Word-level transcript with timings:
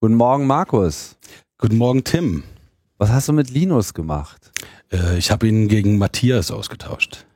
Guten 0.00 0.16
Morgen, 0.16 0.46
Markus. 0.46 1.16
Guten 1.56 1.78
Morgen, 1.78 2.04
Tim. 2.04 2.42
Was 2.98 3.10
hast 3.10 3.28
du 3.28 3.32
mit 3.32 3.50
Linus 3.50 3.94
gemacht? 3.94 4.52
Äh, 4.92 5.16
ich 5.18 5.30
habe 5.30 5.48
ihn 5.48 5.68
gegen 5.68 5.98
Matthias 5.98 6.50
ausgetauscht. 6.50 7.26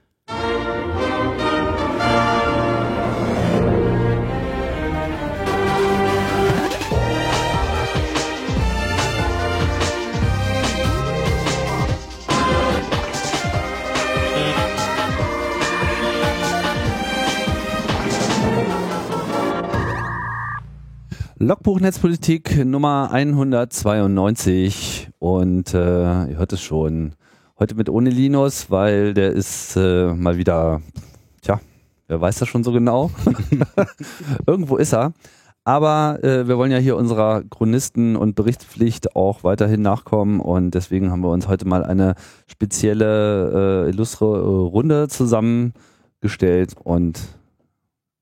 Logbuch 21.40 21.78
Netzpolitik 21.78 22.64
Nummer 22.64 23.10
192 23.12 25.10
und 25.20 25.72
äh, 25.72 26.30
ihr 26.30 26.36
hört 26.36 26.52
es 26.52 26.60
schon, 26.60 27.14
heute 27.60 27.76
mit 27.76 27.88
ohne 27.88 28.10
Linus, 28.10 28.72
weil 28.72 29.14
der 29.14 29.30
ist 29.30 29.76
äh, 29.76 30.12
mal 30.14 30.36
wieder, 30.36 30.82
tja, 31.40 31.60
wer 32.08 32.20
weiß 32.20 32.40
das 32.40 32.48
schon 32.48 32.64
so 32.64 32.72
genau? 32.72 33.12
Irgendwo 34.48 34.78
ist 34.78 34.92
er. 34.92 35.12
Aber 35.62 36.18
äh, 36.24 36.48
wir 36.48 36.58
wollen 36.58 36.72
ja 36.72 36.78
hier 36.78 36.96
unserer 36.96 37.44
Chronisten- 37.44 38.16
und 38.16 38.34
Berichtspflicht 38.34 39.14
auch 39.14 39.44
weiterhin 39.44 39.80
nachkommen 39.80 40.40
und 40.40 40.72
deswegen 40.72 41.12
haben 41.12 41.22
wir 41.22 41.30
uns 41.30 41.46
heute 41.46 41.68
mal 41.68 41.84
eine 41.84 42.16
spezielle, 42.48 43.84
äh, 43.86 43.90
illustre 43.90 44.26
äh, 44.26 44.40
Runde 44.40 45.06
zusammengestellt 45.06 46.74
und 46.82 47.20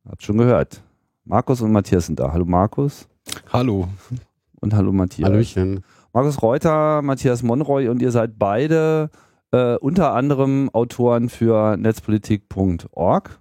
habt 0.07 0.23
schon 0.23 0.37
gehört. 0.37 0.83
Markus 1.29 1.61
und 1.61 1.73
Matthias 1.73 2.07
sind 2.07 2.21
da. 2.21 2.33
Hallo 2.33 2.45
Markus. 2.45 3.09
Hallo. 3.53 3.89
Und 4.61 4.75
hallo 4.75 4.93
Matthias. 4.93 5.29
Hallöchen. 5.29 5.85
Markus 6.13 6.41
Reuter, 6.41 7.03
Matthias 7.03 7.43
Monroy 7.43 7.89
und 7.89 8.01
ihr 8.01 8.13
seid 8.13 8.39
beide 8.39 9.11
äh, 9.51 9.75
unter 9.79 10.15
anderem 10.15 10.71
Autoren 10.73 11.29
für 11.29 11.77
netzpolitik.org. 11.77 13.41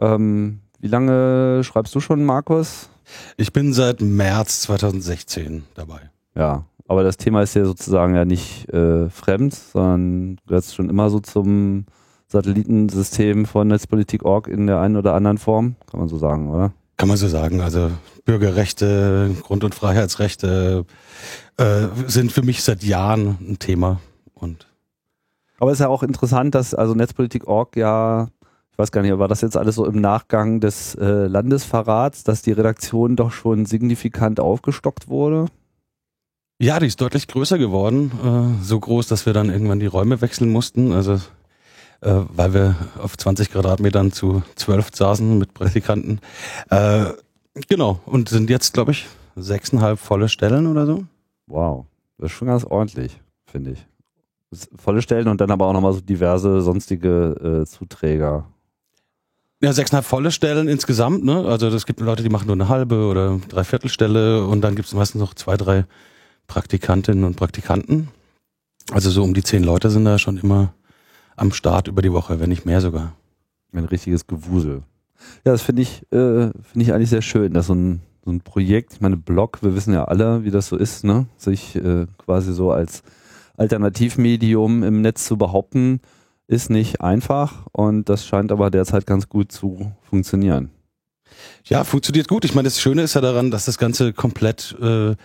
Ähm, 0.00 0.58
wie 0.80 0.88
lange 0.88 1.62
schreibst 1.62 1.94
du 1.94 2.00
schon, 2.00 2.24
Markus? 2.24 2.90
Ich 3.36 3.52
bin 3.52 3.72
seit 3.72 4.00
März 4.00 4.62
2016 4.62 5.62
dabei. 5.76 6.10
Ja, 6.34 6.64
aber 6.88 7.04
das 7.04 7.16
Thema 7.16 7.42
ist 7.42 7.54
ja 7.54 7.64
sozusagen 7.64 8.16
ja 8.16 8.24
nicht 8.24 8.68
äh, 8.70 9.08
fremd, 9.08 9.54
sondern 9.54 10.38
gehört 10.48 10.64
schon 10.64 10.90
immer 10.90 11.08
so 11.10 11.20
zum 11.20 11.86
Satellitensystem 12.26 13.46
von 13.46 13.68
Netzpolitik.org 13.68 14.48
in 14.48 14.66
der 14.66 14.80
einen 14.80 14.96
oder 14.96 15.14
anderen 15.14 15.38
Form, 15.38 15.76
kann 15.88 16.00
man 16.00 16.08
so 16.08 16.18
sagen, 16.18 16.50
oder? 16.50 16.72
Kann 16.96 17.08
man 17.08 17.16
so 17.16 17.28
sagen. 17.28 17.60
Also 17.60 17.90
Bürgerrechte, 18.24 19.34
Grund- 19.42 19.64
und 19.64 19.74
Freiheitsrechte 19.74 20.84
äh, 21.56 21.86
sind 22.06 22.32
für 22.32 22.42
mich 22.42 22.62
seit 22.62 22.82
Jahren 22.82 23.38
ein 23.40 23.58
Thema. 23.58 24.00
Und 24.34 24.66
Aber 25.58 25.70
es 25.70 25.76
ist 25.76 25.82
ja 25.82 25.88
auch 25.88 26.02
interessant, 26.02 26.54
dass 26.54 26.74
also 26.74 26.94
Netzpolitik.org 26.94 27.76
ja, 27.76 28.28
ich 28.70 28.78
weiß 28.78 28.92
gar 28.92 29.02
nicht, 29.02 29.18
war 29.18 29.28
das 29.28 29.40
jetzt 29.40 29.56
alles 29.56 29.76
so 29.76 29.86
im 29.86 30.00
Nachgang 30.00 30.60
des 30.60 30.94
äh, 30.94 31.26
Landesverrats, 31.26 32.24
dass 32.24 32.42
die 32.42 32.52
Redaktion 32.52 33.16
doch 33.16 33.32
schon 33.32 33.66
signifikant 33.66 34.40
aufgestockt 34.40 35.08
wurde? 35.08 35.46
ja, 36.60 36.78
die 36.78 36.86
ist 36.86 37.00
deutlich 37.00 37.28
größer 37.28 37.58
geworden. 37.58 38.12
Äh, 38.60 38.64
so 38.64 38.78
groß, 38.78 39.06
dass 39.08 39.26
wir 39.26 39.32
dann 39.32 39.50
irgendwann 39.50 39.80
die 39.80 39.86
Räume 39.86 40.20
wechseln 40.20 40.50
mussten. 40.50 40.92
Also 40.92 41.20
äh, 42.04 42.20
weil 42.28 42.54
wir 42.54 42.76
auf 42.98 43.16
20 43.16 43.50
Quadratmetern 43.50 44.12
zu 44.12 44.42
12 44.56 44.90
saßen 44.94 45.38
mit 45.38 45.54
Praktikanten. 45.54 46.20
Äh, 46.70 47.12
genau. 47.68 48.00
Und 48.06 48.28
sind 48.28 48.50
jetzt, 48.50 48.72
glaube 48.72 48.92
ich, 48.92 49.06
sechseinhalb 49.36 49.98
volle 49.98 50.28
Stellen 50.28 50.66
oder 50.66 50.86
so. 50.86 51.04
Wow, 51.46 51.86
das 52.18 52.30
ist 52.30 52.36
schon 52.36 52.48
ganz 52.48 52.64
ordentlich, 52.64 53.20
finde 53.46 53.72
ich. 53.72 53.86
Volle 54.76 55.02
Stellen 55.02 55.28
und 55.28 55.40
dann 55.40 55.50
aber 55.50 55.66
auch 55.66 55.72
nochmal 55.72 55.92
so 55.92 56.00
diverse 56.00 56.62
sonstige 56.62 57.62
äh, 57.62 57.66
Zuträger. 57.66 58.46
Ja, 59.62 59.72
sechseinhalb 59.72 60.06
volle 60.06 60.30
Stellen 60.30 60.68
insgesamt, 60.68 61.24
ne? 61.24 61.44
Also 61.44 61.68
es 61.68 61.86
gibt 61.86 62.00
Leute, 62.00 62.22
die 62.22 62.28
machen 62.28 62.46
nur 62.46 62.56
eine 62.56 62.68
halbe 62.68 63.06
oder 63.06 63.38
Dreiviertelstelle 63.48 64.46
und 64.46 64.62
dann 64.62 64.74
gibt 64.74 64.88
es 64.88 64.94
meistens 64.94 65.20
noch 65.20 65.34
zwei, 65.34 65.56
drei 65.56 65.84
Praktikantinnen 66.46 67.24
und 67.24 67.36
Praktikanten. 67.36 68.08
Also 68.90 69.10
so 69.10 69.22
um 69.22 69.34
die 69.34 69.42
zehn 69.42 69.64
Leute 69.64 69.90
sind 69.90 70.04
da 70.04 70.18
schon 70.18 70.38
immer 70.38 70.74
am 71.36 71.52
Start 71.52 71.88
über 71.88 72.02
die 72.02 72.12
Woche, 72.12 72.40
wenn 72.40 72.48
nicht 72.48 72.66
mehr 72.66 72.80
sogar. 72.80 73.14
Ein 73.72 73.84
richtiges 73.84 74.26
Gewusel. 74.26 74.82
Ja, 75.44 75.52
das 75.52 75.62
finde 75.62 75.82
ich, 75.82 76.02
äh, 76.12 76.50
finde 76.50 76.82
ich 76.82 76.92
eigentlich 76.92 77.10
sehr 77.10 77.22
schön, 77.22 77.52
dass 77.54 77.66
so 77.66 77.74
ein, 77.74 78.00
so 78.24 78.30
ein 78.30 78.40
Projekt, 78.40 78.94
ich 78.94 79.00
meine, 79.00 79.16
Blog, 79.16 79.62
wir 79.62 79.74
wissen 79.74 79.92
ja 79.92 80.04
alle, 80.04 80.44
wie 80.44 80.50
das 80.50 80.68
so 80.68 80.76
ist, 80.76 81.04
ne? 81.04 81.26
Sich 81.36 81.76
äh, 81.76 82.06
quasi 82.18 82.52
so 82.52 82.70
als 82.70 83.02
Alternativmedium 83.56 84.82
im 84.82 85.00
Netz 85.00 85.26
zu 85.26 85.36
behaupten, 85.36 86.00
ist 86.46 86.70
nicht 86.70 87.00
einfach 87.00 87.66
und 87.72 88.08
das 88.08 88.26
scheint 88.26 88.52
aber 88.52 88.70
derzeit 88.70 89.06
ganz 89.06 89.28
gut 89.28 89.50
zu 89.50 89.92
funktionieren. 90.02 90.70
Ja, 91.64 91.84
funktioniert 91.84 92.28
gut. 92.28 92.44
Ich 92.44 92.54
meine, 92.54 92.66
das 92.66 92.80
Schöne 92.80 93.02
ist 93.02 93.14
ja 93.14 93.20
daran, 93.20 93.50
dass 93.50 93.64
das 93.64 93.78
Ganze 93.78 94.12
komplett 94.12 94.76
äh, 94.80 95.10
äh, 95.10 95.16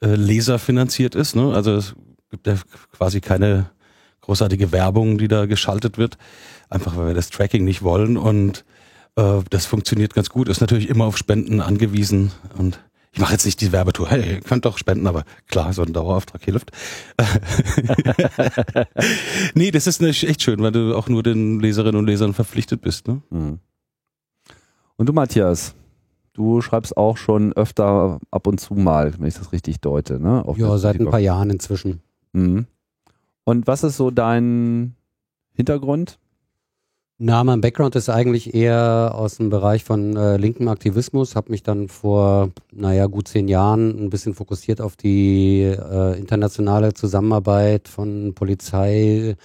leserfinanziert 0.00 1.14
ist. 1.14 1.34
Ne? 1.34 1.52
Also 1.52 1.74
es 1.76 1.94
gibt 2.30 2.46
ja 2.46 2.56
quasi 2.92 3.20
keine 3.20 3.70
großartige 4.24 4.72
Werbung, 4.72 5.18
die 5.18 5.28
da 5.28 5.46
geschaltet 5.46 5.98
wird. 5.98 6.16
Einfach 6.70 6.96
weil 6.96 7.08
wir 7.08 7.14
das 7.14 7.30
Tracking 7.30 7.64
nicht 7.64 7.82
wollen 7.82 8.16
und 8.16 8.64
äh, 9.16 9.40
das 9.50 9.66
funktioniert 9.66 10.14
ganz 10.14 10.30
gut. 10.30 10.48
Ist 10.48 10.60
natürlich 10.60 10.88
immer 10.88 11.04
auf 11.04 11.16
Spenden 11.16 11.60
angewiesen 11.60 12.32
und 12.58 12.80
ich 13.12 13.20
mache 13.20 13.32
jetzt 13.32 13.44
nicht 13.44 13.60
die 13.60 13.70
Werbetour. 13.70 14.08
Hey, 14.08 14.34
ihr 14.34 14.40
könnt 14.40 14.64
doch 14.64 14.76
spenden, 14.76 15.06
aber 15.06 15.24
klar, 15.46 15.72
so 15.72 15.82
ein 15.82 15.92
Dauerauftrag 15.92 16.42
hilft. 16.42 16.72
nee, 19.54 19.70
das 19.70 19.86
ist 19.86 20.02
echt 20.02 20.42
schön, 20.42 20.60
weil 20.60 20.72
du 20.72 20.96
auch 20.96 21.08
nur 21.08 21.22
den 21.22 21.60
Leserinnen 21.60 21.96
und 21.96 22.06
Lesern 22.06 22.34
verpflichtet 22.34 22.80
bist. 22.80 23.06
Ne? 23.06 23.22
Mhm. 23.30 23.60
Und 24.96 25.08
du, 25.08 25.12
Matthias, 25.12 25.76
du 26.32 26.60
schreibst 26.60 26.96
auch 26.96 27.16
schon 27.16 27.52
öfter 27.52 28.18
ab 28.32 28.48
und 28.48 28.58
zu 28.58 28.74
mal, 28.74 29.14
wenn 29.16 29.28
ich 29.28 29.34
das 29.34 29.52
richtig 29.52 29.80
deute, 29.80 30.18
ne? 30.18 30.44
Auf 30.44 30.58
Ja, 30.58 30.76
seit 30.78 30.98
ein 30.98 31.08
paar 31.08 31.20
Jahren 31.20 31.50
inzwischen. 31.50 32.02
Mhm. 32.32 32.66
Und 33.44 33.66
was 33.66 33.84
ist 33.84 33.96
so 33.96 34.10
dein 34.10 34.96
Hintergrund? 35.54 36.18
Na, 37.18 37.44
mein 37.44 37.60
Background 37.60 37.94
ist 37.94 38.08
eigentlich 38.08 38.54
eher 38.54 39.12
aus 39.14 39.36
dem 39.36 39.48
Bereich 39.48 39.84
von 39.84 40.16
äh, 40.16 40.36
linkem 40.36 40.66
Aktivismus. 40.66 41.36
Habe 41.36 41.52
mich 41.52 41.62
dann 41.62 41.88
vor, 41.88 42.50
naja, 42.72 43.06
gut 43.06 43.28
zehn 43.28 43.46
Jahren 43.46 43.90
ein 43.90 44.10
bisschen 44.10 44.34
fokussiert 44.34 44.80
auf 44.80 44.96
die 44.96 45.62
äh, 45.62 46.18
internationale 46.18 46.92
Zusammenarbeit 46.92 47.86
von 47.86 48.34
Polizei, 48.34 49.36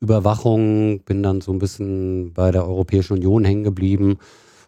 Überwachung. 0.00 1.00
Bin 1.00 1.22
dann 1.22 1.42
so 1.42 1.52
ein 1.52 1.58
bisschen 1.58 2.32
bei 2.32 2.50
der 2.50 2.66
Europäischen 2.66 3.12
Union 3.12 3.44
hängen 3.44 3.64
geblieben 3.64 4.16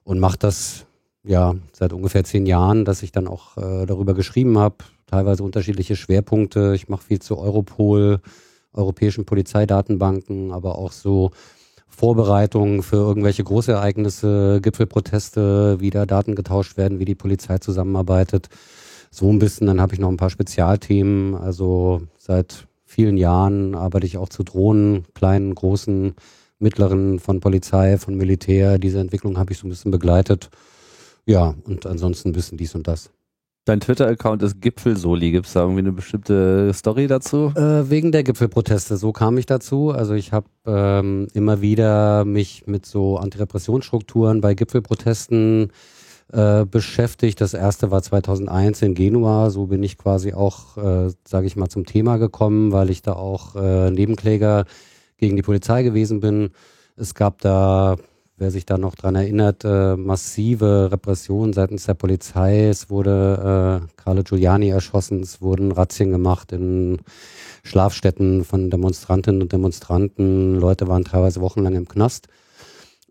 und 0.04 0.18
mache 0.18 0.38
das 0.38 0.84
ja 1.24 1.54
seit 1.72 1.94
ungefähr 1.94 2.24
zehn 2.24 2.44
Jahren, 2.44 2.84
dass 2.84 3.02
ich 3.02 3.10
dann 3.10 3.26
auch 3.26 3.56
äh, 3.56 3.86
darüber 3.86 4.12
geschrieben 4.12 4.58
habe. 4.58 4.76
Teilweise 5.06 5.42
unterschiedliche 5.44 5.96
Schwerpunkte. 5.96 6.74
Ich 6.74 6.90
mache 6.90 7.04
viel 7.04 7.20
zu 7.20 7.38
Europol, 7.38 8.20
europäischen 8.72 9.24
Polizeidatenbanken, 9.24 10.52
aber 10.52 10.78
auch 10.78 10.92
so 10.92 11.30
Vorbereitungen 11.88 12.82
für 12.82 12.96
irgendwelche 12.96 13.42
Großereignisse, 13.42 14.60
Gipfelproteste, 14.62 15.80
wie 15.80 15.90
da 15.90 16.06
Daten 16.06 16.34
getauscht 16.34 16.76
werden, 16.76 17.00
wie 17.00 17.04
die 17.04 17.14
Polizei 17.14 17.58
zusammenarbeitet. 17.58 18.48
So 19.10 19.30
ein 19.30 19.38
bisschen, 19.38 19.66
dann 19.66 19.80
habe 19.80 19.94
ich 19.94 20.00
noch 20.00 20.10
ein 20.10 20.16
paar 20.16 20.30
Spezialthemen. 20.30 21.34
Also 21.34 22.02
seit 22.18 22.66
vielen 22.84 23.16
Jahren 23.16 23.74
arbeite 23.74 24.06
ich 24.06 24.18
auch 24.18 24.28
zu 24.28 24.44
Drohnen, 24.44 25.06
kleinen, 25.14 25.54
großen, 25.54 26.14
mittleren 26.58 27.18
von 27.18 27.40
Polizei, 27.40 27.98
von 27.98 28.16
Militär. 28.16 28.78
Diese 28.78 29.00
Entwicklung 29.00 29.38
habe 29.38 29.52
ich 29.52 29.58
so 29.58 29.66
ein 29.66 29.70
bisschen 29.70 29.90
begleitet. 29.90 30.50
Ja, 31.24 31.54
und 31.64 31.86
ansonsten 31.86 32.30
ein 32.30 32.32
bisschen 32.32 32.58
dies 32.58 32.74
und 32.74 32.86
das. 32.86 33.10
Dein 33.68 33.80
Twitter-Account 33.80 34.42
ist 34.42 34.62
Gipfelsoli. 34.62 35.30
Gibt 35.30 35.44
es 35.44 35.52
da 35.52 35.60
irgendwie 35.60 35.80
eine 35.80 35.92
bestimmte 35.92 36.72
Story 36.72 37.06
dazu? 37.06 37.52
Äh, 37.54 37.90
wegen 37.90 38.12
der 38.12 38.22
Gipfelproteste, 38.22 38.96
so 38.96 39.12
kam 39.12 39.36
ich 39.36 39.44
dazu. 39.44 39.90
Also 39.90 40.14
ich 40.14 40.32
habe 40.32 40.46
ähm, 40.64 41.28
immer 41.34 41.60
wieder 41.60 42.24
mich 42.24 42.66
mit 42.66 42.86
so 42.86 43.18
Antirepressionsstrukturen 43.18 44.40
bei 44.40 44.54
Gipfelprotesten 44.54 45.70
äh, 46.32 46.64
beschäftigt. 46.64 47.42
Das 47.42 47.52
erste 47.52 47.90
war 47.90 48.02
2001 48.02 48.80
in 48.80 48.94
Genua. 48.94 49.50
So 49.50 49.66
bin 49.66 49.82
ich 49.82 49.98
quasi 49.98 50.32
auch, 50.32 50.78
äh, 50.78 51.10
sage 51.26 51.46
ich 51.46 51.54
mal, 51.54 51.68
zum 51.68 51.84
Thema 51.84 52.16
gekommen, 52.16 52.72
weil 52.72 52.88
ich 52.88 53.02
da 53.02 53.12
auch 53.12 53.54
äh, 53.54 53.90
Nebenkläger 53.90 54.64
gegen 55.18 55.36
die 55.36 55.42
Polizei 55.42 55.82
gewesen 55.82 56.20
bin. 56.20 56.52
Es 56.96 57.14
gab 57.14 57.42
da 57.42 57.96
wer 58.38 58.50
sich 58.50 58.64
da 58.64 58.78
noch 58.78 58.94
dran 58.94 59.16
erinnert, 59.16 59.64
äh, 59.64 59.96
massive 59.96 60.90
Repressionen 60.90 61.52
seitens 61.52 61.86
der 61.86 61.94
Polizei. 61.94 62.68
Es 62.68 62.88
wurde 62.88 63.82
äh, 63.82 63.92
Carlo 63.96 64.22
Giuliani 64.22 64.68
erschossen, 64.68 65.20
es 65.20 65.42
wurden 65.42 65.72
Razzien 65.72 66.10
gemacht 66.10 66.52
in 66.52 66.98
Schlafstätten 67.64 68.44
von 68.44 68.70
Demonstrantinnen 68.70 69.42
und 69.42 69.52
Demonstranten. 69.52 70.54
Leute 70.54 70.88
waren 70.88 71.04
teilweise 71.04 71.40
wochenlang 71.40 71.74
im 71.74 71.88
Knast. 71.88 72.28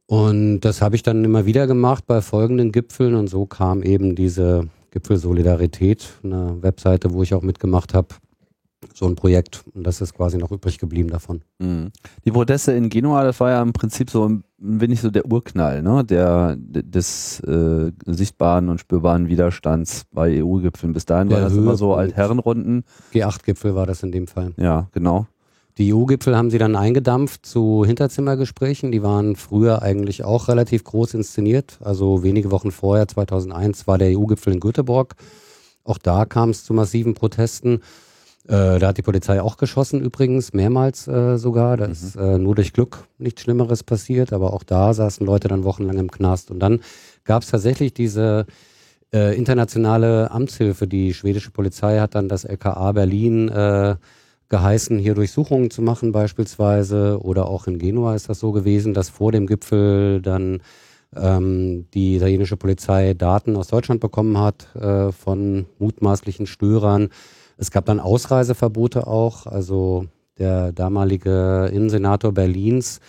Und 0.06 0.62
das 0.62 0.82
habe 0.82 0.96
ich 0.96 1.04
dann 1.04 1.26
immer 1.26 1.46
wieder 1.46 1.68
gemacht 1.68 2.06
bei 2.08 2.22
folgenden 2.22 2.72
Gipfeln 2.72 3.14
und 3.14 3.28
so 3.28 3.46
kam 3.46 3.84
eben 3.84 4.16
diese 4.16 4.70
Gipfel 4.92 5.18
Solidarität, 5.18 6.08
eine 6.24 6.62
Webseite, 6.62 7.14
wo 7.14 7.24
ich 7.24 7.34
auch 7.34 7.42
mitgemacht 7.42 7.94
habe. 7.94 8.08
So 8.94 9.08
ein 9.08 9.16
Projekt 9.16 9.64
und 9.74 9.86
das 9.86 10.02
ist 10.02 10.14
quasi 10.14 10.38
noch 10.38 10.52
übrig 10.52 10.78
geblieben 10.78 11.10
davon. 11.10 11.42
Mhm. 11.58 11.92
Die 12.26 12.32
Proteste 12.32 12.74
in 12.74 12.90
Genua, 12.90 13.24
das 13.24 13.40
war 13.40 13.50
ja 13.50 13.62
im 13.62 13.74
Prinzip 13.74 14.10
so 14.10 14.28
ein 14.28 14.44
wenig 14.60 15.02
so 15.02 15.10
der 15.10 15.26
Urknall, 15.26 15.82
ne? 15.82 16.04
Der 16.04 16.56
des 16.58 17.40
äh, 17.42 17.92
sichtbaren 18.06 18.70
und 18.70 18.80
spürbaren 18.80 19.30
Widerstands 19.30 20.06
bei 20.12 20.44
EU-Gipfeln. 20.44 20.94
Bis 20.94 21.06
dahin 21.06 21.32
war 21.32 21.42
das 21.42 21.54
immer 21.54 21.76
so 21.76 21.96
Altherrenrunden. 21.96 22.84
G8-Gipfel 23.14 23.74
war 23.74 23.88
das 23.88 24.04
in 24.04 24.12
dem 24.12 24.28
Fall. 24.28 24.54
Ja, 24.58 24.88
genau. 24.92 25.28
Die 25.78 25.94
EU-Gipfel 25.94 26.36
haben 26.36 26.50
sie 26.50 26.58
dann 26.58 26.76
eingedampft 26.76 27.46
zu 27.46 27.84
Hinterzimmergesprächen. 27.86 28.92
Die 28.92 29.04
waren 29.04 29.36
früher 29.36 29.84
eigentlich 29.84 30.24
auch 30.24 30.48
relativ 30.48 30.84
groß 30.84 31.14
inszeniert. 31.14 31.78
Also 31.84 32.24
wenige 32.24 32.50
Wochen 32.50 32.72
vorher, 32.72 33.08
2001, 33.08 33.86
war 33.86 34.00
der 34.00 34.18
EU-Gipfel 34.18 34.54
in 34.54 34.60
Göteborg. 34.60 35.16
Auch 35.84 36.00
da 36.00 36.26
kam 36.26 36.50
es 36.50 36.64
zu 36.64 36.74
massiven 36.74 37.14
Protesten. 37.14 37.82
Äh, 38.48 38.80
da 38.80 38.88
hat 38.88 38.98
die 38.98 39.02
Polizei 39.02 39.42
auch 39.42 39.58
geschossen 39.58 40.02
übrigens, 40.02 40.54
mehrmals 40.54 41.08
äh, 41.08 41.38
sogar. 41.38 41.76
Da 41.76 41.86
mhm. 41.88 41.92
ist 41.92 42.16
äh, 42.16 42.38
nur 42.38 42.56
durch 42.56 42.72
Glück 42.72 43.06
nichts 43.18 43.42
Schlimmeres 43.42 43.84
passiert, 43.84 44.32
aber 44.32 44.54
auch 44.54 44.64
da 44.64 44.94
saßen 44.94 45.26
Leute 45.26 45.50
dann 45.50 45.66
wochenlang 45.66 45.98
im 45.98 46.12
Knast. 46.12 46.50
Und 46.50 46.60
dann 46.60 46.80
gab 47.26 47.44
es 47.44 47.50
tatsächlich 47.50 47.94
diese 47.94 48.46
äh, 49.14 49.38
internationale 49.38 50.32
Amtshilfe. 50.32 50.88
Die 50.88 51.14
schwedische 51.14 51.52
Polizei 51.52 52.00
hat 52.00 52.16
dann 52.16 52.30
das 52.30 52.46
LKA 52.46 52.94
Berlin 52.94 53.50
äh, 53.50 53.96
geheißen, 54.50 54.98
hier 54.98 55.14
Durchsuchungen 55.14 55.70
zu 55.70 55.82
machen 55.82 56.14
beispielsweise. 56.14 57.20
Oder 57.22 57.48
auch 57.48 57.68
in 57.68 57.80
Genua 57.80 58.16
ist 58.16 58.30
das 58.30 58.40
so 58.40 58.54
gewesen, 58.54 58.94
dass 58.94 59.10
vor 59.10 59.34
dem 59.34 59.46
Gipfel 59.46 60.22
dann 60.22 60.62
ähm, 61.16 61.86
die 61.94 62.16
italienische 62.16 62.56
Polizei 62.56 63.14
Daten 63.14 63.58
aus 63.58 63.68
Deutschland 63.68 64.00
bekommen 64.00 64.38
hat 64.38 64.74
äh, 64.76 65.12
von 65.12 65.66
mutmaßlichen 65.80 66.48
Störern. 66.48 67.10
Es 67.58 67.72
gab 67.72 67.86
dann 67.86 68.00
Ausreiseverbote 68.00 69.08
auch. 69.08 69.48
Also 69.48 70.06
der 70.38 70.72
damalige 70.72 71.70
Innensenator 71.74 72.32
Berlins 72.32 73.00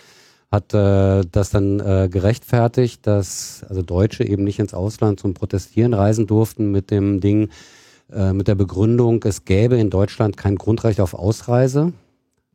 hat 0.51 0.73
äh, 0.73 1.21
das 1.31 1.51
dann 1.51 1.79
äh, 1.79 2.09
gerechtfertigt, 2.11 3.05
dass 3.05 3.63
also 3.69 3.83
Deutsche 3.83 4.23
eben 4.23 4.43
nicht 4.43 4.59
ins 4.59 4.73
Ausland 4.73 5.19
zum 5.19 5.35
Protestieren 5.35 5.93
reisen 5.93 6.25
durften 6.25 6.71
mit 6.71 6.89
dem 6.89 7.19
Ding, 7.19 7.49
äh, 8.11 8.33
mit 8.33 8.47
der 8.47 8.55
Begründung, 8.55 9.21
es 9.23 9.45
gäbe 9.45 9.77
in 9.77 9.91
Deutschland 9.91 10.37
kein 10.37 10.55
Grundrecht 10.55 10.99
auf 10.99 11.13
Ausreise. 11.13 11.93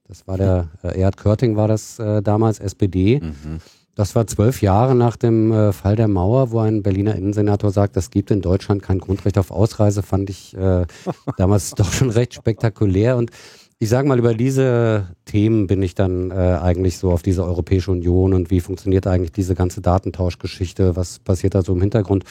Das 0.08 0.26
war 0.26 0.36
der, 0.36 0.68
äh, 0.82 0.98
Erhard 0.98 1.16
Körting 1.16 1.56
war 1.56 1.68
das 1.68 1.98
äh, 2.00 2.20
damals, 2.20 2.58
SPD. 2.58 3.20
Mhm. 3.20 3.60
Das 3.94 4.16
war 4.16 4.26
zwölf 4.26 4.60
Jahre 4.60 4.94
nach 4.94 5.16
dem 5.16 5.52
äh, 5.52 5.72
Fall 5.72 5.94
der 5.94 6.08
Mauer, 6.08 6.50
wo 6.50 6.58
ein 6.58 6.82
Berliner 6.82 7.14
Innensenator 7.14 7.70
sagt, 7.70 7.96
es 7.96 8.10
gibt 8.10 8.30
in 8.30 8.40
Deutschland 8.40 8.82
kein 8.82 8.98
Grundrecht 8.98 9.38
auf 9.38 9.50
Ausreise, 9.50 10.02
fand 10.02 10.30
ich 10.30 10.56
äh, 10.56 10.86
damals 11.36 11.70
doch 11.72 11.92
schon 11.92 12.10
recht 12.10 12.34
spektakulär. 12.34 13.16
Und 13.16 13.30
ich 13.78 13.88
sage 13.88 14.08
mal, 14.08 14.18
über 14.18 14.34
diese 14.34 15.08
Themen 15.26 15.66
bin 15.68 15.82
ich 15.82 15.94
dann 15.94 16.30
äh, 16.30 16.34
eigentlich 16.34 16.98
so 16.98 17.12
auf 17.12 17.22
diese 17.22 17.44
Europäische 17.44 17.92
Union 17.92 18.34
und 18.34 18.50
wie 18.50 18.60
funktioniert 18.60 19.06
eigentlich 19.06 19.32
diese 19.32 19.54
ganze 19.54 19.80
Datentauschgeschichte, 19.80 20.96
was 20.96 21.20
passiert 21.20 21.54
da 21.54 21.62
so 21.62 21.72
im 21.72 21.80
Hintergrund. 21.80 22.24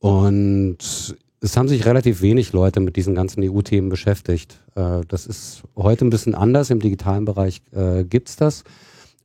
Und 0.00 0.78
es 1.40 1.56
haben 1.56 1.68
sich 1.68 1.84
relativ 1.84 2.22
wenig 2.22 2.52
Leute 2.52 2.80
mit 2.80 2.96
diesen 2.96 3.14
ganzen 3.14 3.42
EU-Themen 3.42 3.88
beschäftigt. 3.88 4.60
Äh, 4.74 5.02
das 5.06 5.26
ist 5.26 5.62
heute 5.76 6.04
ein 6.04 6.10
bisschen 6.10 6.34
anders. 6.34 6.70
Im 6.70 6.80
digitalen 6.80 7.24
Bereich 7.24 7.62
äh, 7.72 8.02
gibt's 8.02 8.34
das. 8.34 8.64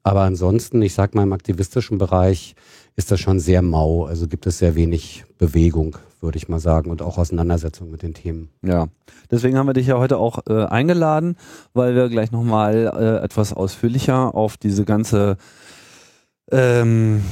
Aber 0.08 0.22
ansonsten, 0.22 0.82
ich 0.82 0.94
sag 0.94 1.16
mal, 1.16 1.24
im 1.24 1.34
aktivistischen 1.34 1.98
Bereich 1.98 2.56
ist 2.96 3.12
das 3.12 3.20
schon 3.20 3.42
sehr 3.42 3.62
mau. 3.62 4.06
Also 4.06 4.30
gibt 4.30 4.48
es 4.48 4.58
sehr 4.58 4.74
wenig 4.74 5.26
Bewegung, 5.38 5.98
würde 6.22 6.38
ich 6.38 6.48
mal 6.48 6.62
sagen, 6.62 6.90
und 6.92 7.02
auch 7.02 7.18
Auseinandersetzung 7.18 7.92
mit 7.92 8.04
den 8.04 8.14
Themen. 8.14 8.48
Ja, 8.62 8.88
deswegen 9.30 9.58
haben 9.58 9.68
wir 9.68 9.74
dich 9.74 9.88
ja 9.88 9.98
heute 9.98 10.18
auch 10.18 10.40
äh, 10.48 10.64
eingeladen, 10.64 11.36
weil 11.74 11.94
wir 11.94 12.08
gleich 12.08 12.32
nochmal 12.32 12.90
äh, 12.98 13.22
etwas 13.22 13.52
ausführlicher 13.52 14.34
auf 14.34 14.56
diese 14.56 14.86
ganze 14.86 15.36
ähm, 16.52 17.24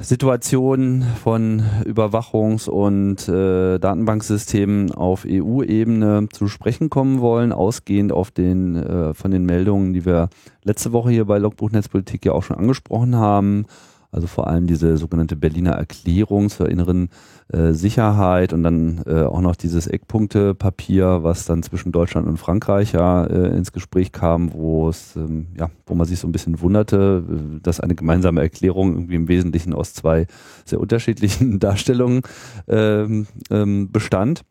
Situation 0.00 1.04
von 1.22 1.62
Überwachungs- 1.84 2.68
und 2.68 3.28
äh, 3.28 3.78
Datenbanksystemen 3.78 4.92
auf 4.92 5.26
EU-Ebene 5.28 6.28
zu 6.32 6.48
sprechen 6.48 6.90
kommen 6.90 7.20
wollen, 7.20 7.52
ausgehend 7.52 8.12
auf 8.12 8.30
den 8.30 8.76
äh, 8.76 9.14
von 9.14 9.30
den 9.30 9.44
Meldungen, 9.44 9.92
die 9.92 10.06
wir 10.06 10.28
letzte 10.62 10.92
Woche 10.92 11.10
hier 11.10 11.26
bei 11.26 11.38
Logbuch 11.38 11.70
Netzpolitik 11.70 12.24
ja 12.24 12.32
auch 12.32 12.42
schon 12.42 12.56
angesprochen 12.56 13.16
haben. 13.16 13.66
Also 14.14 14.28
vor 14.28 14.46
allem 14.46 14.68
diese 14.68 14.96
sogenannte 14.96 15.34
Berliner 15.34 15.72
Erklärung 15.72 16.48
zur 16.48 16.68
inneren 16.68 17.08
äh, 17.52 17.72
Sicherheit 17.72 18.52
und 18.52 18.62
dann 18.62 19.02
äh, 19.06 19.22
auch 19.22 19.40
noch 19.40 19.56
dieses 19.56 19.88
Eckpunktepapier, 19.88 21.24
was 21.24 21.46
dann 21.46 21.64
zwischen 21.64 21.90
Deutschland 21.90 22.28
und 22.28 22.36
Frankreich 22.36 22.92
ja 22.92 23.24
äh, 23.24 23.56
ins 23.56 23.72
Gespräch 23.72 24.12
kam, 24.12 24.52
wo 24.52 24.88
es 24.88 25.16
ähm, 25.16 25.48
ja, 25.58 25.68
wo 25.86 25.96
man 25.96 26.06
sich 26.06 26.20
so 26.20 26.28
ein 26.28 26.32
bisschen 26.32 26.60
wunderte, 26.60 27.24
äh, 27.28 27.60
dass 27.60 27.80
eine 27.80 27.96
gemeinsame 27.96 28.40
Erklärung 28.40 28.94
irgendwie 28.94 29.16
im 29.16 29.26
Wesentlichen 29.26 29.74
aus 29.74 29.94
zwei 29.94 30.28
sehr 30.64 30.78
unterschiedlichen 30.78 31.58
Darstellungen 31.58 32.22
ähm, 32.68 33.26
ähm, 33.50 33.90
bestand. 33.90 34.42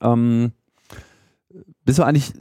Ähm, 0.00 0.50
bist 1.84 2.00
du 2.00 2.02
eigentlich, 2.02 2.32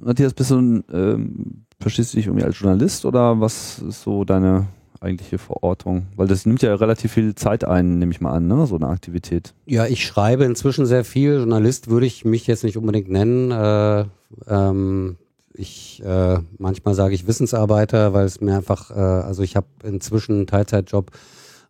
Matthias, 0.00 0.32
bist 0.32 0.50
du 0.50 0.58
ein, 0.58 0.84
ähm, 0.90 1.66
verstehst 1.78 2.14
du 2.14 2.16
dich 2.16 2.26
irgendwie 2.26 2.44
als 2.44 2.58
Journalist 2.58 3.04
oder 3.04 3.38
was 3.38 3.80
ist 3.80 4.02
so 4.02 4.24
deine 4.24 4.66
eigentliche 5.04 5.38
Verortung? 5.38 6.06
Weil 6.16 6.26
das 6.26 6.46
nimmt 6.46 6.62
ja 6.62 6.74
relativ 6.74 7.12
viel 7.12 7.34
Zeit 7.34 7.64
ein, 7.64 7.98
nehme 7.98 8.12
ich 8.12 8.20
mal 8.20 8.32
an, 8.32 8.46
ne? 8.46 8.66
so 8.66 8.76
eine 8.76 8.88
Aktivität. 8.88 9.54
Ja, 9.66 9.86
ich 9.86 10.04
schreibe 10.04 10.44
inzwischen 10.44 10.86
sehr 10.86 11.04
viel. 11.04 11.36
Journalist 11.36 11.88
würde 11.88 12.06
ich 12.06 12.24
mich 12.24 12.46
jetzt 12.46 12.64
nicht 12.64 12.76
unbedingt 12.76 13.08
nennen. 13.08 13.50
Äh, 13.50 14.04
ähm, 14.48 15.16
ich 15.52 16.02
äh, 16.04 16.38
manchmal 16.58 16.94
sage 16.94 17.14
ich 17.14 17.26
Wissensarbeiter, 17.26 18.12
weil 18.12 18.24
es 18.24 18.40
mir 18.40 18.56
einfach, 18.56 18.90
äh, 18.90 18.94
also 18.94 19.42
ich 19.42 19.54
habe 19.54 19.66
inzwischen 19.84 20.34
einen 20.34 20.46
Teilzeitjob 20.46 21.12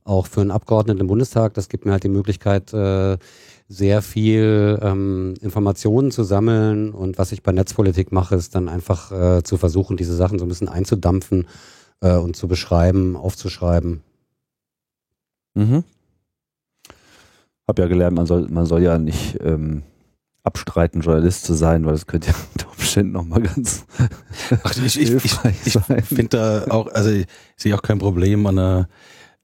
auch 0.05 0.27
für 0.27 0.41
einen 0.41 0.51
Abgeordneten 0.51 1.01
im 1.01 1.07
Bundestag. 1.07 1.55
Das 1.55 1.69
gibt 1.69 1.85
mir 1.85 1.93
halt 1.93 2.05
die 2.05 2.09
Möglichkeit, 2.09 2.73
äh, 2.73 3.19
sehr 3.69 4.03
viel 4.03 4.79
ähm, 4.83 5.35
Informationen 5.41 6.11
zu 6.11 6.23
sammeln. 6.23 6.93
Und 6.93 7.19
was 7.19 7.33
ich 7.33 7.43
bei 7.43 7.53
Netzpolitik 7.53 8.13
mache, 8.13 8.37
ist 8.37 8.55
dann 8.55 8.69
einfach 8.69 9.11
äh, 9.11 9.43
zu 9.43 9.57
versuchen, 9.57 9.97
diese 9.97 10.15
Sachen 10.15 10.39
so 10.39 10.45
ein 10.45 10.49
bisschen 10.49 10.69
einzudampfen 10.69 11.47
äh, 12.05 12.17
und 12.17 12.37
zu 12.37 12.47
beschreiben, 12.47 13.17
aufzuschreiben. 13.17 14.03
Mhm. 15.55 15.85
Hab 17.67 17.79
ja 17.79 17.87
gelernt, 17.87 18.17
man 18.17 18.27
soll, 18.27 18.47
man 18.49 18.67
soll 18.67 18.83
ja 18.83 18.99
nicht 18.99 19.39
ähm, 19.41 19.83
abstreiten, 20.43 21.01
Journalist 21.01 21.45
zu 21.45 21.55
sein, 21.55 21.87
weil 21.87 21.93
das 21.93 22.07
könnte 22.07 22.29
ja 22.29 22.35
unter 22.53 22.71
Umständen 22.71 23.13
nochmal 23.13 23.43
ganz. 23.43 23.87
Ach, 24.63 24.77
ich, 24.77 25.01
ich, 25.01 25.13
ich, 25.13 25.39
ich 25.97 26.05
finde 26.05 26.29
da 26.29 26.67
auch, 26.69 26.89
also 26.89 27.11
ich 27.11 27.27
sehe 27.57 27.75
auch 27.75 27.83
kein 27.83 27.99
Problem 27.99 28.47
an 28.47 28.59
einer, 28.59 28.89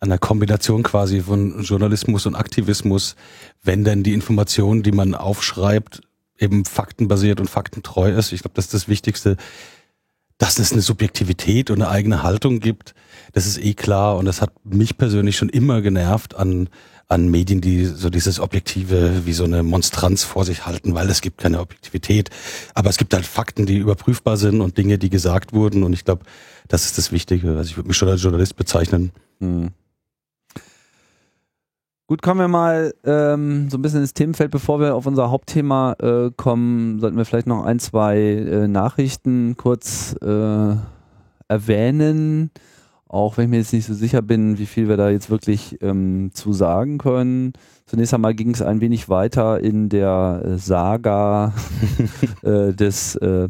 an 0.00 0.10
einer 0.10 0.18
Kombination 0.18 0.82
quasi 0.82 1.22
von 1.22 1.62
Journalismus 1.62 2.26
und 2.26 2.34
Aktivismus, 2.34 3.16
wenn 3.62 3.84
denn 3.84 4.02
die 4.02 4.12
Information, 4.12 4.82
die 4.82 4.92
man 4.92 5.14
aufschreibt, 5.14 6.02
eben 6.38 6.64
faktenbasiert 6.66 7.40
und 7.40 7.48
faktentreu 7.48 8.10
ist. 8.12 8.32
Ich 8.32 8.42
glaube, 8.42 8.54
das 8.54 8.66
ist 8.66 8.74
das 8.74 8.88
Wichtigste 8.88 9.36
dass 10.40 10.58
es 10.58 10.72
eine 10.72 10.80
Subjektivität 10.80 11.70
und 11.70 11.82
eine 11.82 11.90
eigene 11.90 12.24
Haltung 12.24 12.58
gibt, 12.58 12.94
das 13.32 13.46
ist 13.46 13.62
eh 13.62 13.74
klar 13.74 14.16
und 14.16 14.24
das 14.24 14.40
hat 14.40 14.52
mich 14.64 14.98
persönlich 14.98 15.36
schon 15.36 15.50
immer 15.50 15.82
genervt 15.82 16.34
an 16.34 16.68
an 17.10 17.28
Medien, 17.28 17.60
die 17.60 17.86
so 17.86 18.08
dieses 18.08 18.38
Objektive 18.38 19.26
wie 19.26 19.32
so 19.32 19.42
eine 19.42 19.64
Monstranz 19.64 20.22
vor 20.22 20.44
sich 20.44 20.64
halten, 20.64 20.94
weil 20.94 21.10
es 21.10 21.20
gibt 21.20 21.38
keine 21.38 21.58
Objektivität. 21.58 22.30
Aber 22.74 22.88
es 22.88 22.98
gibt 22.98 23.12
halt 23.12 23.26
Fakten, 23.26 23.66
die 23.66 23.78
überprüfbar 23.78 24.36
sind 24.36 24.60
und 24.60 24.78
Dinge, 24.78 24.96
die 24.96 25.10
gesagt 25.10 25.52
wurden. 25.52 25.82
Und 25.82 25.92
ich 25.92 26.04
glaube, 26.04 26.22
das 26.68 26.84
ist 26.84 26.98
das 26.98 27.10
Wichtige. 27.10 27.56
Also 27.56 27.70
ich 27.70 27.76
würde 27.76 27.88
mich 27.88 27.96
schon 27.96 28.08
als 28.08 28.22
Journalist 28.22 28.54
bezeichnen. 28.54 29.10
Hm. 29.40 29.70
Gut, 32.10 32.22
kommen 32.22 32.40
wir 32.40 32.48
mal 32.48 32.92
ähm, 33.04 33.70
so 33.70 33.78
ein 33.78 33.82
bisschen 33.82 34.00
ins 34.00 34.14
Themenfeld. 34.14 34.50
Bevor 34.50 34.80
wir 34.80 34.96
auf 34.96 35.06
unser 35.06 35.30
Hauptthema 35.30 35.92
äh, 36.00 36.32
kommen, 36.36 36.98
sollten 36.98 37.16
wir 37.16 37.24
vielleicht 37.24 37.46
noch 37.46 37.64
ein, 37.64 37.78
zwei 37.78 38.18
äh, 38.18 38.66
Nachrichten 38.66 39.56
kurz 39.56 40.16
äh, 40.20 40.74
erwähnen. 41.46 42.50
Auch 43.06 43.36
wenn 43.36 43.44
ich 43.44 43.50
mir 43.50 43.58
jetzt 43.58 43.72
nicht 43.72 43.86
so 43.86 43.94
sicher 43.94 44.22
bin, 44.22 44.58
wie 44.58 44.66
viel 44.66 44.88
wir 44.88 44.96
da 44.96 45.08
jetzt 45.08 45.30
wirklich 45.30 45.78
ähm, 45.82 46.32
zu 46.34 46.52
sagen 46.52 46.98
können. 46.98 47.52
Zunächst 47.86 48.12
einmal 48.12 48.34
ging 48.34 48.50
es 48.50 48.60
ein 48.60 48.80
wenig 48.80 49.08
weiter 49.08 49.60
in 49.60 49.88
der 49.88 50.42
Saga 50.56 51.52
äh, 52.42 52.72
des 52.72 53.14
äh, 53.14 53.48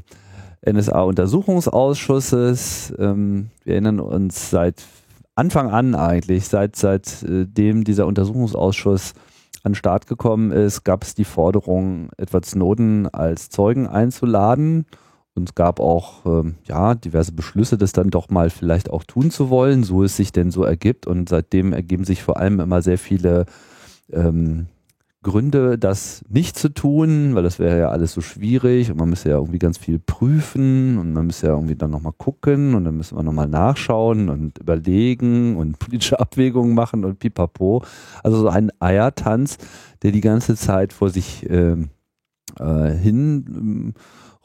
NSA-Untersuchungsausschusses. 0.70 2.92
Ähm, 2.98 3.48
wir 3.64 3.72
erinnern 3.72 4.00
uns 4.00 4.50
seit 4.50 4.84
Anfang 5.34 5.70
an 5.70 5.94
eigentlich, 5.94 6.48
seit 6.48 6.76
seitdem 6.76 7.80
äh, 7.80 7.84
dieser 7.84 8.06
Untersuchungsausschuss 8.06 9.14
an 9.62 9.72
den 9.72 9.76
Start 9.76 10.06
gekommen 10.06 10.52
ist, 10.52 10.84
gab 10.84 11.02
es 11.04 11.14
die 11.14 11.24
Forderung, 11.24 12.10
Edward 12.16 12.46
Snowden 12.46 13.08
als 13.08 13.50
Zeugen 13.50 13.86
einzuladen. 13.86 14.86
Und 15.34 15.48
es 15.48 15.54
gab 15.54 15.80
auch 15.80 16.26
ähm, 16.26 16.56
ja, 16.64 16.94
diverse 16.94 17.32
Beschlüsse, 17.32 17.78
das 17.78 17.92
dann 17.92 18.10
doch 18.10 18.30
mal 18.30 18.50
vielleicht 18.50 18.90
auch 18.90 19.04
tun 19.04 19.30
zu 19.30 19.48
wollen, 19.48 19.84
so 19.84 20.02
es 20.02 20.16
sich 20.16 20.32
denn 20.32 20.50
so 20.50 20.64
ergibt. 20.64 21.06
Und 21.06 21.28
seitdem 21.28 21.72
ergeben 21.72 22.04
sich 22.04 22.22
vor 22.22 22.38
allem 22.38 22.60
immer 22.60 22.82
sehr 22.82 22.98
viele 22.98 23.46
ähm, 24.12 24.66
Gründe, 25.22 25.76
das 25.76 26.24
nicht 26.30 26.58
zu 26.58 26.72
tun, 26.72 27.34
weil 27.34 27.42
das 27.42 27.58
wäre 27.58 27.78
ja 27.78 27.88
alles 27.90 28.14
so 28.14 28.22
schwierig 28.22 28.90
und 28.90 28.96
man 28.96 29.10
müsste 29.10 29.28
ja 29.28 29.36
irgendwie 29.36 29.58
ganz 29.58 29.76
viel 29.76 29.98
prüfen 29.98 30.96
und 30.96 31.12
man 31.12 31.26
müsste 31.26 31.48
ja 31.48 31.52
irgendwie 31.52 31.76
dann 31.76 31.90
nochmal 31.90 32.14
gucken 32.16 32.74
und 32.74 32.86
dann 32.86 32.96
müssen 32.96 33.18
wir 33.18 33.22
nochmal 33.22 33.48
nachschauen 33.48 34.30
und 34.30 34.58
überlegen 34.58 35.56
und 35.56 35.78
politische 35.78 36.18
Abwägungen 36.20 36.74
machen 36.74 37.04
und 37.04 37.18
pipapo. 37.18 37.84
Also 38.22 38.38
so 38.38 38.48
ein 38.48 38.70
Eiertanz, 38.80 39.58
der 40.02 40.12
die 40.12 40.22
ganze 40.22 40.56
Zeit 40.56 40.94
vor 40.94 41.10
sich 41.10 41.44
ähm, 41.50 41.90
äh, 42.58 42.88
hin 42.88 43.44
ähm, 43.48 43.94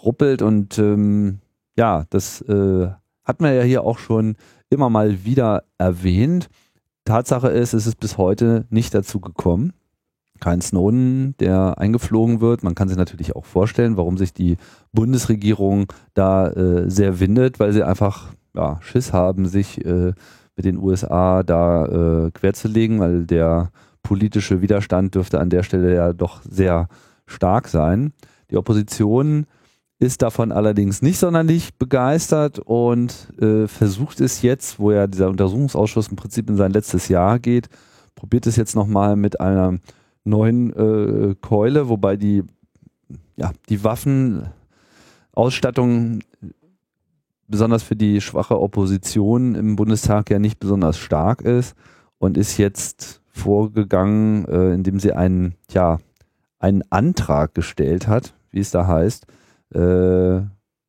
ruppelt 0.04 0.42
und 0.42 0.78
ähm, 0.78 1.40
ja, 1.78 2.04
das 2.10 2.42
äh, 2.42 2.90
hat 3.24 3.40
man 3.40 3.56
ja 3.56 3.62
hier 3.62 3.84
auch 3.84 3.98
schon 3.98 4.36
immer 4.70 4.90
mal 4.90 5.24
wieder 5.24 5.64
erwähnt. 5.78 6.50
Tatsache 7.06 7.48
ist, 7.48 7.74
es 7.74 7.88
ist 7.88 8.00
bis 8.02 8.18
heute 8.18 8.66
nicht 8.70 8.94
dazu 8.94 9.22
gekommen 9.22 9.72
kein 10.46 10.62
Snowden, 10.62 11.34
der 11.40 11.80
eingeflogen 11.80 12.40
wird. 12.40 12.62
Man 12.62 12.76
kann 12.76 12.88
sich 12.88 12.98
natürlich 12.98 13.36
auch 13.36 13.46
vorstellen, 13.46 13.98
warum 13.98 14.16
sich 14.16 14.32
die 14.32 14.58
Bundesregierung 14.94 15.92
da 16.14 16.50
äh, 16.50 16.88
sehr 16.88 17.20
windet, 17.20 17.60
weil 17.60 17.74
sie 17.74 17.82
einfach 17.82 18.32
ja, 18.54 18.78
Schiss 18.82 19.12
haben, 19.12 19.48
sich 19.48 19.84
äh, 19.84 20.14
mit 20.56 20.66
den 20.66 20.78
USA 20.78 21.42
da 21.42 21.86
äh, 22.28 22.32
querzulegen, 22.32 23.00
weil 23.00 23.26
der 23.26 23.72
politische 24.04 24.62
Widerstand 24.62 25.16
dürfte 25.16 25.40
an 25.40 25.50
der 25.50 25.64
Stelle 25.64 25.96
ja 25.96 26.14
doch 26.14 26.44
sehr 26.44 26.90
stark 27.26 27.68
sein. 27.68 28.14
Die 28.52 28.58
Opposition 28.58 29.48
ist 29.98 30.22
davon 30.22 30.52
allerdings 30.52 31.02
nicht 31.02 31.18
sonderlich 31.18 31.74
begeistert 31.80 32.60
und 32.60 33.34
äh, 33.42 33.68
versucht 33.68 34.22
es 34.22 34.44
jetzt, 34.44 34.78
wo 34.78 34.92
ja 34.92 35.08
dieser 35.08 35.28
Untersuchungsausschuss 35.30 36.10
im 36.10 36.18
Prinzip 36.18 36.48
in 36.52 36.56
sein 36.56 36.72
letztes 36.72 37.08
Jahr 37.08 37.40
geht, 37.40 37.68
probiert 38.14 38.46
es 38.46 38.58
jetzt 38.58 38.76
nochmal 38.76 39.16
mit 39.16 39.40
einer 39.40 39.80
neuen 40.26 40.74
äh, 40.74 41.36
Keule, 41.40 41.88
wobei 41.88 42.18
die, 42.18 42.44
ja, 43.38 43.52
die 43.70 43.84
Waffenausstattung 43.84 46.22
besonders 47.48 47.84
für 47.84 47.96
die 47.96 48.22
schwache 48.22 48.60
Opposition 48.60 49.56
im 49.56 49.76
Bundestag 49.76 50.30
ja 50.30 50.40
nicht 50.40 50.60
besonders 50.60 50.98
stark 50.98 51.42
ist 51.42 51.76
und 52.18 52.38
ist 52.38 52.58
jetzt 52.58 53.22
vorgegangen, 53.28 54.46
äh, 54.46 54.74
indem 54.74 55.00
sie 55.00 55.14
einen, 55.14 55.56
ja, 55.70 56.00
einen 56.60 56.84
Antrag 56.90 57.54
gestellt 57.54 58.08
hat, 58.08 58.34
wie 58.50 58.60
es 58.60 58.72
da 58.72 58.88
heißt, 58.88 59.28
äh, 59.74 60.42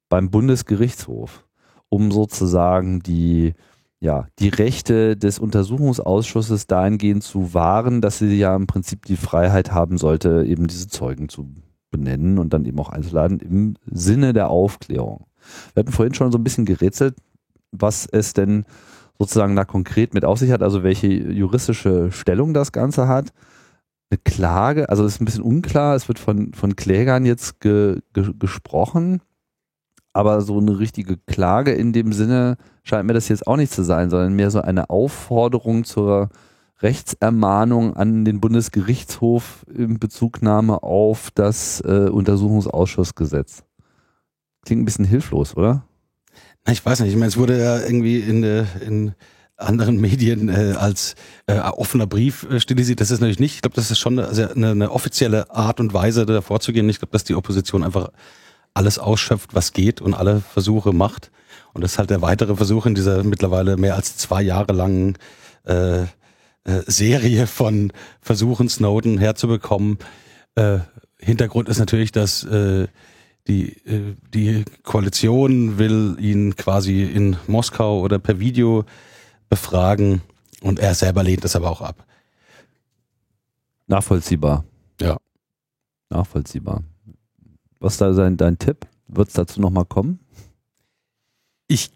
beim 0.08 0.30
Bundesgerichtshof, 0.30 1.44
um 1.88 2.10
sozusagen 2.10 3.00
die 3.00 3.54
ja, 4.00 4.26
die 4.38 4.48
Rechte 4.48 5.16
des 5.16 5.38
Untersuchungsausschusses 5.38 6.66
dahingehend 6.66 7.22
zu 7.22 7.54
wahren, 7.54 8.00
dass 8.00 8.18
sie 8.18 8.36
ja 8.36 8.54
im 8.54 8.66
Prinzip 8.66 9.06
die 9.06 9.16
Freiheit 9.16 9.72
haben 9.72 9.96
sollte, 9.96 10.44
eben 10.46 10.66
diese 10.66 10.88
Zeugen 10.88 11.28
zu 11.28 11.48
benennen 11.90 12.38
und 12.38 12.52
dann 12.52 12.64
eben 12.66 12.78
auch 12.78 12.90
einzuladen 12.90 13.40
im 13.40 13.76
Sinne 13.86 14.32
der 14.32 14.50
Aufklärung. 14.50 15.26
Wir 15.72 15.80
hatten 15.80 15.92
vorhin 15.92 16.14
schon 16.14 16.30
so 16.30 16.38
ein 16.38 16.44
bisschen 16.44 16.66
gerätselt, 16.66 17.16
was 17.72 18.06
es 18.06 18.34
denn 18.34 18.64
sozusagen 19.18 19.56
da 19.56 19.64
konkret 19.64 20.12
mit 20.12 20.24
auf 20.24 20.38
sich 20.38 20.50
hat, 20.50 20.62
also 20.62 20.82
welche 20.82 21.06
juristische 21.06 22.12
Stellung 22.12 22.52
das 22.52 22.72
Ganze 22.72 23.08
hat. 23.08 23.32
Eine 24.10 24.18
Klage, 24.24 24.90
also 24.90 25.04
ist 25.04 25.20
ein 25.20 25.24
bisschen 25.24 25.42
unklar, 25.42 25.96
es 25.96 26.06
wird 26.06 26.18
von, 26.18 26.52
von 26.52 26.76
Klägern 26.76 27.24
jetzt 27.24 27.60
ge, 27.60 28.00
ge, 28.12 28.32
gesprochen 28.38 29.22
aber 30.16 30.40
so 30.40 30.58
eine 30.58 30.78
richtige 30.78 31.18
Klage 31.18 31.72
in 31.72 31.92
dem 31.92 32.12
Sinne 32.12 32.56
scheint 32.82 33.06
mir 33.06 33.12
das 33.12 33.28
jetzt 33.28 33.46
auch 33.46 33.56
nicht 33.56 33.70
zu 33.70 33.82
sein, 33.82 34.08
sondern 34.08 34.32
mehr 34.32 34.50
so 34.50 34.62
eine 34.62 34.88
Aufforderung 34.88 35.84
zur 35.84 36.30
Rechtsermahnung 36.80 37.96
an 37.96 38.24
den 38.24 38.40
Bundesgerichtshof 38.40 39.66
in 39.72 39.98
Bezugnahme 39.98 40.82
auf 40.82 41.30
das 41.34 41.80
äh, 41.82 42.08
Untersuchungsausschussgesetz. 42.10 43.64
Klingt 44.64 44.82
ein 44.82 44.84
bisschen 44.86 45.04
hilflos, 45.04 45.54
oder? 45.54 45.84
Na, 46.64 46.72
ich 46.72 46.84
weiß 46.84 47.00
nicht. 47.00 47.10
Ich 47.10 47.16
meine, 47.16 47.28
es 47.28 47.36
wurde 47.36 47.58
ja 47.58 47.80
irgendwie 47.80 48.20
in, 48.20 48.42
in 48.42 49.14
anderen 49.56 49.96
Medien 50.00 50.48
äh, 50.48 50.74
als 50.78 51.14
äh, 51.46 51.58
offener 51.58 52.06
Brief 52.06 52.46
äh, 52.50 52.58
stilisiert. 52.58 53.00
Das 53.00 53.10
ist 53.10 53.20
natürlich 53.20 53.40
nicht. 53.40 53.56
Ich 53.56 53.62
glaube, 53.62 53.76
das 53.76 53.90
ist 53.90 53.98
schon 53.98 54.18
eine, 54.18 54.50
eine, 54.54 54.70
eine 54.70 54.90
offizielle 54.90 55.50
Art 55.50 55.78
und 55.78 55.92
Weise, 55.92 56.24
da 56.24 56.40
vorzugehen. 56.40 56.88
Ich 56.88 57.00
glaube, 57.00 57.12
dass 57.12 57.24
die 57.24 57.34
Opposition 57.34 57.84
einfach 57.84 58.10
alles 58.76 58.98
ausschöpft, 58.98 59.54
was 59.54 59.72
geht 59.72 60.00
und 60.00 60.14
alle 60.14 60.40
Versuche 60.40 60.92
macht. 60.92 61.30
Und 61.72 61.82
das 61.82 61.92
ist 61.92 61.98
halt 61.98 62.10
der 62.10 62.22
weitere 62.22 62.56
Versuch 62.56 62.86
in 62.86 62.94
dieser 62.94 63.24
mittlerweile 63.24 63.76
mehr 63.76 63.96
als 63.96 64.16
zwei 64.16 64.42
Jahre 64.42 64.72
langen 64.72 65.18
äh, 65.64 66.02
äh, 66.02 66.06
Serie 66.86 67.46
von 67.46 67.92
Versuchen, 68.20 68.68
Snowden 68.68 69.18
herzubekommen. 69.18 69.98
Äh, 70.54 70.78
Hintergrund 71.18 71.68
ist 71.68 71.78
natürlich, 71.78 72.12
dass 72.12 72.44
äh, 72.44 72.88
die, 73.46 73.76
äh, 73.86 74.14
die 74.34 74.64
Koalition 74.82 75.78
will 75.78 76.16
ihn 76.18 76.56
quasi 76.56 77.02
in 77.02 77.36
Moskau 77.46 78.00
oder 78.00 78.18
per 78.18 78.40
Video 78.40 78.84
befragen 79.48 80.22
und 80.60 80.78
er 80.78 80.94
selber 80.94 81.22
lehnt 81.22 81.44
das 81.44 81.56
aber 81.56 81.70
auch 81.70 81.80
ab. 81.80 82.04
Nachvollziehbar. 83.86 84.64
Ja. 85.00 85.16
Nachvollziehbar. 86.10 86.82
Was 87.86 87.98
da 87.98 88.10
dein, 88.10 88.36
dein 88.36 88.58
Tipp? 88.58 88.88
Wird 89.06 89.28
es 89.28 89.34
dazu 89.34 89.60
nochmal 89.60 89.84
kommen? 89.84 90.18
Ich 91.68 91.92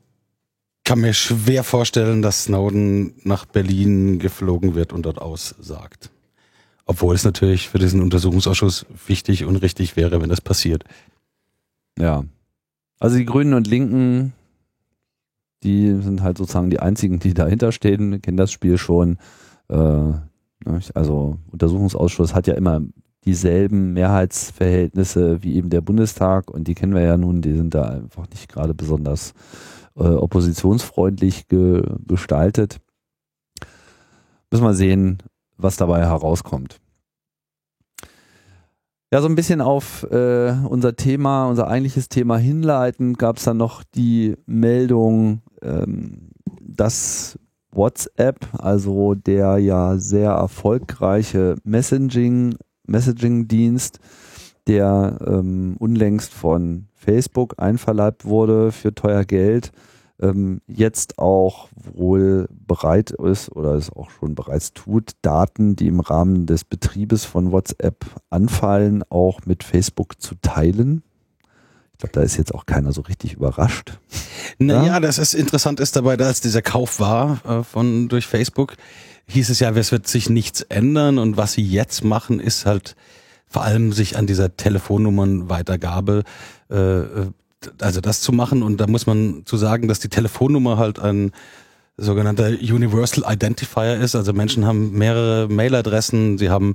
kann 0.85 1.01
mir 1.01 1.15
schwer 1.15 1.65
vorstellen, 1.65 2.23
dass 2.23 2.45
Snowden 2.45 3.15
nach 3.25 3.45
Berlin 3.45 4.21
geflogen 4.21 4.77
wird 4.77 4.93
und 4.93 5.05
dort 5.05 5.21
aussagt. 5.21 6.13
Obwohl 6.87 7.17
es 7.17 7.25
natürlich 7.25 7.69
für 7.69 7.81
diesen 7.81 8.03
Untersuchungsausschuss 8.03 8.87
wichtig 9.09 9.45
und 9.45 9.57
richtig 9.57 9.97
wäre, 9.97 10.23
wenn 10.23 10.29
das 10.29 10.41
passiert. 10.41 10.85
Ja. 11.99 12.25
Also 13.01 13.17
die 13.17 13.25
Grünen 13.25 13.55
und 13.55 13.67
Linken, 13.67 14.33
die 15.65 15.89
sind 16.01 16.23
halt 16.23 16.39
sozusagen 16.39 16.71
die 16.71 16.79
einzigen, 16.79 17.19
die 17.19 17.35
dahinter 17.35 17.73
stehen, 17.73 18.23
kennen 18.23 18.37
das 18.37 18.53
Spiel 18.53 18.79
schon. 18.79 19.19
Äh, 19.69 19.75
ne, 19.75 20.21
also 20.95 21.39
Untersuchungsausschuss 21.51 22.33
hat 22.33 22.47
ja 22.47 22.55
immer 22.55 22.81
dieselben 23.25 23.93
Mehrheitsverhältnisse 23.93 25.43
wie 25.43 25.57
eben 25.57 25.71
der 25.71 25.81
Bundestag 25.81 26.51
und 26.51 26.69
die 26.69 26.75
kennen 26.75 26.95
wir 26.95 27.03
ja 27.03 27.17
nun, 27.17 27.43
die 27.43 27.55
sind 27.55 27.75
da 27.75 27.89
einfach 27.89 28.29
nicht 28.31 28.51
gerade 28.51 28.75
besonders 28.75 29.35
äh, 29.97 30.05
oppositionsfreundlich 30.05 31.49
ge 31.49 31.83
gestaltet. 32.07 32.81
Müssen 34.51 34.65
wir 34.65 34.75
sehen, 34.75 35.19
was 35.57 35.77
dabei 35.77 36.01
herauskommt. 36.01 36.81
Ja, 39.13 39.21
so 39.21 39.29
ein 39.29 39.35
bisschen 39.35 39.61
auf 39.61 40.05
äh, 40.11 40.55
unser 40.69 40.95
Thema, 40.95 41.49
unser 41.49 41.67
eigentliches 41.67 42.09
Thema 42.09 42.39
hinleiten, 42.39 43.15
gab 43.15 43.39
es 43.39 43.45
dann 43.45 43.57
noch 43.57 43.83
die 43.83 44.37
Meldung, 44.47 45.43
ähm, 45.63 46.31
dass 46.61 47.37
WhatsApp, 47.73 48.47
also 48.59 49.15
der 49.15 49.59
ja 49.59 49.97
sehr 49.99 50.31
erfolgreiche 50.31 51.57
Messaging 51.65 52.57
Messaging-Dienst, 52.91 53.99
der 54.67 55.19
ähm, 55.27 55.77
unlängst 55.79 56.35
von 56.35 56.87
Facebook 56.95 57.55
einverleibt 57.59 58.25
wurde 58.25 58.73
für 58.73 58.95
teuer 58.95 59.25
Geld, 59.25 59.73
ähm, 60.21 60.61
jetzt 60.67 61.19
auch 61.19 61.69
wohl 61.75 62.47
bereit 62.51 63.11
ist 63.11 63.51
oder 63.51 63.75
es 63.75 63.91
auch 63.91 64.11
schon 64.11 64.35
bereits 64.35 64.73
tut, 64.73 65.13
Daten, 65.23 65.77
die 65.77 65.87
im 65.87 66.01
Rahmen 66.01 66.47
des 66.47 66.65
Betriebes 66.65 67.25
von 67.25 67.53
WhatsApp 67.53 68.05
anfallen, 68.29 69.03
auch 69.09 69.41
mit 69.47 69.65
Facebook 69.65 70.21
zu 70.21 70.35
teilen. 70.43 71.03
Ich 71.93 71.99
glaube, 71.99 72.13
da 72.13 72.23
ist 72.23 72.37
jetzt 72.37 72.55
auch 72.55 72.67
keiner 72.67 72.93
so 72.93 73.03
richtig 73.03 73.35
überrascht. 73.35 73.99
Naja, 74.59 74.85
ja? 74.85 75.01
das 75.01 75.19
ist 75.19 75.35
interessant 75.35 75.81
ist 75.81 75.97
dabei, 75.97 76.17
dass 76.17 76.41
dieser 76.41 76.63
Kauf 76.63 76.99
war 76.99 77.41
äh, 77.45 77.63
von 77.63 78.09
durch 78.09 78.27
Facebook, 78.27 78.77
hieß 79.31 79.51
es 79.51 79.61
ja, 79.61 79.71
es 79.71 79.93
wird 79.93 80.09
sich 80.09 80.29
nichts 80.29 80.63
ändern 80.63 81.19
und 81.19 81.37
was 81.37 81.53
sie 81.53 81.63
jetzt 81.63 82.05
machen, 82.05 82.41
ist 82.41 82.67
halt 82.67 82.97
vor 83.47 83.63
allem 83.63 83.93
sich 83.93 84.17
an 84.17 84.27
dieser 84.27 84.57
Telefonnummernweitergabe, 84.57 86.25
äh, 86.71 86.75
äh, 86.77 87.27
also 87.81 88.01
das 88.01 88.21
zu 88.21 88.33
machen 88.33 88.63
und 88.63 88.81
da 88.81 88.87
muss 88.87 89.07
man 89.07 89.43
zu 89.45 89.57
sagen, 89.57 89.89
dass 89.89 89.99
die 89.99 90.09
Telefonnummer 90.09 90.79
halt 90.79 90.99
ein 90.99 91.33
sogenannter 91.97 92.49
Universal 92.49 93.25
Identifier 93.31 93.99
ist. 93.99 94.15
Also 94.15 94.33
Menschen 94.33 94.65
haben 94.65 94.93
mehrere 94.93 95.49
Mailadressen, 95.49 96.39
sie 96.39 96.49
haben 96.49 96.75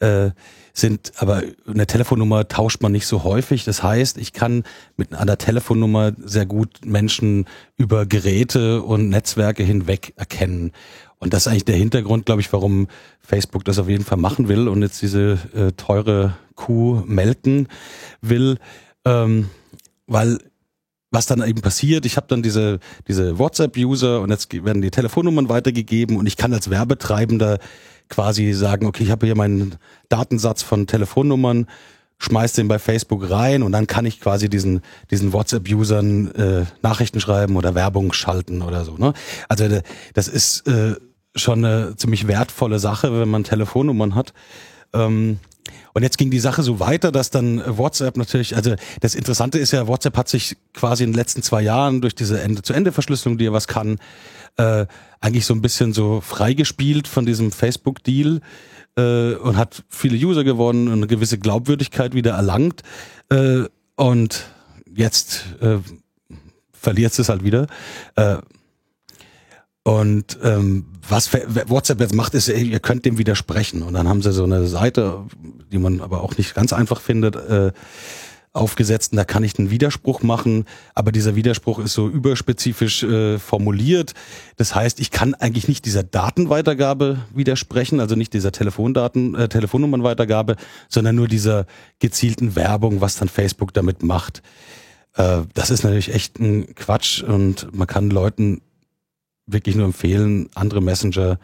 äh, 0.00 0.30
sind, 0.76 1.12
aber 1.16 1.42
eine 1.66 1.86
Telefonnummer 1.86 2.48
tauscht 2.48 2.82
man 2.82 2.92
nicht 2.92 3.06
so 3.06 3.24
häufig. 3.24 3.64
Das 3.64 3.82
heißt, 3.82 4.18
ich 4.18 4.34
kann 4.34 4.64
mit 4.96 5.14
einer 5.14 5.38
Telefonnummer 5.38 6.12
sehr 6.22 6.44
gut 6.44 6.84
Menschen 6.84 7.46
über 7.76 8.04
Geräte 8.04 8.82
und 8.82 9.08
Netzwerke 9.08 9.62
hinweg 9.62 10.12
erkennen. 10.16 10.72
Und 11.18 11.32
das 11.32 11.42
ist 11.42 11.48
eigentlich 11.48 11.64
der 11.64 11.76
Hintergrund, 11.76 12.26
glaube 12.26 12.40
ich, 12.40 12.52
warum 12.52 12.88
Facebook 13.20 13.64
das 13.64 13.78
auf 13.78 13.88
jeden 13.88 14.04
Fall 14.04 14.18
machen 14.18 14.48
will 14.48 14.68
und 14.68 14.82
jetzt 14.82 15.00
diese 15.00 15.38
äh, 15.54 15.72
teure 15.72 16.36
Kuh 16.54 17.02
melken 17.06 17.68
will, 18.20 18.58
ähm, 19.04 19.48
weil 20.06 20.38
was 21.10 21.26
dann 21.26 21.42
eben 21.42 21.62
passiert, 21.62 22.04
ich 22.04 22.16
habe 22.16 22.26
dann 22.28 22.42
diese, 22.42 22.78
diese 23.08 23.38
WhatsApp-User 23.38 24.20
und 24.20 24.30
jetzt 24.30 24.52
werden 24.52 24.82
die 24.82 24.90
Telefonnummern 24.90 25.48
weitergegeben 25.48 26.16
und 26.16 26.26
ich 26.26 26.36
kann 26.36 26.52
als 26.52 26.68
Werbetreibender 26.68 27.58
quasi 28.08 28.52
sagen, 28.52 28.86
okay, 28.86 29.04
ich 29.04 29.10
habe 29.10 29.26
hier 29.26 29.36
meinen 29.36 29.76
Datensatz 30.08 30.62
von 30.62 30.86
Telefonnummern, 30.86 31.66
schmeiß 32.18 32.54
den 32.54 32.68
bei 32.68 32.78
Facebook 32.78 33.30
rein 33.30 33.62
und 33.62 33.72
dann 33.72 33.86
kann 33.86 34.06
ich 34.06 34.20
quasi 34.20 34.48
diesen, 34.48 34.80
diesen 35.10 35.32
WhatsApp-Usern 35.32 36.34
äh, 36.34 36.64
Nachrichten 36.82 37.20
schreiben 37.20 37.56
oder 37.56 37.74
Werbung 37.74 38.12
schalten 38.12 38.62
oder 38.62 38.84
so. 38.84 38.96
Ne? 38.96 39.12
Also 39.48 39.68
das 40.14 40.28
ist 40.28 40.66
äh, 40.66 40.96
schon 41.36 41.64
eine 41.64 41.96
ziemlich 41.96 42.26
wertvolle 42.26 42.78
Sache, 42.78 43.18
wenn 43.18 43.28
man 43.28 43.44
Telefonnummern 43.44 44.14
hat. 44.14 44.32
Ähm, 44.92 45.38
und 45.94 46.02
jetzt 46.02 46.18
ging 46.18 46.30
die 46.30 46.40
Sache 46.40 46.62
so 46.62 46.78
weiter, 46.78 47.10
dass 47.10 47.30
dann 47.30 47.62
WhatsApp 47.66 48.16
natürlich, 48.16 48.54
also 48.54 48.74
das 49.00 49.14
Interessante 49.14 49.58
ist 49.58 49.72
ja, 49.72 49.86
WhatsApp 49.86 50.16
hat 50.16 50.28
sich 50.28 50.56
quasi 50.74 51.04
in 51.04 51.12
den 51.12 51.16
letzten 51.16 51.42
zwei 51.42 51.62
Jahren 51.62 52.02
durch 52.02 52.14
diese 52.14 52.40
Ende-zu-Ende-Verschlüsselung, 52.40 53.38
die 53.38 53.46
ja 53.46 53.52
was 53.52 53.66
kann, 53.66 53.98
äh, 54.58 54.86
eigentlich 55.20 55.46
so 55.46 55.54
ein 55.54 55.62
bisschen 55.62 55.92
so 55.92 56.20
freigespielt 56.20 57.08
von 57.08 57.24
diesem 57.24 57.50
Facebook-Deal 57.50 58.40
äh, 58.96 59.34
und 59.36 59.56
hat 59.56 59.84
viele 59.88 60.16
User 60.16 60.44
gewonnen 60.44 60.88
und 60.88 60.94
eine 60.94 61.06
gewisse 61.06 61.38
Glaubwürdigkeit 61.38 62.14
wieder 62.14 62.32
erlangt. 62.32 62.82
Äh, 63.30 63.64
und 63.96 64.44
jetzt 64.94 65.46
äh, 65.60 65.78
verliert 66.72 67.18
es 67.18 67.28
halt 67.28 67.42
wieder. 67.42 67.68
Äh, 68.16 68.36
und 69.86 70.36
ähm, 70.42 70.86
was 71.08 71.32
WhatsApp 71.32 72.00
jetzt 72.00 72.12
macht, 72.12 72.34
ist, 72.34 72.48
ihr 72.48 72.80
könnt 72.80 73.04
dem 73.04 73.18
widersprechen. 73.18 73.84
Und 73.84 73.94
dann 73.94 74.08
haben 74.08 74.20
sie 74.20 74.32
so 74.32 74.42
eine 74.42 74.66
Seite, 74.66 75.20
die 75.70 75.78
man 75.78 76.00
aber 76.00 76.24
auch 76.24 76.36
nicht 76.36 76.56
ganz 76.56 76.72
einfach 76.72 77.00
findet, 77.00 77.36
äh, 77.36 77.70
aufgesetzt. 78.52 79.12
Und 79.12 79.18
da 79.18 79.24
kann 79.24 79.44
ich 79.44 79.56
einen 79.60 79.70
Widerspruch 79.70 80.22
machen, 80.24 80.64
aber 80.96 81.12
dieser 81.12 81.36
Widerspruch 81.36 81.78
ist 81.78 81.92
so 81.92 82.08
überspezifisch 82.08 83.04
äh, 83.04 83.38
formuliert. 83.38 84.14
Das 84.56 84.74
heißt, 84.74 84.98
ich 84.98 85.12
kann 85.12 85.34
eigentlich 85.34 85.68
nicht 85.68 85.84
dieser 85.84 86.02
Datenweitergabe 86.02 87.20
widersprechen, 87.32 88.00
also 88.00 88.16
nicht 88.16 88.32
dieser 88.32 88.50
Telefondaten, 88.50 89.36
äh, 89.36 89.48
Telefonnummernweitergabe, 89.48 90.56
sondern 90.88 91.14
nur 91.14 91.28
dieser 91.28 91.64
gezielten 92.00 92.56
Werbung, 92.56 93.00
was 93.00 93.14
dann 93.14 93.28
Facebook 93.28 93.72
damit 93.72 94.02
macht. 94.02 94.42
Äh, 95.14 95.42
das 95.54 95.70
ist 95.70 95.84
natürlich 95.84 96.12
echt 96.12 96.40
ein 96.40 96.74
Quatsch 96.74 97.22
und 97.22 97.72
man 97.72 97.86
kann 97.86 98.10
Leuten 98.10 98.62
wirklich 99.46 99.76
nur 99.76 99.86
empfehlen, 99.86 100.48
andere 100.54 100.80
Messenger 100.80 101.38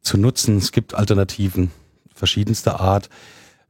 zu 0.00 0.18
nutzen. 0.18 0.58
Es 0.58 0.72
gibt 0.72 0.94
Alternativen 0.94 1.70
verschiedenster 2.14 2.80
Art. 2.80 3.08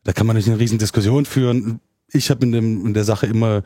Da 0.04 0.12
kann 0.12 0.26
man 0.26 0.36
nicht 0.36 0.48
eine 0.48 0.58
riesen 0.58 0.78
Diskussion 0.78 1.24
führen. 1.24 1.80
Ich 2.12 2.30
habe 2.30 2.44
in, 2.44 2.54
in 2.54 2.94
der 2.94 3.04
Sache 3.04 3.26
immer 3.26 3.62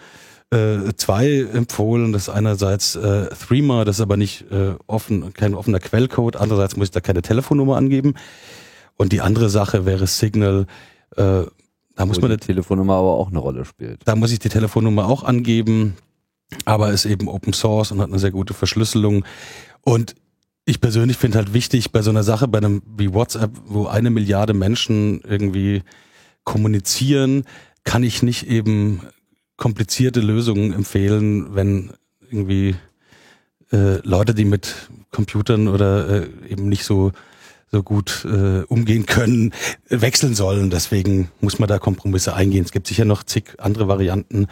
äh, 0.51 0.93
zwei 0.97 1.41
empfohlen. 1.53 2.13
Das 2.13 2.23
ist 2.23 2.29
einerseits 2.29 2.97
äh, 2.97 3.29
Threema, 3.29 3.85
das 3.85 3.97
ist 3.97 4.03
aber 4.03 4.17
nicht 4.17 4.51
äh, 4.51 4.75
offen, 4.87 5.33
kein 5.35 5.55
offener 5.55 5.81
Quellcode. 5.81 6.37
Andererseits 6.37 6.77
muss 6.77 6.89
ich 6.89 6.93
da 6.93 7.01
keine 7.01 7.23
Telefonnummer 7.23 7.77
angeben. 7.77 8.15
Und 8.97 9.13
die 9.13 9.21
andere 9.21 9.51
Sache 9.51 9.87
wäre 9.87 10.07
Signal. 10.07 10.67
Äh, 11.17 11.43
da 11.97 12.05
muss 12.05 12.21
man 12.21 12.31
die 12.31 12.37
Telefonnummer 12.37 12.95
aber 12.95 13.15
auch 13.15 13.31
eine 13.31 13.39
Rolle 13.39 13.65
spielt. 13.65 14.03
Da 14.05 14.17
muss 14.17 14.31
ich 14.31 14.39
die 14.39 14.51
Telefonnummer 14.51 15.07
auch 15.07 15.25
angeben, 15.25 15.97
aber 16.67 16.91
ist 16.91 17.07
eben 17.07 17.27
Open 17.27 17.55
Source 17.55 17.91
und 17.91 18.01
hat 18.01 18.11
eine 18.11 18.19
sehr 18.19 18.31
gute 18.31 18.53
Verschlüsselung. 18.53 19.25
Und 19.89 20.17
ich 20.65 20.81
persönlich 20.81 21.17
finde 21.17 21.39
halt 21.39 21.55
wichtig 21.55 21.93
bei 21.93 22.03
so 22.03 22.11
einer 22.11 22.25
Sache, 22.25 22.49
bei 22.49 22.59
einem 22.59 22.83
wie 22.99 23.15
WhatsApp, 23.15 23.53
wo 23.67 23.87
eine 23.87 24.11
Milliarde 24.11 24.53
Menschen 24.53 25.21
irgendwie 25.21 25.85
kommunizieren, 26.43 27.45
kann 27.85 28.03
ich 28.03 28.21
nicht 28.25 28.49
eben 28.49 29.03
komplizierte 29.57 30.21
Lösungen 30.21 30.73
empfehlen, 30.73 31.55
wenn 31.55 31.93
irgendwie 32.29 32.75
äh, 33.71 34.01
Leute, 34.03 34.35
die 34.35 34.45
mit 34.45 34.75
Computern 35.13 35.69
oder 35.69 36.25
äh, 36.25 36.29
eben 36.49 36.69
nicht 36.69 36.85
so 36.85 37.13
so 37.71 37.83
gut 37.85 38.25
äh, 38.25 38.63
umgehen 38.63 39.07
können, 39.07 39.53
wechseln 39.89 40.35
sollen. 40.35 40.71
Deswegen 40.71 41.31
muss 41.41 41.61
man 41.61 41.69
da 41.69 41.79
Kompromisse 41.79 42.35
eingehen. 42.35 42.65
Es 42.65 42.73
gibt 42.73 42.89
sicher 42.89 43.05
noch 43.05 43.23
zig 43.23 43.55
andere 43.59 43.87
Varianten, 43.87 44.47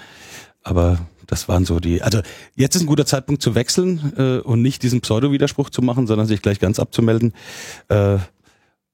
aber 0.63 0.99
das 1.27 1.49
waren 1.49 1.65
so 1.65 1.81
die. 1.81 2.03
Also 2.03 2.21
jetzt 2.55 2.77
ist 2.77 2.83
ein 2.83 2.87
guter 2.87 3.07
Zeitpunkt 3.07 3.43
zu 3.43 3.55
wechseln 3.55 4.13
äh, 4.17 4.39
und 4.39 4.63
nicht 4.63 4.83
diesen 4.83 5.01
Pseudo-Widerspruch 5.01 5.71
zu 5.71 5.83
machen, 5.83 6.07
sondern 6.07 6.27
sich 6.27 6.43
gleich 6.43 6.61
ganz 6.61 6.79
abzumelden. 6.79 7.33
Äh, 7.89 8.19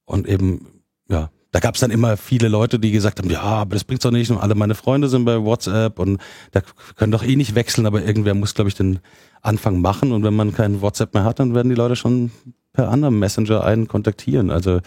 und 0.05 0.29
eben, 0.29 0.67
ja, 1.09 1.31
da 1.53 1.61
gab 1.61 1.75
es 1.75 1.81
dann 1.81 1.91
immer 1.91 2.17
viele 2.17 2.49
Leute, 2.49 2.79
die 2.79 2.93
gesagt 2.93 3.19
haben, 3.19 3.31
ja, 3.31 3.43
aber 3.43 3.75
das 3.75 3.85
bringt's 3.85 4.05
doch 4.05 4.11
nicht. 4.11 4.31
Und 4.31 4.39
alle 4.39 4.55
meine 4.55 4.75
Freunde 4.75 5.09
sind 5.09 5.25
bei 5.25 5.43
WhatsApp 5.43 5.99
und 5.99 6.21
da 6.53 6.63
können 6.97 7.13
doch 7.13 7.25
eh 7.25 7.37
nicht 7.37 7.55
wechseln, 7.55 7.87
aber 7.87 8.03
irgendwer 8.05 8.35
muss, 8.35 8.55
glaube 8.55 8.69
ich, 8.69 8.75
den 8.75 9.01
Anfang 9.43 9.81
machen. 9.81 10.13
Und 10.13 10.23
wenn 10.23 10.35
man 10.35 10.55
kein 10.55 10.81
WhatsApp 10.81 11.15
mehr 11.15 11.25
hat, 11.25 11.41
dann 11.41 11.55
werden 11.55 11.69
die 11.69 11.75
Leute 11.75 11.97
schon 11.97 12.31
per 12.73 12.89
anderem 12.89 13.19
Messenger 13.19 13.65
einen 13.65 13.89
kontaktieren. 13.89 14.51
Also 14.51 14.81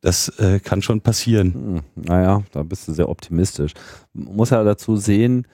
das 0.00 0.28
äh, 0.38 0.60
kann 0.60 0.82
schon 0.82 1.00
passieren. 1.00 1.54
Hm, 1.54 1.82
naja, 1.94 2.42
da 2.52 2.62
bist 2.62 2.88
du 2.88 2.92
sehr 2.92 3.08
optimistisch. 3.08 3.72
Muss 4.12 4.50
ja 4.50 4.62
dazu 4.64 4.96
sehen, 4.96 5.46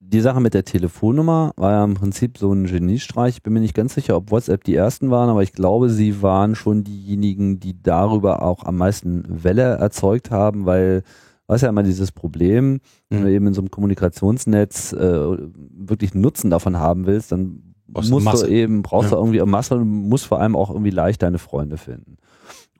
die 0.00 0.20
Sache 0.20 0.40
mit 0.40 0.54
der 0.54 0.64
Telefonnummer 0.64 1.52
war 1.56 1.72
ja 1.72 1.84
im 1.84 1.94
Prinzip 1.94 2.38
so 2.38 2.52
ein 2.52 2.66
Geniestreich. 2.66 3.36
Ich 3.36 3.42
bin 3.42 3.52
mir 3.52 3.60
nicht 3.60 3.74
ganz 3.74 3.94
sicher, 3.94 4.16
ob 4.16 4.30
WhatsApp 4.30 4.64
die 4.64 4.74
ersten 4.74 5.10
waren, 5.10 5.28
aber 5.28 5.42
ich 5.42 5.52
glaube, 5.52 5.90
sie 5.90 6.22
waren 6.22 6.54
schon 6.54 6.84
diejenigen, 6.84 7.60
die 7.60 7.80
darüber 7.80 8.42
auch 8.42 8.64
am 8.64 8.78
meisten 8.78 9.24
Welle 9.28 9.76
erzeugt 9.76 10.30
haben, 10.30 10.66
weil 10.66 11.02
was 11.46 11.60
ja 11.60 11.68
immer 11.68 11.82
dieses 11.82 12.12
Problem, 12.12 12.72
mhm. 12.72 12.80
wenn 13.10 13.22
du 13.22 13.32
eben 13.32 13.46
in 13.48 13.54
so 13.54 13.60
einem 13.60 13.70
Kommunikationsnetz 13.70 14.92
äh, 14.92 15.36
wirklich 15.76 16.14
Nutzen 16.14 16.48
davon 16.48 16.78
haben 16.78 17.06
willst, 17.06 17.32
dann 17.32 17.74
musst 17.86 18.42
du 18.42 18.46
eben, 18.46 18.82
brauchst 18.82 19.10
ja. 19.10 19.16
du 19.16 19.22
irgendwie 19.22 19.42
Masse 19.44 19.74
und 19.74 19.86
musst 19.86 20.26
vor 20.26 20.40
allem 20.40 20.56
auch 20.56 20.70
irgendwie 20.70 20.90
leicht 20.90 21.22
deine 21.22 21.38
Freunde 21.38 21.76
finden. 21.76 22.16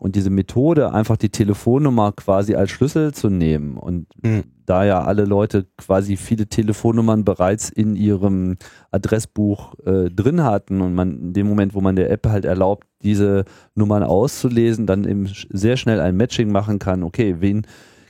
Und 0.00 0.16
diese 0.16 0.30
Methode, 0.30 0.94
einfach 0.94 1.18
die 1.18 1.28
Telefonnummer 1.28 2.12
quasi 2.12 2.54
als 2.54 2.70
Schlüssel 2.70 3.12
zu 3.12 3.28
nehmen 3.28 3.76
und 3.76 4.06
mhm. 4.22 4.44
da 4.64 4.82
ja 4.82 5.04
alle 5.04 5.26
Leute 5.26 5.66
quasi 5.76 6.16
viele 6.16 6.46
Telefonnummern 6.46 7.22
bereits 7.22 7.68
in 7.68 7.96
ihrem 7.96 8.56
Adressbuch 8.92 9.74
äh, 9.84 10.08
drin 10.08 10.42
hatten 10.42 10.80
und 10.80 10.94
man 10.94 11.20
in 11.20 11.32
dem 11.34 11.46
Moment, 11.46 11.74
wo 11.74 11.82
man 11.82 11.96
der 11.96 12.10
App 12.10 12.26
halt 12.26 12.46
erlaubt, 12.46 12.86
diese 13.02 13.44
Nummern 13.74 14.02
auszulesen, 14.02 14.86
dann 14.86 15.04
eben 15.04 15.28
sehr 15.50 15.76
schnell 15.76 16.00
ein 16.00 16.16
Matching 16.16 16.50
machen 16.50 16.78
kann. 16.78 17.02
Okay, 17.02 17.36
wen 17.40 17.66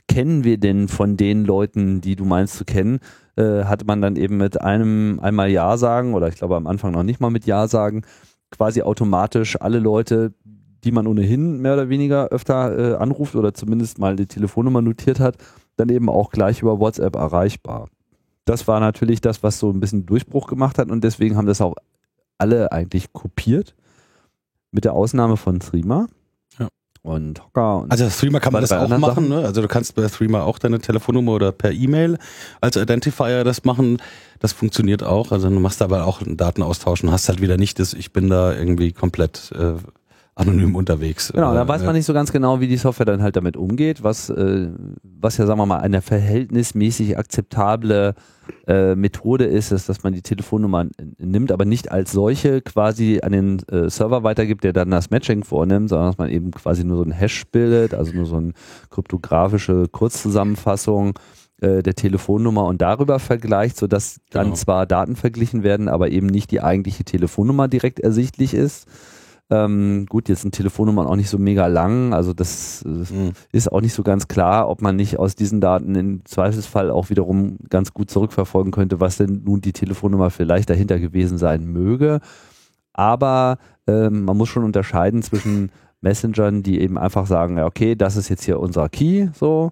kennen 0.07 0.45
wir 0.45 0.57
denn 0.57 0.87
von 0.87 1.17
den 1.17 1.43
Leuten, 1.43 1.99
die 1.99 2.15
du 2.15 2.23
meinst 2.23 2.55
zu 2.55 2.63
kennen? 2.63 2.99
Äh, 3.35 3.65
hatte 3.65 3.83
man 3.83 4.01
dann 4.01 4.15
eben 4.15 4.37
mit 4.37 4.61
einem 4.61 5.19
einmal 5.21 5.49
Ja 5.49 5.75
sagen 5.75 6.13
oder 6.13 6.29
ich 6.29 6.35
glaube 6.35 6.55
am 6.55 6.67
Anfang 6.67 6.93
noch 6.93 7.03
nicht 7.03 7.19
mal 7.19 7.31
mit 7.31 7.45
Ja 7.45 7.67
sagen, 7.67 8.03
quasi 8.51 8.81
automatisch 8.81 9.59
alle 9.59 9.79
Leute, 9.79 10.33
die 10.83 10.91
man 10.91 11.07
ohnehin 11.07 11.61
mehr 11.61 11.73
oder 11.73 11.89
weniger 11.89 12.27
öfter 12.29 12.77
äh, 12.77 12.95
anruft 12.95 13.35
oder 13.35 13.53
zumindest 13.53 13.99
mal 13.99 14.15
die 14.15 14.27
Telefonnummer 14.27 14.81
notiert 14.81 15.19
hat, 15.19 15.37
dann 15.77 15.89
eben 15.89 16.09
auch 16.09 16.31
gleich 16.31 16.61
über 16.61 16.79
WhatsApp 16.79 17.15
erreichbar. 17.15 17.87
Das 18.45 18.67
war 18.67 18.79
natürlich 18.79 19.21
das, 19.21 19.43
was 19.43 19.59
so 19.59 19.69
ein 19.69 19.79
bisschen 19.79 20.05
Durchbruch 20.05 20.47
gemacht 20.47 20.77
hat 20.77 20.89
und 20.89 21.03
deswegen 21.03 21.37
haben 21.37 21.47
das 21.47 21.61
auch 21.61 21.75
alle 22.37 22.71
eigentlich 22.71 23.13
kopiert. 23.13 23.75
Mit 24.73 24.85
der 24.85 24.93
Ausnahme 24.93 25.35
von 25.35 25.59
Threema 25.59 26.07
und 27.03 27.43
Hocker. 27.43 27.79
Und 27.79 27.91
also 27.91 28.07
Threema 28.07 28.39
kann 28.39 28.53
man 28.53 28.61
das 28.61 28.71
auch 28.71 28.95
machen. 28.97 29.29
Ne? 29.29 29.43
Also 29.43 29.61
du 29.61 29.67
kannst 29.67 29.95
bei 29.95 30.07
Threema 30.07 30.43
auch 30.43 30.59
deine 30.59 30.79
Telefonnummer 30.79 31.33
oder 31.33 31.51
per 31.51 31.71
E-Mail 31.71 32.17
als 32.61 32.75
Identifier 32.75 33.43
das 33.43 33.63
machen. 33.63 33.97
Das 34.39 34.53
funktioniert 34.53 35.03
auch. 35.03 35.31
Also 35.31 35.49
du 35.49 35.59
machst 35.59 35.81
aber 35.81 36.05
auch 36.05 36.21
einen 36.21 36.37
Datenaustausch 36.37 37.03
und 37.03 37.11
hast 37.11 37.27
halt 37.29 37.41
wieder 37.41 37.57
nicht 37.57 37.79
das, 37.79 37.93
ich 37.93 38.13
bin 38.13 38.29
da 38.29 38.53
irgendwie 38.53 38.91
komplett 38.91 39.51
äh, 39.55 39.73
anonym 40.35 40.75
unterwegs. 40.75 41.31
Genau, 41.33 41.53
da 41.53 41.67
weiß 41.67 41.83
man 41.83 41.93
nicht 41.93 42.05
so 42.05 42.13
ganz 42.13 42.31
genau, 42.31 42.59
wie 42.61 42.67
die 42.67 42.77
Software 42.77 43.05
dann 43.05 43.21
halt 43.21 43.35
damit 43.35 43.57
umgeht, 43.57 44.03
was, 44.03 44.29
äh, 44.29 44.69
was 45.03 45.37
ja, 45.37 45.45
sagen 45.45 45.59
wir 45.59 45.65
mal, 45.65 45.79
eine 45.79 46.01
verhältnismäßig 46.01 47.17
akzeptable 47.17 48.15
äh, 48.67 48.95
Methode 48.95 49.45
ist, 49.45 49.71
ist, 49.71 49.89
dass 49.89 50.03
man 50.03 50.13
die 50.13 50.21
Telefonnummer 50.21 50.87
nimmt, 51.17 51.51
aber 51.51 51.65
nicht 51.65 51.91
als 51.91 52.11
solche 52.11 52.61
quasi 52.61 53.19
an 53.21 53.31
den 53.31 53.59
äh, 53.69 53.89
Server 53.89 54.23
weitergibt, 54.23 54.63
der 54.63 54.73
dann 54.73 54.91
das 54.91 55.09
Matching 55.09 55.43
vornimmt, 55.43 55.89
sondern 55.89 56.07
dass 56.07 56.17
man 56.17 56.29
eben 56.29 56.51
quasi 56.51 56.83
nur 56.83 56.97
so 56.97 57.03
ein 57.03 57.11
Hash 57.11 57.45
bildet, 57.51 57.93
also 57.93 58.13
nur 58.13 58.25
so 58.25 58.37
eine 58.37 58.53
kryptografische 58.89 59.87
Kurzzusammenfassung 59.89 61.19
äh, 61.61 61.83
der 61.83 61.93
Telefonnummer 61.93 62.65
und 62.65 62.81
darüber 62.81 63.19
vergleicht, 63.19 63.77
sodass 63.77 64.19
dann 64.31 64.45
genau. 64.45 64.55
zwar 64.55 64.85
Daten 64.85 65.15
verglichen 65.15 65.63
werden, 65.63 65.89
aber 65.89 66.09
eben 66.09 66.27
nicht 66.27 66.51
die 66.51 66.61
eigentliche 66.61 67.03
Telefonnummer 67.03 67.67
direkt 67.67 67.99
ersichtlich 67.99 68.53
ist. 68.53 68.87
Ähm, 69.51 70.05
gut, 70.07 70.29
jetzt 70.29 70.43
sind 70.43 70.55
Telefonnummern 70.55 71.07
auch 71.07 71.17
nicht 71.17 71.29
so 71.29 71.37
mega 71.37 71.67
lang, 71.67 72.13
also 72.13 72.33
das 72.33 72.85
mhm. 72.85 73.33
ist 73.51 73.69
auch 73.69 73.81
nicht 73.81 73.93
so 73.93 74.01
ganz 74.01 74.29
klar, 74.29 74.69
ob 74.69 74.81
man 74.81 74.95
nicht 74.95 75.19
aus 75.19 75.35
diesen 75.35 75.59
Daten 75.59 75.93
im 75.95 76.23
Zweifelsfall 76.23 76.89
auch 76.89 77.09
wiederum 77.09 77.57
ganz 77.69 77.93
gut 77.93 78.09
zurückverfolgen 78.09 78.71
könnte, 78.71 79.01
was 79.01 79.17
denn 79.17 79.41
nun 79.43 79.59
die 79.59 79.73
Telefonnummer 79.73 80.29
vielleicht 80.29 80.69
dahinter 80.69 80.99
gewesen 80.99 81.37
sein 81.37 81.65
möge. 81.65 82.21
Aber 82.93 83.57
ähm, 83.87 84.23
man 84.23 84.37
muss 84.37 84.47
schon 84.47 84.63
unterscheiden 84.63 85.21
zwischen 85.21 85.69
Messengern, 85.99 86.63
die 86.63 86.79
eben 86.79 86.97
einfach 86.97 87.27
sagen, 87.27 87.57
ja, 87.57 87.65
okay, 87.65 87.95
das 87.95 88.15
ist 88.15 88.29
jetzt 88.29 88.45
hier 88.45 88.57
unser 88.57 88.87
Key, 88.87 89.27
so, 89.33 89.71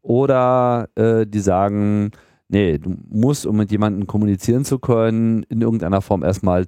oder 0.00 0.88
äh, 0.94 1.26
die 1.26 1.40
sagen, 1.40 2.12
nee, 2.48 2.78
du 2.78 2.94
musst, 3.10 3.46
um 3.46 3.56
mit 3.56 3.72
jemandem 3.72 4.06
kommunizieren 4.06 4.64
zu 4.64 4.78
können, 4.78 5.42
in 5.48 5.60
irgendeiner 5.60 6.02
Form 6.02 6.22
erstmal 6.22 6.66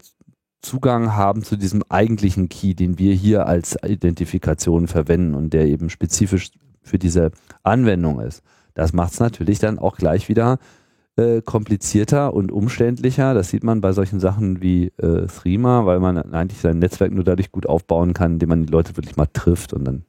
Zugang 0.62 1.14
haben 1.14 1.42
zu 1.42 1.56
diesem 1.56 1.82
eigentlichen 1.88 2.48
Key, 2.48 2.74
den 2.74 2.98
wir 2.98 3.14
hier 3.14 3.46
als 3.46 3.76
Identifikation 3.82 4.88
verwenden 4.88 5.34
und 5.34 5.52
der 5.52 5.66
eben 5.66 5.90
spezifisch 5.90 6.50
für 6.82 6.98
diese 6.98 7.30
Anwendung 7.62 8.20
ist. 8.20 8.42
Das 8.74 8.92
macht 8.92 9.12
es 9.12 9.20
natürlich 9.20 9.58
dann 9.58 9.78
auch 9.78 9.96
gleich 9.96 10.28
wieder 10.28 10.58
äh, 11.16 11.42
komplizierter 11.42 12.34
und 12.34 12.52
umständlicher. 12.52 13.34
Das 13.34 13.50
sieht 13.50 13.64
man 13.64 13.80
bei 13.80 13.92
solchen 13.92 14.20
Sachen 14.20 14.62
wie 14.62 14.88
äh, 14.98 15.26
Threema, 15.26 15.86
weil 15.86 16.00
man 16.00 16.18
eigentlich 16.32 16.60
sein 16.60 16.78
Netzwerk 16.78 17.12
nur 17.12 17.24
dadurch 17.24 17.52
gut 17.52 17.66
aufbauen 17.66 18.14
kann, 18.14 18.34
indem 18.34 18.50
man 18.50 18.66
die 18.66 18.72
Leute 18.72 18.96
wirklich 18.96 19.16
mal 19.16 19.26
trifft 19.26 19.72
und 19.72 19.84
dann 19.84 20.04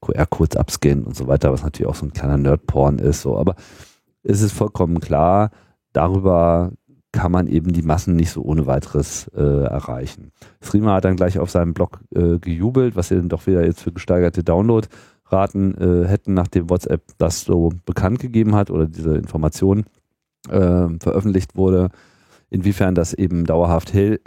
QR-Codes 0.00 0.56
abscannen 0.56 1.04
und 1.04 1.16
so 1.16 1.26
weiter, 1.28 1.52
was 1.52 1.62
natürlich 1.62 1.88
auch 1.88 1.94
so 1.94 2.06
ein 2.06 2.12
kleiner 2.12 2.36
Nerd-Porn 2.36 2.98
ist. 2.98 3.22
So. 3.22 3.38
Aber 3.38 3.54
es 4.22 4.42
ist 4.42 4.52
vollkommen 4.52 5.00
klar, 5.00 5.50
darüber 5.92 6.72
kann 7.14 7.30
man 7.30 7.46
eben 7.46 7.72
die 7.72 7.82
Massen 7.82 8.16
nicht 8.16 8.30
so 8.30 8.42
ohne 8.42 8.66
weiteres 8.66 9.28
äh, 9.36 9.40
erreichen. 9.40 10.32
Threema 10.60 10.94
hat 10.94 11.04
dann 11.04 11.14
gleich 11.14 11.38
auf 11.38 11.48
seinem 11.48 11.72
Blog 11.72 12.00
äh, 12.12 12.38
gejubelt, 12.38 12.96
was 12.96 13.08
sie 13.08 13.14
dann 13.14 13.28
doch 13.28 13.46
wieder 13.46 13.64
jetzt 13.64 13.82
für 13.82 13.92
gesteigerte 13.92 14.42
Downloadraten 14.42 15.76
äh, 15.78 16.08
hätten, 16.08 16.34
nachdem 16.34 16.68
WhatsApp 16.68 17.02
das 17.18 17.42
so 17.42 17.70
bekannt 17.86 18.18
gegeben 18.18 18.56
hat 18.56 18.68
oder 18.68 18.86
diese 18.86 19.16
Information 19.16 19.84
äh, 20.48 20.88
veröffentlicht 20.98 21.54
wurde. 21.54 21.90
Inwiefern 22.50 22.96
das 22.96 23.14
eben 23.14 23.44
dauerhaft 23.44 23.94
äh, 23.94 24.18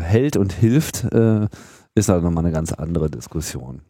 hält 0.00 0.36
und 0.36 0.52
hilft, 0.52 1.04
äh, 1.04 1.46
ist 1.94 2.08
halt 2.08 2.24
nochmal 2.24 2.44
eine 2.44 2.52
ganz 2.52 2.72
andere 2.72 3.08
Diskussion. 3.08 3.82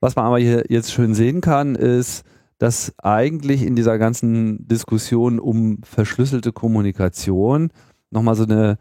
Was 0.00 0.14
man 0.14 0.26
aber 0.26 0.38
hier 0.38 0.64
jetzt 0.68 0.92
schön 0.92 1.14
sehen 1.14 1.40
kann, 1.40 1.74
ist, 1.74 2.22
dass 2.60 2.92
eigentlich 2.98 3.62
in 3.62 3.74
dieser 3.74 3.96
ganzen 3.96 4.68
Diskussion 4.68 5.40
um 5.40 5.78
verschlüsselte 5.82 6.52
Kommunikation 6.52 7.70
nochmal 8.10 8.34
so 8.34 8.44
eine 8.44 8.76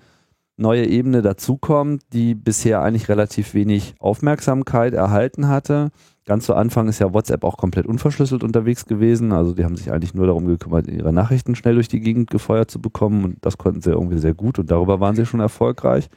neue 0.58 0.86
Ebene 0.86 1.22
dazukommt, 1.22 2.04
die 2.12 2.36
bisher 2.36 2.82
eigentlich 2.82 3.08
relativ 3.08 3.54
wenig 3.54 3.96
Aufmerksamkeit 4.00 4.94
erhalten 4.94 5.48
hatte. 5.48 5.92
Ganz 6.26 6.46
zu 6.46 6.56
Anfang 6.56 6.90
ist 6.90 7.00
ja 7.00 7.14
WhatsApp 7.14 7.46
auch 7.46 7.56
komplett 7.56 7.86
unverschlüsselt 7.88 8.44
unterwegs 8.44 8.86
gewesen. 8.86 9.32
Also 9.32 9.54
die 9.54 9.64
haben 9.64 9.78
sich 9.78 9.94
eigentlich 9.94 10.14
nur 10.14 10.28
darum 10.28 10.46
gekümmert, 10.46 10.88
ihre 10.88 11.14
Nachrichten 11.14 11.56
schnell 11.56 11.76
durch 11.76 11.88
die 11.88 12.02
Gegend 12.02 12.30
gefeuert 12.30 12.70
zu 12.70 12.82
bekommen 12.82 13.24
und 13.24 13.38
das 13.46 13.58
konnten 13.58 13.82
sie 13.82 13.92
irgendwie 13.92 14.20
sehr 14.20 14.34
gut 14.34 14.60
und 14.60 14.70
darüber 14.70 15.00
waren 15.00 15.16
sie 15.16 15.26
schon 15.26 15.40
erfolgreich. 15.40 16.10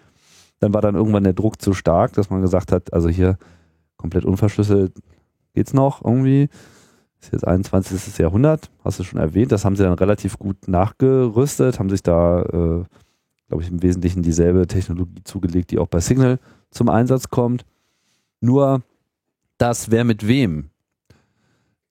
Dann 0.59 0.75
war 0.75 0.81
dann 0.81 0.97
irgendwann 0.97 1.23
der 1.23 1.33
Druck 1.33 1.63
zu 1.63 1.75
stark, 1.75 2.13
dass 2.15 2.29
man 2.29 2.43
gesagt 2.43 2.73
hat, 2.73 2.93
also 2.93 3.09
hier 3.09 3.39
komplett 3.97 4.25
unverschlüsselt 4.25 4.95
geht's 5.55 5.75
noch 5.75 6.05
irgendwie 6.05 6.49
ist 7.23 7.33
jetzt 7.33 7.47
21. 7.47 8.19
Jahrhundert, 8.19 8.71
hast 8.85 8.99
du 8.99 9.05
schon 9.05 9.21
erwähnt. 9.21 9.53
Das 9.53 9.65
haben 9.65 9.77
sie 9.77 9.85
dann 9.85 9.95
relativ 9.95 10.39
gut 10.39 10.69
nachgerüstet, 10.69 11.79
haben 11.79 11.91
sich 11.91 12.03
da, 12.03 12.43
äh, 12.43 12.85
glaube 13.49 13.63
ich, 13.63 13.71
im 13.71 13.83
Wesentlichen 13.83 14.23
dieselbe 14.23 14.67
Technologie 14.67 15.23
zugelegt, 15.25 15.71
die 15.71 15.79
auch 15.79 15.87
bei 15.87 16.01
Signal 16.01 16.39
zum 16.71 16.89
Einsatz 16.89 17.29
kommt. 17.29 17.65
Nur 18.41 18.83
das 19.59 19.91
wer 19.91 20.05
mit 20.05 20.27
wem 20.27 20.71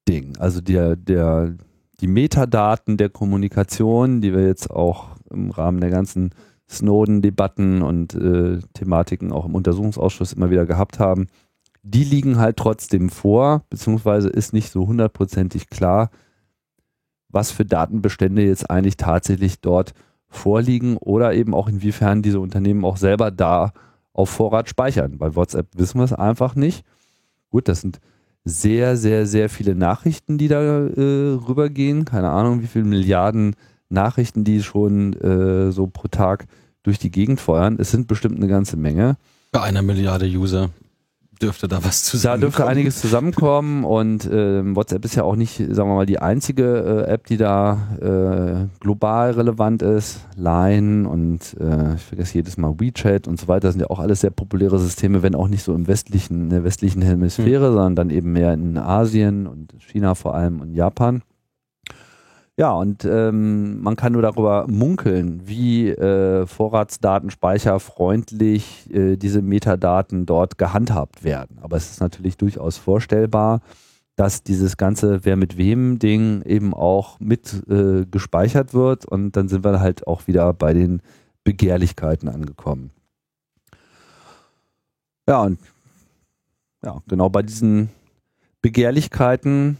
Ding, 0.07 0.35
also 0.37 0.59
der, 0.59 0.95
der, 0.95 1.55
die 2.01 2.07
Metadaten 2.07 2.97
der 2.97 3.09
Kommunikation, 3.09 4.19
die 4.19 4.33
wir 4.33 4.45
jetzt 4.45 4.69
auch 4.69 5.11
im 5.29 5.51
Rahmen 5.51 5.79
der 5.79 5.91
ganzen 5.91 6.31
Snowden-Debatten 6.69 7.81
und 7.81 8.15
äh, 8.15 8.59
Thematiken 8.73 9.31
auch 9.31 9.45
im 9.45 9.55
Untersuchungsausschuss 9.55 10.33
immer 10.33 10.49
wieder 10.49 10.65
gehabt 10.65 10.99
haben, 10.99 11.27
die 11.83 12.03
liegen 12.03 12.37
halt 12.37 12.57
trotzdem 12.57 13.09
vor, 13.09 13.63
beziehungsweise 13.69 14.29
ist 14.29 14.53
nicht 14.53 14.71
so 14.71 14.87
hundertprozentig 14.87 15.69
klar, 15.69 16.11
was 17.29 17.51
für 17.51 17.65
Datenbestände 17.65 18.43
jetzt 18.43 18.69
eigentlich 18.69 18.97
tatsächlich 18.97 19.61
dort 19.61 19.93
vorliegen 20.27 20.97
oder 20.97 21.33
eben 21.33 21.53
auch 21.53 21.67
inwiefern 21.67 22.21
diese 22.21 22.39
Unternehmen 22.39 22.85
auch 22.85 22.97
selber 22.97 23.31
da 23.31 23.73
auf 24.13 24.29
Vorrat 24.29 24.69
speichern. 24.69 25.17
Bei 25.17 25.35
WhatsApp 25.35 25.67
wissen 25.75 25.99
wir 25.99 26.05
es 26.05 26.13
einfach 26.13 26.55
nicht. 26.55 26.85
Gut, 27.49 27.67
das 27.67 27.81
sind 27.81 27.99
sehr, 28.43 28.97
sehr, 28.97 29.25
sehr 29.25 29.49
viele 29.49 29.75
Nachrichten, 29.75 30.37
die 30.37 30.47
da 30.47 30.61
äh, 30.61 31.33
rübergehen. 31.47 32.05
Keine 32.05 32.29
Ahnung, 32.29 32.61
wie 32.61 32.67
viele 32.67 32.85
Milliarden 32.85 33.55
Nachrichten, 33.89 34.43
die 34.43 34.63
schon 34.63 35.13
äh, 35.13 35.71
so 35.71 35.87
pro 35.87 36.07
Tag 36.07 36.45
durch 36.83 36.97
die 36.97 37.11
Gegend 37.11 37.39
feuern. 37.39 37.77
Es 37.79 37.91
sind 37.91 38.07
bestimmt 38.07 38.37
eine 38.37 38.47
ganze 38.47 38.77
Menge. 38.77 39.17
Bei 39.51 39.61
einer 39.61 39.81
Milliarde 39.81 40.25
User 40.25 40.69
dürfte 41.41 41.67
da 41.67 41.83
was 41.83 42.03
zusammenkommen. 42.03 42.41
Da 42.41 42.47
dürfte 42.47 42.67
einiges 42.67 43.01
zusammenkommen 43.01 43.83
und 43.83 44.25
äh, 44.25 44.75
WhatsApp 44.75 45.05
ist 45.05 45.15
ja 45.15 45.23
auch 45.23 45.35
nicht, 45.35 45.57
sagen 45.57 45.89
wir 45.89 45.95
mal, 45.95 46.05
die 46.05 46.19
einzige 46.19 47.05
äh, 47.07 47.11
App, 47.11 47.25
die 47.27 47.37
da 47.37 47.87
äh, 48.01 48.67
global 48.79 49.31
relevant 49.31 49.81
ist. 49.81 50.21
Line 50.35 51.07
und 51.07 51.55
äh, 51.59 51.95
ich 51.95 52.01
vergesse 52.01 52.35
jedes 52.35 52.57
Mal 52.57 52.79
WeChat 52.79 53.27
und 53.27 53.39
so 53.39 53.47
weiter 53.47 53.71
sind 53.71 53.81
ja 53.81 53.89
auch 53.89 53.99
alles 53.99 54.21
sehr 54.21 54.31
populäre 54.31 54.79
Systeme, 54.79 55.23
wenn 55.23 55.35
auch 55.35 55.47
nicht 55.47 55.63
so 55.63 55.73
im 55.73 55.87
westlichen, 55.87 56.43
in 56.43 56.49
der 56.49 56.63
westlichen 56.63 57.01
Hemisphäre, 57.01 57.67
hm. 57.67 57.73
sondern 57.73 57.95
dann 57.95 58.09
eben 58.09 58.31
mehr 58.31 58.53
in 58.53 58.77
Asien 58.77 59.47
und 59.47 59.73
China 59.79 60.15
vor 60.15 60.35
allem 60.35 60.61
und 60.61 60.73
Japan. 60.73 61.23
Ja, 62.61 62.71
und 62.73 63.05
ähm, 63.05 63.81
man 63.81 63.95
kann 63.95 64.13
nur 64.13 64.21
darüber 64.21 64.67
munkeln, 64.69 65.47
wie 65.47 65.89
äh, 65.89 66.45
vorratsdatenspeicherfreundlich 66.45 68.87
äh, 68.93 69.17
diese 69.17 69.41
Metadaten 69.41 70.27
dort 70.27 70.59
gehandhabt 70.59 71.23
werden. 71.23 71.57
Aber 71.63 71.77
es 71.77 71.89
ist 71.89 72.01
natürlich 72.01 72.37
durchaus 72.37 72.77
vorstellbar, 72.77 73.61
dass 74.15 74.43
dieses 74.43 74.77
ganze 74.77 75.25
Wer 75.25 75.37
mit 75.37 75.57
wem 75.57 75.97
Ding 75.97 76.43
eben 76.43 76.75
auch 76.75 77.19
mit 77.19 77.67
äh, 77.67 78.05
gespeichert 78.05 78.75
wird 78.75 79.05
und 79.05 79.35
dann 79.35 79.47
sind 79.47 79.63
wir 79.63 79.79
halt 79.79 80.05
auch 80.05 80.27
wieder 80.27 80.53
bei 80.53 80.73
den 80.73 81.01
Begehrlichkeiten 81.43 82.29
angekommen. 82.29 82.91
Ja, 85.27 85.41
und 85.41 85.57
ja, 86.85 87.01
genau 87.07 87.27
bei 87.27 87.41
diesen 87.41 87.89
Begehrlichkeiten 88.61 89.79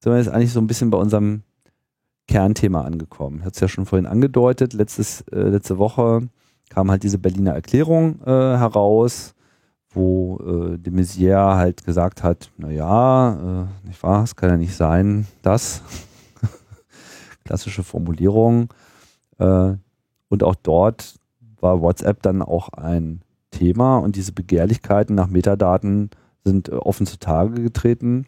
sind 0.00 0.12
wir 0.12 0.16
jetzt 0.16 0.30
eigentlich 0.30 0.54
so 0.54 0.62
ein 0.62 0.66
bisschen 0.66 0.88
bei 0.88 0.96
unserem 0.96 1.42
Kernthema 2.28 2.82
angekommen. 2.82 3.44
Hat 3.44 3.54
es 3.54 3.60
ja 3.60 3.68
schon 3.68 3.86
vorhin 3.86 4.06
angedeutet. 4.06 4.72
Letztes, 4.72 5.22
äh, 5.32 5.40
letzte 5.40 5.78
Woche 5.78 6.28
kam 6.70 6.90
halt 6.90 7.02
diese 7.02 7.18
Berliner 7.18 7.52
Erklärung 7.52 8.20
äh, 8.22 8.26
heraus, 8.26 9.34
wo 9.90 10.38
äh, 10.38 10.78
de 10.78 10.92
Maizière 10.92 11.56
halt 11.56 11.84
gesagt 11.84 12.22
hat, 12.22 12.50
naja, 12.56 13.68
äh, 13.84 13.86
nicht 13.86 14.02
wahr, 14.02 14.22
es 14.22 14.36
kann 14.36 14.50
ja 14.50 14.56
nicht 14.56 14.74
sein, 14.74 15.26
dass 15.42 15.82
klassische 17.44 17.82
Formulierung. 17.82 18.72
Äh, 19.38 19.74
und 20.28 20.42
auch 20.42 20.54
dort 20.54 21.16
war 21.60 21.82
WhatsApp 21.82 22.22
dann 22.22 22.40
auch 22.40 22.70
ein 22.70 23.20
Thema 23.50 23.98
und 23.98 24.16
diese 24.16 24.32
Begehrlichkeiten 24.32 25.14
nach 25.14 25.28
Metadaten 25.28 26.10
sind 26.44 26.68
äh, 26.68 26.72
offen 26.72 27.06
zutage 27.06 27.62
getreten. 27.62 28.26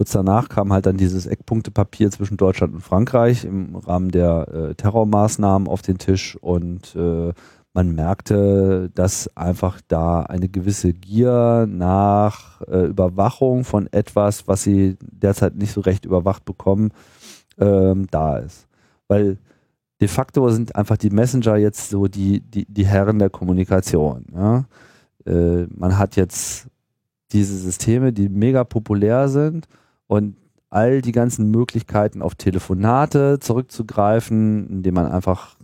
Kurz 0.00 0.12
danach 0.12 0.48
kam 0.48 0.72
halt 0.72 0.86
dann 0.86 0.96
dieses 0.96 1.26
Eckpunktepapier 1.26 2.10
zwischen 2.10 2.38
Deutschland 2.38 2.72
und 2.72 2.80
Frankreich 2.80 3.44
im 3.44 3.76
Rahmen 3.76 4.10
der 4.10 4.48
äh, 4.48 4.74
Terrormaßnahmen 4.74 5.68
auf 5.68 5.82
den 5.82 5.98
Tisch 5.98 6.38
und 6.40 6.96
äh, 6.96 7.34
man 7.74 7.94
merkte, 7.94 8.90
dass 8.94 9.28
einfach 9.36 9.82
da 9.88 10.22
eine 10.22 10.48
gewisse 10.48 10.94
Gier 10.94 11.66
nach 11.68 12.62
äh, 12.62 12.86
Überwachung 12.86 13.64
von 13.64 13.92
etwas, 13.92 14.48
was 14.48 14.62
sie 14.62 14.96
derzeit 15.02 15.56
nicht 15.56 15.74
so 15.74 15.82
recht 15.82 16.06
überwacht 16.06 16.46
bekommen, 16.46 16.92
ähm, 17.58 18.06
da 18.10 18.38
ist. 18.38 18.68
Weil 19.06 19.36
de 20.00 20.08
facto 20.08 20.48
sind 20.48 20.76
einfach 20.76 20.96
die 20.96 21.10
Messenger 21.10 21.56
jetzt 21.56 21.90
so 21.90 22.08
die, 22.08 22.40
die, 22.40 22.64
die 22.64 22.86
Herren 22.86 23.18
der 23.18 23.28
Kommunikation. 23.28 24.24
Ja? 24.34 24.64
Äh, 25.26 25.66
man 25.76 25.98
hat 25.98 26.16
jetzt 26.16 26.68
diese 27.32 27.58
Systeme, 27.58 28.14
die 28.14 28.30
mega 28.30 28.64
populär 28.64 29.28
sind 29.28 29.68
und 30.10 30.34
all 30.70 31.02
die 31.02 31.12
ganzen 31.12 31.52
Möglichkeiten 31.52 32.20
auf 32.20 32.34
Telefonate 32.34 33.38
zurückzugreifen, 33.38 34.68
indem 34.68 34.94
man 34.94 35.06
einfach 35.06 35.56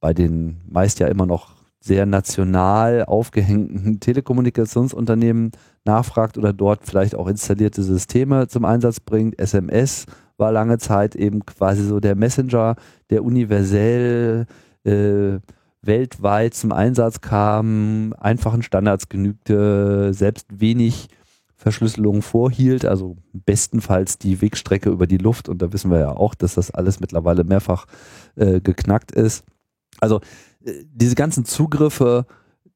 bei 0.00 0.12
den 0.12 0.60
meist 0.68 0.98
ja 0.98 1.06
immer 1.06 1.24
noch 1.24 1.52
sehr 1.78 2.04
national 2.04 3.04
aufgehängten 3.04 4.00
Telekommunikationsunternehmen 4.00 5.52
nachfragt 5.84 6.36
oder 6.36 6.52
dort 6.52 6.84
vielleicht 6.84 7.14
auch 7.14 7.28
installierte 7.28 7.84
Systeme 7.84 8.48
zum 8.48 8.64
Einsatz 8.64 8.98
bringt. 8.98 9.38
SMS 9.38 10.06
war 10.36 10.50
lange 10.50 10.78
Zeit 10.78 11.14
eben 11.14 11.46
quasi 11.46 11.84
so 11.84 12.00
der 12.00 12.16
Messenger, 12.16 12.74
der 13.10 13.24
universell 13.24 14.46
äh, 14.82 15.38
weltweit 15.80 16.54
zum 16.54 16.72
Einsatz 16.72 17.20
kam, 17.20 18.14
einfachen 18.18 18.64
Standards 18.64 19.08
genügte, 19.08 20.12
selbst 20.12 20.48
wenig 20.52 21.08
Verschlüsselung 21.62 22.22
vorhielt, 22.22 22.84
also 22.84 23.16
bestenfalls 23.32 24.18
die 24.18 24.42
Wegstrecke 24.42 24.90
über 24.90 25.06
die 25.06 25.18
Luft. 25.18 25.48
Und 25.48 25.62
da 25.62 25.72
wissen 25.72 25.92
wir 25.92 26.00
ja 26.00 26.10
auch, 26.10 26.34
dass 26.34 26.54
das 26.54 26.72
alles 26.72 26.98
mittlerweile 26.98 27.44
mehrfach 27.44 27.86
äh, 28.34 28.60
geknackt 28.60 29.12
ist. 29.12 29.44
Also 30.00 30.20
äh, 30.64 30.72
diese 30.92 31.14
ganzen 31.14 31.44
Zugriffe, 31.44 32.26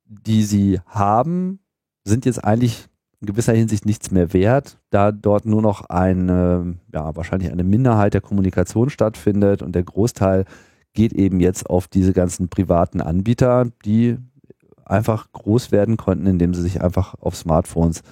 die 0.05 0.45
sie 0.45 0.81
haben, 0.87 1.59
sind 2.05 2.27
jetzt 2.27 2.45
eigentlich 2.45 2.87
in 3.21 3.27
gewisser 3.27 3.55
Hinsicht 3.55 3.87
nichts 3.87 4.13
mehr 4.13 4.33
wert, 4.33 4.79
da 4.91 5.11
dort 5.11 5.47
nur 5.47 5.63
noch 5.63 5.83
eine, 5.89 6.77
ja, 6.93 7.17
wahrscheinlich 7.17 7.51
eine 7.51 7.65
Minderheit 7.65 8.15
der 8.15 8.21
Kommunikation 8.21 8.89
stattfindet 8.89 9.63
und 9.63 9.75
der 9.75 9.83
Großteil 9.83 10.45
geht 10.93 11.13
eben 11.13 11.41
jetzt 11.41 11.69
auf 11.69 11.89
diese 11.89 12.13
ganzen 12.13 12.49
privaten 12.49 13.01
Anbieter, 13.01 13.67
die 13.85 14.19
einfach 14.85 15.33
groß 15.33 15.73
werden 15.73 15.97
konnten, 15.97 16.27
indem 16.27 16.55
sie 16.55 16.63
sich 16.63 16.81
einfach 16.83 17.15
auf 17.21 17.35
Smartphones 17.35 18.03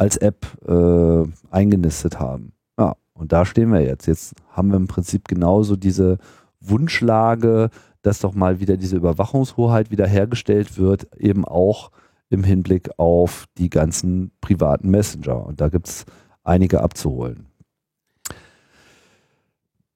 als 0.00 0.16
App 0.16 0.46
äh, 0.66 1.24
eingenistet 1.50 2.18
haben. 2.18 2.52
Ja, 2.78 2.96
und 3.12 3.32
da 3.32 3.44
stehen 3.44 3.70
wir 3.70 3.82
jetzt. 3.82 4.06
Jetzt 4.06 4.34
haben 4.50 4.70
wir 4.70 4.76
im 4.76 4.88
Prinzip 4.88 5.28
genauso 5.28 5.76
diese 5.76 6.16
Wunschlage, 6.60 7.68
dass 8.00 8.20
doch 8.20 8.34
mal 8.34 8.60
wieder 8.60 8.78
diese 8.78 8.96
Überwachungshoheit 8.96 9.90
wiederhergestellt 9.90 10.78
wird, 10.78 11.06
eben 11.18 11.44
auch 11.44 11.90
im 12.30 12.44
Hinblick 12.44 12.88
auf 12.96 13.44
die 13.58 13.68
ganzen 13.68 14.30
privaten 14.40 14.88
Messenger. 14.90 15.44
Und 15.44 15.60
da 15.60 15.68
gibt 15.68 15.88
es 15.88 16.06
einige 16.44 16.80
abzuholen. 16.80 17.46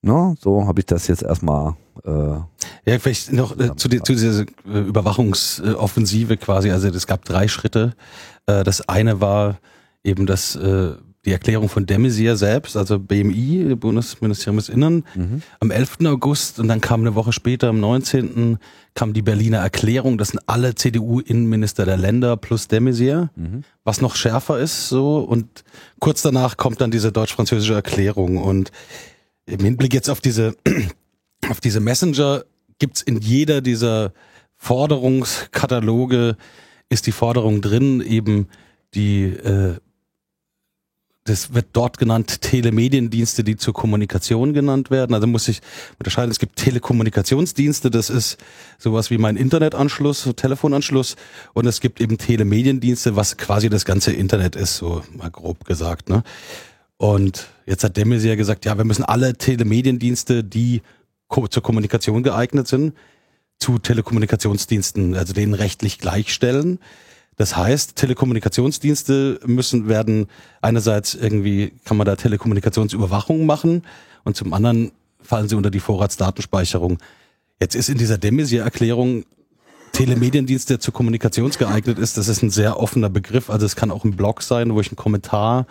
No, 0.02 0.34
so 0.38 0.66
habe 0.66 0.80
ich 0.80 0.86
das 0.86 1.06
jetzt 1.06 1.22
erstmal. 1.22 1.76
Äh, 2.04 2.10
ja, 2.10 2.98
vielleicht 2.98 3.32
noch 3.32 3.58
äh, 3.58 3.74
zu, 3.74 3.88
die, 3.88 4.02
zu 4.02 4.12
dieser 4.12 4.42
äh, 4.66 4.80
Überwachungsoffensive 4.80 6.36
quasi. 6.36 6.70
Also 6.70 6.88
es 6.88 7.06
gab 7.06 7.24
drei 7.24 7.48
Schritte. 7.48 7.94
Äh, 8.44 8.64
das 8.64 8.86
eine 8.86 9.22
war 9.22 9.56
eben 10.04 10.26
das 10.26 10.54
äh, 10.56 10.92
die 11.24 11.32
Erklärung 11.32 11.68
von 11.68 11.86
Demisier 11.86 12.36
selbst, 12.36 12.76
also 12.76 12.98
BMI, 12.98 13.74
Bundesministerium 13.76 14.58
des 14.58 14.68
Innern, 14.68 15.04
mhm. 15.14 15.42
am 15.58 15.70
11. 15.70 15.98
August 16.04 16.58
und 16.58 16.68
dann 16.68 16.80
kam 16.80 17.00
eine 17.00 17.14
Woche 17.14 17.32
später, 17.32 17.68
am 17.68 17.80
19. 17.80 18.58
kam 18.94 19.14
die 19.14 19.22
Berliner 19.22 19.58
Erklärung, 19.58 20.18
das 20.18 20.28
sind 20.28 20.40
alle 20.46 20.74
CDU-Innenminister 20.74 21.86
der 21.86 21.96
Länder 21.96 22.36
plus 22.36 22.68
Demisier, 22.68 23.30
mhm. 23.36 23.64
was 23.84 24.02
noch 24.02 24.16
schärfer 24.16 24.58
ist 24.58 24.88
so 24.88 25.18
und 25.20 25.64
kurz 25.98 26.20
danach 26.20 26.56
kommt 26.56 26.80
dann 26.80 26.90
diese 26.90 27.10
deutsch-französische 27.10 27.74
Erklärung 27.74 28.36
und 28.36 28.70
im 29.46 29.60
Hinblick 29.60 29.94
jetzt 29.94 30.10
auf 30.10 30.20
diese, 30.20 30.54
auf 31.48 31.60
diese 31.60 31.80
Messenger 31.80 32.44
gibt's 32.78 33.00
in 33.00 33.18
jeder 33.20 33.62
dieser 33.62 34.12
Forderungskataloge 34.56 36.36
ist 36.90 37.06
die 37.06 37.12
Forderung 37.12 37.60
drin, 37.60 38.00
eben 38.02 38.48
die 38.94 39.24
äh, 39.24 39.76
das 41.24 41.54
wird 41.54 41.68
dort 41.72 41.96
genannt 41.98 42.42
Telemediendienste, 42.42 43.44
die 43.44 43.56
zur 43.56 43.72
Kommunikation 43.72 44.52
genannt 44.52 44.90
werden. 44.90 45.14
Also 45.14 45.26
muss 45.26 45.48
ich 45.48 45.62
unterscheiden, 45.98 46.30
es 46.30 46.38
gibt 46.38 46.56
Telekommunikationsdienste, 46.56 47.90
das 47.90 48.10
ist 48.10 48.36
sowas 48.78 49.10
wie 49.10 49.16
mein 49.16 49.36
Internetanschluss, 49.36 50.28
Telefonanschluss 50.36 51.16
und 51.54 51.66
es 51.66 51.80
gibt 51.80 52.02
eben 52.02 52.18
Telemediendienste, 52.18 53.16
was 53.16 53.38
quasi 53.38 53.70
das 53.70 53.86
ganze 53.86 54.12
Internet 54.12 54.54
ist, 54.54 54.76
so 54.76 55.02
mal 55.16 55.30
grob 55.30 55.64
gesagt. 55.64 56.10
Ne? 56.10 56.22
Und 56.98 57.48
jetzt 57.64 57.84
hat 57.84 57.96
Demis 57.96 58.22
ja 58.22 58.34
gesagt, 58.34 58.66
ja, 58.66 58.76
wir 58.76 58.84
müssen 58.84 59.04
alle 59.04 59.34
Telemediendienste, 59.34 60.44
die 60.44 60.82
zur 61.48 61.62
Kommunikation 61.62 62.22
geeignet 62.22 62.68
sind, 62.68 62.94
zu 63.58 63.78
Telekommunikationsdiensten, 63.78 65.14
also 65.14 65.32
denen 65.32 65.54
rechtlich 65.54 65.98
gleichstellen. 65.98 66.78
Das 67.36 67.56
heißt, 67.56 67.96
Telekommunikationsdienste 67.96 69.40
müssen 69.44 69.88
werden 69.88 70.26
einerseits 70.60 71.14
irgendwie 71.14 71.72
kann 71.84 71.96
man 71.96 72.06
da 72.06 72.16
Telekommunikationsüberwachung 72.16 73.46
machen 73.46 73.82
und 74.24 74.36
zum 74.36 74.52
anderen 74.52 74.92
fallen 75.20 75.48
sie 75.48 75.56
unter 75.56 75.70
die 75.70 75.80
Vorratsdatenspeicherung. 75.80 76.98
Jetzt 77.60 77.74
ist 77.74 77.88
in 77.88 77.98
dieser 77.98 78.18
Demisier-Erklärung 78.18 79.24
Telemediendienst, 79.92 80.70
der 80.70 80.80
zur 80.80 80.92
Kommunikation 80.92 81.50
geeignet 81.50 82.00
ist, 82.00 82.16
das 82.16 82.26
ist 82.26 82.42
ein 82.42 82.50
sehr 82.50 82.80
offener 82.80 83.10
Begriff. 83.10 83.48
Also 83.48 83.64
es 83.64 83.76
kann 83.76 83.92
auch 83.92 84.04
ein 84.04 84.16
Blog 84.16 84.42
sein, 84.42 84.74
wo 84.74 84.80
ich 84.80 84.88
einen 84.88 84.96
Kommentar 84.96 85.66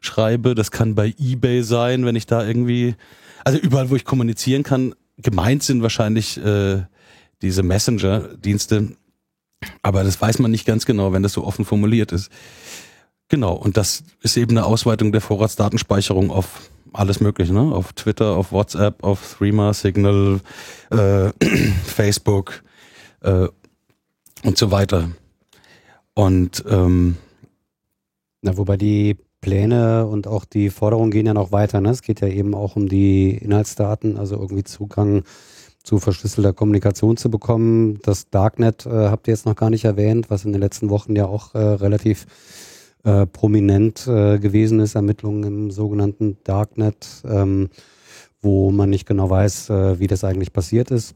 schreibe. 0.00 0.54
Das 0.54 0.70
kann 0.70 0.94
bei 0.94 1.14
eBay 1.18 1.62
sein, 1.62 2.06
wenn 2.06 2.16
ich 2.16 2.26
da 2.26 2.44
irgendwie, 2.44 2.94
also 3.44 3.58
überall, 3.58 3.90
wo 3.90 3.96
ich 3.96 4.06
kommunizieren 4.06 4.62
kann. 4.62 4.94
Gemeint 5.18 5.62
sind 5.62 5.82
wahrscheinlich 5.82 6.38
äh, 6.42 6.84
diese 7.42 7.62
Messenger-Dienste. 7.62 8.96
Aber 9.82 10.04
das 10.04 10.20
weiß 10.20 10.38
man 10.38 10.50
nicht 10.50 10.66
ganz 10.66 10.86
genau, 10.86 11.12
wenn 11.12 11.22
das 11.22 11.32
so 11.32 11.44
offen 11.44 11.64
formuliert 11.64 12.12
ist. 12.12 12.30
Genau, 13.28 13.54
und 13.54 13.76
das 13.76 14.04
ist 14.20 14.36
eben 14.36 14.56
eine 14.56 14.66
Ausweitung 14.66 15.12
der 15.12 15.20
Vorratsdatenspeicherung 15.20 16.30
auf 16.30 16.70
alles 16.92 17.20
Mögliche, 17.20 17.52
ne? 17.52 17.74
Auf 17.74 17.92
Twitter, 17.92 18.36
auf 18.36 18.52
WhatsApp, 18.52 19.02
auf 19.02 19.36
Threema, 19.38 19.74
Signal, 19.74 20.40
äh, 20.90 21.30
Facebook 21.84 22.62
äh, 23.22 23.48
und 24.44 24.56
so 24.56 24.70
weiter. 24.70 25.10
Und 26.14 26.64
ähm, 26.68 27.16
Na, 28.42 28.56
wobei 28.56 28.76
die 28.76 29.16
Pläne 29.40 30.06
und 30.06 30.26
auch 30.26 30.44
die 30.44 30.70
Forderungen 30.70 31.10
gehen 31.10 31.26
ja 31.26 31.34
noch 31.34 31.52
weiter. 31.52 31.80
Ne? 31.80 31.90
Es 31.90 32.02
geht 32.02 32.20
ja 32.20 32.28
eben 32.28 32.54
auch 32.54 32.76
um 32.76 32.88
die 32.88 33.30
Inhaltsdaten, 33.30 34.16
also 34.16 34.36
irgendwie 34.36 34.64
Zugang 34.64 35.24
zu 35.86 36.00
verschlüsselter 36.00 36.52
Kommunikation 36.52 37.16
zu 37.16 37.30
bekommen. 37.30 38.00
Das 38.02 38.28
Darknet 38.28 38.86
äh, 38.86 38.90
habt 38.90 39.28
ihr 39.28 39.32
jetzt 39.32 39.46
noch 39.46 39.54
gar 39.54 39.70
nicht 39.70 39.84
erwähnt, 39.84 40.30
was 40.30 40.44
in 40.44 40.52
den 40.52 40.60
letzten 40.60 40.90
Wochen 40.90 41.14
ja 41.14 41.26
auch 41.26 41.54
äh, 41.54 41.58
relativ 41.58 42.26
äh, 43.04 43.24
prominent 43.24 44.04
äh, 44.08 44.40
gewesen 44.40 44.80
ist, 44.80 44.96
Ermittlungen 44.96 45.44
im 45.44 45.70
sogenannten 45.70 46.38
Darknet, 46.42 47.06
ähm, 47.24 47.68
wo 48.42 48.72
man 48.72 48.90
nicht 48.90 49.06
genau 49.06 49.30
weiß, 49.30 49.70
äh, 49.70 50.00
wie 50.00 50.08
das 50.08 50.24
eigentlich 50.24 50.52
passiert 50.52 50.90
ist. 50.90 51.14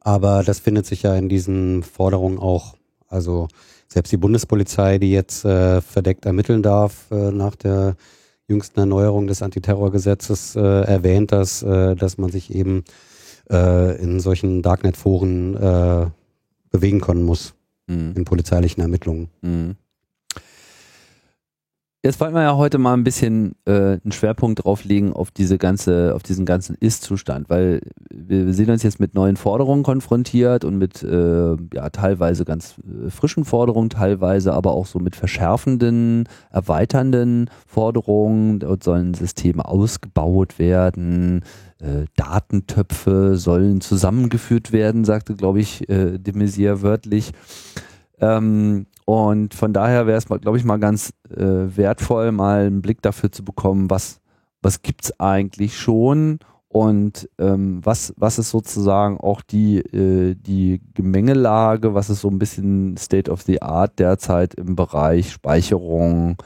Aber 0.00 0.42
das 0.42 0.58
findet 0.58 0.86
sich 0.86 1.04
ja 1.04 1.14
in 1.14 1.28
diesen 1.28 1.84
Forderungen 1.84 2.40
auch. 2.40 2.74
Also 3.06 3.46
selbst 3.86 4.10
die 4.10 4.16
Bundespolizei, 4.16 4.98
die 4.98 5.12
jetzt 5.12 5.44
äh, 5.44 5.80
verdeckt 5.80 6.26
ermitteln 6.26 6.64
darf 6.64 7.10
nach 7.10 7.54
der 7.54 7.94
jüngsten 8.48 8.80
Erneuerung 8.80 9.28
des 9.28 9.40
Antiterrorgesetzes, 9.40 10.56
erwähnt 10.56 11.32
das, 11.32 11.60
dass 11.60 12.18
man 12.18 12.30
sich 12.30 12.54
eben 12.54 12.84
äh, 13.50 14.00
in 14.00 14.20
solchen 14.20 14.62
Darknet-Foren 14.62 15.56
äh, 15.56 16.06
bewegen 16.70 17.00
können 17.00 17.24
muss 17.24 17.54
mhm. 17.86 18.14
in 18.16 18.24
polizeilichen 18.24 18.80
Ermittlungen. 18.80 19.28
Mhm. 19.42 19.76
Jetzt 22.04 22.20
wollen 22.20 22.34
wir 22.34 22.42
ja 22.42 22.54
heute 22.54 22.76
mal 22.76 22.92
ein 22.92 23.02
bisschen 23.02 23.54
äh, 23.64 23.72
einen 23.72 24.12
Schwerpunkt 24.12 24.62
drauflegen 24.62 25.14
auf 25.14 25.30
diese 25.30 25.56
ganze, 25.56 26.14
auf 26.14 26.22
diesen 26.22 26.44
ganzen 26.44 26.76
Ist-Zustand, 26.78 27.48
weil 27.48 27.80
wir 28.12 28.52
sehen 28.52 28.68
uns 28.68 28.82
jetzt 28.82 29.00
mit 29.00 29.14
neuen 29.14 29.36
Forderungen 29.36 29.84
konfrontiert 29.84 30.66
und 30.66 30.76
mit 30.76 31.02
äh, 31.02 31.56
ja 31.72 31.88
teilweise 31.88 32.44
ganz 32.44 32.74
äh, 32.78 33.08
frischen 33.08 33.46
Forderungen, 33.46 33.88
teilweise 33.88 34.52
aber 34.52 34.72
auch 34.72 34.84
so 34.84 34.98
mit 34.98 35.16
verschärfenden, 35.16 36.28
erweiternden 36.50 37.48
Forderungen. 37.66 38.58
Dort 38.58 38.84
sollen 38.84 39.14
Systeme 39.14 39.64
ausgebaut 39.64 40.58
werden, 40.58 41.42
äh, 41.84 42.06
Datentöpfe 42.16 43.36
sollen 43.36 43.80
zusammengeführt 43.80 44.72
werden, 44.72 45.04
sagte, 45.04 45.34
glaube 45.34 45.60
ich, 45.60 45.88
äh, 45.88 46.18
de 46.18 46.34
Maizière 46.34 46.82
wörtlich. 46.82 47.32
Ähm, 48.20 48.86
und 49.04 49.54
von 49.54 49.72
daher 49.72 50.06
wäre 50.06 50.16
es, 50.16 50.26
glaube 50.26 50.56
ich, 50.56 50.64
mal 50.64 50.78
ganz 50.78 51.12
äh, 51.30 51.76
wertvoll, 51.76 52.32
mal 52.32 52.66
einen 52.66 52.80
Blick 52.80 53.02
dafür 53.02 53.30
zu 53.30 53.44
bekommen, 53.44 53.90
was, 53.90 54.20
was 54.62 54.82
gibt 54.82 55.04
es 55.04 55.20
eigentlich 55.20 55.76
schon 55.76 56.38
und 56.68 57.28
ähm, 57.38 57.80
was, 57.84 58.14
was 58.16 58.38
ist 58.38 58.50
sozusagen 58.50 59.20
auch 59.20 59.42
die, 59.42 59.78
äh, 59.78 60.34
die 60.34 60.80
Gemengelage, 60.94 61.94
was 61.94 62.08
ist 62.08 62.22
so 62.22 62.28
ein 62.28 62.38
bisschen 62.38 62.96
State 62.96 63.30
of 63.30 63.42
the 63.42 63.60
Art 63.60 63.98
derzeit 63.98 64.54
im 64.54 64.74
Bereich 64.74 65.32
Speicherung 65.32 66.36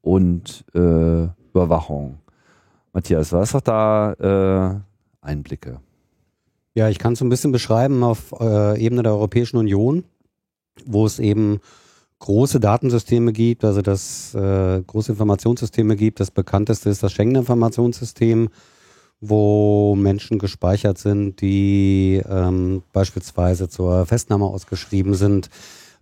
und 0.00 0.64
äh, 0.74 1.28
Überwachung. 1.52 2.18
Matthias, 2.92 3.30
was 3.32 3.52
hast 3.52 3.68
da 3.68 4.12
äh, 4.14 4.80
Einblicke? 5.26 5.80
Ja, 6.74 6.88
ich 6.88 6.98
kann 6.98 7.14
es 7.14 7.22
ein 7.22 7.28
bisschen 7.28 7.52
beschreiben 7.52 8.02
auf 8.02 8.34
äh, 8.38 8.78
Ebene 8.78 9.02
der 9.02 9.12
Europäischen 9.12 9.56
Union, 9.56 10.04
wo 10.84 11.06
es 11.06 11.18
eben 11.18 11.60
große 12.18 12.60
Datensysteme 12.60 13.32
gibt, 13.32 13.64
also 13.64 13.82
das 13.82 14.34
äh, 14.34 14.82
große 14.82 15.12
Informationssysteme 15.12 15.96
gibt. 15.96 16.20
Das 16.20 16.30
bekannteste 16.30 16.90
ist 16.90 17.02
das 17.02 17.12
Schengen-Informationssystem, 17.12 18.48
wo 19.20 19.94
Menschen 19.96 20.38
gespeichert 20.38 20.98
sind, 20.98 21.40
die 21.40 22.22
ähm, 22.28 22.82
beispielsweise 22.92 23.68
zur 23.68 24.06
Festnahme 24.06 24.44
ausgeschrieben 24.46 25.14
sind, 25.14 25.50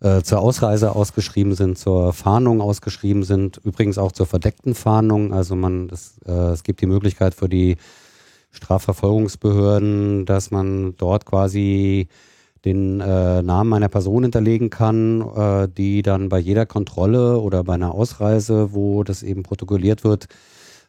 äh, 0.01 0.23
zur 0.23 0.41
Ausreise 0.41 0.95
ausgeschrieben 0.95 1.55
sind, 1.55 1.79
zur 1.79 2.13
Fahndung 2.13 2.61
ausgeschrieben 2.61 3.23
sind, 3.23 3.61
übrigens 3.65 3.99
auch 3.99 4.13
zur 4.13 4.27
verdeckten 4.27 4.75
Fahndung. 4.75 5.33
Also 5.33 5.55
man, 5.55 5.89
das, 5.89 6.17
äh, 6.27 6.33
es 6.33 6.65
gibt 6.65 6.81
die 6.81 6.87
Möglichkeit 6.87 7.35
für 7.35 7.49
die 7.49 7.77
Strafverfolgungsbehörden, 8.55 10.25
dass 10.27 10.51
man 10.51 10.97
dort 10.97 11.27
quasi 11.27 12.09
den 12.64 13.01
äh, 13.01 13.43
Namen 13.43 13.75
einer 13.75 13.88
Person 13.88 14.23
hinterlegen 14.23 14.71
kann, 14.71 15.21
äh, 15.21 15.69
die 15.69 16.03
dann 16.03 16.31
bei 16.31 16.38
jeder 16.38 16.64
Kontrolle 16.64 17.38
oder 17.38 17.62
bei 17.62 17.75
einer 17.75 17.93
Ausreise, 17.93 18.73
wo 18.73 19.05
das 19.05 19.23
eben 19.23 19.43
protokolliert 19.43 20.03
wird, 20.03 20.29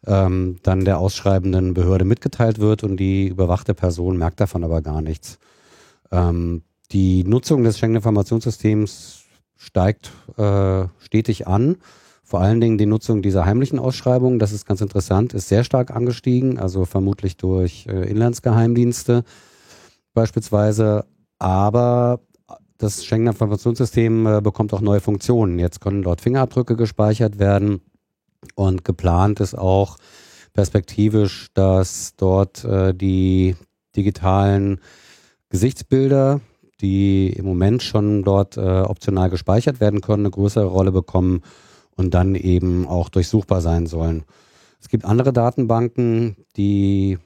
ähm, 0.08 0.58
dann 0.64 0.86
der 0.86 1.00
ausschreibenden 1.00 1.74
Behörde 1.74 2.06
mitgeteilt 2.06 2.60
wird 2.60 2.84
und 2.84 2.98
die 2.98 3.28
überwachte 3.28 3.74
Person 3.74 4.18
merkt 4.18 4.40
davon 4.40 4.64
aber 4.64 4.82
gar 4.82 5.02
nichts. 5.02 5.38
Ähm, 6.12 6.62
die 6.92 7.24
Nutzung 7.24 7.64
des 7.64 7.78
Schengen-Informationssystems 7.78 9.24
steigt 9.58 10.12
äh, 10.38 10.86
stetig 11.00 11.48
an. 11.48 11.78
Vor 12.36 12.42
allen 12.42 12.60
Dingen 12.60 12.78
die 12.78 12.86
Nutzung 12.86 13.22
dieser 13.22 13.46
heimlichen 13.46 13.80
Ausschreibungen, 13.80 14.40
das 14.40 14.52
ist 14.52 14.66
ganz 14.66 14.82
interessant, 14.82 15.34
ist 15.34 15.48
sehr 15.48 15.64
stark 15.64 15.96
angestiegen, 15.96 16.60
also 16.60 16.84
vermutlich 16.84 17.38
durch 17.38 17.88
äh, 17.88 18.10
Inlandsgeheimdienste 18.10 19.24
beispielsweise. 20.14 21.06
Aber 21.40 22.20
das 22.78 23.06
Schengener 23.06 23.32
Informationssystem 23.32 24.28
äh, 24.28 24.42
bekommt 24.42 24.74
auch 24.74 24.82
neue 24.82 25.00
Funktionen. 25.00 25.60
Jetzt 25.60 25.80
können 25.80 26.02
dort 26.02 26.20
Fingerabdrücke 26.20 26.76
gespeichert 26.76 27.40
werden 27.40 27.80
und 28.56 28.84
geplant 28.84 29.40
ist 29.40 29.58
auch 29.58 29.96
perspektivisch, 30.52 31.48
dass 31.54 32.18
dort 32.18 32.66
äh, 32.66 32.94
die 32.94 33.56
digitalen 33.96 34.82
Gesichtsbilder, 35.48 36.42
die 36.82 37.30
im 37.30 37.46
Moment 37.46 37.82
schon 37.82 38.24
dort 38.24 38.58
optional 38.58 39.30
gespeichert 39.30 39.80
werden 39.80 40.02
können, 40.02 40.26
eine 40.26 40.32
größere 40.32 40.66
Rolle 40.66 40.92
bekommen 40.92 41.42
und 41.96 42.14
dann 42.14 42.36
eben 42.36 42.88
auch 42.88 43.10
durchsuchbar 43.10 43.62
sein 43.62 43.88
sollen. 43.88 44.24
Es 44.82 44.90
gibt 44.90 45.06
andere 45.06 45.34
Datenbanken, 45.34 46.36
die 46.58 47.18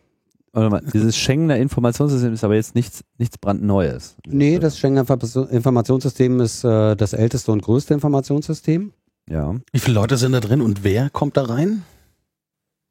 Warte 0.51 0.69
mal, 0.69 0.81
dieses 0.93 1.15
Schengener 1.15 1.57
Informationssystem 1.57 2.33
ist 2.33 2.43
aber 2.43 2.55
jetzt 2.55 2.73
nichts, 2.73 3.03
nichts 3.17 3.37
brandneues. 3.37 4.15
Nee, 4.27 4.57
das 4.57 4.79
Schengener 4.79 5.05
Informationssystem 5.51 6.39
ist 6.39 6.63
äh, 6.63 6.95
das 6.95 7.13
älteste 7.13 7.51
und 7.51 7.61
größte 7.61 7.93
Informationssystem. 7.93 8.93
Ja. 9.29 9.55
Wie 9.71 9.79
viele 9.79 9.93
Leute 9.93 10.17
sind 10.17 10.31
da 10.31 10.39
drin 10.39 10.61
und 10.61 10.83
wer 10.83 11.09
kommt 11.11 11.37
da 11.37 11.43
rein? 11.43 11.83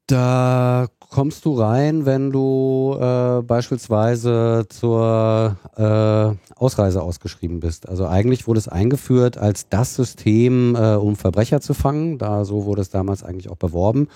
Da 0.07 0.87
kommst 1.09 1.43
du 1.45 1.59
rein, 1.59 2.05
wenn 2.05 2.31
du 2.31 2.95
äh, 2.99 3.41
beispielsweise 3.41 4.65
zur 4.69 5.57
äh, 5.75 6.53
Ausreise 6.55 7.01
ausgeschrieben 7.01 7.59
bist. 7.59 7.89
Also 7.89 8.07
eigentlich 8.07 8.47
wurde 8.47 8.59
es 8.59 8.67
eingeführt 8.67 9.37
als 9.37 9.67
das 9.69 9.95
System, 9.95 10.75
äh, 10.75 10.95
um 10.95 11.15
Verbrecher 11.15 11.61
zu 11.61 11.73
fangen. 11.73 12.19
Da 12.19 12.45
so 12.45 12.65
wurde 12.65 12.81
es 12.81 12.89
damals 12.89 13.23
eigentlich 13.23 13.49
auch 13.49 13.57
beworben. 13.57 14.07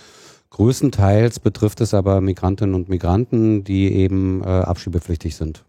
Größtenteils 0.51 1.39
betrifft 1.39 1.81
es 1.81 1.95
aber 1.95 2.21
Migrantinnen 2.21 2.75
und 2.75 2.87
Migranten, 2.87 3.63
die 3.63 3.91
eben 3.91 4.43
äh, 4.43 4.45
abschiebepflichtig 4.45 5.35
sind. 5.35 5.65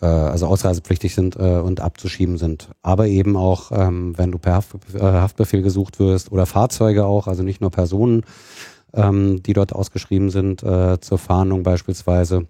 Äh, 0.00 0.06
also 0.06 0.46
ausreisepflichtig 0.46 1.14
sind 1.14 1.36
äh, 1.36 1.58
und 1.58 1.80
abzuschieben 1.80 2.38
sind. 2.38 2.68
Aber 2.82 3.08
eben 3.08 3.36
auch, 3.36 3.72
ähm, 3.72 4.16
wenn 4.16 4.30
du 4.30 4.38
per 4.38 4.62
äh, 4.94 5.00
Haftbefehl 5.00 5.62
gesucht 5.62 5.98
wirst 5.98 6.30
oder 6.30 6.46
Fahrzeuge 6.46 7.04
auch, 7.04 7.26
also 7.26 7.42
nicht 7.42 7.60
nur 7.60 7.70
Personen 7.70 8.22
ähm, 8.96 9.42
die 9.42 9.52
dort 9.52 9.72
ausgeschrieben 9.72 10.30
sind 10.30 10.62
äh, 10.62 10.98
zur 11.00 11.18
Fahndung 11.18 11.62
beispielsweise, 11.62 12.46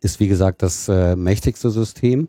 ist 0.00 0.18
wie 0.18 0.28
gesagt 0.28 0.62
das 0.62 0.88
äh, 0.88 1.14
mächtigste 1.14 1.70
System. 1.70 2.28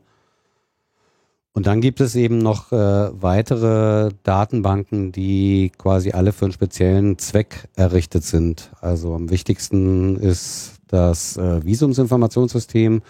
Und 1.54 1.66
dann 1.66 1.82
gibt 1.82 2.02
es 2.02 2.16
eben 2.16 2.38
noch 2.38 2.72
äh, 2.72 2.76
weitere 2.76 4.12
Datenbanken, 4.22 5.12
die 5.12 5.72
quasi 5.76 6.12
alle 6.12 6.32
für 6.32 6.46
einen 6.46 6.52
speziellen 6.52 7.18
Zweck 7.18 7.68
errichtet 7.76 8.24
sind. 8.24 8.70
Also 8.80 9.16
am 9.16 9.32
wichtigsten 9.32 10.18
ist 10.18 10.74
das 10.88 11.36
äh, 11.38 11.66
Visumsinformationssystem, 11.66 13.02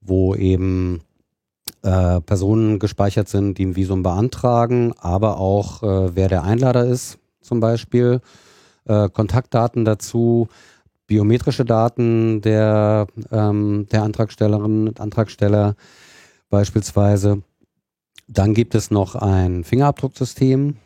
wo 0.00 0.34
eben 0.34 1.02
äh, 1.82 2.20
Personen 2.22 2.78
gespeichert 2.78 3.28
sind, 3.28 3.58
die 3.58 3.66
ein 3.66 3.76
Visum 3.76 4.02
beantragen, 4.02 4.94
aber 4.98 5.38
auch 5.38 5.82
äh, 5.82 6.16
wer 6.16 6.28
der 6.28 6.44
Einlader 6.44 6.86
ist 6.86 7.18
zum 7.42 7.60
Beispiel 7.60 8.20
äh, 8.86 9.08
Kontaktdaten 9.08 9.84
dazu, 9.84 10.48
biometrische 11.06 11.64
Daten 11.64 12.40
der, 12.40 13.06
ähm, 13.30 13.86
der 13.90 14.02
Antragstellerinnen 14.02 14.88
und 14.88 15.00
Antragsteller 15.00 15.74
beispielsweise. 16.50 17.42
Dann 18.28 18.54
gibt 18.54 18.74
es 18.74 18.90
noch 18.90 19.14
ein 19.14 19.62
Fingerabdrucksystem 19.64 20.76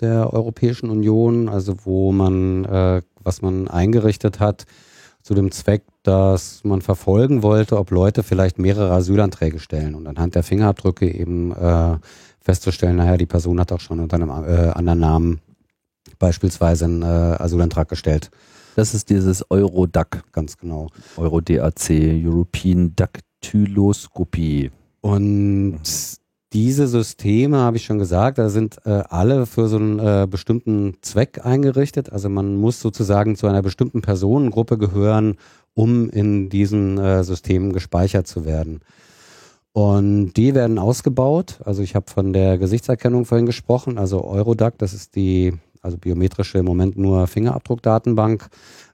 der 0.00 0.32
Europäischen 0.32 0.90
Union, 0.90 1.48
also 1.48 1.74
wo 1.84 2.12
man, 2.12 2.64
äh, 2.64 3.02
was 3.22 3.42
man 3.42 3.68
eingerichtet 3.68 4.40
hat, 4.40 4.66
zu 5.22 5.34
dem 5.34 5.50
Zweck, 5.50 5.82
dass 6.04 6.62
man 6.62 6.82
verfolgen 6.82 7.42
wollte, 7.42 7.78
ob 7.78 7.90
Leute 7.90 8.22
vielleicht 8.22 8.58
mehrere 8.58 8.92
Asylanträge 8.92 9.58
stellen 9.58 9.94
und 9.96 10.06
anhand 10.06 10.36
der 10.36 10.44
Fingerabdrücke 10.44 11.12
eben 11.12 11.52
äh, 11.52 11.98
festzustellen, 12.40 12.96
naja, 12.96 13.16
die 13.16 13.26
Person 13.26 13.58
hat 13.58 13.72
auch 13.72 13.80
schon 13.80 13.98
unter 13.98 14.16
einem 14.16 14.30
äh, 14.30 14.70
anderen 14.70 15.00
Namen 15.00 15.40
beispielsweise 16.18 16.86
einen 16.86 17.02
äh, 17.02 17.04
Asylantrag 17.04 17.88
gestellt. 17.88 18.30
Das 18.76 18.92
ist 18.94 19.08
dieses 19.08 19.50
Eurodac. 19.50 20.22
Ganz 20.32 20.58
genau. 20.58 20.88
Euro-DAC, 21.16 21.90
European 21.90 22.94
Dactyloskopie. 22.94 24.70
Und 25.00 25.70
mhm. 25.70 25.80
diese 26.52 26.86
Systeme, 26.86 27.58
habe 27.58 27.78
ich 27.78 27.84
schon 27.84 27.98
gesagt, 27.98 28.36
da 28.36 28.50
sind 28.50 28.76
äh, 28.84 29.02
alle 29.08 29.46
für 29.46 29.68
so 29.68 29.76
einen 29.76 29.98
äh, 29.98 30.26
bestimmten 30.30 30.98
Zweck 31.00 31.40
eingerichtet. 31.44 32.12
Also 32.12 32.28
man 32.28 32.56
muss 32.56 32.80
sozusagen 32.80 33.36
zu 33.36 33.46
einer 33.46 33.62
bestimmten 33.62 34.02
Personengruppe 34.02 34.76
gehören, 34.76 35.36
um 35.72 36.10
in 36.10 36.50
diesen 36.50 36.98
äh, 36.98 37.24
Systemen 37.24 37.72
gespeichert 37.72 38.26
zu 38.26 38.44
werden. 38.44 38.80
Und 39.72 40.32
die 40.34 40.54
werden 40.54 40.78
ausgebaut. 40.78 41.60
Also 41.64 41.82
ich 41.82 41.94
habe 41.94 42.10
von 42.10 42.32
der 42.32 42.56
Gesichtserkennung 42.58 43.26
vorhin 43.26 43.46
gesprochen. 43.46 43.98
Also 43.98 44.24
Eurodac, 44.24 44.78
das 44.78 44.94
ist 44.94 45.16
die 45.16 45.52
also 45.86 45.96
biometrische 45.96 46.58
im 46.58 46.66
Moment 46.66 46.98
nur 46.98 47.26
Fingerabdruckdatenbank, 47.26 48.48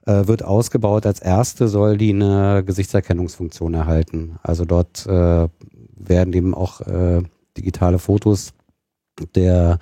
äh, 0.05 0.27
wird 0.27 0.45
ausgebaut. 0.45 1.05
Als 1.05 1.19
erste 1.19 1.67
soll 1.67 1.97
die 1.97 2.13
eine 2.13 2.63
Gesichtserkennungsfunktion 2.65 3.73
erhalten. 3.73 4.37
Also 4.43 4.63
dort 4.63 5.05
äh, 5.07 5.49
werden 5.97 6.33
eben 6.33 6.53
auch 6.53 6.79
äh, 6.81 7.21
digitale 7.57 7.99
Fotos 7.99 8.53
der 9.35 9.79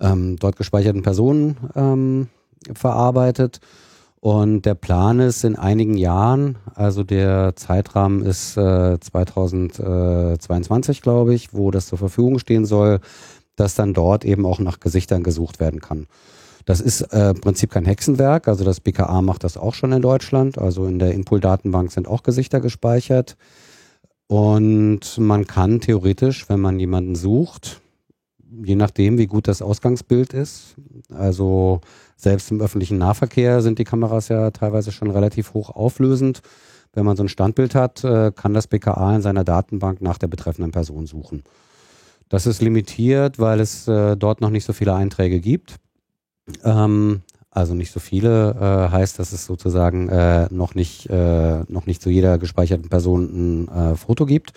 ähm, 0.00 0.36
dort 0.36 0.56
gespeicherten 0.56 1.02
Personen 1.02 1.56
ähm, 1.74 2.28
verarbeitet. 2.72 3.60
Und 4.20 4.62
der 4.62 4.74
Plan 4.74 5.20
ist 5.20 5.44
in 5.44 5.56
einigen 5.56 5.96
Jahren, 5.96 6.56
also 6.74 7.04
der 7.04 7.54
Zeitrahmen 7.54 8.22
ist 8.22 8.56
äh, 8.56 8.98
2022, 8.98 11.00
glaube 11.00 11.34
ich, 11.34 11.54
wo 11.54 11.70
das 11.70 11.86
zur 11.86 11.98
Verfügung 11.98 12.40
stehen 12.40 12.64
soll, 12.64 12.98
dass 13.56 13.74
dann 13.74 13.94
dort 13.94 14.24
eben 14.24 14.46
auch 14.46 14.58
nach 14.58 14.80
Gesichtern 14.80 15.22
gesucht 15.22 15.60
werden 15.60 15.80
kann. 15.80 16.06
Das 16.66 16.80
ist 16.80 17.00
äh, 17.12 17.30
im 17.30 17.40
Prinzip 17.40 17.70
kein 17.70 17.84
Hexenwerk, 17.84 18.48
also 18.48 18.64
das 18.64 18.80
BKA 18.80 19.22
macht 19.22 19.44
das 19.44 19.56
auch 19.56 19.74
schon 19.74 19.92
in 19.92 20.02
Deutschland. 20.02 20.58
Also 20.58 20.86
in 20.86 20.98
der 20.98 21.14
Impul-Datenbank 21.14 21.92
sind 21.92 22.08
auch 22.08 22.22
Gesichter 22.22 22.60
gespeichert. 22.60 23.36
Und 24.26 25.18
man 25.18 25.46
kann 25.46 25.80
theoretisch, 25.80 26.48
wenn 26.48 26.60
man 26.60 26.80
jemanden 26.80 27.14
sucht, 27.14 27.80
je 28.64 28.74
nachdem, 28.74 29.18
wie 29.18 29.28
gut 29.28 29.46
das 29.46 29.62
Ausgangsbild 29.62 30.32
ist, 30.32 30.74
also 31.14 31.80
selbst 32.16 32.50
im 32.50 32.60
öffentlichen 32.60 32.98
Nahverkehr 32.98 33.60
sind 33.62 33.78
die 33.78 33.84
Kameras 33.84 34.28
ja 34.28 34.50
teilweise 34.50 34.90
schon 34.90 35.10
relativ 35.10 35.54
hoch 35.54 35.70
auflösend. 35.70 36.40
Wenn 36.92 37.04
man 37.04 37.16
so 37.16 37.22
ein 37.22 37.28
Standbild 37.28 37.74
hat, 37.74 38.02
äh, 38.02 38.32
kann 38.34 38.54
das 38.54 38.66
BKA 38.66 39.14
in 39.14 39.22
seiner 39.22 39.44
Datenbank 39.44 40.00
nach 40.00 40.18
der 40.18 40.28
betreffenden 40.28 40.72
Person 40.72 41.06
suchen. 41.06 41.44
Das 42.28 42.46
ist 42.46 42.60
limitiert, 42.60 43.38
weil 43.38 43.60
es 43.60 43.86
äh, 43.86 44.16
dort 44.16 44.40
noch 44.40 44.50
nicht 44.50 44.64
so 44.64 44.72
viele 44.72 44.94
Einträge 44.94 45.40
gibt. 45.40 45.76
Ähm, 46.64 47.22
also 47.50 47.74
nicht 47.74 47.90
so 47.90 48.00
viele 48.00 48.50
äh, 48.50 48.92
heißt, 48.92 49.18
dass 49.18 49.32
es 49.32 49.46
sozusagen 49.46 50.08
äh, 50.08 50.46
noch 50.50 50.74
nicht 50.74 51.08
äh, 51.08 51.60
noch 51.68 51.86
nicht 51.86 52.02
zu 52.02 52.10
jeder 52.10 52.38
gespeicherten 52.38 52.90
Person 52.90 53.64
ein 53.64 53.68
äh, 53.68 53.96
Foto 53.96 54.26
gibt. 54.26 54.52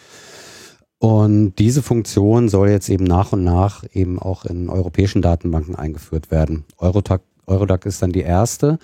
Und 0.98 1.56
diese 1.60 1.82
Funktion 1.82 2.50
soll 2.50 2.70
jetzt 2.70 2.90
eben 2.90 3.06
nach 3.06 3.32
und 3.32 3.46
nach 3.46 3.86
eben 3.94 4.20
auch 4.20 4.44
in 4.44 4.70
europäischen 4.70 5.22
Datenbanken 5.22 5.76
eingeführt 5.76 6.30
werden. 6.30 6.66
Eurodac, 6.78 7.22
Eurodac 7.48 7.86
ist 7.86 8.02
dann 8.02 8.12
die 8.12 8.22
erste. 8.22 8.80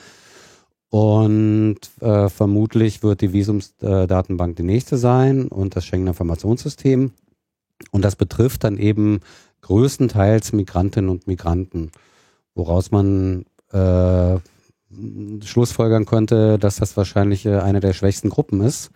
Und 0.89 1.77
äh, 1.99 2.29
vermutlich 2.29 3.03
wird 3.03 3.19
die 3.19 3.33
Visumsdatenbank 3.33 4.55
die 4.55 4.63
nächste 4.63 4.95
sein 4.97 5.49
und 5.49 5.75
das 5.75 5.85
Schengener 5.85 6.11
Informationssystem. 6.11 7.11
Und 7.91 8.03
das 8.03 8.15
betrifft 8.15 8.63
dann 8.63 8.77
eben 8.77 9.19
größtenteils 9.61 10.53
Migrantinnen 10.53 11.09
und 11.09 11.27
Migranten, 11.27 11.91
woraus 12.53 12.91
man 12.91 13.45
äh, 13.71 14.37
schlussfolgern 15.43 16.05
könnte, 16.05 16.57
dass 16.59 16.77
das 16.77 16.95
wahrscheinlich 16.95 17.45
äh, 17.45 17.57
eine 17.57 17.79
der 17.79 17.93
schwächsten 17.93 18.29
Gruppen 18.29 18.61
ist, 18.61 18.91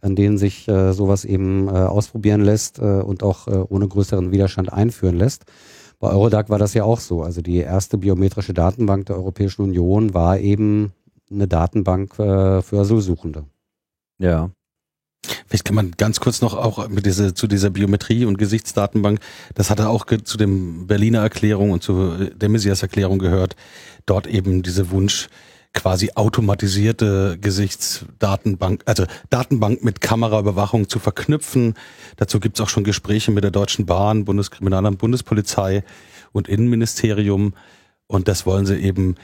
an 0.00 0.16
denen 0.16 0.38
sich 0.38 0.68
äh, 0.68 0.92
sowas 0.92 1.24
eben 1.24 1.68
äh, 1.68 1.72
ausprobieren 1.72 2.40
lässt 2.40 2.78
äh, 2.78 2.82
und 2.82 3.22
auch 3.22 3.48
äh, 3.48 3.50
ohne 3.68 3.88
größeren 3.88 4.30
Widerstand 4.30 4.72
einführen 4.72 5.16
lässt. 5.16 5.44
Bei 5.98 6.10
Eurodac 6.10 6.50
war 6.50 6.58
das 6.58 6.74
ja 6.74 6.84
auch 6.84 7.00
so. 7.00 7.22
Also 7.22 7.40
die 7.40 7.58
erste 7.58 7.98
biometrische 7.98 8.54
Datenbank 8.54 9.06
der 9.06 9.16
Europäischen 9.16 9.62
Union 9.62 10.14
war 10.14 10.38
eben 10.38 10.92
eine 11.30 11.48
Datenbank 11.48 12.14
für 12.16 12.62
Asylsuchende. 12.72 13.44
Ja. 14.18 14.50
Vielleicht 15.46 15.64
kann 15.64 15.74
man 15.74 15.92
ganz 15.92 16.20
kurz 16.20 16.40
noch 16.40 16.54
auch 16.54 16.88
mit 16.88 17.06
diese, 17.06 17.34
zu 17.34 17.46
dieser 17.46 17.70
Biometrie 17.70 18.24
und 18.24 18.38
Gesichtsdatenbank, 18.38 19.20
das 19.54 19.70
hatte 19.70 19.88
auch 19.88 20.06
zu 20.06 20.38
dem 20.38 20.86
Berliner 20.86 21.20
Erklärung 21.20 21.70
und 21.70 21.82
zu 21.82 22.30
der 22.34 22.48
Messias-Erklärung 22.48 23.18
gehört, 23.18 23.56
dort 24.06 24.26
eben 24.26 24.62
diese 24.62 24.90
Wunsch, 24.90 25.28
quasi 25.74 26.12
automatisierte 26.14 27.36
Gesichtsdatenbank, 27.40 28.82
also 28.86 29.04
Datenbank 29.28 29.82
mit 29.82 30.00
Kameraüberwachung 30.00 30.88
zu 30.88 31.00
verknüpfen. 31.00 31.74
Dazu 32.16 32.40
gibt's 32.40 32.60
auch 32.60 32.68
schon 32.68 32.84
Gespräche 32.84 33.32
mit 33.32 33.44
der 33.44 33.50
Deutschen 33.50 33.84
Bahn, 33.84 34.24
Bundeskriminalamt, 34.24 34.98
Bundespolizei 34.98 35.82
und 36.32 36.48
Innenministerium. 36.48 37.54
Und 38.06 38.28
das 38.28 38.46
wollen 38.46 38.66
sie 38.66 38.76
eben, 38.76 39.16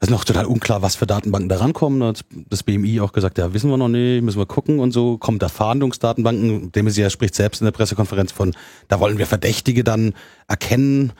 das 0.00 0.08
ist 0.08 0.12
noch 0.12 0.24
total 0.24 0.46
unklar, 0.46 0.80
was 0.80 0.96
für 0.96 1.06
Datenbanken 1.06 1.50
da 1.50 1.58
rankommen. 1.58 2.00
Da 2.00 2.06
hat 2.08 2.24
das 2.48 2.62
BMI 2.62 3.00
auch 3.00 3.12
gesagt, 3.12 3.36
ja, 3.36 3.52
wissen 3.52 3.68
wir 3.68 3.76
noch 3.76 3.88
nicht, 3.88 4.22
müssen 4.22 4.38
wir 4.38 4.46
gucken 4.46 4.78
und 4.78 4.92
so. 4.92 5.18
Kommen 5.18 5.38
da 5.38 5.50
Fahndungsdatenbanken, 5.50 6.72
dem 6.72 6.88
sie 6.88 7.02
ja 7.02 7.10
spricht 7.10 7.34
selbst 7.34 7.60
in 7.60 7.66
der 7.66 7.72
Pressekonferenz 7.72 8.32
von, 8.32 8.54
da 8.88 8.98
wollen 8.98 9.18
wir 9.18 9.26
Verdächtige 9.26 9.84
dann 9.84 10.14
erkennen, 10.48 11.12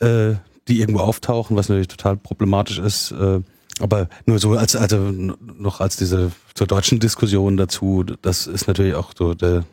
äh, 0.00 0.34
die 0.68 0.80
irgendwo 0.80 1.00
auftauchen, 1.00 1.56
was 1.56 1.70
natürlich 1.70 1.88
total 1.88 2.18
problematisch 2.18 2.78
ist. 2.78 3.10
Äh, 3.12 3.40
aber 3.80 4.10
nur 4.26 4.38
so 4.38 4.52
als, 4.52 4.76
also 4.76 4.98
noch 4.98 5.80
als 5.80 5.96
diese 5.96 6.30
zur 6.54 6.66
deutschen 6.66 7.00
Diskussion 7.00 7.56
dazu, 7.56 8.04
das 8.20 8.46
ist 8.46 8.66
natürlich 8.66 8.96
auch 8.96 9.12
so 9.16 9.32
der, 9.32 9.64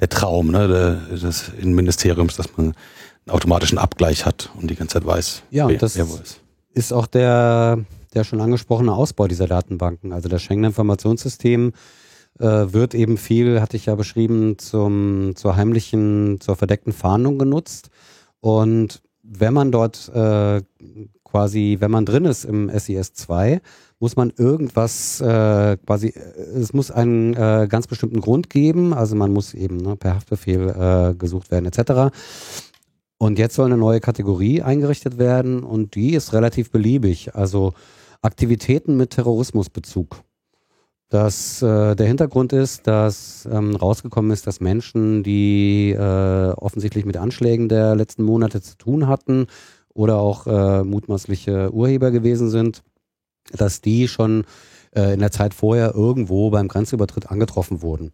der 0.00 0.08
Traum 0.08 0.50
ne, 0.50 0.66
der, 0.66 1.16
des 1.16 1.52
Innenministeriums, 1.56 2.34
dass 2.34 2.56
man 2.56 2.74
einen 3.26 3.30
automatischen 3.30 3.78
Abgleich 3.78 4.26
hat 4.26 4.50
und 4.56 4.68
die 4.72 4.74
ganze 4.74 4.94
Zeit 4.94 5.06
weiß, 5.06 5.44
ja, 5.52 5.68
wer, 5.68 5.78
das 5.78 5.96
wer 5.96 6.08
wo 6.08 6.16
ist. 6.16 6.41
Ist 6.74 6.92
auch 6.92 7.06
der, 7.06 7.84
der 8.14 8.24
schon 8.24 8.40
angesprochene 8.40 8.92
Ausbau 8.92 9.28
dieser 9.28 9.46
Datenbanken. 9.46 10.12
Also 10.12 10.28
das 10.28 10.42
Schengen-Informationssystem 10.42 11.72
äh, 12.38 12.44
wird 12.44 12.94
eben 12.94 13.18
viel, 13.18 13.60
hatte 13.60 13.76
ich 13.76 13.86
ja 13.86 13.94
beschrieben, 13.94 14.58
zum, 14.58 15.32
zur 15.36 15.56
heimlichen, 15.56 16.40
zur 16.40 16.56
verdeckten 16.56 16.92
Fahndung 16.92 17.38
genutzt. 17.38 17.90
Und 18.40 19.02
wenn 19.22 19.54
man 19.54 19.70
dort 19.70 20.08
äh, 20.14 20.62
quasi, 21.24 21.76
wenn 21.80 21.90
man 21.90 22.04
drin 22.04 22.24
ist 22.24 22.44
im 22.44 22.70
SIS 22.70 23.14
2, 23.14 23.60
muss 24.00 24.16
man 24.16 24.32
irgendwas 24.36 25.20
äh, 25.20 25.76
quasi, 25.86 26.12
es 26.54 26.72
muss 26.72 26.90
einen 26.90 27.34
äh, 27.34 27.68
ganz 27.68 27.86
bestimmten 27.86 28.20
Grund 28.20 28.50
geben, 28.50 28.92
also 28.92 29.14
man 29.14 29.32
muss 29.32 29.54
eben 29.54 29.76
ne, 29.76 29.96
per 29.96 30.16
Haftbefehl 30.16 30.68
äh, 30.68 31.14
gesucht 31.14 31.50
werden 31.50 31.66
etc. 31.66 32.14
Und 33.22 33.38
jetzt 33.38 33.54
soll 33.54 33.66
eine 33.66 33.76
neue 33.76 34.00
Kategorie 34.00 34.62
eingerichtet 34.62 35.16
werden 35.16 35.62
und 35.62 35.94
die 35.94 36.14
ist 36.14 36.32
relativ 36.32 36.72
beliebig, 36.72 37.36
also 37.36 37.72
Aktivitäten 38.20 38.96
mit 38.96 39.10
Terrorismusbezug. 39.10 40.24
Das, 41.08 41.62
äh, 41.62 41.94
der 41.94 42.08
Hintergrund 42.08 42.52
ist, 42.52 42.88
dass 42.88 43.48
ähm, 43.48 43.76
rausgekommen 43.76 44.32
ist, 44.32 44.48
dass 44.48 44.58
Menschen, 44.58 45.22
die 45.22 45.92
äh, 45.92 46.50
offensichtlich 46.56 47.04
mit 47.04 47.16
Anschlägen 47.16 47.68
der 47.68 47.94
letzten 47.94 48.24
Monate 48.24 48.60
zu 48.60 48.76
tun 48.76 49.06
hatten 49.06 49.46
oder 49.94 50.16
auch 50.16 50.48
äh, 50.48 50.82
mutmaßliche 50.82 51.72
Urheber 51.72 52.10
gewesen 52.10 52.50
sind, 52.50 52.82
dass 53.52 53.80
die 53.80 54.08
schon 54.08 54.46
äh, 54.96 55.14
in 55.14 55.20
der 55.20 55.30
Zeit 55.30 55.54
vorher 55.54 55.94
irgendwo 55.94 56.50
beim 56.50 56.66
Grenzübertritt 56.66 57.30
angetroffen 57.30 57.82
wurden. 57.82 58.10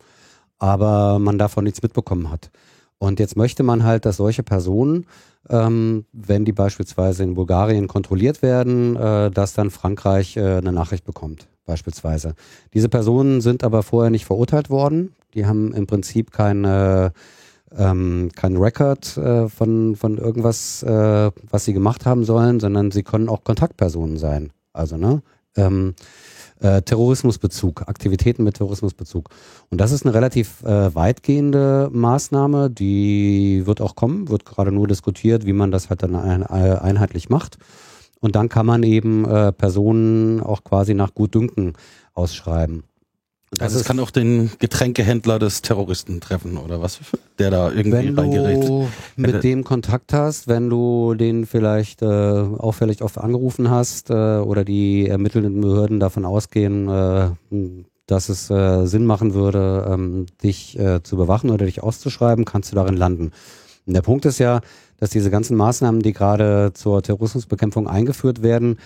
Aber 0.59 1.19
man 1.19 1.39
davon 1.39 1.65
nichts 1.65 1.81
mitbekommen 1.81 2.31
hat. 2.31 2.51
Und 2.99 3.21
jetzt 3.21 3.37
möchte 3.37 3.63
man 3.63 3.85
halt, 3.85 4.05
dass 4.05 4.17
solche 4.17 4.43
Personen, 4.43 5.07
ähm, 5.49 6.05
wenn 6.13 6.45
die 6.45 6.53
beispielsweise 6.53 7.23
in 7.23 7.35
Bulgarien 7.35 7.87
kontrolliert 7.87 8.43
werden, 8.43 8.97
äh, 8.97 9.31
dass 9.31 9.55
dann 9.55 9.71
Frankreich 9.71 10.37
äh, 10.37 10.57
eine 10.57 10.73
Nachricht 10.73 11.05
bekommt, 11.05 11.49
beispielsweise. 11.65 12.35
Diese 12.75 12.89
Personen 12.89 13.41
sind 13.41 13.63
aber 13.63 13.83
vorher 13.83 14.11
nicht 14.11 14.27
verurteilt 14.27 14.69
worden. 14.69 15.15
Die 15.35 15.47
haben 15.47 15.73
im 15.75 15.87
Prinzip 15.87 16.33
keine 16.33 17.13
ähm, 17.77 18.31
kein 18.35 18.57
Record 18.57 19.17
äh, 19.17 19.49
von, 19.49 19.97
von 19.97 20.19
irgendwas, 20.19 20.83
äh, 20.83 21.31
was 21.51 21.65
sie 21.65 21.73
gemacht 21.73 22.07
haben 22.07 22.25
sollen, 22.25 22.61
sondern 22.61 22.91
sie 22.91 23.03
können 23.03 23.29
auch 23.29 23.45
Kontaktpersonen 23.45 24.17
sein. 24.17 24.51
Also, 24.73 24.97
ne? 24.97 25.23
Ähm, 25.57 25.95
äh, 26.61 26.83
Terrorismusbezug, 26.83 27.89
Aktivitäten 27.89 28.45
mit 28.45 28.57
Terrorismusbezug. 28.57 29.29
Und 29.71 29.81
das 29.81 29.93
ist 29.93 30.05
eine 30.05 30.15
relativ 30.15 30.63
äh, 30.63 30.95
weitgehende 30.95 31.89
Maßnahme, 31.93 32.71
die 32.71 33.63
wird 33.67 33.81
auch 33.81 33.95
kommen, 33.95 34.29
wird 34.29 34.45
gerade 34.45 34.73
nur 34.73 34.89
diskutiert, 34.89 35.47
wie 35.47 35.53
man 35.53 35.71
das 35.71 35.91
halt 35.91 36.03
dann 36.03 36.17
ein, 36.17 36.43
äh, 36.43 36.79
einheitlich 36.79 37.29
macht. 37.29 37.59
Und 38.21 38.35
dann 38.35 38.49
kann 38.49 38.67
man 38.67 38.83
eben 38.83 39.25
äh, 39.25 39.53
Personen 39.53 40.41
auch 40.41 40.65
quasi 40.65 40.95
nach 40.95 41.15
Gutdünken 41.15 41.75
ausschreiben. 42.15 42.83
Das 43.51 43.61
also 43.61 43.79
es 43.81 43.85
kann 43.87 43.99
auch 43.99 44.11
den 44.11 44.51
Getränkehändler 44.59 45.39
des 45.39 45.63
Terroristen 45.63 46.21
treffen 46.21 46.59
oder 46.59 46.83
was, 46.83 47.01
der 47.39 47.51
da 47.51 47.71
irgendwie 47.71 48.09
reingerät. 48.09 48.61
Wenn 48.61 48.67
du 48.67 48.89
mit 49.17 49.43
dem 49.43 49.65
Kontakt 49.65 50.13
hast, 50.13 50.49
wenn 50.49 50.69
du 50.69 51.15
den 51.15 51.47
vielleicht 51.47 52.03
äh, 52.03 52.07
auffällig 52.07 53.03
oft 53.03 53.17
angerufen 53.17 53.71
hast 53.71 54.11
äh, 54.11 54.39
oder 54.39 54.65
die 54.65 55.09
ermittelnden 55.09 55.63
Behörden 55.63 55.99
davon 55.99 56.27
ausgehen, 56.27 56.89
äh, 56.89 57.31
dass 58.07 58.29
es 58.29 58.51
äh, 58.51 58.87
Sinn 58.87 59.07
machen 59.07 59.33
würde, 59.33 59.87
ähm, 59.89 60.27
dich 60.43 60.79
äh, 60.79 61.03
zu 61.03 61.17
bewachen 61.17 61.51
oder 61.51 61.65
dich 61.65 61.83
auszuschreiben, 61.83 62.45
kannst 62.45 62.73
du 62.73 62.77
darin 62.77 62.97
landen. 62.97 63.33
Und 63.87 63.95
der 63.95 64.03
Punkt 64.03 64.27
ist 64.27 64.39
ja, 64.39 64.61
dass 64.99 65.11
diese 65.11 65.31
ganzen 65.31 65.57
Maßnahmen, 65.57 66.03
die 66.03 66.13
gerade 66.13 66.73
zur 66.75 67.03
Terrorismusbekämpfung 67.03 67.89
eingeführt 67.89 68.43
werden, 68.43 68.79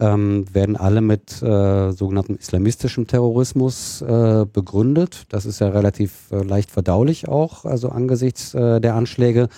ähm, 0.00 0.44
werden 0.52 0.76
alle 0.76 1.00
mit 1.00 1.42
äh, 1.42 1.92
sogenanntem 1.92 2.36
islamistischem 2.36 3.06
Terrorismus 3.06 4.02
äh, 4.02 4.46
begründet. 4.50 5.26
Das 5.28 5.46
ist 5.46 5.60
ja 5.60 5.68
relativ 5.68 6.30
äh, 6.30 6.42
leicht 6.42 6.70
verdaulich 6.70 7.28
auch, 7.28 7.64
also 7.64 7.88
angesichts 7.88 8.54
äh, 8.54 8.80
der 8.80 8.94
Anschläge. 8.94 9.48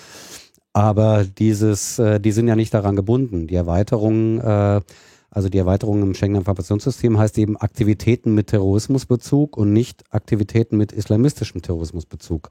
Aber 0.72 1.24
dieses, 1.24 1.98
äh, 1.98 2.20
die 2.20 2.32
sind 2.32 2.48
ja 2.48 2.56
nicht 2.56 2.74
daran 2.74 2.96
gebunden. 2.96 3.46
Die 3.46 3.54
Erweiterung, 3.54 4.40
äh, 4.40 4.82
also 5.30 5.48
die 5.48 5.58
Erweiterung 5.58 6.02
im 6.02 6.14
Schengener 6.14 6.40
Informationssystem 6.40 7.18
heißt 7.18 7.38
eben 7.38 7.56
Aktivitäten 7.56 8.34
mit 8.34 8.48
Terrorismusbezug 8.48 9.56
und 9.56 9.72
nicht 9.72 10.04
Aktivitäten 10.10 10.76
mit 10.76 10.92
islamistischem 10.92 11.62
Terrorismusbezug. 11.62 12.50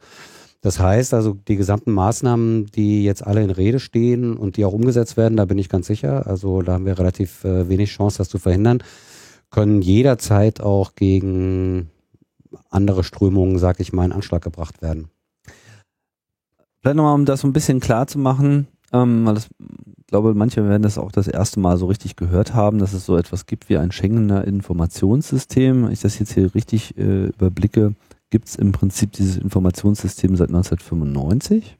Das 0.65 0.79
heißt 0.79 1.13
also, 1.13 1.37
die 1.47 1.57
gesamten 1.57 1.91
Maßnahmen, 1.91 2.65
die 2.65 3.03
jetzt 3.03 3.23
alle 3.23 3.43
in 3.43 3.51
Rede 3.51 3.79
stehen 3.79 4.35
und 4.35 4.57
die 4.57 4.65
auch 4.65 4.73
umgesetzt 4.73 5.15
werden, 5.15 5.37
da 5.37 5.45
bin 5.45 5.59
ich 5.59 5.69
ganz 5.69 5.85
sicher, 5.85 6.25
also 6.25 6.63
da 6.63 6.73
haben 6.73 6.87
wir 6.87 6.97
relativ 6.97 7.43
äh, 7.43 7.69
wenig 7.69 7.91
Chance, 7.91 8.17
das 8.17 8.29
zu 8.29 8.39
verhindern, 8.39 8.79
können 9.51 9.83
jederzeit 9.83 10.61
auch 10.61 10.95
gegen 10.95 11.91
andere 12.71 13.03
Strömungen, 13.03 13.59
sag 13.59 13.79
ich 13.79 13.93
mal, 13.93 14.05
in 14.05 14.11
Anschlag 14.11 14.41
gebracht 14.41 14.81
werden. 14.81 15.09
Vielleicht 16.81 16.95
nochmal, 16.95 17.13
um 17.13 17.25
das 17.25 17.41
so 17.41 17.47
ein 17.47 17.53
bisschen 17.53 17.79
klar 17.79 18.07
zu 18.07 18.17
machen, 18.17 18.65
ähm, 18.91 19.23
weil 19.23 19.35
das, 19.35 19.49
ich 19.59 20.07
glaube, 20.07 20.33
manche 20.33 20.67
werden 20.67 20.81
das 20.81 20.97
auch 20.97 21.11
das 21.11 21.27
erste 21.27 21.59
Mal 21.59 21.77
so 21.77 21.85
richtig 21.85 22.15
gehört 22.15 22.55
haben, 22.55 22.79
dass 22.79 22.93
es 22.93 23.05
so 23.05 23.17
etwas 23.17 23.45
gibt 23.45 23.69
wie 23.69 23.77
ein 23.77 23.91
Schengener 23.91 24.47
Informationssystem. 24.47 25.83
Wenn 25.85 25.91
ich 25.91 26.01
das 26.01 26.17
jetzt 26.17 26.33
hier 26.33 26.55
richtig 26.55 26.97
äh, 26.97 27.27
überblicke, 27.27 27.93
gibt 28.35 28.49
es 28.49 28.57
im 28.57 28.73
Prinzip 28.73 29.13
dieses 29.13 29.37
Informationssystem 29.37 30.35
seit 30.35 30.49
1995. 30.49 31.77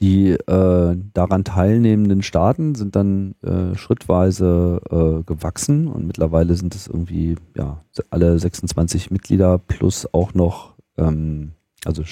Die 0.00 0.30
äh, 0.30 0.96
daran 1.12 1.42
teilnehmenden 1.42 2.22
Staaten 2.22 2.76
sind 2.76 2.94
dann 2.94 3.34
äh, 3.42 3.74
schrittweise 3.76 4.80
äh, 4.88 5.24
gewachsen 5.24 5.88
und 5.88 6.06
mittlerweile 6.06 6.54
sind 6.54 6.76
es 6.76 6.86
irgendwie 6.86 7.34
ja 7.56 7.82
alle 8.10 8.38
26 8.38 9.10
Mitglieder 9.10 9.58
plus 9.58 10.06
auch 10.14 10.32
noch 10.32 10.76
ähm, 10.96 11.54
also 11.84 12.04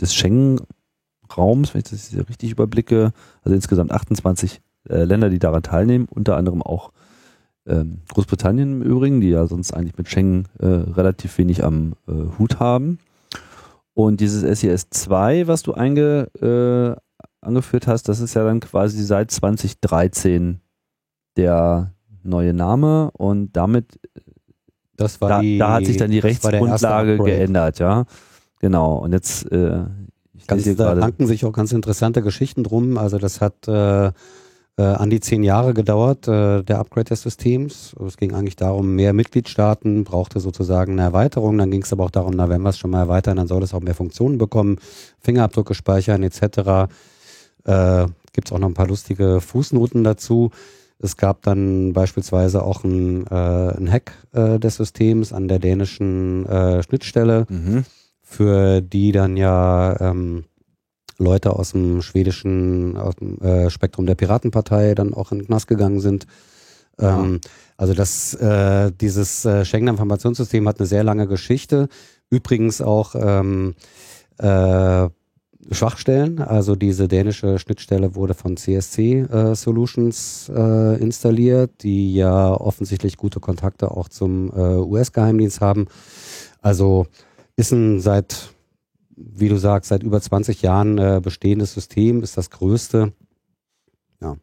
des 0.00 0.14
Schengen-Raums, 0.14 1.74
wenn 1.74 1.80
ich 1.80 1.90
das 1.90 2.28
richtig 2.28 2.52
überblicke, 2.52 3.12
also 3.42 3.56
insgesamt 3.56 3.90
28 3.90 4.60
äh, 4.88 5.02
Länder, 5.02 5.30
die 5.30 5.40
daran 5.40 5.64
teilnehmen, 5.64 6.06
unter 6.08 6.36
anderem 6.36 6.62
auch 6.62 6.92
ähm, 7.66 7.98
Großbritannien 8.12 8.80
im 8.80 8.82
Übrigen, 8.82 9.20
die 9.20 9.30
ja 9.30 9.46
sonst 9.46 9.72
eigentlich 9.72 9.96
mit 9.98 10.08
Schengen 10.08 10.46
äh, 10.58 10.66
relativ 10.66 11.36
wenig 11.38 11.64
am 11.64 11.94
äh, 12.08 12.12
Hut 12.38 12.60
haben. 12.60 12.98
Und 13.94 14.20
dieses 14.20 14.42
SES 14.60 14.90
2, 14.90 15.46
was 15.46 15.62
du 15.62 15.72
einge, 15.72 16.28
äh, 16.40 17.00
angeführt 17.40 17.86
hast, 17.86 18.08
das 18.08 18.20
ist 18.20 18.34
ja 18.34 18.44
dann 18.44 18.60
quasi 18.60 19.02
seit 19.02 19.30
2013 19.30 20.60
der 21.36 21.92
neue 22.22 22.52
Name 22.52 23.10
und 23.12 23.56
damit 23.56 23.98
das 24.96 25.20
war 25.20 25.28
da, 25.28 25.40
die, 25.40 25.58
da 25.58 25.74
hat 25.74 25.86
sich 25.86 25.96
dann 25.96 26.10
die 26.10 26.18
Rechtsgrundlage 26.18 27.18
geändert, 27.18 27.78
ja. 27.78 28.06
Genau. 28.60 28.96
Und 28.96 29.12
jetzt 29.12 29.50
äh, 29.52 29.84
ich 30.34 30.46
ganz, 30.46 30.76
da 30.76 30.92
ranken 30.94 31.26
sich 31.26 31.44
auch 31.44 31.52
ganz 31.52 31.72
interessante 31.72 32.22
Geschichten 32.22 32.64
drum. 32.64 32.98
Also 32.98 33.18
das 33.18 33.40
hat 33.40 33.68
äh, 33.68 34.12
äh, 34.78 34.82
an 34.82 35.10
die 35.10 35.20
zehn 35.20 35.42
Jahre 35.42 35.74
gedauert, 35.74 36.28
äh, 36.28 36.62
der 36.62 36.78
Upgrade 36.78 37.08
des 37.08 37.22
Systems. 37.22 37.94
Es 38.06 38.16
ging 38.16 38.34
eigentlich 38.34 38.56
darum, 38.56 38.94
mehr 38.94 39.12
Mitgliedstaaten 39.12 40.04
brauchte 40.04 40.40
sozusagen 40.40 40.92
eine 40.92 41.02
Erweiterung. 41.02 41.58
Dann 41.58 41.70
ging 41.70 41.82
es 41.82 41.92
aber 41.92 42.04
auch 42.04 42.10
darum, 42.10 42.34
na, 42.36 42.48
wenn 42.48 42.62
wir 42.62 42.70
es 42.70 42.78
schon 42.78 42.90
mal 42.90 43.00
erweitern, 43.00 43.36
dann 43.36 43.48
soll 43.48 43.62
es 43.62 43.72
auch 43.72 43.80
mehr 43.80 43.94
Funktionen 43.94 44.38
bekommen, 44.38 44.78
Fingerabdrücke 45.20 45.74
speichern 45.74 46.22
etc. 46.22 46.92
Äh, 47.64 48.06
Gibt 48.32 48.48
es 48.48 48.52
auch 48.52 48.58
noch 48.58 48.68
ein 48.68 48.74
paar 48.74 48.88
lustige 48.88 49.40
Fußnoten 49.40 50.04
dazu. 50.04 50.50
Es 50.98 51.16
gab 51.16 51.42
dann 51.42 51.92
beispielsweise 51.92 52.62
auch 52.62 52.84
ein, 52.84 53.26
äh, 53.26 53.34
ein 53.76 53.90
Hack 53.90 54.12
äh, 54.32 54.58
des 54.58 54.76
Systems 54.76 55.32
an 55.32 55.48
der 55.48 55.58
dänischen 55.58 56.46
äh, 56.46 56.82
Schnittstelle, 56.82 57.46
mhm. 57.48 57.84
für 58.22 58.80
die 58.80 59.12
dann 59.12 59.36
ja 59.36 59.98
ähm, 60.00 60.44
Leute 61.18 61.54
aus 61.54 61.72
dem 61.72 62.02
schwedischen 62.02 62.96
aus 62.96 63.16
dem, 63.16 63.40
äh, 63.40 63.70
Spektrum 63.70 64.06
der 64.06 64.14
Piratenpartei 64.14 64.94
dann 64.94 65.14
auch 65.14 65.32
in 65.32 65.38
den 65.38 65.46
Knast 65.46 65.66
gegangen 65.66 66.00
sind. 66.00 66.26
Ähm, 66.98 67.40
ja. 67.42 67.50
Also 67.76 67.94
das, 67.94 68.34
äh, 68.34 68.90
dieses 68.92 69.44
äh, 69.44 69.64
Schengener 69.64 69.92
Informationssystem 69.92 70.66
hat 70.68 70.78
eine 70.78 70.86
sehr 70.86 71.04
lange 71.04 71.26
Geschichte. 71.26 71.88
Übrigens 72.30 72.80
auch 72.80 73.14
ähm, 73.14 73.74
äh, 74.38 75.08
Schwachstellen. 75.70 76.40
Also 76.40 76.76
diese 76.76 77.08
dänische 77.08 77.58
Schnittstelle 77.58 78.14
wurde 78.14 78.34
von 78.34 78.56
CSC 78.56 79.20
äh, 79.20 79.54
Solutions 79.54 80.50
äh, 80.54 81.00
installiert, 81.00 81.82
die 81.82 82.14
ja 82.14 82.52
offensichtlich 82.52 83.16
gute 83.16 83.40
Kontakte 83.40 83.90
auch 83.90 84.08
zum 84.08 84.50
äh, 84.50 84.76
US-Geheimdienst 84.76 85.60
haben. 85.60 85.86
Also 86.62 87.06
ist 87.56 87.72
ein 87.72 88.00
seit, 88.00 88.50
wie 89.16 89.48
du 89.48 89.56
sagst, 89.56 89.88
seit 89.88 90.02
über 90.02 90.20
20 90.20 90.62
Jahren 90.62 90.98
äh, 90.98 91.20
bestehendes 91.22 91.74
System, 91.74 92.22
ist 92.22 92.36
das 92.36 92.50
größte. 92.50 93.12
Ja. 94.20 94.36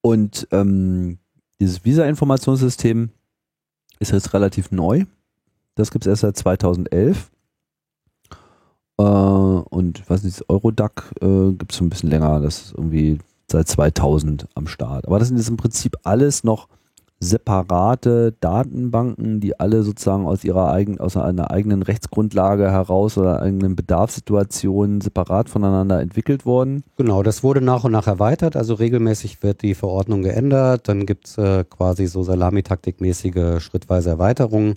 Und 0.00 0.48
ähm, 0.50 1.18
dieses 1.60 1.84
Visa-Informationssystem 1.84 3.10
ist 3.98 4.12
jetzt 4.12 4.34
relativ 4.34 4.70
neu. 4.70 5.04
Das 5.74 5.90
gibt 5.90 6.06
es 6.06 6.10
erst 6.10 6.22
seit 6.22 6.36
2011. 6.36 7.30
Äh, 8.98 9.02
und 9.02 10.00
ich 10.00 10.08
weiß 10.10 10.44
Eurodac 10.48 11.12
äh, 11.20 11.52
gibt 11.52 11.72
es 11.72 11.78
schon 11.78 11.88
ein 11.88 11.90
bisschen 11.90 12.10
länger. 12.10 12.40
Das 12.40 12.62
ist 12.62 12.72
irgendwie 12.72 13.18
seit 13.50 13.68
2000 13.68 14.48
am 14.54 14.66
Start. 14.66 15.06
Aber 15.06 15.18
das 15.18 15.28
sind 15.28 15.36
jetzt 15.36 15.48
im 15.48 15.56
Prinzip 15.56 15.96
alles 16.02 16.44
noch 16.44 16.68
separate 17.24 18.34
Datenbanken, 18.40 19.40
die 19.40 19.58
alle 19.58 19.82
sozusagen 19.82 20.26
aus 20.26 20.44
ihrer 20.44 20.70
eigenen, 20.70 21.00
aus 21.00 21.16
einer 21.16 21.50
eigenen 21.50 21.82
Rechtsgrundlage 21.82 22.70
heraus 22.70 23.18
oder 23.18 23.42
eigenen 23.42 23.74
Bedarfssituationen 23.74 25.00
separat 25.00 25.48
voneinander 25.48 26.00
entwickelt 26.00 26.46
wurden. 26.46 26.84
Genau, 26.96 27.22
das 27.22 27.42
wurde 27.42 27.60
nach 27.60 27.84
und 27.84 27.92
nach 27.92 28.06
erweitert, 28.06 28.56
also 28.56 28.74
regelmäßig 28.74 29.42
wird 29.42 29.62
die 29.62 29.74
Verordnung 29.74 30.22
geändert, 30.22 30.88
dann 30.88 31.06
gibt 31.06 31.26
es 31.26 31.38
äh, 31.38 31.64
quasi 31.64 32.06
so 32.06 32.22
salamitaktikmäßige 32.22 33.60
schrittweise 33.60 34.10
Erweiterungen. 34.10 34.74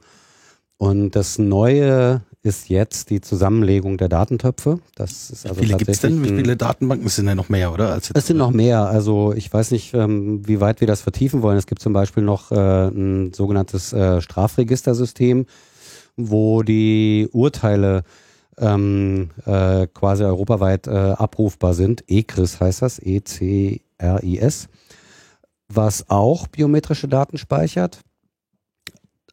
Und 0.79 1.15
das 1.15 1.39
Neue 1.39 2.21
ist 2.47 2.69
jetzt 2.69 3.09
die 3.09 3.21
Zusammenlegung 3.21 3.97
der 3.97 4.09
Datentöpfe. 4.09 4.79
Das 4.95 5.29
ist 5.29 5.45
also 5.45 5.61
Wie 5.61 5.65
viele 5.65 5.77
gibt 5.77 5.91
es 5.91 5.99
denn? 5.99 6.23
Wie 6.23 6.29
viele 6.29 6.57
Datenbanken? 6.57 7.05
Es 7.05 7.15
sind 7.15 7.27
ja 7.27 7.35
noch 7.35 7.49
mehr, 7.49 7.71
oder? 7.71 7.93
Als 7.93 8.09
es 8.13 8.27
sind 8.27 8.37
noch 8.37 8.51
mehr. 8.51 8.87
Also 8.87 9.33
ich 9.33 9.53
weiß 9.53 9.71
nicht, 9.71 9.93
ähm, 9.93 10.47
wie 10.47 10.59
weit 10.59 10.79
wir 10.79 10.87
das 10.87 11.01
vertiefen 11.01 11.41
wollen. 11.41 11.57
Es 11.57 11.67
gibt 11.67 11.81
zum 11.81 11.93
Beispiel 11.93 12.23
noch 12.23 12.51
äh, 12.51 12.87
ein 12.87 13.33
sogenanntes 13.33 13.93
äh, 13.93 14.21
Strafregistersystem, 14.21 15.45
wo 16.15 16.63
die 16.63 17.29
Urteile 17.31 18.03
ähm, 18.57 19.29
äh, 19.45 19.87
quasi 19.87 20.23
europaweit 20.23 20.87
äh, 20.87 20.91
abrufbar 20.91 21.73
sind. 21.73 22.03
ECRIS 22.07 22.59
heißt 22.59 22.81
das, 22.81 22.99
E-C-R-I-S, 22.99 24.69
was 25.67 26.09
auch 26.09 26.47
biometrische 26.47 27.07
Daten 27.07 27.37
speichert. 27.37 27.99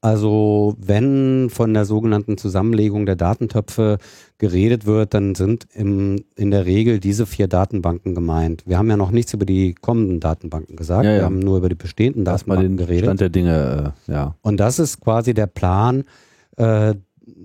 Also 0.05 0.77
wenn 0.79 1.49
von 1.49 1.73
der 1.73 1.87
sogenannten 1.87 2.37
Zusammenlegung 2.37 3.07
der 3.07 3.17
Datentöpfe 3.17 3.97
geredet 4.37 4.85
wird, 4.85 5.15
dann 5.15 5.35
sind 5.35 5.67
im, 5.73 6.27
in 6.37 6.51
der 6.51 6.67
Regel 6.67 7.01
diese 7.01 7.25
vier 7.25 7.49
Datenbanken 7.49 8.15
gemeint. 8.15 8.65
Wir 8.67 8.77
haben 8.77 8.91
ja 8.91 8.99
noch 8.99 9.13
nichts 9.13 9.33
über 9.33 9.47
die 9.47 9.73
kommenden 9.73 10.21
Datenbanken 10.21 10.77
gesagt. 10.77 11.07
Ja, 11.07 11.13
ja. 11.13 11.17
Wir 11.21 11.25
haben 11.25 11.39
nur 11.39 11.57
über 11.57 11.71
die 11.71 11.75
bestehenden 11.75 12.27
Datenbanken 12.27 12.77
den 12.77 12.77
geredet. 12.77 13.05
Stand 13.05 13.21
der 13.23 13.31
Dinge, 13.31 13.95
äh, 14.07 14.13
ja. 14.13 14.35
Und 14.43 14.61
das 14.61 14.79
ist 14.79 15.01
quasi 15.01 15.33
der 15.33 15.47
Plan. 15.47 16.05
Äh, 16.59 16.97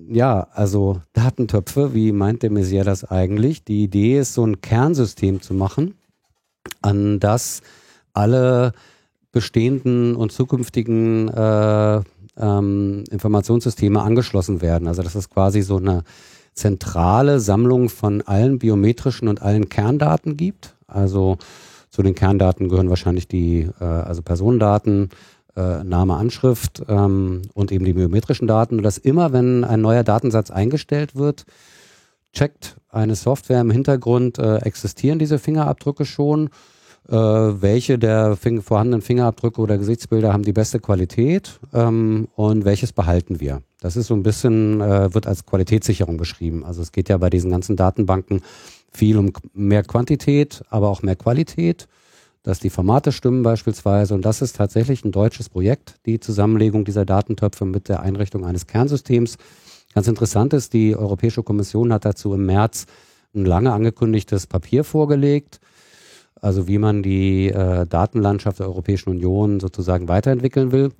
ja, 0.10 0.45
also 0.51 1.01
Datentöpfe, 1.14 1.93
wie 1.93 2.12
meint 2.12 2.43
der 2.43 2.51
Messier 2.51 2.84
das 2.84 3.05
eigentlich? 3.05 3.64
Die 3.64 3.86
Idee 3.86 4.20
ist, 4.20 4.34
so 4.34 4.45
ein 4.45 4.60
Kernsystem 4.60 5.41
zu 5.41 5.53
machen, 5.53 5.93
an 6.82 7.22
das 7.22 7.62
alle 8.12 8.74
bestehenden 9.32 10.18
und 10.18 10.34
zukünftigen 10.34 11.30
äh, 11.30 12.01
ähm, 12.40 13.04
Informationssysteme 13.12 14.02
angeschlossen 14.02 14.62
werden. 14.62 14.88
Also 14.88 15.04
dass 15.04 15.16
es 15.16 15.30
quasi 15.30 15.62
so 15.62 15.78
eine 15.78 16.04
zentrale 16.54 17.40
Sammlung 17.40 17.90
von 17.90 18.22
allen 18.22 18.60
biometrischen 18.60 19.28
und 19.28 19.42
allen 19.42 19.70
Kerndaten 19.70 20.38
gibt. 20.38 20.76
Also 20.88 21.38
zu 21.90 22.04
den 22.04 22.16
Kerndaten 22.16 22.70
gehören 22.70 22.90
wahrscheinlich 22.90 23.28
die 23.28 23.70
äh, 23.80 23.84
also 23.84 24.22
Personendaten, 24.22 25.10
äh, 25.56 25.84
Name, 25.84 26.16
Anschrift 26.16 26.84
ähm, 26.88 27.42
und 27.54 27.72
eben 27.72 27.86
die 27.86 27.94
biometrischen 27.94 28.48
Daten. 28.48 28.78
Und 28.78 28.84
dass 28.84 28.98
immer, 28.98 29.34
wenn 29.34 29.64
ein 29.64 29.82
neuer 29.82 30.04
Datensatz 30.04 30.52
eingestellt 30.52 31.16
wird, 31.16 31.46
checkt 32.34 32.78
eine 32.90 33.16
Software 33.16 33.62
im 33.62 33.72
Hintergrund, 33.72 34.38
äh, 34.38 34.58
existieren 34.58 35.20
diese 35.20 35.40
Fingerabdrücke 35.40 36.06
schon 36.06 36.50
welche 37.12 37.97
der 37.97 38.36
vorhandenen 38.36 39.01
Fingerabdrücke 39.01 39.62
oder 39.62 39.78
Gesichtsbilder 39.78 40.32
haben 40.32 40.43
die 40.43 40.53
beste 40.53 40.80
Qualität 40.80 41.60
ähm, 41.74 42.28
und 42.36 42.66
welches 42.66 42.93
behalten 42.93 43.39
wir. 43.39 43.64
Das 43.82 43.95
ist 43.95 44.07
so 44.07 44.14
ein 44.14 44.24
bisschen, 44.24 44.80
äh, 44.82 45.14
wird 45.14 45.26
als 45.26 45.45
Qualitätssicherung 45.45 46.18
beschrieben. 46.18 46.64
Also 46.64 46.82
es 46.82 46.91
geht 46.91 47.10
ja 47.10 47.18
bei 47.18 47.30
diesen 47.30 47.49
ganzen 47.49 47.76
Datenbanken 47.76 48.41
viel 48.91 49.18
um 49.18 49.32
mehr 49.53 49.84
Quantität, 49.84 50.64
aber 50.70 50.89
auch 50.89 51.01
mehr 51.01 51.16
Qualität, 51.16 51.88
dass 52.43 52.60
die 52.60 52.70
Formate 52.70 53.12
stimmen 53.12 53.41
beispielsweise. 53.41 54.14
Und 54.14 54.24
das 54.24 54.41
ist 54.41 54.55
tatsächlich 54.55 55.03
ein 55.03 55.12
deutsches 55.12 55.49
Projekt, 55.49 55.95
die 56.05 56.20
Zusammenlegung 56.20 56.86
dieser 56.86 57.05
Datentöpfe 57.05 57.66
mit 57.66 57.89
der 57.89 58.01
Einrichtung 58.01 58.45
eines 58.45 58.68
Kernsystems. 58.68 59.38
Ganz 59.95 60.07
interessant 60.07 60.53
ist, 60.53 60.74
die 60.74 60.95
Europäische 60.95 61.41
Kommission 61.41 61.91
hat 61.91 62.05
dazu 62.05 62.34
im 62.34 62.45
März 62.45 62.86
ein 63.34 63.45
lange 63.45 63.72
angekündigtes 63.72 64.45
Papier 64.45 64.84
vorgelegt 64.84 65.60
also 66.42 66.68
wie 66.68 66.78
man 66.78 67.04
die 67.04 67.50
äh, 67.50 67.86
Datenlandschaft 67.86 68.60
der 68.60 68.68
Europäischen 68.68 69.10
Union 69.10 69.60
sozusagen 69.60 70.08
weiterentwickeln 70.08 70.72
will. 70.72 70.92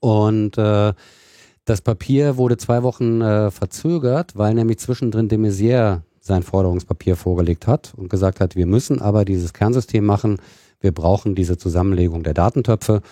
Und 0.00 0.58
äh, 0.58 0.92
das 1.64 1.80
Papier 1.82 2.36
wurde 2.36 2.56
zwei 2.56 2.82
Wochen 2.82 3.20
äh, 3.20 3.50
verzögert, 3.50 4.36
weil 4.36 4.54
nämlich 4.54 4.78
zwischendrin 4.78 5.28
de 5.28 5.38
Maizière 5.38 6.00
sein 6.20 6.42
Forderungspapier 6.42 7.16
vorgelegt 7.16 7.66
hat 7.66 7.92
und 7.96 8.08
gesagt 8.08 8.40
hat, 8.40 8.56
wir 8.56 8.66
müssen 8.66 9.00
aber 9.00 9.24
dieses 9.24 9.52
Kernsystem 9.52 10.04
machen, 10.04 10.38
wir 10.80 10.92
brauchen 10.92 11.34
diese 11.34 11.58
Zusammenlegung 11.58 12.22
der 12.22 12.34
Datentöpfe. 12.34 13.02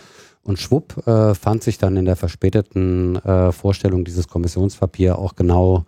Und 0.43 0.59
schwupp 0.59 1.07
äh, 1.07 1.35
fand 1.35 1.63
sich 1.63 1.79
dann 1.79 1.97
in 1.97 2.07
der 2.07 2.17
verspäteten 2.17 3.17
äh, 3.17 3.53
Vorstellung 3.53 4.05
dieses 4.05 4.29
Kommissionspapier 4.29 5.19
auch 5.19 5.35
genau 5.37 5.85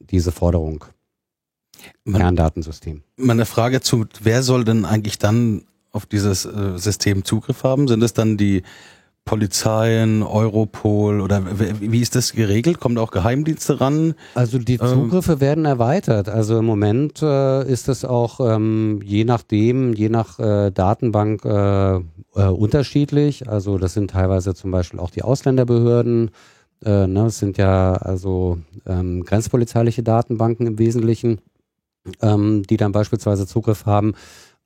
diese 0.00 0.32
Forderung. 0.32 0.84
Kerndatensystem. 2.10 3.02
Meine 3.16 3.46
Frage 3.46 3.80
zu, 3.80 4.06
wer 4.20 4.42
soll 4.42 4.64
denn 4.64 4.84
eigentlich 4.84 5.18
dann 5.18 5.62
auf 5.90 6.06
dieses 6.06 6.44
äh, 6.44 6.78
System 6.78 7.24
Zugriff 7.24 7.64
haben? 7.64 7.88
Sind 7.88 8.02
es 8.02 8.14
dann 8.14 8.36
die 8.36 8.62
Polizeien, 9.24 10.24
Europol 10.24 11.20
oder 11.20 11.42
wie 11.80 12.00
ist 12.00 12.16
das 12.16 12.32
geregelt? 12.32 12.80
Kommen 12.80 12.98
auch 12.98 13.12
Geheimdienste 13.12 13.80
ran? 13.80 14.14
Also 14.34 14.58
die 14.58 14.74
ähm, 14.74 14.88
Zugriffe 14.88 15.34
ähm, 15.34 15.40
werden 15.40 15.64
erweitert. 15.64 16.28
Also 16.28 16.58
im 16.58 16.64
Moment 16.64 17.22
äh, 17.22 17.64
ist 17.64 17.88
es 17.88 18.04
auch 18.04 18.40
ähm, 18.40 19.00
je 19.04 19.24
nachdem, 19.24 19.92
je 19.92 20.08
nach 20.08 20.40
äh, 20.40 20.72
Datenbank 20.72 21.44
äh, 21.44 21.96
äh, 21.96 22.00
unterschiedlich. 22.48 23.48
Also 23.48 23.78
das 23.78 23.94
sind 23.94 24.10
teilweise 24.10 24.54
zum 24.54 24.72
Beispiel 24.72 24.98
auch 24.98 25.10
die 25.10 25.22
Ausländerbehörden. 25.22 26.32
Äh, 26.84 27.06
ne, 27.06 27.26
es 27.26 27.38
sind 27.38 27.58
ja 27.58 27.92
also 27.92 28.58
ähm, 28.86 29.22
grenzpolizeiliche 29.24 30.02
Datenbanken 30.02 30.66
im 30.66 30.78
Wesentlichen 30.80 31.40
ähm, 32.20 32.62
die 32.64 32.76
dann 32.76 32.92
beispielsweise 32.92 33.46
Zugriff 33.46 33.86
haben, 33.86 34.14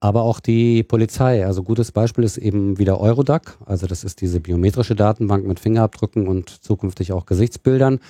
aber 0.00 0.22
auch 0.22 0.40
die 0.40 0.82
Polizei. 0.82 1.46
Also 1.46 1.62
gutes 1.62 1.92
Beispiel 1.92 2.24
ist 2.24 2.36
eben 2.36 2.78
wieder 2.78 3.00
Eurodac. 3.00 3.58
Also 3.64 3.86
das 3.86 4.04
ist 4.04 4.20
diese 4.20 4.40
biometrische 4.40 4.94
Datenbank 4.94 5.46
mit 5.46 5.60
Fingerabdrücken 5.60 6.28
und 6.28 6.50
zukünftig 6.50 7.12
auch 7.12 7.26
Gesichtsbildern. 7.26 8.00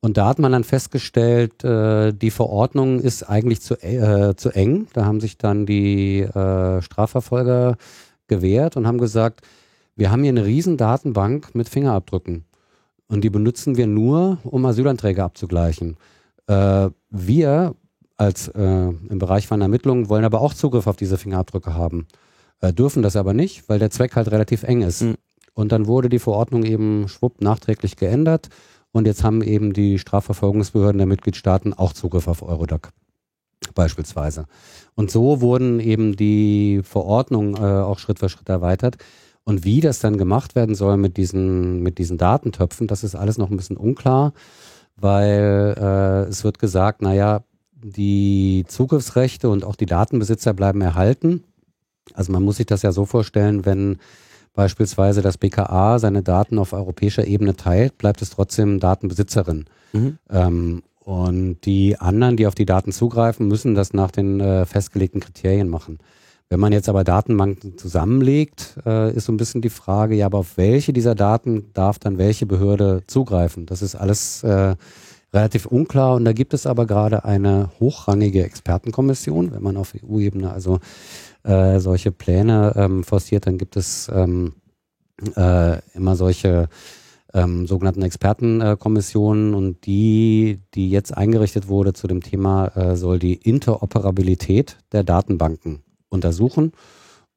Und 0.00 0.16
da 0.16 0.26
hat 0.26 0.40
man 0.40 0.50
dann 0.50 0.64
festgestellt, 0.64 1.62
äh, 1.62 2.12
die 2.12 2.32
Verordnung 2.32 2.98
ist 2.98 3.22
eigentlich 3.22 3.60
zu, 3.60 3.80
äh, 3.82 4.34
zu 4.34 4.50
eng. 4.50 4.88
Da 4.94 5.04
haben 5.04 5.20
sich 5.20 5.38
dann 5.38 5.64
die 5.64 6.20
äh, 6.20 6.82
Strafverfolger 6.82 7.76
gewehrt 8.26 8.76
und 8.76 8.86
haben 8.86 8.98
gesagt, 8.98 9.42
wir 9.94 10.10
haben 10.10 10.22
hier 10.22 10.30
eine 10.30 10.44
riesen 10.44 10.76
Datenbank 10.76 11.54
mit 11.54 11.68
Fingerabdrücken. 11.68 12.44
Und 13.06 13.22
die 13.22 13.30
benutzen 13.30 13.76
wir 13.76 13.86
nur, 13.86 14.38
um 14.42 14.64
Asylanträge 14.64 15.22
abzugleichen. 15.22 15.96
Äh, 16.48 16.88
wir 17.10 17.74
als 18.22 18.48
äh, 18.48 18.60
im 18.60 19.18
Bereich 19.18 19.46
von 19.46 19.60
Ermittlungen, 19.60 20.08
wollen 20.08 20.24
aber 20.24 20.40
auch 20.40 20.54
Zugriff 20.54 20.86
auf 20.86 20.96
diese 20.96 21.18
Fingerabdrücke 21.18 21.74
haben. 21.74 22.06
Äh, 22.60 22.72
dürfen 22.72 23.02
das 23.02 23.16
aber 23.16 23.34
nicht, 23.34 23.68
weil 23.68 23.78
der 23.78 23.90
Zweck 23.90 24.16
halt 24.16 24.30
relativ 24.30 24.62
eng 24.62 24.82
ist. 24.82 25.02
Mhm. 25.02 25.16
Und 25.54 25.72
dann 25.72 25.86
wurde 25.86 26.08
die 26.08 26.18
Verordnung 26.18 26.64
eben 26.64 27.08
schwupp 27.08 27.42
nachträglich 27.42 27.96
geändert 27.96 28.48
und 28.92 29.06
jetzt 29.06 29.24
haben 29.24 29.42
eben 29.42 29.72
die 29.72 29.98
Strafverfolgungsbehörden 29.98 30.98
der 30.98 31.06
Mitgliedstaaten 31.06 31.74
auch 31.74 31.92
Zugriff 31.92 32.28
auf 32.28 32.42
Eurodac 32.42 32.90
beispielsweise. 33.74 34.46
Und 34.94 35.10
so 35.10 35.40
wurden 35.40 35.80
eben 35.80 36.16
die 36.16 36.80
Verordnungen 36.82 37.54
äh, 37.54 37.82
auch 37.82 37.98
Schritt 37.98 38.18
für 38.18 38.28
Schritt 38.28 38.48
erweitert. 38.48 38.96
Und 39.44 39.64
wie 39.64 39.80
das 39.80 39.98
dann 39.98 40.18
gemacht 40.18 40.54
werden 40.54 40.74
soll 40.74 40.96
mit 40.96 41.16
diesen, 41.16 41.82
mit 41.82 41.98
diesen 41.98 42.18
Datentöpfen, 42.18 42.86
das 42.86 43.02
ist 43.02 43.14
alles 43.14 43.38
noch 43.38 43.50
ein 43.50 43.56
bisschen 43.56 43.76
unklar, 43.76 44.34
weil 44.96 45.74
äh, 45.76 46.28
es 46.28 46.44
wird 46.44 46.58
gesagt, 46.58 47.02
naja, 47.02 47.42
die 47.82 48.64
Zugriffsrechte 48.68 49.48
und 49.48 49.64
auch 49.64 49.76
die 49.76 49.86
Datenbesitzer 49.86 50.54
bleiben 50.54 50.80
erhalten. 50.80 51.44
Also 52.14 52.32
man 52.32 52.42
muss 52.42 52.56
sich 52.56 52.66
das 52.66 52.82
ja 52.82 52.92
so 52.92 53.04
vorstellen, 53.04 53.64
wenn 53.64 53.98
beispielsweise 54.54 55.22
das 55.22 55.38
BKA 55.38 55.98
seine 55.98 56.22
Daten 56.22 56.58
auf 56.58 56.72
europäischer 56.72 57.26
Ebene 57.26 57.56
teilt, 57.56 57.98
bleibt 57.98 58.22
es 58.22 58.30
trotzdem 58.30 58.80
Datenbesitzerin. 58.80 59.64
Mhm. 59.92 60.18
Ähm, 60.30 60.82
Und 61.04 61.60
die 61.64 61.96
anderen, 61.98 62.36
die 62.36 62.46
auf 62.46 62.54
die 62.54 62.66
Daten 62.66 62.92
zugreifen, 62.92 63.48
müssen 63.48 63.74
das 63.74 63.92
nach 63.92 64.12
den 64.12 64.40
äh, 64.40 64.66
festgelegten 64.66 65.20
Kriterien 65.20 65.68
machen. 65.68 65.98
Wenn 66.48 66.60
man 66.60 66.72
jetzt 66.72 66.88
aber 66.88 67.02
Datenbanken 67.02 67.78
zusammenlegt, 67.78 68.76
äh, 68.84 69.12
ist 69.12 69.24
so 69.24 69.32
ein 69.32 69.36
bisschen 69.36 69.62
die 69.62 69.70
Frage, 69.70 70.14
ja, 70.14 70.26
aber 70.26 70.38
auf 70.38 70.56
welche 70.58 70.92
dieser 70.92 71.14
Daten 71.14 71.72
darf 71.72 71.98
dann 71.98 72.18
welche 72.18 72.46
Behörde 72.46 73.02
zugreifen? 73.06 73.66
Das 73.66 73.82
ist 73.82 73.96
alles 73.96 74.44
äh, 74.44 74.76
relativ 75.32 75.66
unklar. 75.66 76.14
Und 76.14 76.24
da 76.24 76.32
gibt 76.32 76.54
es 76.54 76.66
aber 76.66 76.86
gerade 76.86 77.24
eine 77.24 77.70
hochrangige 77.80 78.44
Expertenkommission, 78.44 79.52
wenn 79.52 79.62
man 79.62 79.76
auf 79.76 79.94
EU-Ebene 79.94 80.52
also 80.52 80.78
äh, 81.44 81.80
solche 81.80 82.12
Pläne 82.12 82.72
ähm, 82.76 83.04
forciert, 83.04 83.46
dann 83.46 83.58
gibt 83.58 83.76
es 83.76 84.10
ähm, 84.12 84.54
äh, 85.36 85.78
immer 85.94 86.16
solche 86.16 86.68
ähm, 87.34 87.66
sogenannten 87.66 88.02
Expertenkommissionen. 88.02 89.54
Und 89.54 89.86
die, 89.86 90.60
die 90.74 90.90
jetzt 90.90 91.16
eingerichtet 91.16 91.68
wurde 91.68 91.92
zu 91.92 92.06
dem 92.06 92.22
Thema, 92.22 92.68
äh, 92.76 92.96
soll 92.96 93.18
die 93.18 93.34
Interoperabilität 93.34 94.78
der 94.92 95.04
Datenbanken 95.04 95.82
untersuchen 96.08 96.72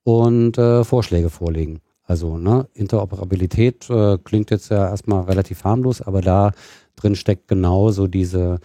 und 0.04 0.58
äh, 0.58 0.84
Vorschläge 0.84 1.30
vorlegen. 1.30 1.80
Also 2.04 2.38
ne, 2.38 2.68
Interoperabilität 2.74 3.90
äh, 3.90 4.20
klingt 4.24 4.52
jetzt 4.52 4.70
ja 4.70 4.90
erstmal 4.90 5.24
relativ 5.24 5.64
harmlos, 5.64 6.02
aber 6.02 6.22
da 6.22 6.52
drin 6.96 7.16
steckt 7.16 7.48
genauso 7.48 8.08
diese 8.08 8.60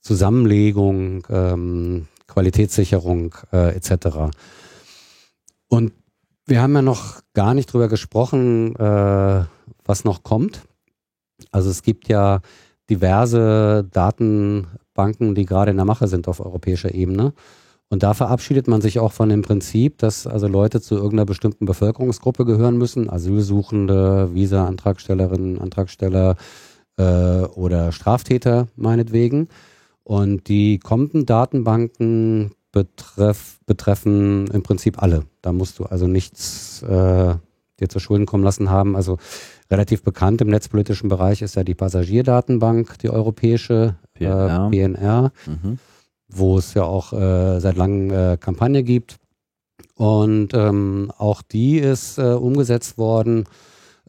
Zusammenlegung, 0.00 1.26
ähm, 1.30 2.08
Qualitätssicherung 2.26 3.34
äh, 3.52 3.74
etc. 3.76 4.30
Und 5.68 5.92
wir 6.46 6.60
haben 6.60 6.74
ja 6.74 6.82
noch 6.82 7.20
gar 7.34 7.54
nicht 7.54 7.72
drüber 7.72 7.88
gesprochen, 7.88 8.74
äh, 8.76 9.44
was 9.84 10.04
noch 10.04 10.22
kommt. 10.22 10.62
Also 11.50 11.70
es 11.70 11.82
gibt 11.82 12.08
ja 12.08 12.40
diverse 12.90 13.86
Datenbanken, 13.90 15.34
die 15.34 15.44
gerade 15.44 15.70
in 15.70 15.76
der 15.76 15.86
Mache 15.86 16.08
sind 16.08 16.28
auf 16.28 16.40
europäischer 16.40 16.92
Ebene. 16.94 17.32
Und 17.88 18.02
da 18.02 18.14
verabschiedet 18.14 18.68
man 18.68 18.80
sich 18.80 18.98
auch 18.98 19.12
von 19.12 19.28
dem 19.28 19.42
Prinzip, 19.42 19.98
dass 19.98 20.26
also 20.26 20.46
Leute 20.46 20.80
zu 20.80 20.94
irgendeiner 20.94 21.26
bestimmten 21.26 21.66
Bevölkerungsgruppe 21.66 22.46
gehören 22.46 22.78
müssen, 22.78 23.10
Asylsuchende, 23.10 24.30
Visa-Antragstellerinnen, 24.32 25.60
Antragsteller 25.60 26.36
äh, 26.96 27.02
oder 27.02 27.92
Straftäter 27.92 28.68
meinetwegen. 28.76 29.48
Und 30.04 30.48
die 30.48 30.78
Kontendatenbanken 30.78 32.52
betreff, 32.72 33.60
betreffen 33.66 34.48
im 34.48 34.62
Prinzip 34.62 35.00
alle. 35.02 35.24
Da 35.42 35.52
musst 35.52 35.78
du 35.78 35.84
also 35.84 36.06
nichts 36.06 36.82
äh, 36.82 37.34
dir 37.78 37.88
zu 37.88 38.00
Schulden 38.00 38.26
kommen 38.26 38.44
lassen 38.44 38.70
haben. 38.70 38.96
Also 38.96 39.18
relativ 39.70 40.02
bekannt 40.02 40.40
im 40.40 40.48
netzpolitischen 40.48 41.08
Bereich 41.08 41.42
ist 41.42 41.54
ja 41.54 41.64
die 41.64 41.74
Passagierdatenbank, 41.74 42.98
die 42.98 43.10
europäische 43.10 43.96
PNR, 44.14 44.70
äh, 44.72 44.76
PNR 44.76 45.32
mhm. 45.46 45.78
wo 46.28 46.58
es 46.58 46.74
ja 46.74 46.84
auch 46.84 47.12
äh, 47.12 47.60
seit 47.60 47.76
langem 47.76 48.10
äh, 48.10 48.36
Kampagne 48.38 48.82
gibt. 48.82 49.16
Und 49.94 50.54
ähm, 50.54 51.12
auch 51.18 51.42
die 51.42 51.78
ist 51.78 52.18
äh, 52.18 52.32
umgesetzt 52.32 52.98
worden 52.98 53.44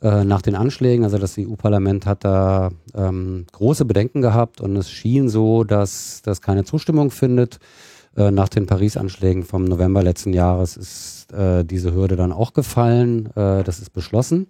äh, 0.03 0.25
nach 0.25 0.41
den 0.41 0.55
Anschlägen. 0.55 1.05
Also 1.05 1.17
das 1.17 1.37
EU-Parlament 1.39 2.05
hat 2.05 2.25
da 2.25 2.71
ähm, 2.93 3.45
große 3.53 3.85
Bedenken 3.85 4.21
gehabt 4.21 4.59
und 4.59 4.75
es 4.75 4.91
schien 4.91 5.29
so, 5.29 5.63
dass 5.63 6.21
das 6.23 6.41
keine 6.41 6.65
Zustimmung 6.65 7.09
findet. 7.09 7.59
Äh, 8.17 8.29
nach 8.29 8.49
den 8.49 8.65
Paris-Anschlägen 8.65 9.43
vom 9.43 9.63
November 9.63 10.03
letzten 10.03 10.33
Jahres 10.33 10.75
ist 10.75 11.31
äh, 11.31 11.63
diese 11.63 11.93
Hürde 11.93 12.17
dann 12.17 12.33
auch 12.33 12.51
gefallen. 12.51 13.27
Äh, 13.27 13.63
das 13.63 13.79
ist 13.79 13.91
beschlossen. 13.91 14.47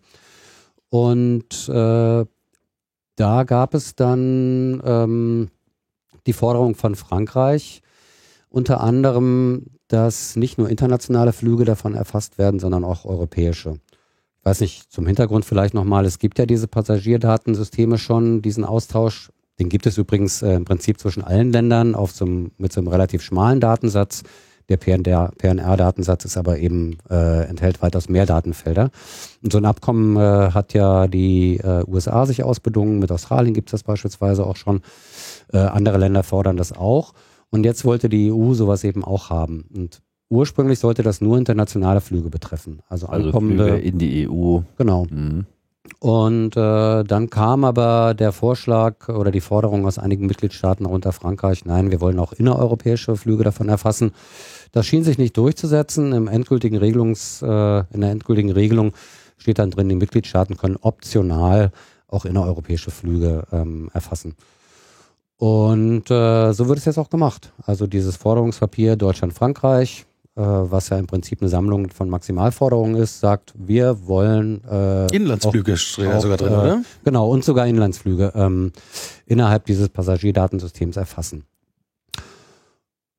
Und 0.89 1.69
äh, 1.69 2.25
da 3.15 3.43
gab 3.43 3.75
es 3.75 3.95
dann 3.95 4.81
ähm, 4.83 5.49
die 6.25 6.33
Forderung 6.33 6.73
von 6.73 6.95
Frankreich, 6.95 7.83
unter 8.49 8.81
anderem, 8.81 9.67
dass 9.87 10.35
nicht 10.35 10.57
nur 10.57 10.69
internationale 10.69 11.31
Flüge 11.31 11.63
davon 11.63 11.93
erfasst 11.93 12.39
werden, 12.39 12.59
sondern 12.59 12.83
auch 12.83 13.05
europäische. 13.05 13.79
Ich 14.43 14.45
weiß 14.45 14.59
nicht, 14.59 14.91
zum 14.91 15.07
Hintergrund 15.07 15.45
vielleicht 15.45 15.73
nochmal, 15.73 16.05
es 16.05 16.19
gibt 16.19 16.37
ja 16.37 16.45
diese 16.45 16.67
Passagierdatensysteme 16.67 17.97
schon, 17.97 18.41
diesen 18.41 18.65
Austausch 18.65 19.31
den 19.59 19.69
gibt 19.69 19.85
es 19.85 19.97
übrigens 19.97 20.41
äh, 20.41 20.53
im 20.55 20.65
Prinzip 20.65 20.99
zwischen 20.99 21.23
allen 21.23 21.51
Ländern 21.51 21.95
auf 21.95 22.11
so 22.11 22.25
einem, 22.25 22.51
mit 22.57 22.73
so 22.73 22.81
einem 22.81 22.87
relativ 22.87 23.21
schmalen 23.21 23.59
Datensatz. 23.59 24.23
Der 24.69 24.77
PNR-Datensatz 24.77 26.23
ist 26.23 26.37
aber 26.37 26.57
eben, 26.57 26.97
äh, 27.09 27.43
enthält 27.47 27.81
weitaus 27.81 28.07
mehr 28.07 28.25
Datenfelder. 28.25 28.91
Und 29.43 29.51
so 29.51 29.57
ein 29.57 29.65
Abkommen 29.65 30.15
äh, 30.15 30.51
hat 30.51 30.73
ja 30.73 31.07
die 31.07 31.57
äh, 31.57 31.83
USA 31.85 32.25
sich 32.25 32.43
ausbedungen. 32.43 32.99
Mit 32.99 33.11
Australien 33.11 33.53
gibt 33.53 33.69
es 33.69 33.71
das 33.71 33.83
beispielsweise 33.83 34.45
auch 34.45 34.55
schon. 34.55 34.81
Äh, 35.51 35.57
andere 35.57 35.97
Länder 35.97 36.23
fordern 36.23 36.55
das 36.55 36.71
auch. 36.71 37.13
Und 37.49 37.65
jetzt 37.65 37.83
wollte 37.83 38.07
die 38.09 38.31
EU 38.31 38.53
sowas 38.53 38.83
eben 38.85 39.03
auch 39.03 39.29
haben. 39.29 39.65
Und 39.75 40.01
ursprünglich 40.34 40.79
sollte 40.79 41.03
das 41.03 41.21
nur 41.21 41.38
internationale 41.38 42.01
Flüge 42.01 42.29
betreffen. 42.29 42.81
Also, 42.89 43.07
also 43.07 43.27
ankommende, 43.27 43.65
Flüge 43.65 43.81
in 43.81 43.97
die 43.99 44.27
EU. 44.27 44.59
Genau. 44.77 45.05
Mhm. 45.09 45.45
Und 45.99 46.57
äh, 46.57 47.03
dann 47.03 47.29
kam 47.29 47.63
aber 47.63 48.13
der 48.13 48.31
Vorschlag 48.31 49.09
oder 49.09 49.31
die 49.31 49.41
Forderung 49.41 49.86
aus 49.86 49.99
einigen 49.99 50.25
Mitgliedstaaten, 50.25 50.86
darunter 50.86 51.11
Frankreich, 51.11 51.65
nein, 51.65 51.91
wir 51.91 52.01
wollen 52.01 52.19
auch 52.19 52.34
innereuropäische 52.34 53.15
Flüge 53.15 53.43
davon 53.43 53.69
erfassen. 53.69 54.11
Das 54.71 54.86
schien 54.86 55.03
sich 55.03 55.17
nicht 55.17 55.38
durchzusetzen. 55.38 56.13
Im 56.13 56.27
endgültigen 56.27 56.77
Regelungs, 56.77 57.41
äh, 57.41 57.84
in 57.93 58.01
der 58.01 58.11
endgültigen 58.11 58.51
Regelung 58.51 58.93
steht 59.38 59.59
dann 59.59 59.71
drin, 59.71 59.89
die 59.89 59.95
Mitgliedstaaten 59.95 60.57
können 60.57 60.77
optional 60.81 61.71
auch 62.07 62.25
innereuropäische 62.25 62.91
Flüge 62.91 63.43
ähm, 63.51 63.89
erfassen. 63.93 64.36
Und 65.38 66.09
äh, 66.09 66.53
so 66.53 66.67
wird 66.67 66.79
es 66.79 66.86
jetzt 66.86 66.97
auch 66.97 67.09
gemacht. 67.09 67.51
Also 67.65 67.88
dieses 67.88 68.15
Forderungspapier 68.15 68.95
Deutschland-Frankreich, 68.95 70.05
was 70.36 70.89
ja 70.89 70.97
im 70.97 71.05
Prinzip 71.05 71.41
eine 71.41 71.49
Sammlung 71.49 71.89
von 71.89 72.09
Maximalforderungen 72.09 72.95
ist, 72.95 73.19
sagt, 73.19 73.53
wir 73.55 74.07
wollen 74.07 74.63
äh, 74.63 75.15
Inlandsflüge 75.15 75.73
auch, 75.73 76.21
sogar 76.21 76.38
drin, 76.38 76.53
äh, 76.53 76.57
oder? 76.57 76.81
Genau, 77.03 77.29
und 77.29 77.43
sogar 77.43 77.67
Inlandsflüge 77.67 78.34
ähm, 78.36 78.71
innerhalb 79.27 79.65
dieses 79.65 79.89
Passagierdatensystems 79.89 80.97
erfassen. 80.97 81.45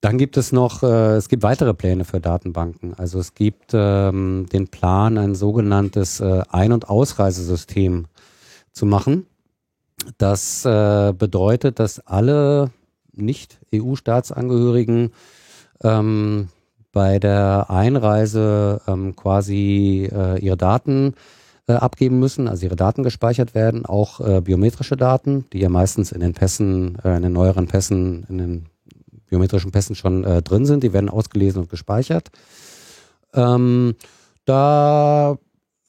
Dann 0.05 0.19
gibt 0.19 0.37
es 0.37 0.53
noch, 0.53 0.83
äh, 0.83 1.17
es 1.17 1.31
gibt 1.31 1.43
weitere 1.43 1.73
Pläne 1.73 2.05
für 2.05 2.21
Datenbanken. 2.21 2.93
Also 2.93 3.19
es 3.21 3.33
gibt 3.33 3.71
ähm, 3.73 4.45
den 4.53 4.69
Plan, 4.69 5.17
ein 5.17 5.35
sogenanntes 5.35 6.21
äh, 6.21 6.43
Ein- 6.51 6.73
und 6.73 6.91
Ausreisesystem 6.91 8.05
zu 8.71 8.85
machen. 8.85 9.25
Das 10.19 10.63
äh, 10.67 11.15
bedeutet, 11.17 11.79
dass 11.79 12.01
alle 12.01 12.71
Nicht-EU-Staatsangehörigen 13.13 15.15
ähm, 15.83 16.49
bei 16.95 17.19
der 17.19 17.67
Einreise 17.69 18.81
ähm, 18.87 19.15
quasi 19.15 20.09
äh, 20.11 20.39
ihre 20.39 20.57
Daten 20.57 21.15
äh, 21.67 21.73
abgeben 21.73 22.19
müssen, 22.19 22.49
also 22.49 22.65
ihre 22.65 22.77
Daten 22.77 23.03
gespeichert 23.03 23.55
werden, 23.55 23.85
auch 23.85 24.21
äh, 24.21 24.41
biometrische 24.41 24.97
Daten, 24.97 25.45
die 25.53 25.59
ja 25.59 25.69
meistens 25.69 26.13
in 26.13 26.21
den 26.21 26.33
Pässen, 26.33 26.97
äh, 27.05 27.17
in 27.17 27.23
den 27.23 27.33
neueren 27.33 27.67
Pässen, 27.67 28.25
in 28.29 28.39
den 28.39 28.67
biometrischen 29.29 29.73
Pässen 29.73 29.97
schon 29.97 30.25
äh, 30.25 30.41
drin 30.41 30.65
sind, 30.65 30.85
die 30.85 30.93
werden 30.93 31.11
ausgelesen 31.11 31.63
und 31.63 31.69
gespeichert. 31.69 32.31
Ähm, 33.35 33.97
da 34.45 35.37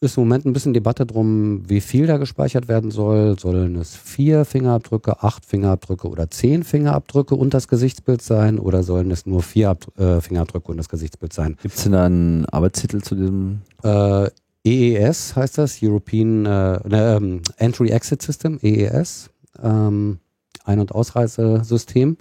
ist 0.02 0.18
im 0.18 0.24
Moment 0.24 0.46
ein 0.46 0.54
bisschen 0.54 0.74
Debatte 0.74 1.06
drum, 1.06 1.64
wie 1.68 1.82
viel 1.82 2.06
da 2.08 2.18
gespeichert 2.18 2.68
werden 2.68 2.92
soll. 2.92 3.40
Sollen 3.40 3.76
es 3.76 3.96
vier 3.96 4.46
Fingerabdrücke, 4.46 5.24
acht 5.24 5.46
Fingerabdrücke 5.46 6.08
oder 6.08 6.30
zehn 6.30 6.64
Fingerabdrücke 6.64 7.36
und 7.36 7.54
das 7.54 7.68
Gesichtsbild 7.68 8.22
sein 8.22 8.60
oder 8.60 8.84
sollen 8.84 9.12
es 9.12 9.26
nur 9.26 9.42
vier 9.42 9.70
Ab 9.70 9.88
äh, 9.98 10.22
Fingerabdrücke 10.22 10.72
und 10.72 10.78
das 10.78 10.90
Gesichtsbild 10.90 11.34
sein? 11.34 11.58
Gibt 11.62 11.76
es 11.76 11.84
denn 11.84 11.94
da 11.94 12.06
einen 12.06 12.46
Arbeitstitel 12.46 13.02
zu 13.02 13.16
diesem? 13.16 13.62
Äh, 13.84 14.30
EES 14.66 15.36
heißt 15.36 15.60
das, 15.60 15.78
European 15.82 16.46
äh, 16.46 16.80
ne, 16.88 17.16
ähm, 17.18 17.42
Entry 17.58 17.90
Exit 17.90 18.22
System, 18.22 18.60
EES, 18.62 19.30
ähm, 19.62 20.20
Ein- 20.64 20.80
und 20.80 20.92
Ausreisesystem. 20.92 22.18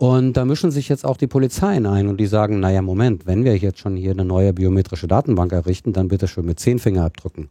Und 0.00 0.32
da 0.38 0.46
mischen 0.46 0.70
sich 0.70 0.88
jetzt 0.88 1.04
auch 1.04 1.18
die 1.18 1.26
Polizeien 1.26 1.84
ein 1.84 2.08
und 2.08 2.18
die 2.18 2.26
sagen, 2.26 2.58
naja, 2.58 2.80
Moment, 2.80 3.26
wenn 3.26 3.44
wir 3.44 3.54
jetzt 3.58 3.80
schon 3.80 3.96
hier 3.96 4.12
eine 4.12 4.24
neue 4.24 4.54
biometrische 4.54 5.06
Datenbank 5.06 5.52
errichten, 5.52 5.92
dann 5.92 6.08
bitte 6.08 6.26
schön 6.26 6.46
mit 6.46 6.58
zehn 6.58 6.78
Fingerabdrücken. 6.78 7.50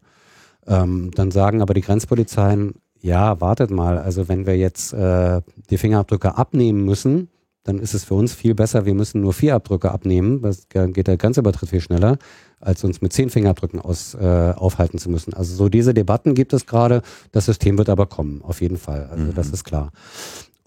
Ähm, 0.66 1.12
dann 1.14 1.30
sagen 1.30 1.62
aber 1.62 1.76
die 1.76 1.82
Grenzpolizeien, 1.82 2.74
ja, 3.02 3.40
wartet 3.40 3.70
mal, 3.70 4.00
also 4.00 4.28
wenn 4.30 4.48
wir 4.48 4.58
jetzt 4.58 4.94
äh, 4.94 5.42
die 5.70 5.78
Fingerabdrücke 5.78 6.40
abnehmen 6.40 6.86
müssen, 6.86 7.30
dann 7.66 7.78
ist 7.78 7.94
es 7.94 8.04
für 8.04 8.16
uns 8.16 8.34
viel 8.34 8.56
besser, 8.56 8.84
wir 8.88 8.96
müssen 8.96 9.22
nur 9.22 9.34
vier 9.34 9.54
Abdrücke 9.54 9.92
abnehmen, 9.92 10.42
das 10.42 10.70
geht 10.70 11.06
der 11.06 11.18
Grenzübertritt 11.18 11.70
viel 11.70 11.82
schneller, 11.82 12.18
als 12.60 12.84
uns 12.84 13.00
mit 13.00 13.14
zehn 13.14 13.30
Fingerabdrücken 13.30 13.80
aus, 13.80 14.16
äh, 14.16 14.54
aufhalten 14.56 14.98
zu 14.98 15.12
müssen. 15.12 15.36
Also 15.36 15.54
so 15.54 15.70
diese 15.70 15.94
Debatten 15.94 16.34
gibt 16.34 16.54
es 16.54 16.66
gerade, 16.66 17.04
das 17.32 17.46
System 17.46 17.78
wird 17.78 17.90
aber 17.90 18.08
kommen, 18.08 18.42
auf 18.42 18.60
jeden 18.60 18.78
Fall, 18.78 19.08
also 19.12 19.26
mhm. 19.26 19.36
das 19.36 19.50
ist 19.50 19.66
klar. 19.66 19.92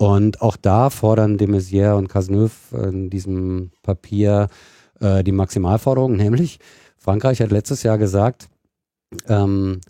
Und 0.02 0.42
auch 0.42 0.56
da 0.56 0.90
fordern 0.90 1.38
de 1.38 1.46
Maizière 1.46 1.96
und 1.96 2.08
Cazeneuve 2.08 2.50
in 2.72 3.08
diesem 3.08 3.70
Papier 3.84 4.48
äh, 4.98 5.22
die 5.22 5.30
Maximalforderung, 5.30 6.16
nämlich 6.16 6.58
Frankreich 6.98 7.40
hat 7.40 7.52
letztes 7.52 7.84
Jahr 7.84 7.98
gesagt, 7.98 8.48
ähm, 9.28 9.80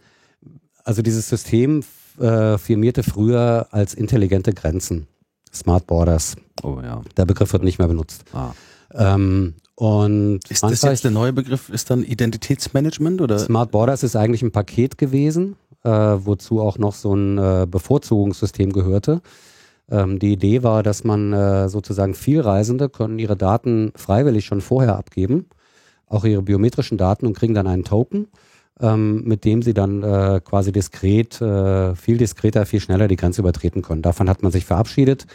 also 0.84 1.00
dieses 1.00 1.30
System 1.30 1.82
äh, 2.20 2.58
firmierte 2.58 3.02
früher 3.02 3.68
als 3.70 3.94
intelligente 3.94 4.52
Grenzen. 4.52 5.06
Smart 5.50 5.86
Borders. 5.86 6.36
Oh 6.62 6.78
ja. 6.82 7.00
Der 7.16 7.24
Begriff 7.24 7.54
wird 7.54 7.62
nicht 7.62 7.78
mehr 7.78 7.88
benutzt. 7.88 8.24
Ah. 8.34 8.52
Ähm, 8.92 9.54
und 9.76 10.40
Ist 10.50 10.62
das 10.62 10.82
jetzt 10.82 11.04
der 11.04 11.10
neue 11.10 11.32
Begriff? 11.32 11.70
Ist 11.70 11.88
dann 11.88 12.04
Identitätsmanagement 12.04 13.22
oder? 13.22 13.38
Smart 13.38 13.70
Borders 13.70 14.02
ist 14.02 14.14
eigentlich 14.16 14.42
ein 14.42 14.52
Paket 14.52 14.98
gewesen, 14.98 15.56
äh, 15.84 15.90
wozu 15.90 16.60
auch 16.60 16.76
noch 16.76 16.92
so 16.92 17.14
ein 17.14 17.38
äh, 17.38 17.66
Bevorzugungssystem 17.66 18.74
gehörte. 18.74 19.22
Ähm, 19.92 20.18
die 20.18 20.32
Idee 20.32 20.62
war, 20.62 20.82
dass 20.82 21.04
man 21.04 21.32
äh, 21.32 21.68
sozusagen 21.68 22.14
Vielreisende 22.14 22.88
können 22.88 23.18
ihre 23.18 23.36
Daten 23.36 23.92
freiwillig 23.94 24.46
schon 24.46 24.62
vorher 24.62 24.96
abgeben, 24.96 25.46
auch 26.06 26.24
ihre 26.24 26.42
biometrischen 26.42 26.96
Daten 26.96 27.26
und 27.26 27.36
kriegen 27.36 27.52
dann 27.52 27.66
einen 27.66 27.84
Token, 27.84 28.28
ähm, 28.80 29.22
mit 29.24 29.44
dem 29.44 29.60
sie 29.60 29.74
dann 29.74 30.02
äh, 30.02 30.40
quasi 30.42 30.72
diskret, 30.72 31.40
äh, 31.42 31.94
viel 31.94 32.16
diskreter, 32.16 32.64
viel 32.64 32.80
schneller 32.80 33.06
die 33.06 33.16
Grenze 33.16 33.42
übertreten 33.42 33.82
können. 33.82 34.00
Davon 34.00 34.30
hat 34.30 34.42
man 34.42 34.50
sich 34.50 34.64
verabschiedet 34.64 35.26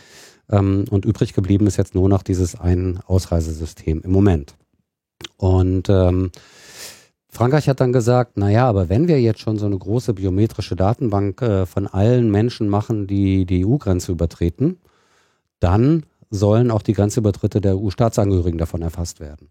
ähm, 0.50 0.86
und 0.90 1.06
übrig 1.06 1.34
geblieben 1.34 1.68
ist 1.68 1.78
jetzt 1.78 1.94
nur 1.94 2.10
noch 2.10 2.24
dieses 2.24 2.60
Ein-Ausreisesystem 2.60 4.02
im 4.02 4.12
Moment. 4.12 4.56
Und 5.38 5.88
ähm, 5.90 6.32
Frankreich 7.38 7.70
hat 7.70 7.80
dann 7.82 7.94
gesagt, 7.94 8.36
naja, 8.36 8.68
aber 8.68 8.90
wenn 8.90 9.08
wir 9.08 9.22
jetzt 9.22 9.42
schon 9.42 9.60
so 9.60 9.68
eine 9.68 9.78
große 9.78 10.16
biometrische 10.16 10.76
Datenbank 10.76 11.40
äh, 11.44 11.68
von 11.68 11.86
allen 11.86 12.32
Menschen 12.32 12.68
machen, 12.68 13.06
die 13.06 13.46
die 13.46 13.64
EU-Grenze 13.64 14.12
übertreten, 14.12 14.80
dann 15.60 16.08
sollen 16.32 16.72
auch 16.72 16.82
die 16.82 16.94
Grenzübertritte 16.94 17.62
der 17.62 17.78
EU-Staatsangehörigen 17.78 18.58
davon 18.58 18.82
erfasst 18.82 19.20
werden. 19.20 19.50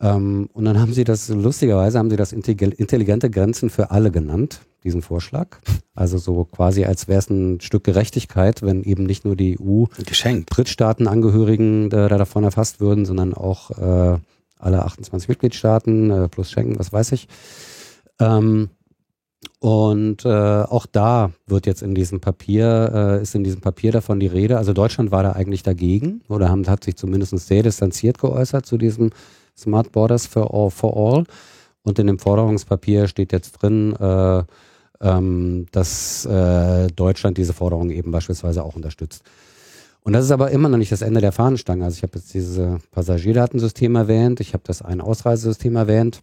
Ähm, 0.00 0.50
und 0.52 0.66
dann 0.66 0.78
haben 0.78 0.92
sie 0.92 1.02
das, 1.02 1.28
lustigerweise 1.28 1.98
haben 1.98 2.10
sie 2.10 2.16
das 2.16 2.32
intelligente 2.32 3.28
Grenzen 3.28 3.70
für 3.70 3.90
alle 3.90 4.12
genannt, 4.12 4.60
diesen 4.84 5.02
Vorschlag. 5.02 5.58
Also 5.96 6.16
so 6.16 6.44
quasi, 6.44 6.84
als 6.84 7.08
wäre 7.08 7.18
es 7.18 7.28
ein 7.28 7.60
Stück 7.60 7.82
Gerechtigkeit, 7.82 8.62
wenn 8.62 8.84
eben 8.84 9.02
nicht 9.02 9.24
nur 9.24 9.34
die 9.34 9.58
EU-Drittstaatenangehörigen 9.60 11.86
äh, 11.86 11.90
da 11.90 12.18
davon 12.18 12.44
erfasst 12.44 12.80
würden, 12.80 13.04
sondern 13.04 13.34
auch 13.34 13.72
äh, 13.72 14.18
alle 14.60 14.84
28 14.84 15.28
Mitgliedstaaten 15.28 16.10
äh, 16.10 16.28
plus 16.28 16.50
Schengen, 16.50 16.78
was 16.78 16.92
weiß 16.92 17.12
ich. 17.12 17.28
Ähm, 18.18 18.70
und 19.58 20.24
äh, 20.24 20.28
auch 20.28 20.86
da 20.86 21.32
wird 21.46 21.66
jetzt 21.66 21.82
in 21.82 21.94
diesem 21.94 22.20
Papier, 22.20 22.90
äh, 22.94 23.22
ist 23.22 23.34
in 23.34 23.44
diesem 23.44 23.60
Papier 23.60 23.92
davon 23.92 24.20
die 24.20 24.26
Rede. 24.26 24.58
Also 24.58 24.72
Deutschland 24.72 25.10
war 25.10 25.22
da 25.22 25.32
eigentlich 25.32 25.62
dagegen 25.62 26.22
oder 26.28 26.48
haben, 26.48 26.66
hat 26.66 26.84
sich 26.84 26.96
zumindest 26.96 27.36
sehr 27.38 27.62
distanziert 27.62 28.18
geäußert 28.18 28.66
zu 28.66 28.78
diesem 28.78 29.10
Smart 29.56 29.92
Borders 29.92 30.26
for 30.26 30.52
All. 30.54 30.70
For 30.70 30.96
all. 30.96 31.24
Und 31.82 31.98
in 31.98 32.06
dem 32.06 32.18
Forderungspapier 32.18 33.08
steht 33.08 33.32
jetzt 33.32 33.52
drin, 33.52 33.94
äh, 33.96 34.42
ähm, 35.02 35.66
dass 35.72 36.26
äh, 36.26 36.88
Deutschland 36.88 37.38
diese 37.38 37.54
Forderung 37.54 37.90
eben 37.90 38.10
beispielsweise 38.10 38.62
auch 38.62 38.76
unterstützt. 38.76 39.22
Und 40.02 40.14
das 40.14 40.24
ist 40.24 40.30
aber 40.30 40.50
immer 40.50 40.68
noch 40.68 40.78
nicht 40.78 40.92
das 40.92 41.02
Ende 41.02 41.20
der 41.20 41.32
Fahnenstange. 41.32 41.84
Also 41.84 41.96
ich 41.98 42.02
habe 42.02 42.18
jetzt 42.18 42.32
dieses 42.32 42.80
Passagierdatensystem 42.90 43.94
erwähnt, 43.96 44.40
ich 44.40 44.54
habe 44.54 44.64
das 44.66 44.82
Ein-Ausreisesystem 44.82 45.76
erwähnt. 45.76 46.22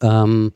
Ähm, 0.00 0.52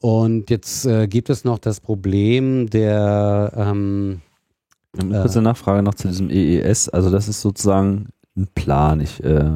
und 0.00 0.50
jetzt 0.50 0.84
äh, 0.84 1.06
gibt 1.06 1.30
es 1.30 1.44
noch 1.44 1.58
das 1.58 1.80
Problem 1.80 2.68
der 2.68 3.52
ähm, 3.56 4.20
eine 4.98 5.20
kurze 5.22 5.38
äh, 5.38 5.42
Nachfrage 5.42 5.82
noch 5.82 5.94
zu 5.94 6.08
diesem 6.08 6.30
EES. 6.30 6.88
Also 6.88 7.10
das 7.10 7.28
ist 7.28 7.40
sozusagen 7.40 8.10
ein 8.36 8.48
Plan. 8.54 9.00
Ich 9.00 9.22
äh, 9.24 9.50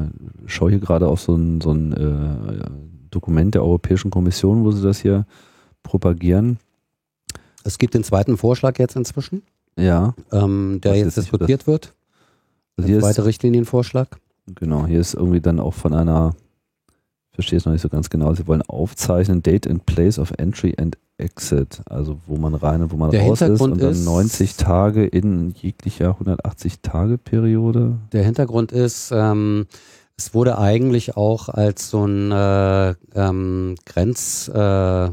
schaue 0.47 0.71
hier 0.71 0.79
gerade 0.79 1.07
auf 1.07 1.21
so 1.21 1.35
ein, 1.35 1.61
so 1.61 1.71
ein 1.71 1.93
äh, 1.93 2.65
Dokument 3.11 3.55
der 3.55 3.63
Europäischen 3.63 4.11
Kommission, 4.11 4.63
wo 4.63 4.71
sie 4.71 4.81
das 4.81 4.99
hier 4.99 5.25
propagieren. 5.83 6.59
Es 7.63 7.77
gibt 7.77 7.93
den 7.93 8.03
zweiten 8.03 8.37
Vorschlag 8.37 8.79
jetzt 8.79 8.95
inzwischen, 8.95 9.43
ja. 9.77 10.15
ähm, 10.31 10.79
der 10.83 10.95
jetzt 10.95 11.17
diskutiert 11.17 11.67
wird. 11.67 11.93
Also 12.83 12.93
der 12.93 13.01
zweite 13.01 13.25
Richtlinienvorschlag. 13.25 14.17
Genau, 14.55 14.85
hier 14.85 14.99
ist 14.99 15.13
irgendwie 15.13 15.41
dann 15.41 15.59
auch 15.59 15.73
von 15.73 15.93
einer 15.93 16.33
verstehe 17.39 17.55
es 17.55 17.65
noch 17.65 17.71
nicht 17.71 17.81
so 17.81 17.87
ganz 17.87 18.09
genau. 18.09 18.33
Sie 18.33 18.47
wollen 18.47 18.61
aufzeichnen, 18.63 19.41
Date 19.41 19.65
and 19.65 19.85
Place 19.85 20.19
of 20.19 20.33
Entry 20.37 20.75
and 20.77 20.97
Exit, 21.17 21.81
also 21.89 22.17
wo 22.27 22.35
man 22.35 22.53
rein 22.53 22.81
und 22.81 22.91
wo 22.91 22.97
man 22.97 23.11
der 23.11 23.21
raus 23.21 23.39
ist 23.39 23.61
und 23.61 23.81
dann 23.81 23.91
ist, 23.91 24.03
90 24.03 24.57
Tage 24.57 25.05
in 25.05 25.51
jeglicher 25.51 26.09
180 26.09 26.81
Tage 26.81 27.17
Periode. 27.17 27.97
Der 28.11 28.25
Hintergrund 28.25 28.73
ist, 28.73 29.11
ähm, 29.13 29.67
es 30.17 30.33
wurde 30.33 30.57
eigentlich 30.57 31.15
auch 31.15 31.47
als 31.47 31.89
so 31.89 32.05
ein 32.05 32.31
äh, 32.31 32.95
ähm, 33.15 33.75
Grenz, 33.85 34.51
äh, 34.53 35.05
äh, 35.05 35.11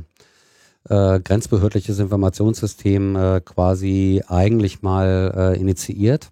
grenzbehördliches 0.88 2.00
Informationssystem 2.00 3.14
äh, 3.14 3.40
quasi 3.40 4.22
eigentlich 4.26 4.82
mal 4.82 5.32
äh, 5.54 5.60
initiiert, 5.60 6.30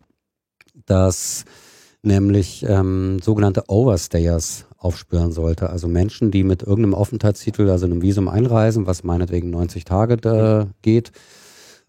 dass 0.87 1.45
nämlich 2.03 2.64
ähm, 2.68 3.18
sogenannte 3.22 3.64
Overstayers 3.68 4.66
aufspüren 4.76 5.32
sollte. 5.32 5.70
Also 5.70 5.89
Menschen, 5.89 6.30
die 6.30 6.45
mit 6.45 6.62
irgendeinem 6.62 6.95
Aufenthaltstitel, 6.95 7.70
also 7.70 7.87
einem 7.87 8.03
Visum 8.03 8.28
einreisen, 8.28 8.87
was 8.87 9.05
meinetwegen 9.05 9.51
90 9.51 9.85
Tage 9.85 10.14
äh, 10.28 10.66
geht, 10.82 11.12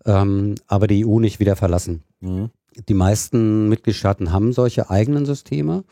ähm, 0.05 0.55
aber 0.67 0.87
die 0.87 1.05
EU 1.05 1.19
nicht 1.19 1.39
wieder 1.39 1.55
verlassen. 1.55 2.03
Mhm. 2.21 2.49
Die 2.87 2.93
meisten 2.93 3.69
Mitgliedstaaten 3.69 4.31
haben 4.31 4.53
solche 4.53 4.89
eigenen 4.89 5.25
Systeme. 5.25 5.83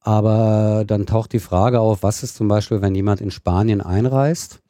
Aber 0.00 0.84
dann 0.86 1.06
taucht 1.06 1.32
die 1.32 1.38
Frage 1.38 1.80
auf, 1.80 2.02
was 2.02 2.22
ist 2.22 2.36
zum 2.36 2.48
Beispiel, 2.48 2.82
wenn 2.82 2.94
jemand 2.94 3.20
in 3.20 3.30
Spanien 3.30 3.80
einreist 3.80 4.60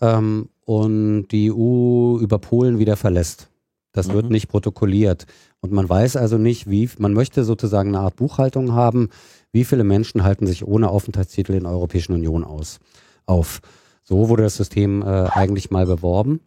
ähm, 0.00 0.48
und 0.64 1.28
die 1.28 1.50
EU 1.50 2.18
über 2.20 2.38
Polen 2.38 2.78
wieder 2.78 2.96
verlässt. 2.96 3.49
Das 3.92 4.08
mhm. 4.08 4.12
wird 4.14 4.30
nicht 4.30 4.48
protokolliert. 4.48 5.26
Und 5.60 5.72
man 5.72 5.88
weiß 5.88 6.16
also 6.16 6.38
nicht, 6.38 6.68
wie, 6.70 6.88
man 6.98 7.12
möchte 7.12 7.44
sozusagen 7.44 7.90
eine 7.90 8.04
Art 8.04 8.16
Buchhaltung 8.16 8.72
haben, 8.72 9.08
wie 9.52 9.64
viele 9.64 9.84
Menschen 9.84 10.22
halten 10.22 10.46
sich 10.46 10.66
ohne 10.66 10.88
Aufenthaltstitel 10.88 11.52
in 11.54 11.64
der 11.64 11.72
Europäischen 11.72 12.12
Union 12.12 12.44
aus, 12.44 12.78
auf. 13.26 13.60
So 14.02 14.28
wurde 14.28 14.44
das 14.44 14.56
System 14.56 15.02
äh, 15.02 15.06
eigentlich 15.06 15.70
mal 15.70 15.86
beworben. 15.86 16.40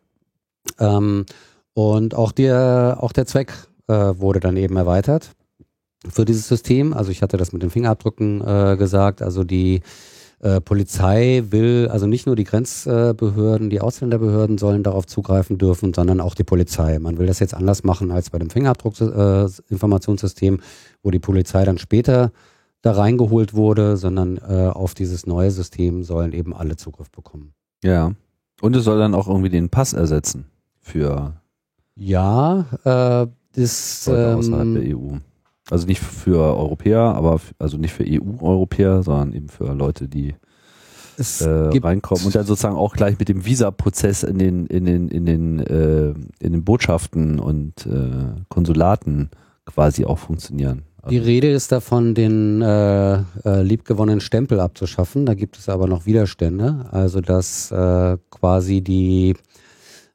Ähm, 0.79 1.25
und 1.73 2.15
auch 2.15 2.31
der, 2.31 2.97
auch 2.99 3.11
der 3.11 3.25
Zweck 3.25 3.53
äh, 3.87 3.93
wurde 3.93 4.39
dann 4.39 4.57
eben 4.57 4.77
erweitert 4.77 5.31
für 6.07 6.25
dieses 6.25 6.47
System. 6.47 6.93
Also 6.93 7.11
ich 7.11 7.21
hatte 7.21 7.37
das 7.37 7.53
mit 7.53 7.63
den 7.63 7.69
Fingerabdrücken 7.69 8.41
äh, 8.41 8.77
gesagt. 8.77 9.21
Also 9.21 9.43
die 9.43 9.81
äh, 10.43 10.59
Polizei 10.59 11.43
will, 11.51 11.87
also 11.89 12.05
nicht 12.05 12.25
nur 12.25 12.35
die 12.35 12.43
Grenzbehörden, 12.43 13.69
die 13.69 13.79
Ausländerbehörden 13.79 14.57
sollen 14.57 14.83
darauf 14.83 15.07
zugreifen 15.07 15.57
dürfen, 15.57 15.93
sondern 15.93 16.19
auch 16.19 16.35
die 16.35 16.43
Polizei. 16.43 16.99
Man 16.99 17.17
will 17.17 17.27
das 17.27 17.39
jetzt 17.39 17.53
anders 17.53 17.85
machen 17.85 18.11
als 18.11 18.29
bei 18.29 18.39
dem 18.39 18.49
Fingerabdruckinformationssystem, 18.49 20.59
wo 21.01 21.11
die 21.11 21.19
Polizei 21.19 21.63
dann 21.63 21.77
später 21.77 22.33
da 22.81 22.91
reingeholt 22.91 23.53
wurde, 23.53 23.95
sondern 23.95 24.35
äh, 24.37 24.67
auf 24.67 24.93
dieses 24.93 25.25
neue 25.25 25.49
System 25.49 26.03
sollen 26.03 26.33
eben 26.33 26.53
alle 26.53 26.75
Zugriff 26.75 27.09
bekommen. 27.09 27.53
Ja. 27.81 28.11
Und 28.59 28.75
es 28.75 28.83
soll 28.83 28.99
dann 28.99 29.15
auch 29.15 29.29
irgendwie 29.29 29.49
den 29.49 29.69
Pass 29.69 29.93
ersetzen 29.93 30.47
für 30.81 31.35
ja, 31.95 32.65
äh, 32.83 33.27
das 33.55 34.09
außerhalb 34.09 34.65
ähm, 34.65 34.75
der 34.75 34.97
EU. 34.97 35.15
Also 35.73 35.87
nicht 35.87 36.01
für 36.01 36.37
Europäer, 36.37 36.99
aber 36.99 37.41
also 37.57 37.77
nicht 37.77 37.93
für 37.93 38.05
EU-Europäer, 38.07 39.01
sondern 39.01 39.33
eben 39.33 39.49
für 39.49 39.73
Leute, 39.73 40.07
die 40.07 40.35
äh, 41.17 41.45
reinkommen 41.79 42.23
und 42.27 42.35
dann 42.35 42.45
sozusagen 42.45 42.75
auch 42.75 42.93
gleich 42.93 43.17
mit 43.17 43.27
dem 43.27 43.43
Visa-Prozess 43.43 44.21
in 44.21 44.37
den 44.37 44.67
in 44.67 44.85
den 44.85 45.07
in 45.07 45.25
den 45.25 45.59
äh, 45.61 46.13
in 46.39 46.51
den 46.51 46.63
Botschaften 46.63 47.39
und 47.39 47.87
äh, 47.87 48.39
Konsulaten 48.49 49.31
quasi 49.65 50.05
auch 50.05 50.19
funktionieren. 50.19 50.83
Also 51.01 51.09
die 51.09 51.17
Rede 51.17 51.51
ist 51.51 51.71
davon, 51.71 52.13
den 52.13 52.61
äh, 52.61 53.15
äh, 53.15 53.63
liebgewonnenen 53.63 54.21
Stempel 54.21 54.59
abzuschaffen. 54.59 55.25
Da 55.25 55.33
gibt 55.33 55.57
es 55.57 55.69
aber 55.69 55.87
noch 55.87 56.05
Widerstände. 56.05 56.85
Also 56.91 57.19
dass 57.19 57.71
äh, 57.71 58.17
quasi 58.29 58.81
die 58.81 59.33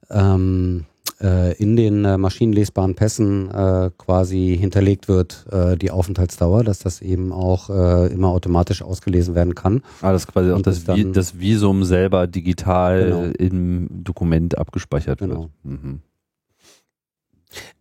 ähm, 0.08 0.84
äh, 0.84 0.97
in 1.20 1.76
den 1.76 2.04
äh, 2.04 2.16
maschinenlesbaren 2.16 2.94
Pässen 2.94 3.50
äh, 3.50 3.90
quasi 3.98 4.56
hinterlegt 4.58 5.08
wird, 5.08 5.46
äh, 5.50 5.76
die 5.76 5.90
Aufenthaltsdauer, 5.90 6.62
dass 6.62 6.78
das 6.78 7.02
eben 7.02 7.32
auch 7.32 7.70
äh, 7.70 8.12
immer 8.12 8.28
automatisch 8.28 8.82
ausgelesen 8.82 9.34
werden 9.34 9.56
kann. 9.56 9.82
Ah, 10.00 10.12
das 10.12 10.28
quasi 10.28 10.52
auch 10.52 10.62
das, 10.62 10.86
Vi 10.86 11.10
das, 11.10 11.40
Visum 11.40 11.82
selber 11.84 12.28
digital 12.28 13.04
genau. 13.04 13.22
im 13.36 13.88
Dokument 14.04 14.56
abgespeichert 14.58 15.18
genau. 15.18 15.40
wird. 15.40 15.50
Mhm. 15.64 16.00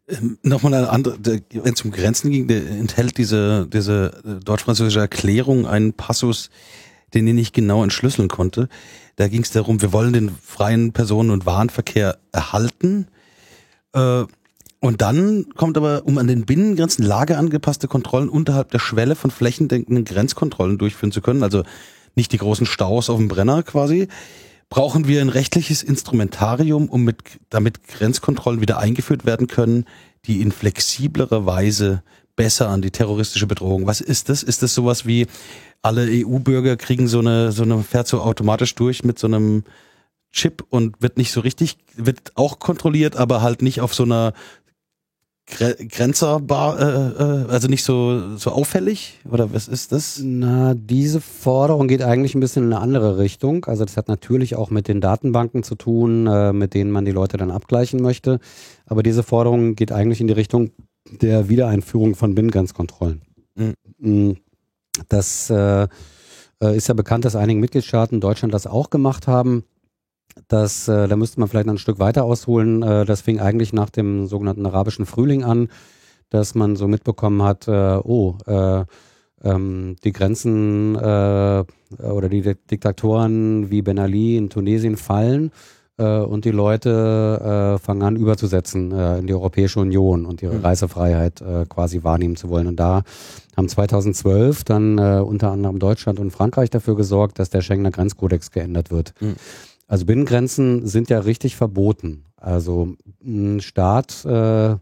Ähm, 0.08 0.38
Nochmal 0.42 0.74
eine 0.74 0.90
andere, 0.90 1.18
wenn 1.52 1.74
es 1.74 1.82
um 1.82 1.92
Grenzen 1.92 2.32
ging, 2.32 2.48
der 2.48 2.68
enthält 2.68 3.18
diese, 3.18 3.68
diese 3.68 4.14
äh, 4.26 4.44
deutsch-französische 4.44 5.00
Erklärung 5.00 5.68
einen 5.68 5.94
Passus, 5.94 6.50
den 7.14 7.28
ich 7.28 7.34
nicht 7.34 7.54
genau 7.54 7.84
entschlüsseln 7.84 8.30
konnte. 8.30 8.70
Da 9.16 9.28
ging 9.28 9.42
es 9.42 9.52
darum, 9.52 9.82
wir 9.82 9.94
wollen 9.94 10.14
den 10.14 10.30
freien 10.30 10.94
Personen- 10.94 11.32
und 11.32 11.46
Warenverkehr 11.46 12.18
erhalten. 12.32 13.08
Äh, 13.94 14.26
und 14.80 15.02
dann 15.02 15.48
kommt 15.56 15.78
aber, 15.78 16.04
um 16.06 16.18
an 16.18 16.28
den 16.28 16.46
Binnengrenzen 16.46 17.04
lageangepasste 17.04 17.88
Kontrollen 17.88 18.30
unterhalb 18.30 18.70
der 18.72 18.80
Schwelle 18.80 19.16
von 19.16 19.32
flächendeckenden 19.32 20.06
Grenzkontrollen 20.06 20.78
durchführen 20.78 21.12
zu 21.12 21.22
können, 21.22 21.44
also 21.44 21.64
nicht 22.16 22.32
die 22.32 22.38
großen 22.38 22.66
Staus 22.66 23.10
auf 23.10 23.18
dem 23.18 23.28
Brenner 23.28 23.64
quasi, 23.64 24.08
brauchen 24.70 25.08
wir 25.08 25.22
ein 25.22 25.30
rechtliches 25.30 25.82
Instrumentarium, 25.82 26.90
um 26.90 27.04
mit, 27.04 27.18
damit 27.50 27.88
Grenzkontrollen 27.88 28.62
wieder 28.62 28.78
eingeführt 28.78 29.26
werden 29.26 29.48
können, 29.48 29.86
die 30.26 30.42
in 30.42 30.52
flexiblerer 30.52 31.46
Weise 31.46 32.04
besser 32.36 32.70
an 32.70 32.82
die 32.82 32.92
terroristische 32.92 33.48
Bedrohung. 33.48 33.88
Was 33.88 34.02
ist 34.02 34.30
das? 34.30 34.44
Ist 34.44 34.62
das 34.62 34.74
sowas 34.74 35.06
wie 35.06 35.28
alle 35.82 36.08
EU-Bürger 36.10 36.76
kriegen 36.76 37.08
so 37.08 37.20
eine, 37.20 37.52
so 37.52 37.64
eine, 37.64 37.82
fährt 37.84 38.08
so 38.08 38.22
automatisch 38.22 38.76
durch 38.76 39.04
mit 39.04 39.18
so 39.18 39.28
einem 39.28 39.64
Chip 40.32 40.64
und 40.70 41.02
wird 41.02 41.18
nicht 41.18 41.32
so 41.32 41.42
richtig, 41.42 41.78
wird 41.96 42.34
auch 42.36 42.60
kontrolliert, 42.60 43.16
aber 43.16 43.42
halt 43.42 43.62
nicht 43.62 43.82
auf 43.82 43.94
so 43.94 44.04
einer 44.04 44.34
grenzerbar, 45.50 46.80
äh, 46.80 47.24
äh, 47.24 47.50
also 47.50 47.70
nicht 47.70 47.84
so, 47.84 48.36
so 48.36 48.52
auffällig? 48.52 49.20
Oder 49.30 49.54
was 49.54 49.70
ist 49.70 49.94
das? 49.94 50.20
Na, 50.22 50.74
diese 50.76 51.22
Forderung 51.22 51.88
geht 51.88 52.02
eigentlich 52.02 52.36
ein 52.36 52.42
bisschen 52.42 52.66
in 52.66 52.74
eine 52.74 52.82
andere 52.82 53.18
Richtung. 53.18 53.64
Also 53.66 53.86
das 53.86 53.96
hat 53.96 54.10
natürlich 54.10 54.56
auch 54.56 54.72
mit 54.72 54.90
den 54.90 55.00
Datenbanken 55.00 55.64
zu 55.64 55.76
tun, 55.76 56.28
äh, 56.28 56.52
mit 56.52 56.74
denen 56.74 56.92
man 56.92 57.06
die 57.06 57.12
Leute 57.12 57.38
dann 57.38 57.52
abgleichen 57.52 58.02
möchte. 58.02 58.40
Aber 58.86 59.04
diese 59.04 59.24
Forderung 59.24 59.76
geht 59.76 59.94
eigentlich 59.94 60.20
in 60.20 60.28
die 60.28 60.34
Richtung 60.34 60.72
der 61.22 61.48
Wiedereinführung 61.48 62.16
von 62.16 62.36
Binnengrenzkontrollen. 62.36 63.22
Mhm. 64.00 64.38
Das 65.08 65.50
äh, 65.50 65.88
äh, 66.62 66.76
ist 66.76 66.88
ja 66.88 66.94
bekannt, 66.94 67.24
dass 67.24 67.36
einige 67.38 67.60
Mitgliedstaaten 67.60 68.20
Deutschland 68.20 68.54
das 68.54 68.68
auch 68.68 68.90
gemacht 68.90 69.28
haben. 69.28 69.64
Das, 70.48 70.88
äh, 70.88 71.08
da 71.08 71.16
müsste 71.16 71.40
man 71.40 71.50
vielleicht 71.50 71.68
noch 71.68 71.74
ein 71.74 71.80
Stück 71.80 72.00
weiter 72.00 72.24
ausholen. 72.24 72.84
Äh, 72.84 73.06
das 73.06 73.22
fing 73.22 73.40
eigentlich 73.40 73.74
nach 73.74 73.90
dem 73.90 74.28
sogenannten 74.28 74.66
arabischen 74.66 75.06
Frühling 75.06 75.44
an, 75.44 75.70
dass 76.30 76.56
man 76.56 76.76
so 76.76 76.88
mitbekommen 76.88 77.42
hat, 77.44 77.68
äh, 77.68 77.98
oh, 78.04 78.36
äh, 78.46 78.86
ähm, 79.44 79.96
die 80.04 80.12
Grenzen 80.12 80.96
äh, 80.96 81.64
oder 82.04 82.30
die 82.30 82.56
Diktatoren 82.70 83.70
wie 83.70 83.82
Ben 83.82 84.00
Ali 84.00 84.38
in 84.38 84.50
Tunesien 84.50 84.98
fallen 84.98 85.52
äh, 85.98 86.20
und 86.20 86.46
die 86.46 86.52
Leute 86.52 87.76
äh, 87.78 87.84
fangen 87.84 88.04
an 88.04 88.16
überzusetzen 88.16 88.92
äh, 88.92 89.20
in 89.20 89.28
die 89.28 89.34
Europäische 89.34 89.80
Union 89.80 90.26
und 90.26 90.42
ihre 90.42 90.56
mhm. 90.56 90.66
Reisefreiheit 90.66 91.42
äh, 91.42 91.66
quasi 91.68 92.04
wahrnehmen 92.04 92.36
zu 92.36 92.50
wollen. 92.50 92.68
Und 92.68 92.80
da 92.80 93.04
haben 93.56 93.68
2012 93.68 94.64
dann 94.64 94.98
äh, 94.98 95.20
unter 95.20 95.52
anderem 95.52 95.80
Deutschland 95.80 96.20
und 96.20 96.32
Frankreich 96.32 96.70
dafür 96.70 96.96
gesorgt, 96.96 97.40
dass 97.40 97.50
der 97.50 97.62
Schengener 97.62 97.92
Grenzkodex 97.92 98.52
geändert 98.52 98.92
wird. 98.92 99.14
Mhm. 99.20 99.36
Also 99.88 100.06
Binnengrenzen 100.06 100.86
sind 100.86 101.10
ja 101.10 101.20
richtig 101.20 101.56
verboten. 101.56 102.26
Also 102.36 102.96
ein 103.24 103.62
Staat 103.62 104.26
äh, 104.26 104.72
äh, 104.72 104.78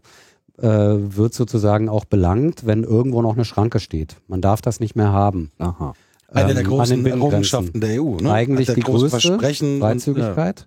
wird 0.58 1.34
sozusagen 1.34 1.88
auch 1.88 2.04
belangt, 2.04 2.66
wenn 2.66 2.82
irgendwo 2.82 3.22
noch 3.22 3.34
eine 3.34 3.44
Schranke 3.44 3.78
steht. 3.80 4.16
Man 4.26 4.40
darf 4.40 4.60
das 4.60 4.80
nicht 4.80 4.96
mehr 4.96 5.12
haben. 5.12 5.50
Aha. 5.58 5.94
Eine 6.28 6.54
der 6.54 6.64
ähm, 6.64 6.68
großen 6.68 7.06
Errungenschaften 7.06 7.80
der 7.80 8.02
EU. 8.02 8.16
Ne? 8.16 8.32
Eigentlich 8.32 8.72
die 8.72 8.80
größte 8.80 9.38
Freizügigkeit. 9.78 10.66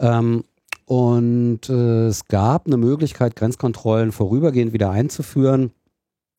Ja. 0.00 0.18
Ähm, 0.18 0.44
und 0.86 1.68
äh, 1.70 2.06
es 2.06 2.26
gab 2.26 2.66
eine 2.66 2.76
Möglichkeit, 2.76 3.36
Grenzkontrollen 3.36 4.12
vorübergehend 4.12 4.72
wieder 4.72 4.90
einzuführen. 4.90 5.72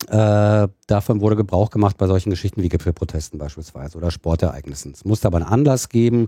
Äh, 0.07 0.67
davon 0.88 1.21
wurde 1.21 1.36
Gebrauch 1.36 1.71
gemacht 1.71 1.97
bei 1.97 2.05
solchen 2.05 2.30
Geschichten 2.30 2.61
wie 2.61 2.69
Gipfelprotesten 2.69 3.39
beispielsweise 3.39 3.97
oder 3.97 4.11
Sportereignissen. 4.11 4.91
Es 4.91 5.03
musste 5.03 5.28
aber 5.28 5.38
einen 5.38 5.47
Anlass 5.47 5.89
geben, 5.89 6.28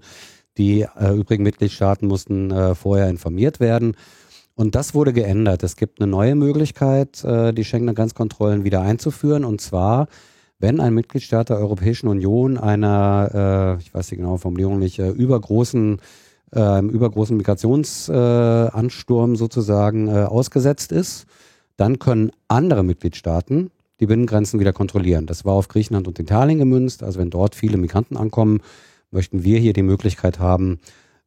die 0.57 0.81
äh, 0.81 1.13
übrigen 1.15 1.43
Mitgliedstaaten 1.43 2.07
mussten 2.07 2.51
äh, 2.51 2.75
vorher 2.75 3.09
informiert 3.09 3.59
werden. 3.59 3.95
Und 4.55 4.73
das 4.75 4.93
wurde 4.95 5.13
geändert. 5.13 5.61
Es 5.63 5.75
gibt 5.75 6.01
eine 6.01 6.09
neue 6.09 6.33
Möglichkeit, 6.35 7.23
äh, 7.23 7.53
die 7.53 7.63
Schengener 7.63 7.93
Grenzkontrollen 7.93 8.63
wieder 8.63 8.81
einzuführen. 8.81 9.45
Und 9.45 9.61
zwar, 9.61 10.07
wenn 10.57 10.79
ein 10.79 10.95
Mitgliedstaat 10.95 11.49
der 11.49 11.59
Europäischen 11.59 12.07
Union 12.07 12.57
einer, 12.57 13.77
äh, 13.77 13.81
ich 13.81 13.93
weiß 13.93 14.07
die 14.07 14.17
genaue 14.17 14.39
Formulierung 14.39 14.79
nicht, 14.79 14.97
äh, 14.97 15.09
übergroßen, 15.09 16.01
äh, 16.55 16.79
übergroßen 16.79 17.37
Migrationsansturm 17.37 19.35
sozusagen 19.35 20.09
ausgesetzt 20.09 20.91
ist, 20.91 21.27
dann 21.75 21.99
können 21.99 22.31
andere 22.47 22.83
Mitgliedstaaten 22.83 23.69
die 23.99 24.07
Binnengrenzen 24.07 24.59
wieder 24.59 24.73
kontrollieren. 24.73 25.27
Das 25.27 25.45
war 25.45 25.53
auf 25.53 25.67
Griechenland 25.67 26.07
und 26.07 26.17
Italien 26.19 26.57
gemünzt. 26.57 27.03
Also 27.03 27.19
wenn 27.19 27.29
dort 27.29 27.53
viele 27.53 27.77
Migranten 27.77 28.17
ankommen, 28.17 28.61
möchten 29.11 29.43
wir 29.43 29.59
hier 29.59 29.73
die 29.73 29.83
Möglichkeit 29.83 30.39
haben, 30.39 30.79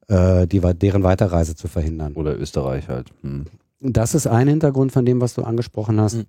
äh, 0.08 0.46
die, 0.46 0.60
deren 0.60 1.02
Weiterreise 1.02 1.54
zu 1.54 1.68
verhindern. 1.68 2.14
Oder 2.14 2.38
Österreich 2.38 2.88
halt. 2.88 3.10
Hm. 3.22 3.46
Das 3.80 4.14
ist 4.14 4.26
ein 4.26 4.48
Hintergrund 4.48 4.92
von 4.92 5.04
dem, 5.04 5.20
was 5.20 5.34
du 5.34 5.42
angesprochen 5.42 6.00
hast. 6.00 6.14
Hm. 6.14 6.26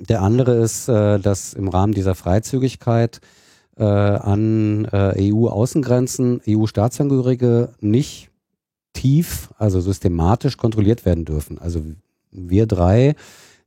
Der 0.00 0.22
andere 0.22 0.54
ist, 0.56 0.88
äh, 0.88 1.18
dass 1.18 1.52
im 1.52 1.68
Rahmen 1.68 1.92
dieser 1.92 2.14
Freizügigkeit 2.14 3.20
äh, 3.76 3.84
an 3.84 4.86
äh, 4.86 5.32
EU-Außengrenzen 5.32 6.40
EU-Staatsangehörige 6.48 7.70
nicht 7.80 8.30
tief, 8.92 9.50
also 9.58 9.80
systematisch 9.80 10.56
kontrolliert 10.56 11.04
werden 11.04 11.24
dürfen. 11.24 11.58
Also 11.58 11.82
wir 12.30 12.66
drei, 12.66 13.14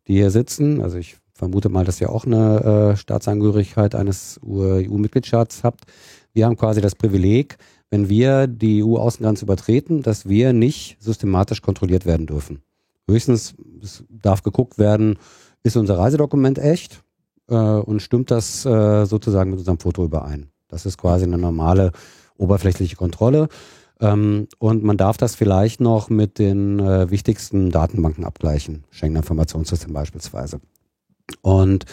die 0.07 0.15
hier 0.15 0.32
sitzen, 0.32 0.82
also 0.82 0.97
ich 0.97 1.17
vermute 1.34 1.69
mal, 1.69 1.86
dass 1.86 1.99
ihr 2.01 2.09
auch 2.09 2.26
eine 2.26 2.93
äh, 2.93 2.97
Staatsangehörigkeit 2.97 3.95
eines 3.95 4.39
EU-Mitgliedstaats 4.45 5.63
habt, 5.63 5.82
wir 6.34 6.45
haben 6.45 6.57
quasi 6.57 6.81
das 6.81 6.95
Privileg, 6.95 7.57
wenn 7.89 8.09
wir 8.09 8.47
die 8.47 8.84
EU-Außengrenze 8.84 9.45
übertreten, 9.45 10.01
dass 10.01 10.27
wir 10.27 10.53
nicht 10.53 10.97
systematisch 10.99 11.61
kontrolliert 11.61 12.05
werden 12.05 12.25
dürfen. 12.25 12.63
Höchstens 13.07 13.55
darf 14.09 14.43
geguckt 14.43 14.77
werden, 14.77 15.19
ist 15.61 15.77
unser 15.77 15.97
Reisedokument 15.97 16.57
echt 16.57 17.03
äh, 17.47 17.55
und 17.55 18.01
stimmt 18.01 18.31
das 18.31 18.65
äh, 18.65 19.05
sozusagen 19.05 19.51
mit 19.51 19.59
unserem 19.59 19.79
Foto 19.79 20.03
überein. 20.03 20.49
Das 20.67 20.86
ist 20.86 20.97
quasi 20.97 21.25
eine 21.25 21.38
normale 21.38 21.91
oberflächliche 22.38 22.95
Kontrolle. 22.95 23.47
Ähm, 23.99 24.47
und 24.57 24.84
man 24.84 24.97
darf 24.97 25.17
das 25.17 25.36
vielleicht 25.36 25.79
noch 25.79 26.09
mit 26.09 26.39
den 26.39 26.79
äh, 26.79 27.09
wichtigsten 27.11 27.69
Datenbanken 27.69 28.25
abgleichen, 28.25 28.84
Schengen 28.89 29.17
Informationssystem 29.17 29.93
beispielsweise. 29.93 30.59
Und 31.41 31.86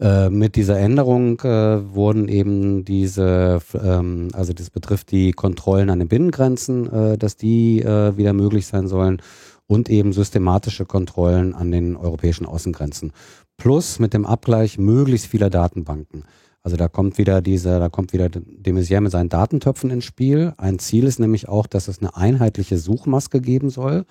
äh, 0.00 0.30
mit 0.30 0.56
dieser 0.56 0.78
Änderung 0.78 1.40
äh, 1.40 1.94
wurden 1.94 2.28
eben 2.28 2.84
diese, 2.84 3.60
ähm, 3.74 4.28
also 4.32 4.52
das 4.52 4.70
betrifft 4.70 5.10
die 5.10 5.32
Kontrollen 5.32 5.90
an 5.90 5.98
den 5.98 6.08
Binnengrenzen, 6.08 6.92
äh, 6.92 7.18
dass 7.18 7.36
die 7.36 7.82
äh, 7.82 8.16
wieder 8.16 8.32
möglich 8.32 8.66
sein 8.66 8.88
sollen 8.88 9.20
und 9.66 9.88
eben 9.88 10.12
systematische 10.12 10.86
Kontrollen 10.86 11.54
an 11.54 11.70
den 11.70 11.96
europäischen 11.96 12.46
Außengrenzen. 12.46 13.12
Plus 13.56 13.98
mit 13.98 14.14
dem 14.14 14.26
Abgleich 14.26 14.78
möglichst 14.78 15.26
vieler 15.26 15.50
Datenbanken. 15.50 16.24
Also 16.62 16.76
da 16.76 16.88
kommt 16.88 17.18
wieder 17.18 17.42
diese, 17.42 17.78
da 17.80 17.88
kommt 17.88 18.12
wieder 18.12 18.28
de 18.28 18.72
Maizière 18.72 19.00
mit 19.00 19.10
seinen 19.10 19.28
Datentöpfen 19.28 19.90
ins 19.90 20.04
Spiel. 20.04 20.52
Ein 20.58 20.78
Ziel 20.78 21.04
ist 21.04 21.18
nämlich 21.18 21.48
auch, 21.48 21.66
dass 21.66 21.88
es 21.88 21.98
eine 21.98 22.16
einheitliche 22.16 22.78
Suchmaske 22.78 23.40
geben 23.40 23.68
soll. 23.68 24.04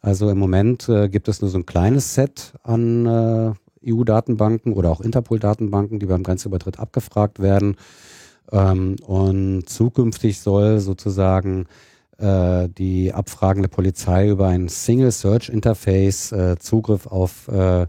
Also 0.00 0.30
im 0.30 0.38
Moment 0.38 0.88
äh, 0.88 1.08
gibt 1.08 1.28
es 1.28 1.40
nur 1.40 1.50
so 1.50 1.58
ein 1.58 1.66
kleines 1.66 2.14
Set 2.14 2.54
an 2.62 3.06
äh, 3.06 3.52
EU-Datenbanken 3.86 4.72
oder 4.72 4.90
auch 4.90 5.00
Interpol-Datenbanken, 5.00 5.98
die 5.98 6.06
beim 6.06 6.22
Grenzübertritt 6.22 6.78
abgefragt 6.78 7.40
werden. 7.40 7.76
Ähm, 8.50 8.96
und 9.06 9.68
zukünftig 9.68 10.40
soll 10.40 10.80
sozusagen 10.80 11.66
äh, 12.18 12.68
die 12.68 13.12
abfragende 13.12 13.68
Polizei 13.68 14.28
über 14.28 14.48
ein 14.48 14.68
Single 14.68 15.10
Search 15.10 15.48
Interface 15.48 16.32
äh, 16.32 16.56
Zugriff 16.58 17.06
auf 17.06 17.48
äh, 17.48 17.86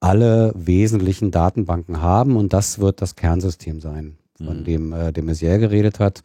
alle 0.00 0.52
wesentlichen 0.56 1.30
Datenbanken 1.30 2.02
haben 2.02 2.36
und 2.36 2.52
das 2.52 2.80
wird 2.80 3.00
das 3.00 3.14
Kernsystem 3.16 3.80
sein, 3.80 4.18
von 4.36 4.60
mhm. 4.60 4.64
dem 4.64 4.92
äh, 4.92 5.12
de 5.12 5.24
Maizière 5.24 5.58
geredet 5.58 5.98
hat. 5.98 6.22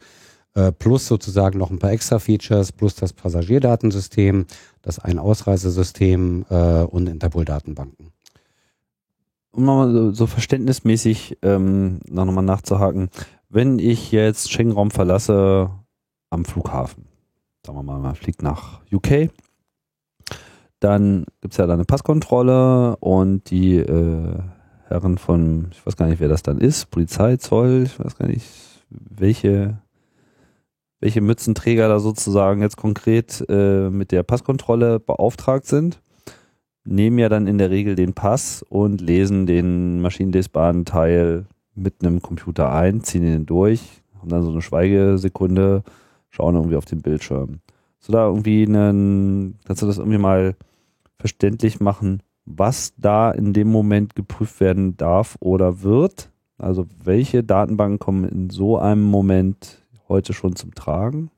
Plus 0.80 1.06
sozusagen 1.06 1.56
noch 1.56 1.70
ein 1.70 1.78
paar 1.78 1.92
extra 1.92 2.18
Features, 2.18 2.72
plus 2.72 2.96
das 2.96 3.12
Passagierdatensystem, 3.12 4.46
das 4.82 4.98
Ein-Ausreisesystem 4.98 6.42
und 6.42 7.06
Interpol-Datenbanken 7.06 8.10
um 9.52 9.64
nochmal 9.64 9.92
so, 9.92 10.12
so 10.12 10.26
verständnismäßig 10.26 11.38
ähm, 11.42 12.00
nochmal 12.08 12.44
nachzuhaken, 12.44 13.10
wenn 13.48 13.78
ich 13.78 14.12
jetzt 14.12 14.52
Schengen-Raum 14.52 14.90
verlasse 14.90 15.70
am 16.30 16.44
Flughafen, 16.44 17.06
sagen 17.64 17.78
wir 17.78 17.82
mal, 17.82 17.98
man 17.98 18.14
fliegt 18.14 18.42
nach 18.42 18.80
UK, 18.92 19.30
dann 20.80 21.24
gibt 21.40 21.54
es 21.54 21.58
ja 21.58 21.66
da 21.66 21.74
eine 21.74 21.84
Passkontrolle 21.84 22.96
und 22.96 23.50
die 23.50 23.76
äh, 23.76 24.38
Herren 24.86 25.18
von, 25.18 25.68
ich 25.72 25.84
weiß 25.84 25.96
gar 25.96 26.06
nicht, 26.06 26.20
wer 26.20 26.28
das 26.28 26.42
dann 26.42 26.58
ist, 26.58 26.90
Polizei, 26.90 27.36
Zoll, 27.36 27.84
ich 27.84 27.98
weiß 27.98 28.16
gar 28.16 28.28
nicht, 28.28 28.46
welche, 28.90 29.78
welche 31.00 31.20
Mützenträger 31.20 31.88
da 31.88 31.98
sozusagen 31.98 32.62
jetzt 32.62 32.76
konkret 32.76 33.44
äh, 33.48 33.90
mit 33.90 34.12
der 34.12 34.22
Passkontrolle 34.22 35.00
beauftragt 35.00 35.66
sind 35.66 36.00
nehmen 36.88 37.18
ja 37.18 37.28
dann 37.28 37.46
in 37.46 37.58
der 37.58 37.70
Regel 37.70 37.94
den 37.94 38.14
Pass 38.14 38.64
und 38.68 39.00
lesen 39.00 39.46
den 39.46 40.00
maschinenlesbaren 40.00 40.84
Teil 40.84 41.46
mit 41.74 42.02
einem 42.02 42.22
Computer 42.22 42.72
ein, 42.72 43.02
ziehen 43.02 43.24
ihn 43.24 43.46
durch, 43.46 44.02
haben 44.18 44.28
dann 44.30 44.42
so 44.42 44.50
eine 44.50 44.62
Schweigesekunde, 44.62 45.82
schauen 46.30 46.56
irgendwie 46.56 46.76
auf 46.76 46.86
den 46.86 47.02
Bildschirm. 47.02 47.60
So 48.00 48.12
da 48.12 48.26
irgendwie 48.26 48.66
einen, 48.66 49.58
kannst 49.64 49.82
du 49.82 49.86
das 49.86 49.98
irgendwie 49.98 50.18
mal 50.18 50.56
verständlich 51.18 51.80
machen, 51.80 52.22
was 52.44 52.94
da 52.96 53.30
in 53.30 53.52
dem 53.52 53.68
Moment 53.68 54.14
geprüft 54.14 54.60
werden 54.60 54.96
darf 54.96 55.36
oder 55.40 55.82
wird? 55.82 56.30
Also 56.56 56.86
welche 57.02 57.44
Datenbanken 57.44 57.98
kommen 57.98 58.24
in 58.24 58.50
so 58.50 58.78
einem 58.78 59.04
Moment 59.04 59.82
heute 60.08 60.32
schon 60.32 60.56
zum 60.56 60.74
Tragen? 60.74 61.30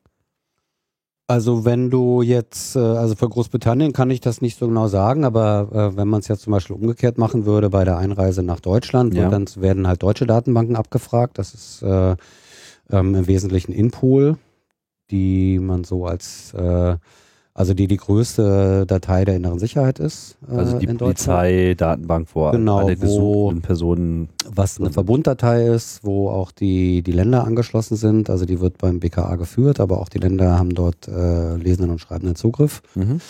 Also 1.31 1.65
wenn 1.65 1.91
du 1.91 2.23
jetzt, 2.23 2.75
äh, 2.75 2.81
also 2.81 3.15
für 3.15 3.29
Großbritannien 3.29 3.93
kann 3.93 4.11
ich 4.11 4.21
das 4.21 4.41
nicht 4.41 4.59
so 4.59 4.67
genau 4.67 4.89
sagen, 4.89 5.25
aber 5.25 5.69
äh, 5.73 5.97
wenn 5.97 6.09
man 6.09 6.19
es 6.19 6.27
jetzt 6.27 6.43
zum 6.43 6.51
Beispiel 6.53 6.75
umgekehrt 6.75 7.19
machen 7.19 7.47
würde 7.47 7.71
bei 7.71 7.85
der 7.85 7.99
Einreise 7.99 8.43
nach 8.43 8.59
Deutschland, 8.59 9.15
Ja. 9.15 9.29
dann 9.29 9.47
werden 9.55 9.87
halt 9.87 10.03
deutsche 10.03 10.27
Datenbanken 10.27 10.75
abgefragt. 10.75 11.39
Das 11.39 11.55
ist 11.55 11.83
äh, 11.83 12.17
ähm, 12.91 13.15
im 13.15 13.27
Wesentlichen 13.29 13.71
Inpool, 13.73 14.39
die 15.13 15.61
man 15.61 15.85
so 15.85 16.05
als, 16.05 16.53
äh, 16.55 16.97
also 17.61 17.75
die 17.75 17.87
die 17.87 17.99
größte 17.99 18.87
Datei 18.87 19.25
der 19.25 19.37
inneren 19.37 19.59
Sicherheit 19.59 19.99
ist. 19.99 20.37
Äh, 20.51 20.55
Also 20.57 20.79
die 20.79 20.87
in 20.87 20.97
Deutschland. 20.99 21.39
Polizei, 21.41 21.75
Datenbank, 21.77 22.29
wo 22.35 22.51
Genau, 22.51 22.79
alle 22.79 22.97
wo- 23.01 23.05
gesuchten 23.51 23.61
Personen. 23.63 24.29
was 24.53 24.81
eine 24.81 24.91
Verbunddatei 24.91 25.67
ist, 25.67 26.03
wo 26.03 26.31
auch 26.31 26.53
die, 26.53 27.03
die 27.03 27.13
Länder 27.13 27.45
angeschlossen 27.45 27.97
sind. 27.97 28.31
Also 28.31 28.47
die 28.47 28.61
wird 28.61 28.79
beim 28.79 28.99
BKA 28.99 29.37
geführt, 29.37 29.79
aber 29.79 30.01
auch 30.01 30.09
die 30.09 30.19
Länder 30.19 30.59
haben 30.59 30.75
dort 30.75 31.07
äh, 31.09 31.57
lesenden 31.57 31.91
und 31.93 31.99
schreibenden 32.01 32.35
Zugriff. 32.35 32.83
Mhm. 32.95 33.21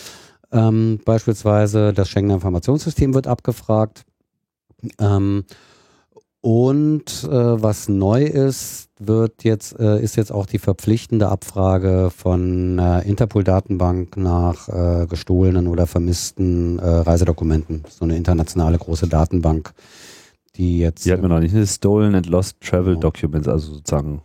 Ähm, 0.53 0.99
beispielsweise 1.05 1.93
das 1.93 2.09
Schengener 2.09 2.35
Informationssystem 2.35 3.13
wird 3.13 3.27
abgefragt. 3.27 4.03
Ähm, 4.99 5.43
und 6.41 7.23
äh, 7.23 7.61
was 7.61 7.87
neu 7.87 8.23
ist, 8.23 8.89
wird 8.97 9.43
jetzt, 9.43 9.79
äh, 9.79 10.01
ist 10.01 10.15
jetzt 10.15 10.31
auch 10.31 10.47
die 10.47 10.57
verpflichtende 10.57 11.29
Abfrage 11.29 12.09
von 12.15 12.79
äh, 12.79 13.01
Interpol-Datenbank 13.01 14.17
nach 14.17 14.67
äh, 14.67 15.05
gestohlenen 15.07 15.67
oder 15.67 15.85
vermissten 15.85 16.79
äh, 16.79 16.87
Reisedokumenten. 16.87 17.83
So 17.89 18.05
eine 18.05 18.17
internationale 18.17 18.79
große 18.79 19.07
Datenbank, 19.07 19.73
die 20.55 20.79
jetzt. 20.79 21.05
Die 21.05 21.11
hat 21.11 21.21
man 21.21 21.29
noch 21.29 21.39
nicht. 21.39 21.55
Stolen 21.69 22.15
and 22.15 22.25
Lost 22.25 22.59
Travel 22.59 22.95
Genau. 22.95 23.11
Documents, 23.11 23.47
also 23.47 23.73
sozusagen 23.73 24.21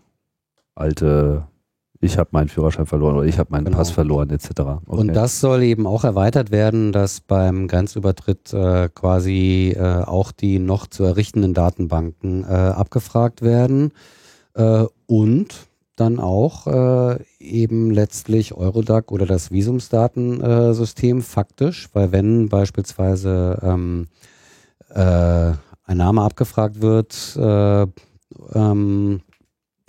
alte, 0.74 1.46
ich 2.00 2.18
habe 2.18 2.30
meinen 2.32 2.48
Führerschein 2.48 2.86
verloren 2.86 3.16
oder 3.16 3.26
ich 3.26 3.38
habe 3.38 3.50
meinen 3.50 3.66
Genau. 3.66 3.78
Pass 3.78 3.90
verloren, 3.90 4.30
etc. 4.30 4.50
Okay. 4.50 4.78
Und 4.86 5.14
das 5.14 5.40
soll 5.40 5.62
eben 5.62 5.86
auch 5.86 6.04
erweitert 6.04 6.50
werden, 6.50 6.92
dass 6.92 7.20
beim 7.20 7.68
Grenzübertritt 7.68 8.52
äh, 8.52 8.88
quasi 8.94 9.74
äh, 9.76 10.02
auch 10.02 10.32
die 10.32 10.58
noch 10.58 10.86
zu 10.86 11.04
errichtenden 11.04 11.54
Datenbanken 11.54 12.44
äh, 12.44 12.46
abgefragt 12.46 13.42
werden 13.42 13.92
äh, 14.54 14.84
und 15.06 15.66
dann 15.96 16.20
auch 16.20 16.66
äh, 16.66 17.18
eben 17.40 17.90
letztlich 17.90 18.52
Eurodac 18.52 19.10
oder 19.12 19.24
das 19.24 19.50
Visumsdatensystem 19.50 21.22
faktisch, 21.22 21.88
weil 21.94 22.12
wenn 22.12 22.50
beispielsweise 22.50 23.58
ähm, 23.62 24.08
äh, 24.90 25.52
ein 25.84 25.96
Name 25.96 26.20
abgefragt 26.20 26.82
wird 26.82 27.36
äh, 27.36 27.86
ähm, 28.54 29.20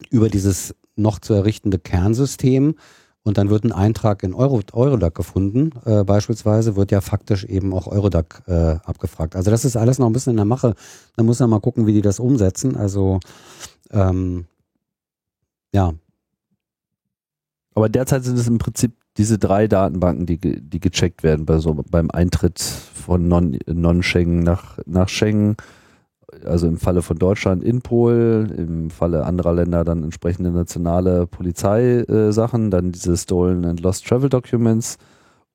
über 0.10 0.30
dieses 0.30 0.76
noch 0.98 1.20
zu 1.20 1.34
errichtende 1.34 1.80
Kernsystem, 1.80 2.76
und 3.24 3.38
dann 3.38 3.50
wird 3.50 3.66
ein 3.66 3.74
Eintrag 3.74 4.24
in 4.24 4.34
Euro, 4.34 4.62
Eurodac 4.72 5.14
gefunden, 5.14 5.72
äh, 5.84 6.06
beispielsweise, 6.06 6.78
wird 6.78 6.92
ja 6.94 7.02
faktisch 7.02 7.44
eben 7.44 7.74
auch 7.74 7.88
Eurodac 7.88 8.44
äh, 8.48 8.78
abgefragt. 8.86 9.36
Also 9.36 9.52
das 9.52 9.66
ist 9.66 9.76
alles 9.76 10.00
noch 10.00 10.08
ein 10.08 10.14
bisschen 10.14 10.32
in 10.32 10.38
der 10.38 10.46
Mache. 10.46 10.76
Da 11.18 11.24
muss 11.24 11.40
man 11.40 11.50
mal 11.50 11.60
gucken, 11.60 11.88
wie 11.88 11.92
die 11.92 12.02
das 12.02 12.22
umsetzen. 12.22 12.78
Also 12.78 13.20
ähm, 13.92 14.46
ja, 15.74 15.94
Aber 17.78 17.90
derzeit 17.90 18.24
sind 18.24 18.40
es 18.40 18.48
im 18.48 18.58
Prinzip 18.58 18.94
diese 19.18 19.38
drei 19.38 19.68
Datenbanken, 19.68 20.26
die, 20.26 20.40
die 20.40 20.80
gecheckt 20.80 21.22
werden 21.22 21.46
bei 21.46 21.60
so, 21.60 21.76
beim 21.76 22.10
Eintritt 22.10 22.60
von 22.60 23.28
Non- 23.28 23.60
Non-Schengen 23.68 24.40
nach, 24.40 24.80
nach 24.88 25.10
Schengen. 25.10 25.58
Also 26.46 26.68
im 26.68 26.78
Falle 26.78 27.02
von 27.02 27.18
Deutschland 27.18 27.64
Inpol, 27.64 28.54
im 28.58 28.90
Falle 28.90 29.26
anderer 29.26 29.54
Länder 29.54 29.86
dann 29.86 30.04
entsprechende 30.04 30.52
nationale 30.52 31.26
Polizeisachen, 31.26 32.70
dann 32.70 32.92
diese 32.92 33.16
Stolen 33.16 33.64
and 33.64 33.80
Lost 33.80 34.06
Travel 34.06 34.30
Documents 34.30 34.98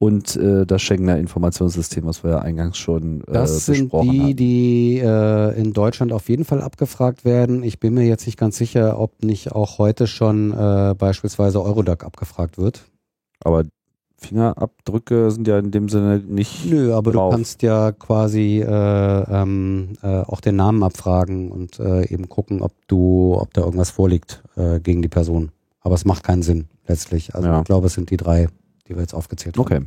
und 0.03 0.35
äh, 0.35 0.67
das 0.67 0.83
Schengener 0.83 1.19
Informationssystem, 1.19 2.05
was 2.07 2.25
wir 2.25 2.33
ja 2.33 2.39
eingangs 2.41 2.77
schon 2.77 3.21
äh, 3.29 3.35
das 3.35 3.67
sind 3.67 3.91
besprochen 3.91 4.11
die, 4.11 4.21
haben. 4.21 4.37
die 4.37 4.99
äh, 4.99 5.61
in 5.61 5.73
Deutschland 5.75 6.13
auf 6.13 6.29
jeden 6.29 6.45
Fall 6.45 6.61
abgefragt 6.61 7.25
werden. 7.25 7.63
Ich 7.63 7.79
bin 7.79 7.95
mir 7.95 8.05
jetzt 8.05 8.27
nicht 8.27 8.39
ganz 8.39 8.57
sicher, 8.57 8.99
ob 8.99 9.23
nicht 9.23 9.53
auch 9.53 9.79
heute 9.79 10.09
schon 10.09 10.53
äh, 10.53 10.95
beispielsweise 10.99 11.63
Eurodac 11.63 12.03
abgefragt 12.03 12.59
wird. 12.59 12.83
Aber 13.45 13.63
Fingerabdrücke 14.23 15.31
sind 15.31 15.47
ja 15.47 15.59
in 15.59 15.71
dem 15.71 15.89
Sinne 15.89 16.19
nicht. 16.21 16.65
Nö, 16.71 16.95
aber 16.95 17.13
drauf. 17.13 17.31
du 17.33 17.37
kannst 17.37 17.63
ja 17.63 17.93
quasi 17.93 18.61
äh, 18.61 18.67
ähm, 19.43 19.91
äh, 20.03 20.21
auch 20.23 20.41
den 20.41 20.57
Namen 20.57 20.83
abfragen 20.83 21.51
und 21.53 21.79
äh, 21.79 22.07
eben 22.13 22.29
gucken, 22.29 22.63
ob 22.63 22.73
du, 22.89 23.37
ob 23.39 23.53
da 23.55 23.63
irgendwas 23.63 23.91
vorliegt 23.91 24.43
äh, 24.57 24.81
gegen 24.81 25.03
die 25.03 25.09
Person. 25.09 25.51
Aber 25.81 25.95
es 25.95 26.05
macht 26.05 26.23
keinen 26.25 26.43
Sinn 26.43 26.69
letztlich. 26.87 27.35
Also 27.35 27.49
Ja. 27.49 27.59
ich 27.59 27.65
glaube, 27.65 27.89
es 27.89 27.95
sind 27.95 28.11
die 28.11 28.17
drei, 28.17 28.49
die 28.89 28.95
wir 28.95 29.01
jetzt 29.03 29.15
aufgezählt 29.15 29.57
haben. 29.57 29.63
Okay. 29.63 29.81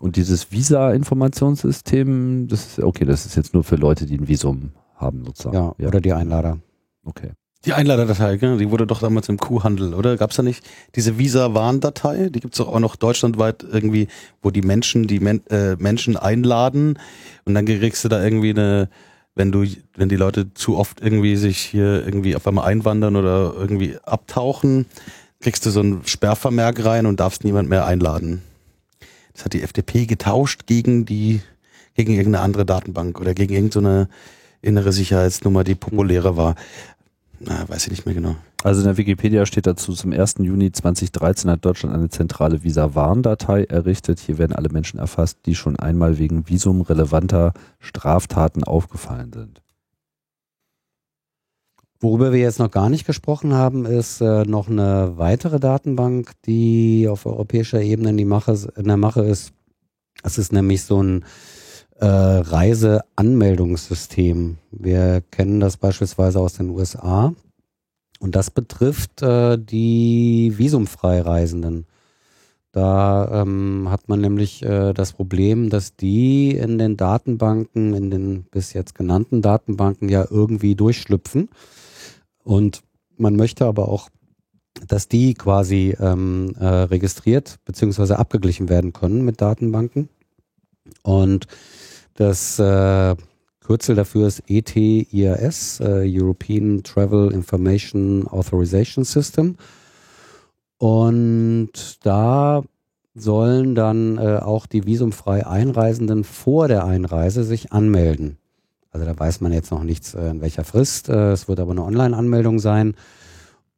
Und 0.00 0.16
dieses 0.16 0.50
Visa-Informationssystem, 0.52 2.48
das 2.48 2.66
ist 2.66 2.78
okay, 2.80 3.04
das 3.04 3.26
ist 3.26 3.36
jetzt 3.36 3.54
nur 3.54 3.64
für 3.64 3.76
Leute, 3.76 4.06
die 4.06 4.18
ein 4.18 4.28
Visum 4.28 4.72
haben, 4.96 5.24
sozusagen. 5.24 5.56
Ja, 5.78 5.86
oder 5.88 6.00
die 6.00 6.12
Einlader. 6.12 6.58
okay. 7.04 7.30
Die 7.64 7.72
Einladerdatei, 7.72 8.36
gell? 8.36 8.58
die 8.58 8.70
wurde 8.70 8.86
doch 8.86 9.00
damals 9.00 9.28
im 9.28 9.38
Kuhhandel, 9.38 9.94
oder? 9.94 10.16
Gab 10.16 10.30
es 10.30 10.36
da 10.36 10.42
nicht 10.42 10.64
diese 10.96 11.18
Visa-Warndatei? 11.18 12.28
Die 12.28 12.40
gibt 12.40 12.54
es 12.54 12.58
doch 12.58 12.68
auch 12.68 12.78
noch 12.78 12.96
deutschlandweit 12.96 13.64
irgendwie, 13.70 14.08
wo 14.42 14.50
die 14.50 14.60
Menschen 14.60 15.06
die 15.06 15.20
Men 15.20 15.46
äh, 15.46 15.76
Menschen 15.76 16.16
einladen 16.16 16.98
und 17.44 17.54
dann 17.54 17.64
kriegst 17.64 18.04
du 18.04 18.08
da 18.08 18.22
irgendwie 18.22 18.50
eine, 18.50 18.90
wenn 19.34 19.50
du, 19.50 19.64
wenn 19.96 20.08
die 20.10 20.16
Leute 20.16 20.52
zu 20.52 20.76
oft 20.76 21.00
irgendwie 21.00 21.36
sich 21.36 21.58
hier 21.58 22.04
irgendwie 22.04 22.36
auf 22.36 22.46
einmal 22.46 22.66
einwandern 22.66 23.16
oder 23.16 23.54
irgendwie 23.56 23.96
abtauchen, 24.04 24.84
kriegst 25.40 25.64
du 25.64 25.70
so 25.70 25.80
ein 25.80 26.02
Sperrvermerk 26.04 26.84
rein 26.84 27.06
und 27.06 27.18
darfst 27.18 27.44
niemand 27.44 27.68
mehr 27.68 27.86
einladen. 27.86 28.42
Das 29.32 29.46
hat 29.46 29.54
die 29.54 29.62
FDP 29.62 30.06
getauscht 30.06 30.66
gegen 30.66 31.06
die, 31.06 31.40
gegen 31.94 32.12
irgendeine 32.12 32.44
andere 32.44 32.66
Datenbank 32.66 33.20
oder 33.20 33.34
gegen 33.34 33.54
irgendeine 33.54 34.08
innere 34.64 34.92
Sicherheitsnummer, 34.92 35.62
die 35.62 35.74
populärer 35.74 36.36
war. 36.36 36.54
Na, 37.40 37.68
weiß 37.68 37.86
ich 37.86 37.90
nicht 37.90 38.06
mehr 38.06 38.14
genau. 38.14 38.36
Also 38.62 38.80
in 38.80 38.86
der 38.86 38.96
Wikipedia 38.96 39.44
steht 39.44 39.66
dazu, 39.66 39.92
zum 39.92 40.12
1. 40.12 40.36
Juni 40.38 40.72
2013 40.72 41.50
hat 41.50 41.64
Deutschland 41.64 41.94
eine 41.94 42.08
zentrale 42.08 42.62
Visa-Warndatei 42.62 43.64
errichtet. 43.64 44.20
Hier 44.20 44.38
werden 44.38 44.54
alle 44.54 44.70
Menschen 44.70 44.98
erfasst, 44.98 45.38
die 45.44 45.54
schon 45.54 45.78
einmal 45.78 46.18
wegen 46.18 46.48
visumrelevanter 46.48 47.52
Straftaten 47.78 48.64
aufgefallen 48.64 49.32
sind. 49.32 49.60
Worüber 52.00 52.32
wir 52.32 52.40
jetzt 52.40 52.58
noch 52.58 52.70
gar 52.70 52.90
nicht 52.90 53.06
gesprochen 53.06 53.54
haben, 53.54 53.86
ist 53.86 54.20
äh, 54.20 54.44
noch 54.44 54.68
eine 54.68 55.14
weitere 55.16 55.58
Datenbank, 55.58 56.32
die 56.44 57.08
auf 57.08 57.26
europäischer 57.26 57.80
Ebene 57.80 58.10
in, 58.10 58.28
Mache, 58.28 58.58
in 58.76 58.84
der 58.84 58.96
Mache 58.96 59.22
ist. 59.22 59.52
Es 60.22 60.38
ist 60.38 60.52
nämlich 60.52 60.82
so 60.82 61.02
ein 61.02 61.24
äh, 62.00 62.06
Reiseanmeldungssystem. 62.06 64.56
Wir 64.70 65.22
kennen 65.30 65.60
das 65.60 65.76
beispielsweise 65.76 66.40
aus 66.40 66.54
den 66.54 66.70
USA. 66.70 67.34
Und 68.20 68.36
das 68.36 68.50
betrifft 68.50 69.22
äh, 69.22 69.58
die 69.58 70.54
visumfreireisenden. 70.56 71.86
Da 72.72 73.42
ähm, 73.42 73.88
hat 73.88 74.08
man 74.08 74.20
nämlich 74.20 74.64
äh, 74.64 74.92
das 74.94 75.12
Problem, 75.12 75.70
dass 75.70 75.94
die 75.94 76.56
in 76.56 76.78
den 76.78 76.96
Datenbanken, 76.96 77.94
in 77.94 78.10
den 78.10 78.42
bis 78.50 78.72
jetzt 78.72 78.96
genannten 78.96 79.42
Datenbanken 79.42 80.08
ja 80.08 80.26
irgendwie 80.28 80.74
durchschlüpfen. 80.74 81.50
Und 82.42 82.82
man 83.16 83.36
möchte 83.36 83.66
aber 83.66 83.88
auch, 83.88 84.08
dass 84.88 85.06
die 85.06 85.34
quasi 85.34 85.96
ähm, 86.00 86.56
äh, 86.58 86.66
registriert 86.66 87.60
bzw. 87.64 88.14
abgeglichen 88.14 88.68
werden 88.68 88.92
können 88.92 89.24
mit 89.24 89.40
Datenbanken. 89.40 90.08
Und 91.02 91.46
das 92.14 92.58
äh, 92.58 93.16
Kürzel 93.60 93.96
dafür 93.96 94.28
ist 94.28 94.42
ETIAS, 94.46 95.80
äh, 95.80 96.04
European 96.06 96.82
Travel 96.82 97.32
Information 97.32 98.28
Authorization 98.28 99.04
System. 99.04 99.56
Und 100.78 101.70
da 102.02 102.62
sollen 103.14 103.74
dann 103.74 104.18
äh, 104.18 104.38
auch 104.42 104.66
die 104.66 104.86
visumfrei 104.86 105.46
Einreisenden 105.46 106.24
vor 106.24 106.68
der 106.68 106.84
Einreise 106.84 107.44
sich 107.44 107.72
anmelden. 107.72 108.38
Also 108.90 109.06
da 109.06 109.18
weiß 109.18 109.40
man 109.40 109.52
jetzt 109.52 109.70
noch 109.70 109.82
nichts, 109.82 110.14
äh, 110.14 110.28
in 110.30 110.40
welcher 110.40 110.64
Frist. 110.64 111.08
Äh, 111.08 111.32
es 111.32 111.48
wird 111.48 111.60
aber 111.60 111.72
eine 111.72 111.84
Online-Anmeldung 111.84 112.58
sein. 112.58 112.94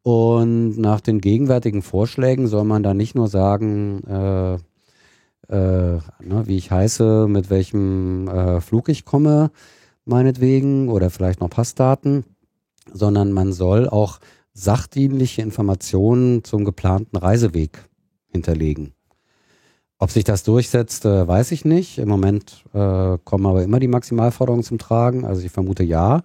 Und 0.03 0.79
nach 0.79 1.01
den 1.01 1.21
gegenwärtigen 1.21 1.83
Vorschlägen 1.83 2.47
soll 2.47 2.65
man 2.65 2.83
da 2.83 2.95
nicht 2.95 3.15
nur 3.15 3.29
sagen, 3.29 4.05
äh, 4.05 4.59
ne, 5.49 6.43
wie 6.47 6.57
ich 6.57 6.71
heiße, 6.71 7.27
mit 7.29 7.51
welchem 7.51 8.29
äh, 8.29 8.61
Flug 8.61 8.89
ich 8.89 9.05
komme, 9.05 9.51
meinetwegen, 10.05 10.89
oder 10.89 11.11
vielleicht 11.11 11.41
noch 11.41 11.51
Passdaten, 11.51 12.25
sondern 12.93 13.33
man 13.33 13.53
soll 13.53 13.89
auch 13.89 14.19
sachdienliche 14.55 15.43
Informationen 15.43 16.43
zum 16.43 16.65
geplanten 16.65 17.17
Reiseweg 17.17 17.89
hinterlegen. 18.29 18.93
Ob 19.99 20.11
sich 20.11 20.25
das 20.25 20.43
durchsetzt, 20.43 21.05
äh, 21.05 21.27
weiß 21.27 21.53
ich 21.53 21.65
nicht. 21.65 21.99
Im 21.99 22.09
Moment 22.09 22.65
äh, 22.75 23.17
kommen 23.25 23.47
aber 23.47 23.63
immer 23.63 23.81
die 23.81 23.89
Maximalforderungen 23.89 24.65
zum 24.65 24.79
Tragen. 24.79 25.25
Also 25.25 25.43
ich 25.43 25.51
vermute 25.51 25.85
ja. 25.85 26.23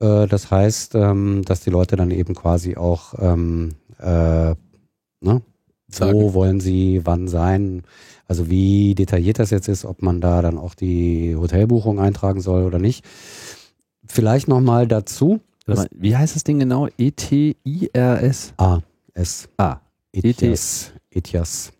Äh, 0.00 0.26
das 0.26 0.50
heißt, 0.50 0.96
ähm, 0.96 1.42
dass 1.44 1.60
die 1.60 1.70
Leute 1.70 1.94
dann 1.96 2.10
eben 2.10 2.34
quasi 2.34 2.76
auch 2.76 3.14
ähm, 3.18 3.74
äh, 3.98 4.54
ne. 5.20 5.42
Wo 5.98 6.32
wollen 6.32 6.58
sie 6.58 7.02
wann 7.04 7.28
sein? 7.28 7.82
Also 8.28 8.48
wie 8.48 8.94
detailliert 8.94 9.38
das 9.38 9.50
jetzt 9.50 9.68
ist, 9.68 9.84
ob 9.84 10.02
man 10.02 10.20
da 10.20 10.42
dann 10.42 10.58
auch 10.58 10.74
die 10.74 11.36
Hotelbuchung 11.36 12.00
eintragen 12.00 12.40
soll 12.40 12.64
oder 12.64 12.78
nicht. 12.78 13.04
Vielleicht 14.06 14.48
nochmal 14.48 14.86
dazu. 14.86 15.40
Wie 15.92 16.16
heißt 16.16 16.34
das 16.34 16.44
Ding 16.44 16.58
genau? 16.58 16.88
E-T-I-R-S? 16.98 18.54
A. 18.56 18.80
S. 19.14 19.48
A. 19.58 19.80
ETIAS. 20.12 20.92
ETIAS. 21.10 21.72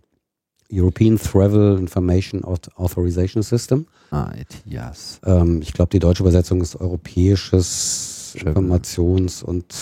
European 0.71 1.19
Travel 1.19 1.79
Information 1.79 2.45
Authorization 2.45 3.43
System. 3.43 3.87
Ah, 4.11 4.31
ETIAS. 4.35 5.21
Ähm, 5.25 5.61
ich 5.63 5.73
glaube, 5.73 5.91
die 5.91 5.99
deutsche 5.99 6.23
Übersetzung 6.23 6.61
ist 6.63 6.77
Europäisches 6.77 8.37
Informations- 8.39 9.43
und 9.43 9.75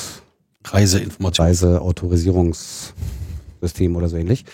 Reiseinformations 0.65 1.63
Reiseautorisierungssystem 1.63 3.95
oder 3.95 4.09
so 4.09 4.17
ähnlich. 4.17 4.45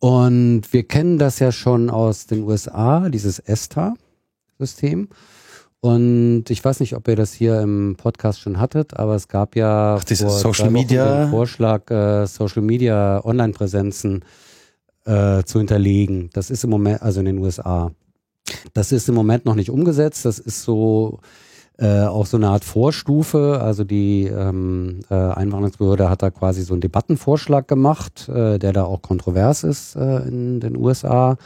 Und 0.00 0.62
wir 0.72 0.82
kennen 0.82 1.18
das 1.18 1.38
ja 1.38 1.52
schon 1.52 1.90
aus 1.90 2.26
den 2.26 2.42
USA, 2.42 3.08
dieses 3.10 3.38
ESTA-System. 3.38 5.08
Und 5.80 6.44
ich 6.48 6.62
weiß 6.62 6.80
nicht, 6.80 6.94
ob 6.94 7.08
ihr 7.08 7.16
das 7.16 7.32
hier 7.32 7.60
im 7.60 7.96
Podcast 7.96 8.40
schon 8.40 8.58
hattet, 8.58 8.96
aber 8.98 9.14
es 9.14 9.28
gab 9.28 9.56
ja 9.56 9.96
Ach, 9.96 10.06
Social 10.06 10.70
Media 10.70 11.28
Vorschlag, 11.28 11.90
äh, 11.90 12.26
Social 12.26 12.62
Media 12.62 13.24
Online-Präsenzen 13.24 14.24
äh, 15.04 15.42
zu 15.44 15.58
hinterlegen. 15.58 16.28
Das 16.32 16.50
ist 16.50 16.64
im 16.64 16.70
Moment, 16.70 17.02
also 17.02 17.20
in 17.20 17.26
den 17.26 17.38
USA. 17.38 17.92
Das 18.74 18.92
ist 18.92 19.08
im 19.08 19.14
Moment 19.14 19.44
noch 19.44 19.54
nicht 19.54 19.70
umgesetzt. 19.70 20.24
Das 20.24 20.38
ist 20.38 20.62
so 20.62 21.20
äh, 21.80 22.02
auch 22.02 22.26
so 22.26 22.36
eine 22.36 22.48
Art 22.48 22.64
Vorstufe. 22.64 23.58
Also 23.62 23.84
die 23.84 24.26
ähm, 24.26 25.00
äh, 25.08 25.14
Einwanderungsbehörde 25.14 26.10
hat 26.10 26.22
da 26.22 26.30
quasi 26.30 26.62
so 26.62 26.74
einen 26.74 26.82
Debattenvorschlag 26.82 27.66
gemacht, 27.66 28.28
äh, 28.28 28.58
der 28.58 28.74
da 28.74 28.84
auch 28.84 29.00
kontrovers 29.00 29.64
ist 29.64 29.96
äh, 29.96 30.18
in 30.28 30.60
den 30.60 30.76
USA. 30.76 31.38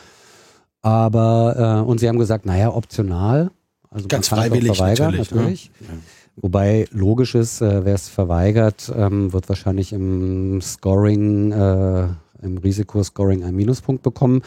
Aber 0.83 1.83
äh, 1.85 1.89
und 1.89 2.01
sie 2.01 2.09
haben 2.09 2.19
gesagt, 2.19 2.47
naja, 2.47 2.75
optional. 2.75 3.51
Also 3.91 4.09
Ganz 4.09 4.27
freiwillig 4.27 4.77
verweigern, 4.77 5.13
natürlich. 5.17 5.31
natürlich. 5.31 5.71
Ja. 5.81 5.95
Wobei 6.37 6.89
logisch 6.91 7.37
ist, 7.37 7.61
äh, 7.61 7.85
wer 7.85 7.95
es 7.95 8.09
verweigert, 8.09 8.93
ähm, 8.95 9.33
wird 9.33 9.49
wahrscheinlich 9.49 9.93
im 9.93 10.61
Scoring, 10.61 11.53
äh, 11.53 12.09
im 12.43 12.59
Risikoscoring 12.59 13.45
einen 13.45 13.57
Minuspunkt 13.57 14.03
bekommen. 14.03 14.43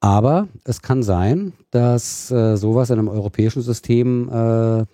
Aber 0.00 0.48
es 0.64 0.82
kann 0.82 1.02
sein, 1.02 1.54
dass 1.70 2.30
äh, 2.30 2.56
sowas 2.56 2.90
in 2.90 2.98
einem 2.98 3.08
europäischen 3.08 3.62
System 3.62 4.28
äh, 4.28 4.84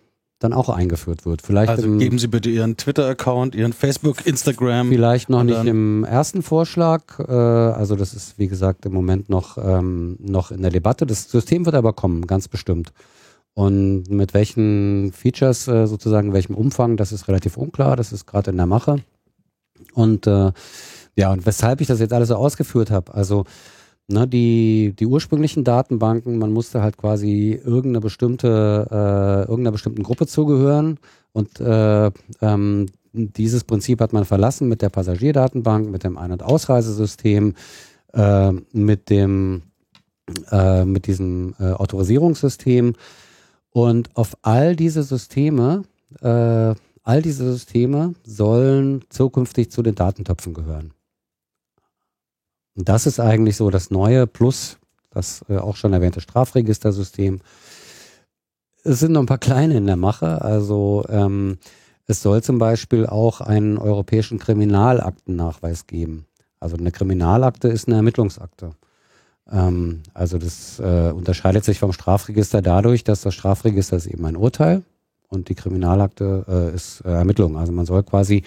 dann 0.44 0.52
auch 0.52 0.68
eingeführt 0.68 1.26
wird. 1.26 1.42
Vielleicht 1.42 1.70
also 1.70 1.84
im, 1.84 1.98
geben 1.98 2.18
Sie 2.18 2.28
bitte 2.28 2.50
Ihren 2.50 2.76
Twitter-Account, 2.76 3.54
Ihren 3.54 3.72
Facebook, 3.72 4.26
Instagram. 4.26 4.88
Vielleicht 4.88 5.30
noch 5.30 5.42
nicht 5.42 5.64
im 5.64 6.04
ersten 6.04 6.42
Vorschlag. 6.42 7.18
Äh, 7.18 7.32
also 7.32 7.96
das 7.96 8.14
ist, 8.14 8.38
wie 8.38 8.46
gesagt, 8.46 8.86
im 8.86 8.92
Moment 8.92 9.28
noch, 9.28 9.58
ähm, 9.58 10.16
noch 10.20 10.50
in 10.50 10.62
der 10.62 10.70
Debatte. 10.70 11.06
Das 11.06 11.30
System 11.30 11.64
wird 11.64 11.74
aber 11.74 11.92
kommen, 11.92 12.26
ganz 12.26 12.48
bestimmt. 12.48 12.92
Und 13.54 14.10
mit 14.10 14.34
welchen 14.34 15.12
Features 15.12 15.66
äh, 15.68 15.86
sozusagen, 15.86 16.32
welchem 16.32 16.54
Umfang, 16.54 16.96
das 16.96 17.12
ist 17.12 17.28
relativ 17.28 17.56
unklar. 17.56 17.96
Das 17.96 18.12
ist 18.12 18.26
gerade 18.26 18.50
in 18.50 18.56
der 18.56 18.66
Mache. 18.66 18.96
Und 19.94 20.26
äh, 20.26 20.52
ja, 21.16 21.32
und 21.32 21.46
weshalb 21.46 21.80
ich 21.80 21.86
das 21.86 22.00
jetzt 22.00 22.12
alles 22.12 22.28
so 22.28 22.36
ausgeführt 22.36 22.90
habe. 22.90 23.14
Also 23.14 23.44
Ne, 24.06 24.28
die, 24.28 24.94
die 24.98 25.06
ursprünglichen 25.06 25.64
Datenbanken, 25.64 26.36
man 26.36 26.52
musste 26.52 26.82
halt 26.82 26.98
quasi 26.98 27.58
irgendeine 27.64 28.00
bestimmte, 28.00 28.86
äh, 28.90 29.48
irgendeiner 29.48 29.72
bestimmten 29.72 30.02
Gruppe 30.02 30.26
zugehören 30.26 30.98
und 31.32 31.58
äh, 31.58 32.10
ähm, 32.42 32.86
dieses 33.12 33.64
Prinzip 33.64 34.00
hat 34.00 34.12
man 34.12 34.26
verlassen 34.26 34.68
mit 34.68 34.82
der 34.82 34.90
Passagierdatenbank, 34.90 35.88
mit 35.90 36.04
dem 36.04 36.18
Ein- 36.18 36.32
und 36.32 36.42
Ausreisesystem, 36.42 37.54
äh, 38.12 38.52
mit 38.72 39.08
dem 39.08 39.62
äh, 40.50 40.84
mit 40.84 41.06
diesem 41.06 41.54
äh, 41.58 41.72
Autorisierungssystem 41.72 42.94
und 43.70 44.16
auf 44.16 44.36
all 44.42 44.74
diese 44.74 45.02
Systeme, 45.02 45.82
äh, 46.22 46.74
all 47.02 47.22
diese 47.22 47.52
Systeme 47.52 48.14
sollen 48.24 49.04
zukünftig 49.10 49.70
zu 49.70 49.82
den 49.82 49.94
Datentöpfen 49.94 50.54
gehören. 50.54 50.92
Und 52.76 52.88
das 52.88 53.06
ist 53.06 53.20
eigentlich 53.20 53.56
so 53.56 53.70
das 53.70 53.90
Neue 53.90 54.26
plus 54.26 54.78
das 55.14 55.44
äh, 55.48 55.56
auch 55.56 55.76
schon 55.76 55.92
erwähnte 55.92 56.20
Strafregistersystem. 56.20 57.40
Es 58.82 59.00
sind 59.00 59.12
noch 59.12 59.20
ein 59.20 59.26
paar 59.26 59.38
kleine 59.38 59.76
in 59.76 59.86
der 59.86 59.96
Mache. 59.96 60.42
Also 60.42 61.04
ähm, 61.08 61.58
es 62.06 62.20
soll 62.20 62.42
zum 62.42 62.58
Beispiel 62.58 63.06
auch 63.06 63.40
einen 63.40 63.78
europäischen 63.78 64.38
Kriminalaktennachweis 64.38 65.86
geben. 65.86 66.26
Also 66.60 66.76
eine 66.76 66.90
Kriminalakte 66.90 67.68
ist 67.68 67.86
eine 67.86 67.96
Ermittlungsakte. 67.96 68.72
Ähm, 69.50 70.02
also 70.12 70.36
das 70.36 70.78
äh, 70.80 71.12
unterscheidet 71.14 71.64
sich 71.64 71.78
vom 71.78 71.92
Strafregister 71.92 72.60
dadurch, 72.60 73.04
dass 73.04 73.22
das 73.22 73.34
Strafregister 73.34 73.96
ist 73.96 74.06
eben 74.06 74.24
ein 74.26 74.36
Urteil 74.36 74.82
und 75.28 75.48
die 75.48 75.54
Kriminalakte 75.54 76.44
äh, 76.48 76.74
ist 76.74 77.00
äh, 77.02 77.10
Ermittlung. 77.10 77.56
Also 77.56 77.72
man 77.72 77.86
soll 77.86 78.02
quasi 78.02 78.42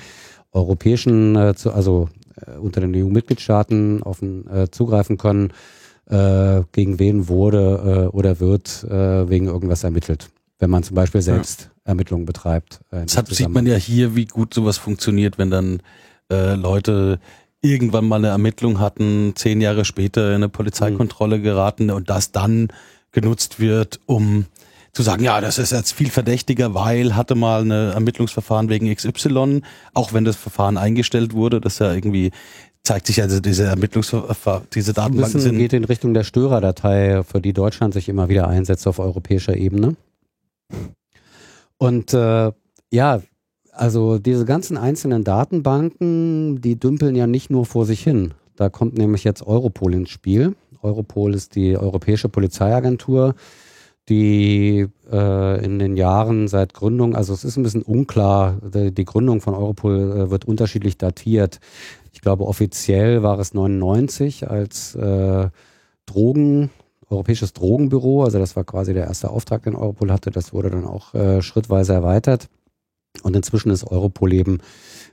europäischen, 0.51 1.36
äh, 1.36 1.55
zu, 1.55 1.71
also 1.71 2.09
unter 2.59 2.81
den 2.81 2.95
EU-Mitgliedstaaten 2.95 4.03
auf 4.03 4.21
äh, 4.21 4.69
zugreifen 4.71 5.17
können, 5.17 5.51
äh, 6.05 6.61
gegen 6.71 6.99
wen 6.99 7.27
wurde 7.27 8.09
äh, 8.11 8.15
oder 8.15 8.39
wird 8.39 8.83
äh, 8.83 9.29
wegen 9.29 9.47
irgendwas 9.47 9.83
ermittelt. 9.83 10.29
Wenn 10.59 10.69
man 10.69 10.83
zum 10.83 10.95
Beispiel 10.95 11.21
selbst. 11.21 11.69
Ermittlungen 11.83 12.25
betreibt. 12.25 12.81
Äh, 12.91 13.03
Deshalb 13.03 13.31
sieht 13.31 13.49
man 13.49 13.65
ja 13.65 13.75
hier, 13.75 14.15
wie 14.15 14.25
gut 14.25 14.53
sowas 14.53 14.77
funktioniert, 14.77 15.38
wenn 15.38 15.49
dann 15.49 15.81
äh, 16.29 16.55
Leute 16.55 17.19
irgendwann 17.61 18.07
mal 18.07 18.17
eine 18.17 18.27
Ermittlung 18.27 18.79
hatten, 18.79 19.33
zehn 19.35 19.61
Jahre 19.61 19.85
später 19.85 20.29
in 20.29 20.35
eine 20.35 20.49
Polizeikontrolle 20.49 21.38
mhm. 21.38 21.43
geraten 21.43 21.89
und 21.89 22.09
das 22.09 22.31
dann 22.31 22.67
genutzt 23.11 23.59
wird, 23.59 23.99
um 24.05 24.45
zu 24.98 25.04
sagen, 25.04 25.24
ja, 25.24 25.39
das 25.41 25.60
ist 25.60 25.72
jetzt 25.72 25.91
viel 25.91 26.10
verdächtiger, 26.10 26.74
weil 26.74 27.16
hatte 27.16 27.36
mal 27.36 27.62
ein 27.62 27.70
Ermittlungsverfahren 27.70 28.68
wegen 28.68 28.91
XY, 28.93 29.62
auch 29.93 30.12
wenn 30.12 30.26
das 30.26 30.36
Verfahren 30.36 30.76
eingestellt 30.76 31.36
wurde, 31.36 31.62
das 31.62 31.78
ja 31.78 31.93
irgendwie 31.93 32.32
zeigt 32.84 33.06
sich 33.06 33.22
also 33.22 33.39
diese 33.39 33.66
Ermittlungsverfahren, 33.66 34.64
diese 34.74 34.93
Datenbanken 34.93 35.39
sind 35.39 35.60
geht 35.60 35.74
in 35.74 35.84
Richtung 35.84 36.16
der 36.16 36.24
Störerdatei, 36.24 37.22
für 37.24 37.39
die 37.39 37.54
Deutschland 37.54 37.93
sich 37.93 38.10
immer 38.10 38.28
wieder 38.28 38.48
einsetzt 38.48 38.88
auf 38.88 38.98
europäischer 38.98 39.56
Ebene. 39.56 39.95
Und 41.78 42.16
äh, 42.16 42.52
ja, 42.91 43.22
also 43.74 44.18
diese 44.18 44.45
ganzen 44.45 44.78
einzelnen 44.78 45.24
Datenbanken, 45.24 46.60
die 46.60 46.80
dümpeln 46.80 47.16
ja 47.16 47.28
nicht 47.28 47.52
nur 47.52 47.68
vor 47.68 47.86
sich 47.86 48.02
hin. 48.02 48.34
Da 48.56 48.70
kommt 48.70 48.98
nämlich 48.98 49.24
jetzt 49.24 49.45
Europol 49.45 49.93
ins 49.93 50.10
Spiel. 50.10 50.56
Europol 50.82 51.36
ist 51.36 51.54
die 51.54 51.78
Europäische 51.78 52.30
Polizeiagentur, 52.30 53.36
die 54.10 54.88
äh, 55.12 55.66
in 55.66 55.80
den 55.80 55.97
Jahren 55.97 56.47
seit 56.47 56.74
Gründung, 56.74 57.16
also 57.16 57.34
es 57.34 57.43
ist 57.43 57.58
ein 57.58 57.64
bisschen 57.64 57.82
unklar, 57.82 58.58
die, 58.64 59.05
Gründung 59.05 59.41
von 59.41 59.53
Europol 59.53 60.12
äh, 60.12 60.30
wird 60.30 60.45
unterschiedlich 60.45 60.97
datiert. 60.97 61.60
Ich 62.14 62.22
glaube, 62.22 62.45
offiziell 62.45 63.22
war 63.22 63.38
es 63.39 63.53
99 63.53 64.49
als 64.49 64.95
äh, 64.95 65.49
Drogen, 66.05 66.69
Europäisches 67.10 67.53
Drogenbüro, 67.53 68.23
also 68.23 68.38
das 68.38 68.57
war 68.57 68.65
quasi 68.65 68.94
der 68.94 69.06
erste 69.06 69.30
Auftrag, 69.30 69.64
den 69.64 69.76
Europol 69.76 70.11
hatte. 70.11 70.30
Das 70.30 70.52
wurde 70.53 70.69
dann 70.69 70.86
auch 70.86 71.14
äh, 71.14 71.41
schrittweise 71.41 71.94
erweitert. 71.94 72.49
Und 73.23 73.36
inzwischen 73.36 73.72
ist 73.72 73.86
Europol 73.86 74.34
eben 74.34 74.60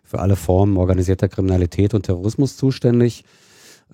für 0.03 0.19
alle 0.19 0.35
Formen 0.35 0.77
organisierter 0.77 1.29
Kriminalität 1.29 1.95
und 1.95 2.03
Terrorismus 2.03 2.57
zuständig. 2.57 3.25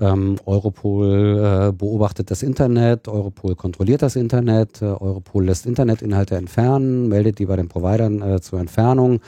Ähm, 0.00 0.36
Europol 0.46 1.68
äh, 1.68 1.72
beobachtet 1.72 2.30
das 2.30 2.42
Internet, 2.42 3.06
Europol 3.06 3.54
kontrolliert 3.54 4.00
das 4.00 4.16
Internet, 4.16 4.80
äh, 4.80 4.86
Europol 4.86 5.44
lässt 5.44 5.66
Internetinhalte 5.66 6.36
entfernen, 6.36 7.08
meldet 7.08 7.38
die 7.38 7.44
bei 7.44 7.56
den 7.56 7.68
Providern 7.68 8.22
äh, 8.22 8.40
zur 8.40 8.60
Entfernung. 8.60 9.20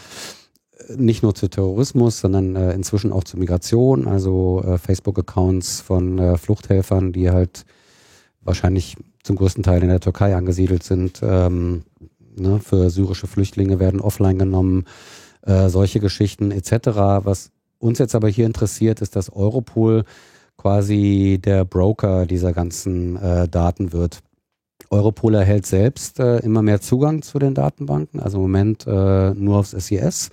Äh, 0.88 0.96
nicht 0.96 1.22
nur 1.22 1.34
zu 1.34 1.48
Terrorismus, 1.48 2.20
sondern 2.20 2.56
äh, 2.56 2.72
inzwischen 2.72 3.12
auch 3.12 3.24
zu 3.24 3.36
Migration, 3.36 4.08
also 4.08 4.62
äh, 4.66 4.78
Facebook-Accounts 4.78 5.82
von 5.82 6.38
Fluchthelfern, 6.38 7.12
die 7.12 7.30
halt 7.30 7.66
wahrscheinlich 8.40 8.96
zum 9.22 9.36
größten 9.36 9.62
Teil 9.62 9.82
in 9.82 9.90
der 9.90 10.00
Türkei 10.00 10.34
angesiedelt 10.34 10.84
sind, 10.84 11.20
ähm, 11.22 11.82
ne, 12.34 12.60
für 12.60 12.88
syrische 12.88 13.26
Flüchtlinge 13.26 13.78
werden 13.78 14.00
offline 14.00 14.38
genommen, 14.38 14.84
solche 15.44 15.98
Geschichten 15.98 16.52
etc. 16.52 16.70
Was 17.24 17.50
uns 17.78 17.98
jetzt 17.98 18.14
aber 18.14 18.28
hier 18.28 18.46
interessiert, 18.46 19.00
ist, 19.00 19.16
dass 19.16 19.32
Europol 19.32 20.04
quasi 20.62 21.40
der 21.44 21.64
Broker 21.64 22.24
dieser 22.24 22.52
ganzen 22.52 23.16
äh, 23.16 23.48
Daten 23.48 23.92
wird. 23.92 24.20
Europol 24.90 25.34
erhält 25.34 25.66
selbst 25.66 26.20
äh, 26.20 26.38
immer 26.38 26.62
mehr 26.62 26.80
Zugang 26.80 27.22
zu 27.22 27.40
den 27.40 27.54
Datenbanken, 27.54 28.20
also 28.20 28.36
im 28.36 28.42
Moment 28.42 28.86
äh, 28.86 29.34
nur 29.34 29.58
aufs 29.58 29.72
SIS. 29.72 30.30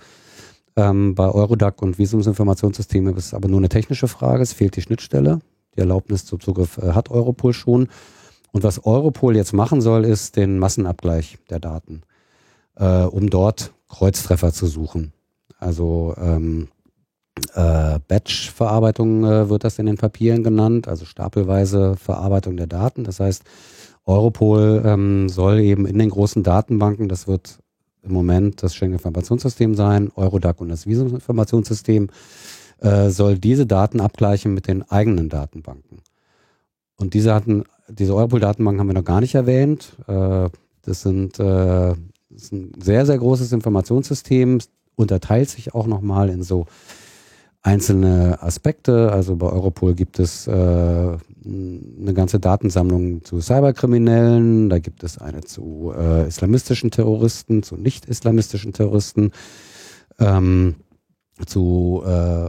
Ähm, 0.76 1.16
bei 1.16 1.28
Eurodac 1.28 1.82
und 1.82 1.98
Visumsinformationssystemen 1.98 3.16
ist 3.16 3.26
es 3.26 3.34
aber 3.34 3.48
nur 3.48 3.58
eine 3.58 3.68
technische 3.68 4.06
Frage, 4.06 4.44
es 4.44 4.52
fehlt 4.52 4.76
die 4.76 4.82
Schnittstelle. 4.82 5.40
Die 5.74 5.80
Erlaubnis 5.80 6.26
zum 6.26 6.38
Zugriff 6.38 6.78
äh, 6.78 6.92
hat 6.92 7.10
Europol 7.10 7.52
schon. 7.52 7.88
Und 8.52 8.62
was 8.62 8.84
Europol 8.84 9.34
jetzt 9.34 9.52
machen 9.52 9.80
soll, 9.80 10.04
ist 10.04 10.36
den 10.36 10.60
Massenabgleich 10.60 11.38
der 11.50 11.58
Daten, 11.58 12.02
äh, 12.76 13.02
um 13.02 13.30
dort 13.30 13.72
Kreuztreffer 13.88 14.52
zu 14.52 14.66
suchen. 14.68 15.12
Also 15.58 16.14
ähm, 16.18 16.68
äh, 17.54 17.98
Batch-Verarbeitung 18.08 19.24
äh, 19.24 19.48
wird 19.48 19.64
das 19.64 19.78
in 19.78 19.86
den 19.86 19.96
Papieren 19.96 20.42
genannt, 20.42 20.88
also 20.88 21.04
stapelweise 21.04 21.96
Verarbeitung 21.96 22.56
der 22.56 22.66
Daten. 22.66 23.04
Das 23.04 23.20
heißt, 23.20 23.44
Europol 24.06 24.82
ähm, 24.84 25.28
soll 25.28 25.60
eben 25.60 25.86
in 25.86 25.98
den 25.98 26.10
großen 26.10 26.42
Datenbanken, 26.42 27.08
das 27.08 27.28
wird 27.28 27.58
im 28.02 28.12
Moment 28.12 28.62
das 28.62 28.74
Schengen-Informationssystem 28.74 29.74
sein, 29.74 30.10
Eurodac 30.14 30.60
und 30.60 30.68
das 30.68 30.86
Visuminformationssystem, 30.86 32.08
äh, 32.78 33.10
soll 33.10 33.38
diese 33.38 33.66
Daten 33.66 34.00
abgleichen 34.00 34.54
mit 34.54 34.66
den 34.66 34.82
eigenen 34.90 35.28
Datenbanken. 35.28 35.98
Und 36.96 37.14
diese 37.14 37.34
hatten, 37.34 37.64
diese 37.88 38.14
Europol-Datenbanken 38.14 38.80
haben 38.80 38.88
wir 38.88 38.94
noch 38.94 39.04
gar 39.04 39.20
nicht 39.20 39.34
erwähnt. 39.34 39.96
Äh, 40.06 40.48
das 40.82 41.02
sind 41.02 41.38
äh, 41.38 41.94
das 42.30 42.44
ist 42.44 42.52
ein 42.52 42.72
sehr, 42.80 43.04
sehr 43.06 43.18
großes 43.18 43.52
Informationssystem, 43.52 44.60
unterteilt 44.94 45.50
sich 45.50 45.74
auch 45.74 45.86
nochmal 45.86 46.30
in 46.30 46.42
so 46.42 46.66
einzelne 47.62 48.42
Aspekte. 48.42 49.12
Also 49.12 49.36
bei 49.36 49.48
Europol 49.48 49.94
gibt 49.94 50.18
es 50.18 50.46
äh, 50.46 50.50
eine 50.50 52.14
ganze 52.14 52.40
Datensammlung 52.40 53.24
zu 53.24 53.40
Cyberkriminellen, 53.40 54.70
da 54.70 54.78
gibt 54.78 55.02
es 55.02 55.18
eine 55.18 55.42
zu 55.42 55.92
äh, 55.96 56.26
islamistischen 56.26 56.90
Terroristen, 56.90 57.62
zu 57.62 57.76
nicht-islamistischen 57.76 58.72
Terroristen. 58.72 59.32
Ähm, 60.18 60.76
zu, 61.46 62.02
äh, 62.04 62.08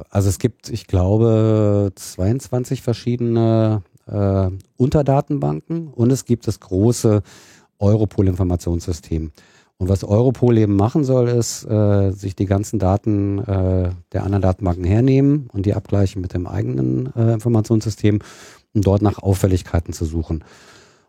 also 0.09 0.29
es 0.29 0.39
gibt, 0.39 0.69
ich 0.69 0.87
glaube, 0.87 1.91
22 1.95 2.81
verschiedene 2.81 3.83
äh, 4.07 4.49
Unterdatenbanken 4.77 5.87
und 5.87 6.11
es 6.11 6.25
gibt 6.25 6.47
das 6.47 6.59
große 6.59 7.21
Europol-Informationssystem. 7.79 9.31
Und 9.81 9.89
was 9.89 10.03
Europol 10.03 10.59
eben 10.59 10.75
machen 10.75 11.03
soll, 11.03 11.27
ist, 11.27 11.65
äh, 11.65 12.11
sich 12.11 12.35
die 12.35 12.45
ganzen 12.45 12.77
Daten 12.77 13.39
äh, 13.39 13.89
der 14.11 14.23
anderen 14.23 14.43
Datenbanken 14.43 14.83
hernehmen 14.83 15.49
und 15.53 15.65
die 15.65 15.73
abgleichen 15.73 16.21
mit 16.21 16.35
dem 16.35 16.45
eigenen 16.45 17.11
äh, 17.15 17.33
Informationssystem, 17.33 18.19
um 18.75 18.81
dort 18.83 19.01
nach 19.01 19.23
Auffälligkeiten 19.23 19.91
zu 19.91 20.05
suchen. 20.05 20.43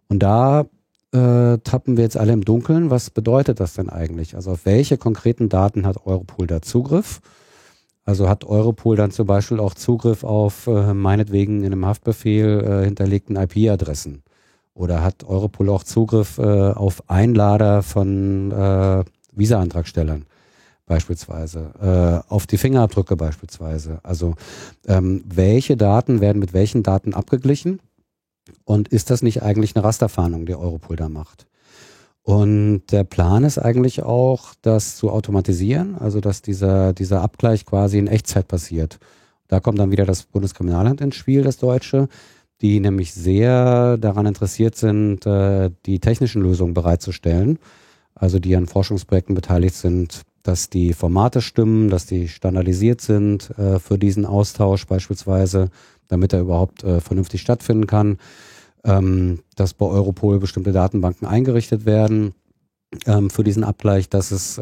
Und 0.08 0.22
da 0.22 0.60
äh, 1.12 1.58
tappen 1.58 1.98
wir 1.98 2.04
jetzt 2.04 2.16
alle 2.16 2.32
im 2.32 2.46
Dunkeln. 2.46 2.88
Was 2.88 3.10
bedeutet 3.10 3.60
das 3.60 3.74
denn 3.74 3.90
eigentlich? 3.90 4.36
Also 4.36 4.52
auf 4.52 4.64
welche 4.64 4.96
konkreten 4.96 5.50
Daten 5.50 5.84
hat 5.84 6.06
Europol 6.06 6.46
da 6.46 6.62
Zugriff? 6.62 7.20
Also 8.06 8.26
hat 8.26 8.42
Europol 8.42 8.96
dann 8.96 9.10
zum 9.10 9.26
Beispiel 9.26 9.60
auch 9.60 9.74
Zugriff 9.74 10.24
auf 10.24 10.66
äh, 10.66 10.94
meinetwegen 10.94 11.58
in 11.58 11.74
einem 11.74 11.84
Haftbefehl 11.84 12.64
äh, 12.64 12.84
hinterlegten 12.86 13.36
IP-Adressen? 13.36 14.22
Oder 14.74 15.02
hat 15.02 15.24
Europol 15.24 15.68
auch 15.68 15.84
Zugriff 15.84 16.38
äh, 16.38 16.42
auf 16.42 17.08
Einlader 17.10 17.82
von 17.82 18.50
äh, 18.50 19.04
Visa-Antragstellern 19.32 20.24
beispielsweise, 20.86 22.22
äh, 22.28 22.32
auf 22.32 22.46
die 22.46 22.58
Fingerabdrücke 22.58 23.16
beispielsweise? 23.16 24.00
Also 24.02 24.34
ähm, 24.86 25.24
welche 25.26 25.76
Daten 25.76 26.20
werden 26.20 26.38
mit 26.38 26.52
welchen 26.52 26.82
Daten 26.82 27.14
abgeglichen? 27.14 27.80
Und 28.64 28.88
ist 28.88 29.10
das 29.10 29.22
nicht 29.22 29.42
eigentlich 29.42 29.76
eine 29.76 29.84
Rasterfahndung, 29.84 30.46
die 30.46 30.54
Europol 30.54 30.96
da 30.96 31.08
macht? 31.08 31.46
Und 32.22 32.84
der 32.92 33.04
Plan 33.04 33.44
ist 33.44 33.58
eigentlich 33.58 34.02
auch, 34.02 34.54
das 34.62 34.96
zu 34.96 35.10
automatisieren, 35.10 35.96
also 35.96 36.20
dass 36.20 36.40
dieser, 36.40 36.92
dieser 36.92 37.20
Abgleich 37.20 37.66
quasi 37.66 37.98
in 37.98 38.06
Echtzeit 38.06 38.46
passiert. 38.46 38.98
Da 39.48 39.60
kommt 39.60 39.78
dann 39.78 39.90
wieder 39.90 40.06
das 40.06 40.22
Bundeskriminalamt 40.22 41.00
ins 41.00 41.16
Spiel, 41.16 41.42
das 41.42 41.58
Deutsche, 41.58 42.08
die 42.62 42.78
nämlich 42.78 43.12
sehr 43.12 43.98
daran 43.98 44.26
interessiert 44.26 44.76
sind, 44.76 45.26
äh, 45.26 45.70
die 45.84 45.98
technischen 45.98 46.42
Lösungen 46.42 46.74
bereitzustellen, 46.74 47.58
also 48.14 48.38
die 48.38 48.54
an 48.54 48.66
Forschungsprojekten 48.66 49.34
beteiligt 49.34 49.74
sind, 49.74 50.22
dass 50.44 50.70
die 50.70 50.92
Formate 50.92 51.40
stimmen, 51.40 51.90
dass 51.90 52.06
die 52.06 52.28
standardisiert 52.28 53.00
sind 53.00 53.50
äh, 53.58 53.80
für 53.80 53.98
diesen 53.98 54.24
Austausch 54.24 54.86
beispielsweise, 54.86 55.70
damit 56.06 56.32
er 56.32 56.40
überhaupt 56.40 56.84
äh, 56.84 57.00
vernünftig 57.00 57.40
stattfinden 57.40 57.86
kann, 57.86 58.18
ähm, 58.84 59.40
dass 59.56 59.74
bei 59.74 59.86
Europol 59.86 60.38
bestimmte 60.38 60.72
Datenbanken 60.72 61.26
eingerichtet 61.26 61.84
werden 61.84 62.32
ähm, 63.06 63.28
für 63.28 63.42
diesen 63.42 63.64
Abgleich, 63.64 64.08
dass 64.08 64.30
es 64.30 64.56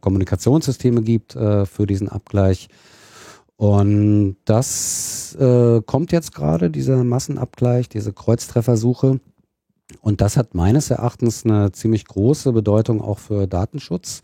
Kommunikationssysteme 0.00 1.02
gibt 1.02 1.32
für 1.32 1.86
diesen 1.86 2.08
Abgleich, 2.08 2.68
und 3.62 4.38
das 4.44 5.36
äh, 5.38 5.82
kommt 5.82 6.10
jetzt 6.10 6.34
gerade, 6.34 6.68
dieser 6.68 7.04
Massenabgleich, 7.04 7.88
diese 7.88 8.12
Kreuztreffersuche. 8.12 9.20
Und 10.00 10.20
das 10.20 10.36
hat 10.36 10.56
meines 10.56 10.90
Erachtens 10.90 11.44
eine 11.44 11.70
ziemlich 11.70 12.04
große 12.06 12.52
Bedeutung 12.52 13.00
auch 13.00 13.20
für 13.20 13.46
Datenschutz, 13.46 14.22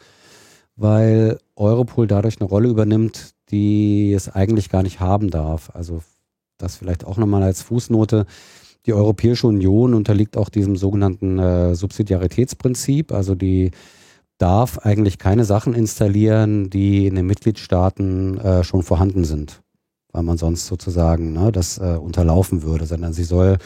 weil 0.74 1.38
Europol 1.54 2.08
dadurch 2.08 2.40
eine 2.40 2.48
Rolle 2.48 2.68
übernimmt, 2.68 3.36
die 3.52 4.12
es 4.12 4.28
eigentlich 4.28 4.70
gar 4.70 4.82
nicht 4.82 4.98
haben 4.98 5.30
darf. 5.30 5.70
Also 5.72 6.02
das 6.56 6.74
vielleicht 6.74 7.06
auch 7.06 7.16
nochmal 7.16 7.44
als 7.44 7.62
Fußnote. 7.62 8.26
Die 8.86 8.92
Europäische 8.92 9.46
Union 9.46 9.94
unterliegt 9.94 10.36
auch 10.36 10.48
diesem 10.48 10.74
sogenannten 10.74 11.38
äh, 11.38 11.76
Subsidiaritätsprinzip. 11.76 13.12
Also 13.12 13.36
die 13.36 13.70
darf 14.38 14.78
eigentlich 14.78 15.18
keine 15.18 15.44
Sachen 15.44 15.74
installieren, 15.74 16.70
die 16.70 17.06
in 17.06 17.16
den 17.16 17.26
Mitgliedstaaten 17.26 18.38
äh, 18.38 18.64
schon 18.64 18.82
vorhanden 18.82 19.24
sind, 19.24 19.60
weil 20.12 20.22
man 20.22 20.38
sonst 20.38 20.66
sozusagen 20.66 21.32
ne, 21.32 21.52
das 21.52 21.78
äh, 21.78 21.96
unterlaufen 22.00 22.62
würde, 22.62 22.86
sondern 22.86 23.12
sie 23.12 23.24
soll, 23.24 23.58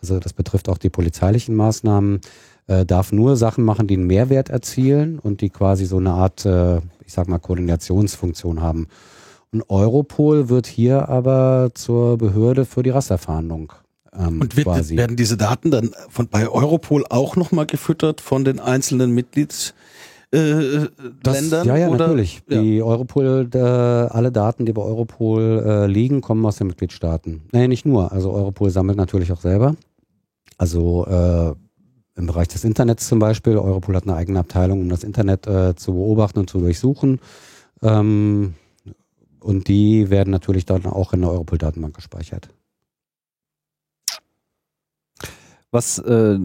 also 0.00 0.20
das 0.20 0.32
betrifft 0.32 0.68
auch 0.68 0.78
die 0.78 0.90
polizeilichen 0.90 1.54
Maßnahmen, 1.56 2.20
äh, 2.68 2.86
darf 2.86 3.12
nur 3.12 3.36
Sachen 3.36 3.64
machen, 3.64 3.88
die 3.88 3.94
einen 3.94 4.06
Mehrwert 4.06 4.48
erzielen 4.48 5.18
und 5.18 5.40
die 5.40 5.50
quasi 5.50 5.84
so 5.84 5.98
eine 5.98 6.12
Art, 6.12 6.46
äh, 6.46 6.76
ich 7.04 7.12
sag 7.12 7.28
mal, 7.28 7.38
Koordinationsfunktion 7.38 8.62
haben. 8.62 8.86
Und 9.50 9.68
Europol 9.68 10.48
wird 10.48 10.66
hier 10.66 11.08
aber 11.08 11.72
zur 11.74 12.16
Behörde 12.16 12.64
für 12.64 12.82
die 12.82 12.90
Rasterfahndung. 12.90 13.72
Ähm, 14.16 14.40
und 14.40 14.56
wird, 14.56 14.66
quasi. 14.66 14.96
werden 14.96 15.16
diese 15.16 15.36
Daten 15.36 15.70
dann 15.70 15.90
von 16.08 16.28
bei 16.28 16.48
Europol 16.48 17.04
auch 17.08 17.36
nochmal 17.36 17.66
gefüttert 17.66 18.20
von 18.20 18.44
den 18.44 18.60
einzelnen 18.60 19.10
Mitglieds 19.10 19.74
äh, 20.32 20.88
das, 21.22 21.40
Ländern? 21.40 21.66
Ja, 21.66 21.76
ja, 21.76 21.88
oder? 21.88 22.06
natürlich. 22.06 22.42
Ja. 22.48 22.60
Die 22.60 22.82
Europol, 22.82 23.48
äh, 23.52 23.58
alle 23.58 24.32
Daten, 24.32 24.64
die 24.64 24.72
bei 24.72 24.82
Europol 24.82 25.62
äh, 25.64 25.86
liegen, 25.86 26.20
kommen 26.20 26.44
aus 26.46 26.56
den 26.56 26.68
Mitgliedstaaten. 26.68 27.42
Nee, 27.52 27.68
nicht 27.68 27.84
nur. 27.84 28.12
Also 28.12 28.32
Europol 28.32 28.70
sammelt 28.70 28.96
natürlich 28.96 29.30
auch 29.32 29.40
selber. 29.40 29.76
Also 30.58 31.06
äh, 31.06 31.54
im 32.14 32.26
Bereich 32.26 32.48
des 32.48 32.64
Internets 32.64 33.08
zum 33.08 33.18
Beispiel. 33.18 33.56
Europol 33.56 33.96
hat 33.96 34.04
eine 34.04 34.14
eigene 34.14 34.38
Abteilung, 34.38 34.80
um 34.80 34.88
das 34.88 35.04
Internet 35.04 35.46
äh, 35.46 35.74
zu 35.76 35.92
beobachten 35.92 36.38
und 36.38 36.50
zu 36.50 36.58
durchsuchen. 36.60 37.20
Ähm, 37.82 38.54
und 39.40 39.68
die 39.68 40.08
werden 40.08 40.30
natürlich 40.30 40.66
dann 40.66 40.86
auch 40.86 41.12
in 41.12 41.20
der 41.22 41.30
Europol-Datenbank 41.30 41.94
gespeichert. 41.94 42.48
Was 45.70 45.98
äh, 45.98 46.38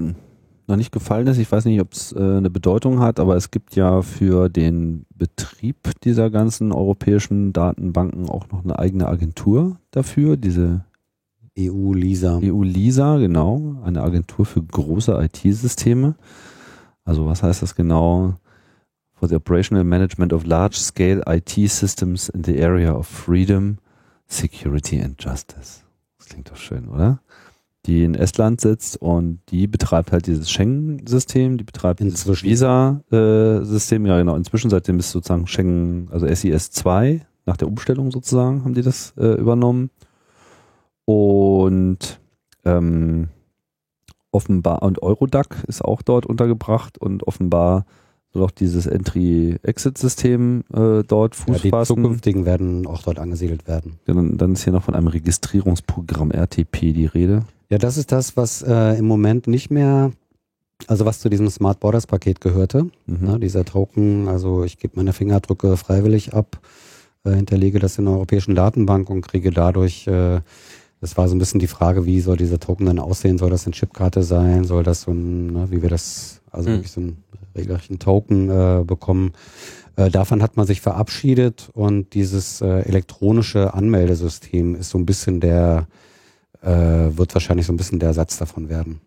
noch 0.68 0.76
nicht 0.76 0.92
gefallen 0.92 1.28
ist. 1.28 1.38
Ich 1.38 1.52
weiß 1.52 1.66
nicht, 1.66 1.82
ob 1.82 1.94
es 1.94 2.12
äh, 2.12 2.20
eine 2.20 2.50
Bedeutung 2.50 3.00
hat, 3.00 3.20
aber 3.20 3.36
es 3.36 3.52
gibt 3.52 3.76
ja 3.76 4.02
für 4.02 4.50
den 4.50 5.06
Betrieb 5.16 5.90
dieser 6.04 6.30
ganzen 6.30 6.72
europäischen 6.72 7.54
Datenbanken 7.54 8.30
auch 8.30 8.50
noch 8.50 8.64
eine 8.64 8.78
eigene 8.78 9.08
Agentur 9.08 9.78
dafür, 9.92 10.36
diese 10.38 10.84
EU-LISA. 11.58 12.40
EU-LISA, 12.44 13.18
genau, 13.18 13.78
eine 13.84 14.04
Agentur 14.04 14.46
für 14.46 14.62
große 14.62 15.14
IT-Systeme. 15.14 16.16
Also 17.04 17.26
was 17.26 17.42
heißt 17.42 17.62
das 17.62 17.74
genau? 17.74 18.36
For 19.14 19.28
the 19.28 19.36
operational 19.36 19.84
management 19.84 20.32
of 20.32 20.46
large-scale 20.46 21.24
IT 21.26 21.72
systems 21.72 22.30
in 22.30 22.44
the 22.44 22.62
area 22.62 22.94
of 22.94 23.08
freedom, 23.08 23.78
security 24.28 25.02
and 25.02 25.20
justice. 25.20 25.84
Das 26.20 26.28
klingt 26.28 26.52
doch 26.52 26.58
schön, 26.58 26.88
oder? 26.88 27.20
Die 27.88 28.04
in 28.04 28.16
Estland 28.16 28.60
sitzt 28.62 29.02
und 29.02 29.40
die 29.50 29.66
betreibt 29.66 30.12
halt 30.12 30.28
dieses 30.28 30.52
Schengen-System, 30.52 31.58
die 31.58 31.64
betreibt 31.64 32.02
inzwischen. 32.02 32.46
dieses 32.46 32.62
Visa-System, 32.62 34.06
ja 34.06 34.18
genau, 34.18 34.36
inzwischen 34.36 34.70
seitdem 34.70 35.00
ist 35.00 35.12
sozusagen 35.12 35.48
Schengen, 35.48 36.10
also 36.12 36.28
SIS 36.28 36.72
2, 36.72 37.26
nach 37.46 37.58
der 37.58 37.70
Umstellung 37.70 38.12
sozusagen, 38.12 38.66
haben 38.66 38.74
die 38.74 38.82
das 38.82 39.14
äh, 39.18 39.40
übernommen. 39.40 39.90
Und 41.06 42.20
ähm, 42.66 43.30
offenbar, 44.32 44.84
und 44.84 45.02
Eurodac 45.02 45.64
ist 45.68 45.84
auch 45.84 46.02
dort 46.02 46.26
untergebracht 46.26 46.98
und 46.98 47.26
offenbar 47.26 47.86
soll 48.38 48.46
auch 48.46 48.52
dieses 48.52 48.86
Entry-Exit-System 48.86 50.64
äh, 50.74 51.04
dort 51.04 51.36
Fuß 51.36 51.58
ja, 51.58 51.62
die 51.64 51.70
fassen. 51.70 51.96
zukünftigen 51.96 52.46
werden 52.46 52.88
auch 52.88 53.04
dort 53.04 53.20
angesiedelt 53.20 53.68
werden. 53.68 54.00
Dann, 54.06 54.38
dann 54.38 54.54
ist 54.54 54.64
hier 54.64 54.74
noch 54.74 54.84
von 54.84 54.96
einem 54.96 55.08
Registrierungsprogramm 55.08 56.32
RTP 56.32 56.94
die 56.94 57.06
Rede. 57.06 57.44
Ja, 57.70 57.78
das 57.78 57.98
ist 57.98 58.12
das, 58.12 58.38
was 58.38 58.62
äh, 58.62 58.98
im 58.98 59.06
Moment 59.06 59.48
nicht 59.48 59.70
mehr, 59.72 60.12
also 60.88 61.06
was 61.06 61.20
zu 61.20 61.30
diesem 61.30 61.50
Smart 61.50 61.80
Borders 61.80 62.08
Paket 62.08 62.40
gehörte. 62.40 62.84
Mhm. 63.06 63.18
Ne, 63.22 63.40
dieser 63.40 63.66
Token, 63.66 64.28
also 64.28 64.64
ich 64.64 64.78
gebe 64.78 64.94
meine 64.96 65.14
Fingerabdrücke 65.14 65.76
freiwillig 65.76 66.34
ab, 66.34 66.60
äh, 67.26 67.32
hinterlege 67.36 67.80
das 67.80 67.98
in 67.98 68.06
der 68.06 68.14
europäischen 68.14 68.56
Datenbank 68.56 69.10
und 69.10 69.22
kriege 69.22 69.52
dadurch, 69.52 70.08
äh, 70.08 70.40
das 71.02 71.18
war 71.18 71.28
so 71.28 71.36
ein 71.36 71.40
bisschen 71.40 71.60
die 71.60 71.68
Frage, 71.68 72.06
wie 72.06 72.22
soll 72.22 72.38
dieser 72.38 72.60
Token 72.60 72.86
dann 72.86 73.00
aussehen? 73.00 73.38
Soll 73.38 73.50
das 73.50 73.66
eine 73.66 73.74
Chipkarte 73.74 74.24
sein? 74.24 74.64
Soll 74.64 74.84
das 74.84 75.02
so 75.02 75.12
ein, 75.12 75.48
ne, 75.48 75.68
wie 75.70 75.82
wir 75.82 75.90
das, 75.90 76.37
also 76.58 76.70
mhm. 76.70 76.74
wirklich 76.76 76.92
so 76.92 77.02
einen 77.02 77.24
regelrechten 77.56 78.00
Token 78.00 78.50
äh, 78.50 78.84
bekommen? 78.84 79.34
Äh, 79.96 80.12
davon 80.12 80.42
hat 80.42 80.58
man 80.58 80.68
sich 80.68 80.82
verabschiedet 80.82 81.70
und 81.74 82.14
dieses 82.14 82.62
äh, 82.62 82.82
elektronische 82.82 83.74
Anmeldesystem 83.74 84.76
ist 84.76 84.90
so 84.90 84.98
ein 84.98 85.06
bisschen 85.06 85.40
der, 85.40 85.88
äh, 86.62 86.70
wird 86.70 87.34
wahrscheinlich 87.34 87.66
so 87.66 87.74
ein 87.74 87.78
bisschen 87.78 88.00
der 88.00 88.10
Ersatz 88.10 88.38
davon 88.38 88.70
werden. 88.70 89.02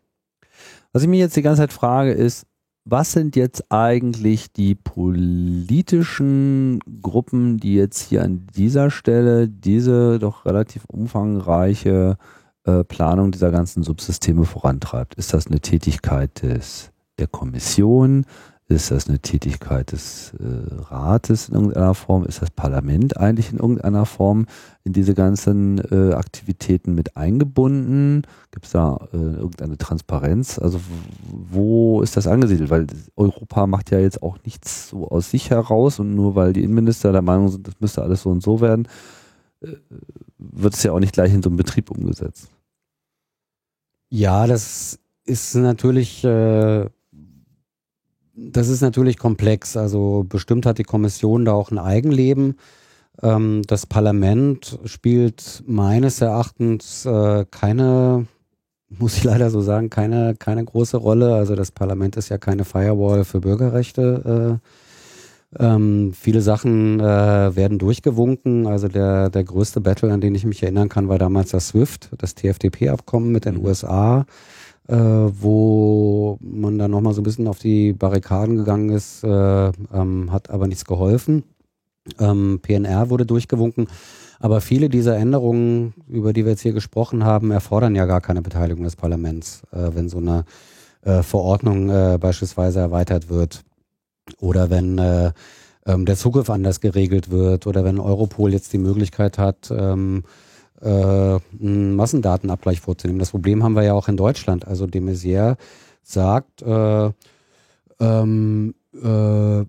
Was 0.93 1.03
ich 1.03 1.09
mir 1.09 1.21
jetzt 1.21 1.37
die 1.37 1.43
ganze 1.43 1.63
Zeit 1.63 1.73
frage, 1.73 2.13
ist, 2.13 2.47
was 2.85 3.13
sind 3.13 3.37
jetzt 3.37 3.71
eigentlich 3.71 4.53
die 4.53 4.75
politischen 4.75 6.81
Gruppen, 7.03 7.59
die 7.59 7.75
jetzt 7.75 8.01
hier 8.01 8.25
an 8.25 8.47
dieser 8.57 8.91
Stelle 8.91 9.49
diese 9.49 10.19
doch 10.19 10.47
relativ 10.47 10.87
umfangreiche 10.87 12.17
äh, 12.65 12.83
Planung 12.85 13.31
dieser 13.31 13.53
ganzen 13.53 13.85
Subsysteme 13.85 14.45
vorantreibt? 14.45 15.15
Ist 15.15 15.35
das 15.35 15.47
eine 15.47 15.61
Tätigkeit 15.61 16.43
des, 16.43 16.91
der 17.21 17.29
Kommission? 17.29 18.25
Ist 18.71 18.93
das 18.93 19.09
eine 19.09 19.19
Tätigkeit 19.19 19.91
des 19.91 20.33
äh, 20.35 20.45
Rates 20.93 21.49
in 21.49 21.57
irgendeiner 21.57 21.93
Form? 21.93 22.25
Ist 22.25 22.41
das 22.41 22.53
Parlament 22.53 23.17
eigentlich 23.17 23.51
in 23.51 23.59
irgendeiner 23.59 24.07
Form 24.07 24.47
in 24.85 24.93
diese 24.93 25.15
ganzen 25.15 25.79
äh, 25.91 26.15
Aktivitäten 26.15 26.95
mit 26.95 27.17
eingebunden? 27.17 28.23
Gibt 28.53 28.67
es 28.67 28.73
da 28.73 29.09
äh, 29.13 29.17
irgendeine 29.17 29.77
Transparenz? 29.77 30.61
Also 30.61 30.81
wo 31.33 32.01
ist 32.01 32.17
das 32.17 32.29
angesiedelt? 32.29 32.71
Weil 32.71 32.87
Europa 33.17 33.67
macht 33.67 33.91
ja 33.91 33.99
jetzt 33.99 34.23
auch 34.23 34.39
nichts 34.45 34.89
so 34.89 35.09
aus 35.09 35.33
sich 35.33 35.51
heraus 35.51 35.99
und 35.99 36.15
nur 36.15 36.37
weil 36.37 36.53
die 36.53 36.63
Innenminister 36.63 37.11
der 37.11 37.23
Meinung 37.23 37.49
sind, 37.49 37.67
das 37.67 37.75
müsste 37.81 38.03
alles 38.03 38.23
so 38.23 38.31
und 38.31 38.41
so 38.41 38.61
werden, 38.61 38.87
äh, 39.63 39.75
wird 40.39 40.75
es 40.75 40.85
ja 40.85 40.93
auch 40.93 41.01
nicht 41.01 41.15
gleich 41.15 41.35
in 41.35 41.43
so 41.43 41.51
einem 41.51 41.57
Betrieb 41.57 41.91
umgesetzt. 41.91 42.51
Ja, 44.11 44.47
das 44.47 45.01
ist 45.25 45.57
natürlich 45.57 46.23
äh, 46.23 46.89
das 48.35 48.69
ist 48.69 48.81
natürlich 48.81 49.19
komplex. 49.19 49.77
Also 49.77 50.24
bestimmt 50.28 50.66
hat 50.66 50.78
die 50.78 50.85
Kommission 50.85 51.44
da 51.44 51.52
auch 51.52 51.70
ein 51.70 51.78
Eigenleben. 51.78 52.57
Ähm, 53.23 53.62
das 53.66 53.86
Parlament 53.86 54.78
spielt 54.85 55.62
meines 55.66 56.20
Erachtens 56.20 57.05
äh, 57.07 57.44
keine, 57.51 58.27
muss 58.89 59.16
ich 59.16 59.24
leider 59.24 59.51
so 59.51 59.61
sagen, 59.61 59.90
keine, 59.90 60.35
keine 60.36 60.65
große 60.65 60.97
Rolle. 60.97 61.35
Also 61.35 61.55
das 61.55 61.73
Parlament 61.73 62.16
ist 62.16 62.28
ja 62.28 62.39
keine 62.39 62.65
Firewall 62.65 63.24
für 63.24 63.40
Bürgerrechte. 63.40 64.61
Äh, 64.61 64.66
ähm, 65.59 66.12
viele 66.15 66.43
Sachen 66.43 67.01
äh, 67.01 67.57
werden 67.57 67.78
durchgewunken. 67.78 68.66
Also 68.69 68.89
der, 68.89 69.31
der 69.31 69.44
größte 69.44 69.81
Battle, 69.81 70.12
an 70.12 70.20
den 70.20 70.35
ich 70.35 70.44
mich 70.44 70.62
erinnern 70.62 70.89
kann, 70.89 71.09
war 71.09 71.19
damals 71.19 71.51
das 71.51 71.69
SWIFT, 71.69 72.11
das 72.16 72.36
TFTP-Abkommen 72.36 73.32
mit 73.32 73.44
den 73.44 73.57
mhm. 73.57 73.65
USA 73.65 74.27
äh, 74.91 74.97
wo 74.97 76.37
man 76.41 76.79
dann 76.79 76.91
nochmal 76.91 77.15
so 77.15 77.21
ein 77.21 77.25
bisschen 77.25 77.47
auf 77.47 77.61
die 77.61 77.93
Barrikaden 77.93 78.57
gegangen 78.57 78.91
ist, 78.91 79.23
äh, 79.23 79.69
ähm, 79.69 80.33
hat 80.33 80.51
aber 80.51 80.67
nichts 80.67 80.85
geholfen. 80.85 81.45
Ähm, 82.19 82.59
PNR 82.61 83.09
wurde 83.09 83.25
durchgewunken. 83.25 83.87
Aber 84.41 84.61
viele 84.61 84.89
dieser 84.89 85.17
Änderungen, 85.17 85.95
über 86.09 86.33
die 86.33 86.45
wir 86.45 86.53
jetzt 86.53 86.62
hier 86.62 86.73
gesprochen 86.73 87.25
haben, 87.25 87.51
erfordern 87.51 87.95
ja 87.95 88.07
gar 88.07 88.21
keine 88.21 88.43
Beteiligung 88.43 88.83
des 88.83 88.97
Parlaments, 88.97 89.62
äh, 89.71 89.91
wenn 89.95 90.09
so 90.09 90.19
eine 90.19 90.45
äh, 91.03 91.23
Verordnung 91.23 91.89
äh, 91.91 92.19
beispielsweise 92.19 92.81
erweitert 92.81 93.29
wird 93.29 93.62
oder 94.41 94.71
wenn 94.71 94.99
äh, 94.99 95.33
ähm, 95.87 96.05
der 96.05 96.17
Zugriff 96.17 96.51
anders 96.51 96.81
geregelt 96.81 97.31
wird 97.31 97.67
oder 97.67 97.85
wenn 97.85 98.01
Europol 98.01 98.53
jetzt 98.53 98.73
die 98.73 98.79
Möglichkeit 98.79 99.39
hat, 99.39 99.71
ähm, 99.71 100.25
äh, 100.81 100.89
einen 100.89 101.94
Massendatenabgleich 101.97 102.81
vorzunehmen. 102.81 103.19
Das 103.19 103.31
Problem 103.31 103.62
haben 103.62 103.74
wir 103.74 103.82
ja 103.82 103.94
auch 103.94 104.09
in 104.09 104.16
Deutschland. 104.16 104.66
Also 104.66 104.86
de 104.86 105.01
Maizière 105.01 105.57
sagt, 106.02 106.62
äh, 106.62 107.11
ähm, 108.01 108.74
äh, 108.94 109.65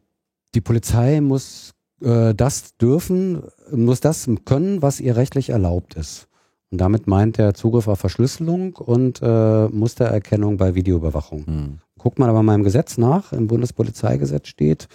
die 0.53 0.61
Polizei 0.61 1.21
muss 1.21 1.73
äh, 2.01 2.33
das 2.33 2.77
dürfen, 2.77 3.43
muss 3.71 4.01
das 4.01 4.29
können, 4.45 4.81
was 4.81 4.99
ihr 4.99 5.15
rechtlich 5.15 5.49
erlaubt 5.49 5.95
ist. 5.95 6.27
Und 6.71 6.79
damit 6.79 7.05
meint 7.05 7.37
er 7.37 7.53
Zugriff 7.53 7.87
auf 7.87 7.99
Verschlüsselung 7.99 8.77
und 8.77 9.21
äh, 9.21 9.67
Mustererkennung 9.67 10.57
bei 10.57 10.73
Videoüberwachung. 10.73 11.45
Hm. 11.45 11.79
Guckt 11.97 12.17
man 12.17 12.29
aber 12.29 12.41
mal 12.43 12.55
im 12.55 12.63
Gesetz 12.63 12.97
nach, 12.97 13.33
im 13.33 13.47
Bundespolizeigesetz 13.47 14.47
steht, 14.47 14.87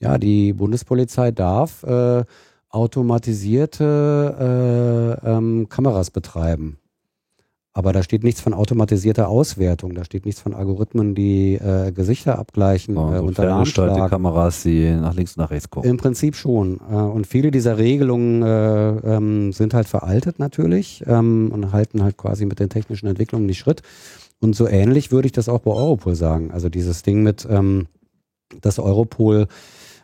ja, 0.00 0.18
die 0.18 0.52
Bundespolizei 0.52 1.30
darf 1.30 1.82
äh, 1.84 2.24
automatisierte 2.70 5.18
äh, 5.24 5.30
ähm, 5.30 5.68
Kameras 5.68 6.10
betreiben. 6.10 6.80
Aber 7.72 7.92
da 7.92 8.02
steht 8.02 8.24
nichts 8.24 8.40
von 8.40 8.52
automatisierter 8.52 9.28
Auswertung, 9.28 9.94
da 9.94 10.04
steht 10.04 10.26
nichts 10.26 10.40
von 10.40 10.54
Algorithmen, 10.54 11.14
die 11.14 11.54
äh, 11.54 11.92
Gesichter 11.92 12.36
abgleichen 12.36 12.96
äh, 12.96 13.20
unter 13.20 13.54
Anschlag. 13.54 14.10
Kameras, 14.10 14.64
die 14.64 14.90
nach 14.90 15.14
links 15.14 15.36
und 15.36 15.42
nach 15.42 15.50
rechts 15.50 15.70
gucken. 15.70 15.88
Im 15.88 15.96
Prinzip 15.96 16.34
schon. 16.34 16.80
Äh, 16.90 16.94
und 16.94 17.28
viele 17.28 17.52
dieser 17.52 17.78
Regelungen 17.78 18.42
äh, 18.42 19.16
ähm, 19.16 19.52
sind 19.52 19.72
halt 19.72 19.86
veraltet 19.86 20.40
natürlich 20.40 21.04
ähm, 21.06 21.52
und 21.54 21.72
halten 21.72 22.02
halt 22.02 22.16
quasi 22.16 22.44
mit 22.44 22.58
den 22.58 22.70
technischen 22.70 23.06
Entwicklungen 23.06 23.46
nicht 23.46 23.58
Schritt. 23.58 23.82
Und 24.40 24.56
so 24.56 24.66
ähnlich 24.66 25.12
würde 25.12 25.26
ich 25.26 25.32
das 25.32 25.48
auch 25.48 25.60
bei 25.60 25.70
Europol 25.70 26.16
sagen. 26.16 26.50
Also 26.50 26.68
dieses 26.68 27.02
Ding 27.02 27.22
mit, 27.22 27.46
ähm, 27.48 27.86
dass 28.60 28.80
Europol 28.80 29.46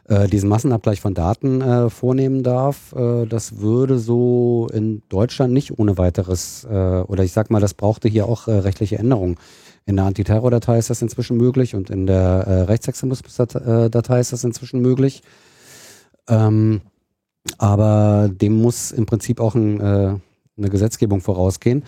äh, 0.08 0.28
diesen 0.28 0.48
Massenabgleich 0.48 1.00
von 1.00 1.14
Daten 1.14 1.60
äh, 1.60 1.90
vornehmen 1.90 2.42
darf. 2.42 2.92
Äh, 2.94 3.26
das 3.26 3.58
würde 3.58 3.98
so 3.98 4.68
in 4.72 5.02
Deutschland 5.08 5.52
nicht 5.52 5.78
ohne 5.78 5.98
weiteres, 5.98 6.64
äh, 6.64 6.74
oder 6.74 7.24
ich 7.24 7.32
sag 7.32 7.50
mal, 7.50 7.60
das 7.60 7.74
brauchte 7.74 8.08
hier 8.08 8.26
auch 8.26 8.48
äh, 8.48 8.52
rechtliche 8.52 8.98
Änderungen. 8.98 9.36
In 9.84 9.96
der 9.96 10.04
Antiterror-Datei 10.04 10.78
ist 10.78 10.90
das 10.90 11.02
inzwischen 11.02 11.36
möglich 11.36 11.74
und 11.74 11.90
in 11.90 12.06
der 12.06 12.18
äh, 12.18 12.60
Rechtsextremismus-Datei 12.62 14.20
ist 14.20 14.32
das 14.32 14.44
inzwischen 14.44 14.80
möglich. 14.80 15.22
Ähm, 16.28 16.80
aber 17.58 18.28
dem 18.30 18.60
muss 18.60 18.90
im 18.90 19.06
Prinzip 19.06 19.40
auch 19.40 19.54
ein, 19.54 19.80
äh, 19.80 20.14
eine 20.56 20.70
Gesetzgebung 20.70 21.20
vorausgehen. 21.20 21.84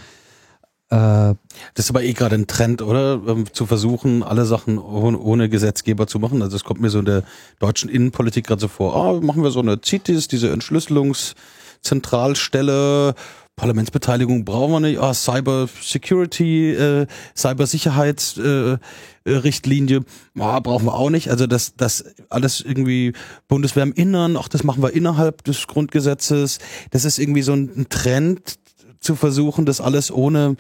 Äh, 0.91 1.35
das 1.75 1.85
ist 1.85 1.91
aber 1.91 2.03
eh 2.03 2.15
gerade 2.15 2.37
ein 2.37 2.47
Trend, 2.47 2.81
oder? 2.83 3.21
Ähm, 3.27 3.53
zu 3.53 3.67
versuchen, 3.67 4.23
alle 4.23 4.47
Sachen 4.47 4.79
ohne, 4.79 5.49
Gesetzgeber 5.49 6.07
zu 6.07 6.19
machen. 6.19 6.43
Also 6.43 6.57
es 6.57 6.65
kommt 6.65 6.81
mir 6.81 6.91
so 6.91 6.99
in 7.01 7.05
der 7.05 7.25
deutschen 7.59 7.91
Innenpolitik 7.91 8.47
gerade 8.47 8.61
so 8.61 8.69
vor, 8.69 8.97
ah, 8.97 9.21
machen 9.21 9.43
wir 9.43 9.51
so 9.51 9.61
eine 9.61 9.81
CITES, 9.85 10.29
diese 10.29 10.51
Entschlüsselungszentralstelle, 10.51 13.15
Parlamentsbeteiligung 13.57 14.45
brauchen 14.45 14.73
wir 14.73 14.81
nicht, 14.81 15.01
ah, 15.01 15.13
Cyber 15.13 15.69
Security, 15.83 16.73
äh, 16.73 17.07
Cybersicherheitsrichtlinie, 17.37 19.99
äh, 19.99 20.41
ah, 20.41 20.61
brauchen 20.61 20.87
wir 20.87 20.95
auch 20.95 21.11
nicht. 21.11 21.31
Also 21.31 21.47
das, 21.47 21.75
das 21.77 22.07
alles 22.31 22.63
irgendwie 22.63 23.13
Bundeswehr 23.49 23.83
im 23.83 23.93
Innern, 23.93 24.39
ach, 24.39 24.49
das 24.49 24.65
machen 24.65 24.83
wir 24.83 24.95
innerhalb 24.95 25.45
des 25.45 25.67
Grundgesetzes. 25.67 26.61
Das 26.93 27.05
ist 27.05 27.19
irgendwie 27.19 27.43
so 27.43 27.53
ein 27.53 27.89
Trend, 27.91 28.59
zu 29.01 29.15
versuchen, 29.15 29.67
das 29.67 29.81
alles 29.81 30.11
ohne, 30.11 30.57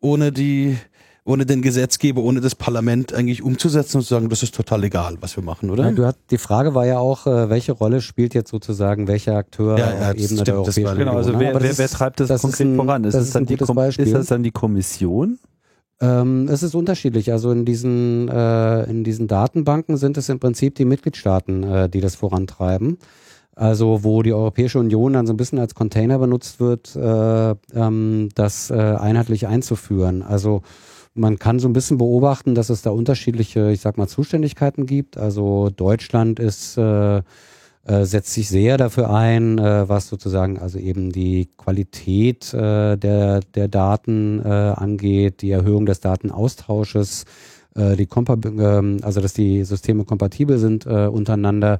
ohne 0.00 0.32
die, 0.32 0.76
ohne 1.24 1.46
den 1.46 1.62
Gesetzgeber, 1.62 2.22
ohne 2.22 2.40
das 2.40 2.54
Parlament 2.54 3.12
eigentlich 3.12 3.42
umzusetzen 3.42 3.98
und 3.98 4.02
zu 4.02 4.14
sagen, 4.14 4.28
das 4.28 4.42
ist 4.42 4.54
total 4.54 4.84
egal, 4.84 5.16
was 5.20 5.36
wir 5.36 5.44
machen, 5.44 5.70
oder? 5.70 5.84
Ja, 5.84 5.92
du 5.92 6.06
hat, 6.06 6.16
die 6.30 6.38
Frage 6.38 6.74
war 6.74 6.86
ja 6.86 6.98
auch, 6.98 7.26
äh, 7.26 7.48
welche 7.48 7.72
Rolle 7.72 8.00
spielt 8.00 8.34
jetzt 8.34 8.50
sozusagen 8.50 9.06
welcher 9.06 9.36
Akteur 9.36 9.78
ja, 9.78 9.94
ja, 9.94 10.10
auf 10.10 10.14
Ebene 10.14 10.26
stimmt, 10.26 10.46
der 10.48 10.54
Europäischen 10.56 10.86
Union? 10.86 10.98
Genau, 10.98 11.16
also 11.16 11.38
wer, 11.38 11.60
wer, 11.60 11.78
wer 11.78 11.88
treibt 11.88 12.20
das, 12.20 12.28
das 12.28 12.42
konkret 12.42 12.66
ein, 12.66 12.76
voran? 12.76 13.04
Ist 13.04 13.14
das, 13.14 13.24
ist, 13.24 13.34
dann 13.34 13.46
die 13.46 13.54
ist 13.54 14.14
das 14.14 14.26
dann 14.26 14.42
die 14.42 14.50
Kommission? 14.50 15.38
Ähm, 16.02 16.48
es 16.48 16.64
ist 16.64 16.74
unterschiedlich. 16.74 17.30
Also 17.30 17.52
in 17.52 17.64
diesen, 17.64 18.28
äh, 18.28 18.82
in 18.90 19.04
diesen 19.04 19.28
Datenbanken 19.28 19.96
sind 19.96 20.16
es 20.16 20.28
im 20.28 20.40
Prinzip 20.40 20.74
die 20.74 20.84
Mitgliedstaaten, 20.84 21.62
äh, 21.62 21.88
die 21.88 22.00
das 22.00 22.16
vorantreiben. 22.16 22.98
Also 23.54 24.02
wo 24.02 24.22
die 24.22 24.32
Europäische 24.32 24.78
Union 24.78 25.12
dann 25.12 25.26
so 25.26 25.32
ein 25.32 25.36
bisschen 25.36 25.58
als 25.58 25.74
Container 25.74 26.18
benutzt 26.18 26.58
wird, 26.58 26.96
äh, 26.96 27.54
ähm, 27.74 28.28
das 28.34 28.70
äh, 28.70 28.74
einheitlich 28.74 29.46
einzuführen. 29.46 30.22
Also 30.22 30.62
man 31.14 31.38
kann 31.38 31.58
so 31.58 31.68
ein 31.68 31.74
bisschen 31.74 31.98
beobachten, 31.98 32.54
dass 32.54 32.70
es 32.70 32.80
da 32.80 32.90
unterschiedliche, 32.90 33.70
ich 33.70 33.82
sag 33.82 33.98
mal, 33.98 34.08
Zuständigkeiten 34.08 34.86
gibt. 34.86 35.18
Also 35.18 35.68
Deutschland 35.68 36.40
ist 36.40 36.78
äh, 36.78 37.22
äh, 37.84 38.04
setzt 38.04 38.32
sich 38.32 38.48
sehr 38.48 38.76
dafür 38.76 39.10
ein, 39.10 39.58
äh, 39.58 39.88
was 39.88 40.06
sozusagen 40.06 40.56
also 40.60 40.78
eben 40.78 41.10
die 41.10 41.48
Qualität 41.56 42.54
äh, 42.54 42.96
der, 42.96 43.40
der 43.40 43.66
Daten 43.66 44.40
angeht, 44.40 45.42
die 45.42 45.50
Erhöhung 45.50 45.86
des 45.86 45.98
Datenaustausches, 45.98 47.24
die 47.74 48.06
Kompa 48.06 48.34
äh, 48.34 49.02
also 49.02 49.20
dass 49.20 49.32
die 49.32 49.64
Systeme 49.64 50.04
kompatibel 50.04 50.58
sind 50.58 50.86
untereinander. 50.86 51.78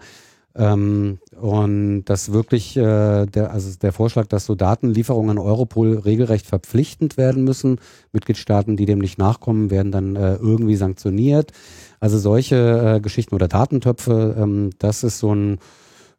Ähm, 0.55 1.19
und 1.41 2.05
das 2.05 2.33
wirklich, 2.33 2.77
äh, 2.77 3.27
der, 3.27 3.53
also 3.53 3.70
der 3.81 3.93
Vorschlag, 3.93 4.27
dass 4.27 4.45
so 4.45 4.55
Datenlieferungen 4.55 5.39
an 5.39 5.45
Europol 5.45 5.99
regelrecht 5.99 6.47
verpflichtend 6.47 7.16
werden 7.16 7.45
müssen. 7.45 7.81
Mitgliedstaaten, 8.12 8.77
die 8.77 8.87
dem 8.87 8.99
nicht 8.99 9.19
nachkommen, 9.19 9.70
werden 9.70 9.93
dann 9.93 10.16
äh, 10.16 10.35
irgendwie 10.35 10.77
sanktioniert. 10.77 11.53
Also 12.01 12.19
solche 12.19 12.97
äh, 12.97 13.01
Geschichten 13.01 13.35
oder 13.35 13.49
Datentöpfe, 13.49 14.37
ähm, 14.39 14.70
das 14.79 15.05
ist 15.05 15.19
so 15.19 15.35
ein, 15.35 15.59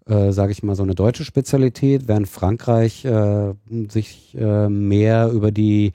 äh, 0.07 0.31
sage 0.31 0.51
ich 0.51 0.63
mal, 0.63 0.75
so 0.75 0.83
eine 0.83 0.95
deutsche 0.95 1.25
Spezialität, 1.25 2.07
während 2.07 2.27
Frankreich 2.27 3.05
äh, 3.05 3.53
sich 3.89 4.35
äh, 4.39 4.67
mehr 4.67 5.29
über 5.31 5.51
die 5.51 5.93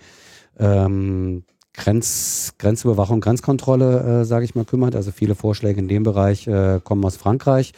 ähm, 0.61 1.43
Grenz, 1.73 2.55
Grenzüberwachung, 2.59 3.21
Grenzkontrolle, 3.21 4.21
äh, 4.21 4.25
sage 4.25 4.45
ich 4.45 4.55
mal, 4.55 4.65
kümmert. 4.65 4.95
Also 4.95 5.11
viele 5.11 5.35
Vorschläge 5.35 5.81
in 5.81 5.89
dem 5.89 6.03
Bereich 6.05 6.47
äh, 6.47 6.81
kommen 6.83 7.05
aus 7.05 7.17
Frankreich. 7.17 7.73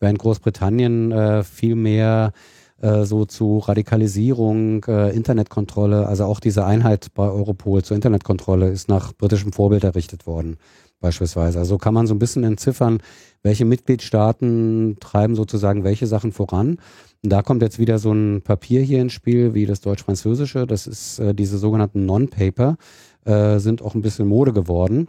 Während 0.00 0.18
Großbritannien 0.18 1.12
äh, 1.12 1.42
viel 1.42 1.74
mehr 1.74 2.32
äh, 2.80 3.04
so 3.04 3.24
zu 3.24 3.58
Radikalisierung, 3.58 4.84
äh, 4.84 5.14
Internetkontrolle, 5.14 6.06
also 6.06 6.24
auch 6.24 6.38
diese 6.38 6.64
Einheit 6.64 7.08
bei 7.14 7.28
Europol 7.28 7.82
zur 7.82 7.96
Internetkontrolle 7.96 8.68
ist 8.68 8.88
nach 8.88 9.12
britischem 9.12 9.52
Vorbild 9.52 9.82
errichtet 9.82 10.26
worden, 10.26 10.58
beispielsweise. 11.00 11.58
Also 11.58 11.76
kann 11.78 11.94
man 11.94 12.06
so 12.06 12.14
ein 12.14 12.20
bisschen 12.20 12.44
entziffern, 12.44 12.98
welche 13.42 13.64
Mitgliedstaaten 13.64 14.96
treiben 15.00 15.34
sozusagen 15.34 15.82
welche 15.82 16.06
Sachen 16.06 16.30
voran. 16.30 16.78
Und 17.24 17.32
da 17.32 17.42
kommt 17.42 17.62
jetzt 17.62 17.80
wieder 17.80 17.98
so 17.98 18.12
ein 18.12 18.42
Papier 18.42 18.80
hier 18.82 19.00
ins 19.00 19.12
Spiel, 19.12 19.54
wie 19.54 19.66
das 19.66 19.80
deutsch-französische. 19.80 20.66
Das 20.66 20.86
ist 20.86 21.18
äh, 21.18 21.34
diese 21.34 21.58
sogenannten 21.58 22.06
Non-Paper, 22.06 22.76
äh, 23.24 23.58
sind 23.58 23.82
auch 23.82 23.96
ein 23.96 24.02
bisschen 24.02 24.28
Mode 24.28 24.52
geworden. 24.52 25.08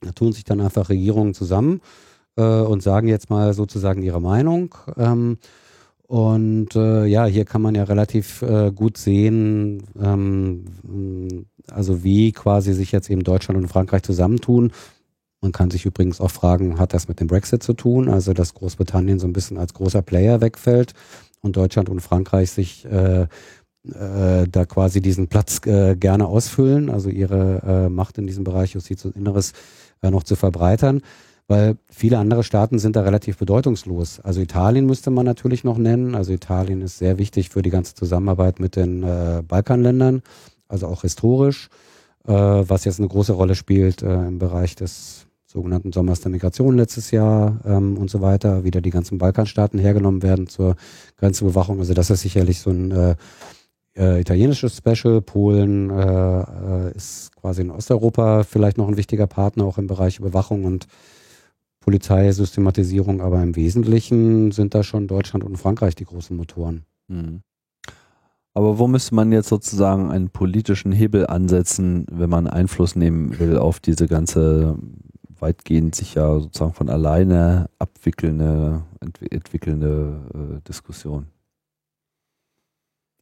Da 0.00 0.12
tun 0.12 0.32
sich 0.32 0.44
dann 0.44 0.62
einfach 0.62 0.88
Regierungen 0.88 1.34
zusammen 1.34 1.82
äh, 2.36 2.42
und 2.42 2.82
sagen 2.82 3.08
jetzt 3.08 3.30
mal 3.30 3.54
sozusagen 3.54 4.02
ihre 4.02 4.20
Meinung. 4.20 4.74
Ähm, 4.96 5.38
und 6.06 6.76
äh, 6.76 7.06
ja, 7.06 7.24
hier 7.24 7.44
kann 7.44 7.62
man 7.62 7.74
ja 7.74 7.84
relativ 7.84 8.42
äh, 8.42 8.70
gut 8.70 8.98
sehen, 8.98 9.82
ähm, 9.98 10.66
also 11.70 12.04
wie 12.04 12.32
quasi 12.32 12.74
sich 12.74 12.92
jetzt 12.92 13.08
eben 13.08 13.24
Deutschland 13.24 13.58
und 13.58 13.68
Frankreich 13.68 14.02
zusammentun. 14.02 14.72
Man 15.40 15.52
kann 15.52 15.70
sich 15.70 15.86
übrigens 15.86 16.20
auch 16.20 16.30
fragen, 16.30 16.78
hat 16.78 16.92
das 16.92 17.08
mit 17.08 17.18
dem 17.18 17.28
Brexit 17.28 17.62
zu 17.62 17.72
tun? 17.72 18.08
Also 18.08 18.32
dass 18.32 18.54
Großbritannien 18.54 19.18
so 19.18 19.26
ein 19.26 19.32
bisschen 19.32 19.58
als 19.58 19.74
großer 19.74 20.02
Player 20.02 20.40
wegfällt 20.40 20.92
und 21.40 21.56
Deutschland 21.56 21.88
und 21.88 22.00
Frankreich 22.00 22.50
sich 22.50 22.84
äh, 22.84 23.22
äh, 23.22 24.46
da 24.48 24.64
quasi 24.66 25.00
diesen 25.00 25.28
Platz 25.28 25.60
äh, 25.66 25.96
gerne 25.96 26.26
ausfüllen, 26.26 26.90
also 26.90 27.08
ihre 27.08 27.62
äh, 27.86 27.88
Macht 27.88 28.18
in 28.18 28.26
diesem 28.26 28.44
Bereich 28.44 28.74
Justiz 28.74 29.04
und 29.04 29.16
Inneres 29.16 29.52
äh, 30.02 30.10
noch 30.10 30.22
zu 30.22 30.36
verbreitern, 30.36 31.02
weil 31.52 31.76
viele 31.90 32.16
andere 32.16 32.44
Staaten 32.44 32.78
sind 32.78 32.96
da 32.96 33.02
relativ 33.02 33.36
bedeutungslos. 33.36 34.20
Also 34.20 34.40
Italien 34.40 34.86
müsste 34.86 35.10
man 35.10 35.26
natürlich 35.26 35.64
noch 35.64 35.76
nennen. 35.76 36.14
Also 36.14 36.32
Italien 36.32 36.80
ist 36.80 36.96
sehr 36.96 37.18
wichtig 37.18 37.50
für 37.50 37.60
die 37.60 37.68
ganze 37.68 37.94
Zusammenarbeit 37.94 38.58
mit 38.58 38.74
den 38.74 39.02
äh, 39.02 39.42
Balkanländern, 39.46 40.22
also 40.66 40.86
auch 40.86 41.02
historisch, 41.02 41.68
äh, 42.26 42.32
was 42.32 42.86
jetzt 42.86 43.00
eine 43.00 43.08
große 43.08 43.34
Rolle 43.34 43.54
spielt 43.54 44.02
äh, 44.02 44.28
im 44.28 44.38
Bereich 44.38 44.76
des 44.76 45.26
sogenannten 45.44 45.92
Sommers 45.92 46.22
der 46.22 46.30
Migration 46.30 46.78
letztes 46.78 47.10
Jahr 47.10 47.60
ähm, 47.66 47.98
und 47.98 48.08
so 48.08 48.22
weiter, 48.22 48.64
wieder 48.64 48.80
die 48.80 48.88
ganzen 48.88 49.18
Balkanstaaten 49.18 49.78
hergenommen 49.78 50.22
werden 50.22 50.46
zur 50.46 50.76
Grenzüberwachung. 51.18 51.80
Also 51.80 51.92
das 51.92 52.08
ist 52.08 52.22
sicherlich 52.22 52.60
so 52.60 52.70
ein 52.70 52.90
äh, 52.92 53.16
äh, 53.94 54.20
italienisches 54.22 54.78
Special. 54.78 55.20
Polen 55.20 55.90
äh, 55.90 56.40
äh, 56.40 56.96
ist 56.96 57.36
quasi 57.36 57.60
in 57.60 57.70
Osteuropa 57.70 58.42
vielleicht 58.42 58.78
noch 58.78 58.88
ein 58.88 58.96
wichtiger 58.96 59.26
Partner, 59.26 59.64
auch 59.64 59.76
im 59.76 59.86
Bereich 59.86 60.18
Überwachung 60.18 60.64
und 60.64 60.86
Polizeisystematisierung, 61.82 63.20
aber 63.20 63.42
im 63.42 63.54
Wesentlichen 63.54 64.52
sind 64.52 64.74
da 64.74 64.82
schon 64.82 65.06
Deutschland 65.06 65.44
und 65.44 65.56
Frankreich 65.56 65.94
die 65.94 66.04
großen 66.04 66.36
Motoren. 66.36 66.84
Mhm. 67.08 67.42
Aber 68.54 68.78
wo 68.78 68.86
müsste 68.86 69.14
man 69.14 69.32
jetzt 69.32 69.48
sozusagen 69.48 70.10
einen 70.10 70.30
politischen 70.30 70.92
Hebel 70.92 71.26
ansetzen, 71.26 72.06
wenn 72.10 72.30
man 72.30 72.46
Einfluss 72.46 72.96
nehmen 72.96 73.38
will 73.38 73.56
auf 73.56 73.80
diese 73.80 74.06
ganze 74.06 74.78
weitgehend 75.38 75.94
sich 75.94 76.14
ja 76.14 76.38
sozusagen 76.38 76.72
von 76.72 76.88
alleine 76.88 77.68
abwickelnde, 77.78 78.82
entwickelnde 79.00 80.20
äh, 80.34 80.60
Diskussion? 80.68 81.26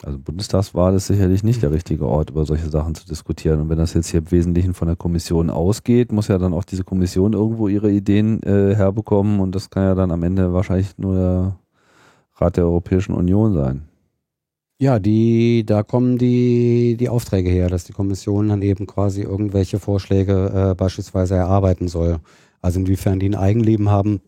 Also 0.03 0.19
Bundestagswahl 0.19 0.95
ist 0.95 1.09
sicherlich 1.09 1.43
nicht 1.43 1.63
der 1.63 1.73
richtige 1.73 2.07
Ort, 2.07 2.31
über 2.31 2.47
solche 2.47 2.71
Sachen 2.71 2.95
zu 2.95 3.07
diskutieren. 3.07 3.61
Und 3.61 3.69
wenn 3.69 3.77
das 3.77 3.93
jetzt 3.93 4.09
hier 4.09 4.21
im 4.21 4.31
Wesentlichen 4.31 4.73
von 4.73 4.89
der 4.89 4.97
Kommission 4.97 5.51
ausgeht, 5.51 6.11
muss 6.11 6.29
ja 6.29 6.39
dann 6.39 6.55
auch 6.55 6.65
diese 6.65 6.85
Kommission 6.85 7.35
irgendwo 7.35 7.69
ihre 7.69 7.91
Ideen 7.91 8.43
äh, 8.43 8.75
herbekommen. 8.75 9.41
Und 9.41 9.55
das 9.55 9.69
kann 9.69 9.83
ja 9.83 9.95
dann 9.95 10.11
am 10.11 10.23
Ende 10.23 10.55
wahrscheinlich 10.55 10.97
nur 10.97 11.15
der 11.15 11.57
Rat 12.37 12.57
der 12.57 12.65
Europäischen 12.65 13.13
Union 13.13 13.53
sein. 13.53 13.83
Ja, 14.79 14.99
die, 14.99 15.65
da 15.67 15.83
kommen 15.83 16.17
die, 16.17 16.97
die 16.99 17.11
Aufträge 17.11 17.51
her, 17.51 17.69
dass 17.69 17.85
die 17.85 17.93
Kommission 17.93 18.49
dann 18.49 18.63
eben 18.63 18.87
quasi 18.87 19.21
irgendwelche 19.21 19.79
Vorschläge 19.79 20.71
äh, 20.71 20.75
beispielsweise 20.75 21.35
erarbeiten 21.35 21.89
soll. 21.89 22.21
Also 22.63 22.81
inwiefern 22.81 23.21
die 23.21 23.29
ein 23.29 23.35
Eigenleben 23.35 23.91
haben 23.91 24.23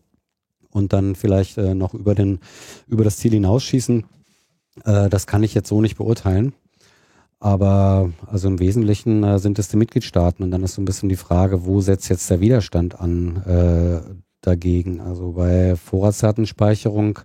und 0.69 0.93
dann 0.93 1.15
vielleicht 1.15 1.57
äh, 1.57 1.73
noch 1.73 1.95
über 1.95 2.13
den, 2.13 2.39
über 2.87 3.03
das 3.03 3.17
Ziel 3.17 3.31
hinausschießen 3.31 4.03
äh, 4.85 5.09
das 5.09 5.27
kann 5.27 5.43
ich 5.43 5.53
jetzt 5.53 5.69
so 5.69 5.81
nicht 5.81 5.97
beurteilen. 5.97 6.53
Aber 7.39 8.09
also 8.27 8.47
im 8.47 8.59
Wesentlichen 8.59 9.23
äh, 9.23 9.37
sind 9.37 9.59
es 9.59 9.67
die 9.67 9.75
Mitgliedstaaten 9.75 10.43
und 10.43 10.51
dann 10.51 10.63
ist 10.63 10.75
so 10.75 10.81
ein 10.81 10.85
bisschen 10.85 11.09
die 11.09 11.17
Frage, 11.17 11.65
wo 11.65 11.81
setzt 11.81 12.09
jetzt 12.09 12.29
der 12.29 12.39
Widerstand 12.39 12.99
an 12.99 13.43
äh, 13.45 13.99
dagegen? 14.39 15.01
Also 15.01 15.33
bei 15.33 15.75
Vorratsdatenspeicherung 15.75 17.19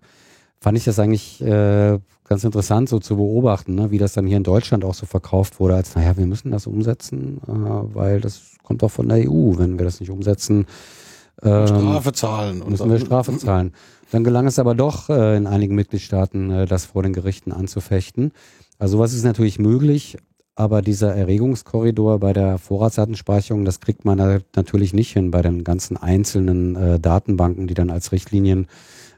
fand 0.61 0.77
ich 0.77 0.85
das 0.85 0.99
eigentlich 0.99 1.41
äh, 1.41 2.01
ganz 2.25 2.43
interessant 2.43 2.89
so 2.89 2.99
zu 2.99 3.17
beobachten, 3.17 3.77
ne? 3.77 3.93
wie 3.93 3.99
das 3.99 4.13
dann 4.13 4.27
hier 4.27 4.39
in 4.39 4.43
Deutschland 4.43 4.85
auch 4.85 4.95
so 4.95 5.07
verkauft 5.07 5.61
wurde, 5.61 5.77
als 5.77 5.95
naja, 5.95 6.17
wir 6.17 6.27
müssen 6.27 6.51
das 6.51 6.67
umsetzen, 6.67 7.41
äh, 7.47 7.51
weil 7.95 8.21
das 8.21 8.43
kommt 8.65 8.83
doch 8.83 8.91
von 8.91 9.09
der 9.09 9.19
EU. 9.19 9.57
Wenn 9.57 9.79
wir 9.79 9.85
das 9.85 10.01
nicht 10.01 10.11
umsetzen, 10.11 10.67
ähm, 11.43 11.67
Strafe 11.67 12.13
zahlen. 12.13 12.63
Müssen 12.69 12.91
wir 12.91 12.99
Strafe 12.99 13.37
zahlen. 13.39 13.73
Dann 14.11 14.25
gelang 14.25 14.47
es 14.47 14.59
aber 14.59 14.75
doch 14.75 15.11
äh, 15.11 15.37
in 15.37 15.47
einigen 15.47 15.75
Mitgliedstaaten, 15.75 16.51
äh, 16.51 16.67
das 16.67 16.87
vor 16.87 17.03
den 17.03 17.13
Gerichten 17.13 17.53
anzufechten. 17.53 18.33
Also 18.79 18.99
was 18.99 19.13
ist 19.13 19.25
natürlich 19.25 19.59
möglich, 19.59 20.17
aber 20.55 20.83
dieser 20.83 21.15
Erregungskorridor 21.15 22.19
bei 22.19 22.33
der 22.33 22.59
Vorratsdatenspeicherung, 22.59 23.65
das 23.65 23.81
kriegt 23.81 24.05
man 24.05 24.43
natürlich 24.57 24.93
nicht 24.93 25.13
hin 25.13 25.31
bei 25.31 25.43
den 25.43 25.63
ganzen 25.63 25.97
einzelnen 25.97 26.75
äh, 26.77 27.01
Datenbanken, 27.01 27.67
die 27.67 27.75
dann 27.75 27.91
als 27.91 28.13
Richtlinien 28.13 28.67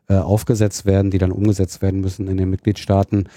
aufgesetzt 0.08 0.86
werden, 0.86 1.12
die 1.12 1.18
dann 1.18 1.30
umgesetzt 1.30 1.82
werden 1.82 2.00
müssen 2.00 2.26
in 2.26 2.36
den 2.36 2.50
Mitgliedstaaten. 2.50 3.28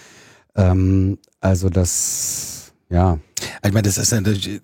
Ähm, 0.55 1.19
also 1.39 1.69
das, 1.69 2.73
ja. 2.89 3.19
Ich 3.63 3.73
meine, 3.73 3.83
das 3.83 3.99
ist 3.99 4.11
natürlich 4.11 4.59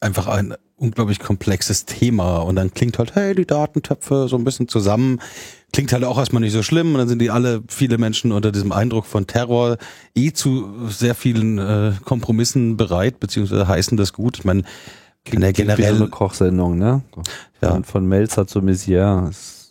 einfach 0.00 0.26
ein 0.26 0.54
unglaublich 0.76 1.20
komplexes 1.20 1.86
Thema 1.86 2.38
und 2.38 2.56
dann 2.56 2.74
klingt 2.74 2.98
halt, 2.98 3.14
hey, 3.14 3.34
die 3.34 3.46
Datentöpfe 3.46 4.26
so 4.28 4.36
ein 4.36 4.44
bisschen 4.44 4.68
zusammen. 4.68 5.20
Klingt 5.72 5.92
halt 5.92 6.04
auch 6.04 6.18
erstmal 6.18 6.40
nicht 6.42 6.52
so 6.52 6.62
schlimm 6.62 6.92
und 6.92 6.98
dann 6.98 7.08
sind 7.08 7.20
die 7.20 7.30
alle, 7.30 7.62
viele 7.68 7.96
Menschen 7.96 8.30
unter 8.30 8.52
diesem 8.52 8.72
Eindruck 8.72 9.06
von 9.06 9.26
Terror 9.26 9.78
eh 10.14 10.32
zu 10.32 10.88
sehr 10.88 11.14
vielen 11.14 11.58
äh, 11.58 11.92
Kompromissen 12.04 12.76
bereit, 12.76 13.20
beziehungsweise 13.20 13.66
heißen 13.66 13.96
das 13.96 14.12
gut. 14.12 14.38
Ich 14.38 14.44
meine, 14.44 14.64
Klingt 15.24 15.44
ja 15.44 15.52
generell 15.52 15.96
eine 15.96 16.08
Kochsendung, 16.08 16.78
ne? 16.78 17.02
Ja. 17.62 17.80
Von 17.84 18.06
Melzer 18.06 18.46
zu 18.46 18.60
Messier. 18.60 19.30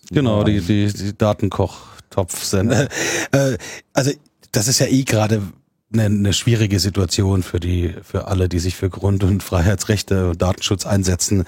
Genau, 0.10 0.44
die, 0.44 0.62
die, 0.62 0.92
die 0.92 1.18
Datenkochtopf-Sendung. 1.18 2.88
äh, 3.32 3.58
also 3.94 4.12
das 4.52 4.68
ist 4.68 4.80
ja 4.80 4.88
eh 4.88 5.04
gerade 5.04 5.42
eine, 5.94 6.06
eine 6.06 6.34
schwierige 6.34 6.80
Situation 6.80 7.44
für 7.44 7.60
die, 7.60 7.94
für 8.02 8.28
alle, 8.28 8.48
die 8.48 8.60
sich 8.60 8.76
für 8.76 8.90
Grund- 8.90 9.24
und 9.24 9.44
Freiheitsrechte 9.44 10.30
und 10.30 10.42
Datenschutz 10.42 10.86
einsetzen, 10.86 11.44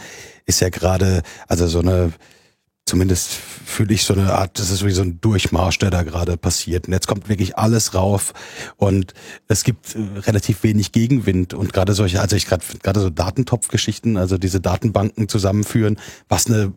ist 0.46 0.60
ja 0.60 0.70
gerade, 0.70 1.24
also 1.48 1.68
so 1.68 1.80
eine, 1.80 2.12
zumindest 2.86 3.30
fühle 3.30 3.94
ich 3.94 4.04
so 4.04 4.14
eine 4.14 4.34
Art, 4.34 4.60
das 4.60 4.70
ist 4.70 4.86
wie 4.86 4.92
so 4.92 5.02
ein 5.02 5.20
Durchmarsch, 5.22 5.80
der 5.80 5.90
da 5.90 6.04
gerade 6.04 6.38
passiert. 6.38 6.88
Und 6.88 6.94
jetzt 6.94 7.08
kommt 7.08 7.30
wirklich 7.30 7.58
alles 7.58 7.94
rauf 7.94 8.34
und 8.78 9.14
es 9.48 9.64
gibt 9.64 9.96
äh, 9.96 10.20
relativ 10.20 10.64
wenig 10.64 10.92
Gegenwind 10.92 11.54
und 11.54 11.74
gerade 11.74 11.94
solche, 11.94 12.22
also 12.22 12.36
ich 12.36 12.46
gerade 12.46 12.64
gerade 12.82 13.00
so 13.00 13.10
Datentopfgeschichten, 13.10 14.18
also 14.18 14.38
diese 14.38 14.60
Datenbanken 14.60 15.30
zusammenführen, 15.30 15.98
was 16.28 16.48
eine 16.48 16.74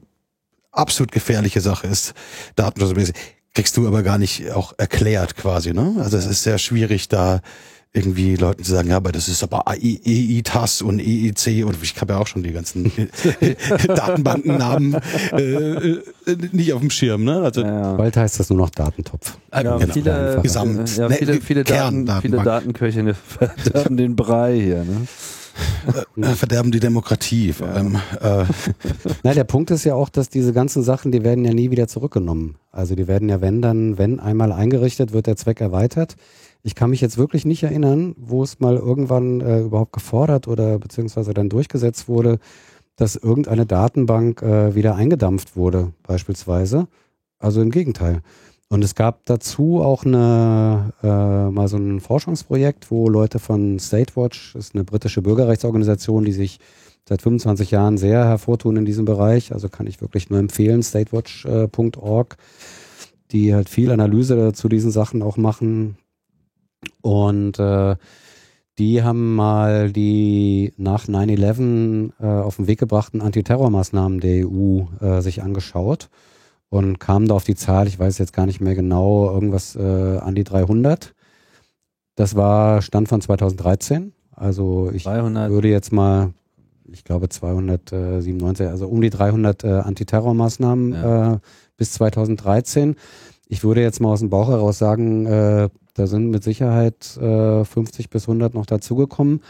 absolut 0.70 1.12
gefährliche 1.12 1.60
Sache 1.60 1.86
ist, 1.86 2.14
datenschutzmäßig 2.54 3.14
kriegst 3.54 3.76
du 3.76 3.86
aber 3.86 4.02
gar 4.02 4.18
nicht 4.18 4.50
auch 4.50 4.74
erklärt 4.76 5.34
quasi, 5.34 5.72
ne? 5.72 5.96
Also 5.98 6.18
es 6.18 6.26
ist 6.26 6.42
sehr 6.42 6.58
schwierig 6.58 7.08
da 7.08 7.40
irgendwie 7.96 8.36
Leuten 8.36 8.62
zu 8.62 8.72
sagen, 8.72 8.90
ja, 8.90 8.98
aber 8.98 9.10
das 9.10 9.28
ist 9.28 9.42
aber 9.42 9.64
EITAS 9.66 10.82
und 10.82 11.00
EIC 11.00 11.64
und 11.64 11.82
ich 11.82 11.98
habe 12.00 12.12
ja 12.12 12.18
auch 12.18 12.26
schon 12.26 12.42
die 12.42 12.52
ganzen 12.52 12.92
Datenbankennamen 13.86 14.98
äh, 15.32 15.40
äh, 15.40 16.00
nicht 16.52 16.74
auf 16.74 16.80
dem 16.80 16.90
Schirm, 16.90 17.24
ne? 17.24 17.40
Also 17.40 17.62
ja. 17.62 17.94
bald 17.94 18.16
heißt 18.16 18.38
das 18.38 18.50
nur 18.50 18.58
noch 18.58 18.70
Datentopf. 18.70 19.38
Ja, 19.52 19.62
genau. 19.62 19.92
viele, 19.92 20.40
Gesamt, 20.42 20.96
ja, 20.96 21.08
viele, 21.08 21.40
viele, 21.40 21.64
Daten, 21.64 22.08
viele 22.20 22.42
Datenköche 22.42 23.14
verderben 23.28 23.96
den 23.96 24.14
Brei 24.14 24.60
hier, 24.60 24.84
ne? 24.84 25.06
Äh, 26.16 26.34
verderben 26.34 26.70
die 26.70 26.80
Demokratie 26.80 27.52
vor 27.52 27.68
allem. 27.68 27.96
Äh. 28.20 28.44
Na, 29.22 29.34
der 29.34 29.44
Punkt 29.44 29.70
ist 29.70 29.84
ja 29.84 29.94
auch, 29.94 30.08
dass 30.08 30.28
diese 30.28 30.52
ganzen 30.52 30.82
Sachen, 30.82 31.12
die 31.12 31.24
werden 31.24 31.44
ja 31.44 31.52
nie 31.52 31.70
wieder 31.70 31.88
zurückgenommen. 31.88 32.56
Also 32.72 32.94
die 32.94 33.08
werden 33.08 33.28
ja, 33.28 33.40
wenn 33.40 33.62
dann, 33.62 33.98
wenn 33.98 34.20
einmal 34.20 34.52
eingerichtet, 34.52 35.12
wird 35.12 35.26
der 35.26 35.36
Zweck 35.36 35.60
erweitert. 35.60 36.16
Ich 36.62 36.74
kann 36.74 36.90
mich 36.90 37.00
jetzt 37.00 37.18
wirklich 37.18 37.44
nicht 37.44 37.62
erinnern, 37.62 38.14
wo 38.18 38.42
es 38.42 38.58
mal 38.58 38.76
irgendwann 38.76 39.40
äh, 39.40 39.60
überhaupt 39.60 39.92
gefordert 39.92 40.48
oder 40.48 40.78
beziehungsweise 40.78 41.32
dann 41.32 41.48
durchgesetzt 41.48 42.08
wurde, 42.08 42.38
dass 42.96 43.14
irgendeine 43.14 43.66
Datenbank 43.66 44.42
äh, 44.42 44.74
wieder 44.74 44.96
eingedampft 44.96 45.56
wurde, 45.56 45.92
beispielsweise. 46.02 46.88
Also 47.38 47.60
im 47.60 47.70
Gegenteil. 47.70 48.22
Und 48.68 48.82
es 48.82 48.96
gab 48.96 49.24
dazu 49.26 49.80
auch 49.80 50.04
eine, 50.04 50.92
äh, 51.02 51.50
mal 51.50 51.68
so 51.68 51.76
ein 51.76 52.00
Forschungsprojekt, 52.00 52.90
wo 52.90 53.08
Leute 53.08 53.38
von 53.38 53.78
Statewatch, 53.78 54.54
das 54.54 54.66
ist 54.66 54.74
eine 54.74 54.82
britische 54.82 55.22
Bürgerrechtsorganisation, 55.22 56.24
die 56.24 56.32
sich 56.32 56.58
seit 57.08 57.22
25 57.22 57.70
Jahren 57.70 57.96
sehr 57.96 58.24
hervortun 58.24 58.76
in 58.76 58.84
diesem 58.84 59.04
Bereich, 59.04 59.52
also 59.52 59.68
kann 59.68 59.86
ich 59.86 60.00
wirklich 60.00 60.30
nur 60.30 60.40
empfehlen, 60.40 60.82
statewatch.org. 60.82 62.36
die 63.30 63.54
halt 63.54 63.68
viel 63.68 63.92
Analyse 63.92 64.52
zu 64.52 64.68
diesen 64.68 64.90
Sachen 64.90 65.22
auch 65.22 65.36
machen. 65.36 65.98
Und 67.02 67.60
äh, 67.60 67.94
die 68.78 69.02
haben 69.04 69.36
mal 69.36 69.92
die 69.92 70.72
nach 70.76 71.06
9-11 71.06 72.10
äh, 72.20 72.26
auf 72.26 72.56
den 72.56 72.66
Weg 72.66 72.80
gebrachten 72.80 73.22
Antiterrormaßnahmen 73.22 74.18
der 74.18 74.48
EU 74.48 74.82
äh, 75.00 75.20
sich 75.22 75.42
angeschaut 75.42 76.08
und 76.76 76.98
kamen 76.98 77.28
da 77.28 77.34
auf 77.34 77.44
die 77.44 77.54
Zahl, 77.54 77.86
ich 77.86 77.98
weiß 77.98 78.18
jetzt 78.18 78.32
gar 78.32 78.46
nicht 78.46 78.60
mehr 78.60 78.74
genau, 78.74 79.30
irgendwas 79.30 79.76
äh, 79.76 80.18
an 80.18 80.34
die 80.34 80.44
300. 80.44 81.14
Das 82.14 82.34
war 82.34 82.82
Stand 82.82 83.08
von 83.08 83.20
2013. 83.20 84.12
Also 84.34 84.90
ich 84.92 85.04
300. 85.04 85.50
würde 85.50 85.68
jetzt 85.68 85.92
mal, 85.92 86.32
ich 86.92 87.04
glaube 87.04 87.28
297, 87.28 88.66
also 88.66 88.88
um 88.88 89.00
die 89.00 89.10
300 89.10 89.64
äh, 89.64 89.68
Antiterrormaßnahmen 89.68 90.92
ja. 90.92 91.34
äh, 91.34 91.38
bis 91.76 91.92
2013. 91.92 92.96
Ich 93.48 93.64
würde 93.64 93.80
jetzt 93.80 94.00
mal 94.00 94.10
aus 94.10 94.20
dem 94.20 94.30
Bauch 94.30 94.48
heraus 94.48 94.78
sagen, 94.78 95.26
äh, 95.26 95.68
da 95.94 96.06
sind 96.06 96.30
mit 96.30 96.44
Sicherheit 96.44 97.16
äh, 97.16 97.64
50 97.64 98.10
bis 98.10 98.24
100 98.24 98.54
noch 98.54 98.66
dazugekommen. 98.66 99.40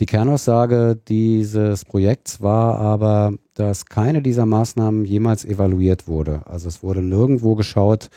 Die 0.00 0.06
Kernaussage 0.06 0.96
dieses 1.08 1.84
Projekts 1.84 2.40
war 2.40 2.78
aber, 2.78 3.32
dass 3.54 3.86
keine 3.86 4.22
dieser 4.22 4.46
Maßnahmen 4.46 5.04
jemals 5.04 5.44
evaluiert 5.44 6.06
wurde. 6.06 6.42
Also 6.46 6.68
es 6.68 6.84
wurde 6.84 7.02
nirgendwo 7.02 7.56
geschaut, 7.56 8.08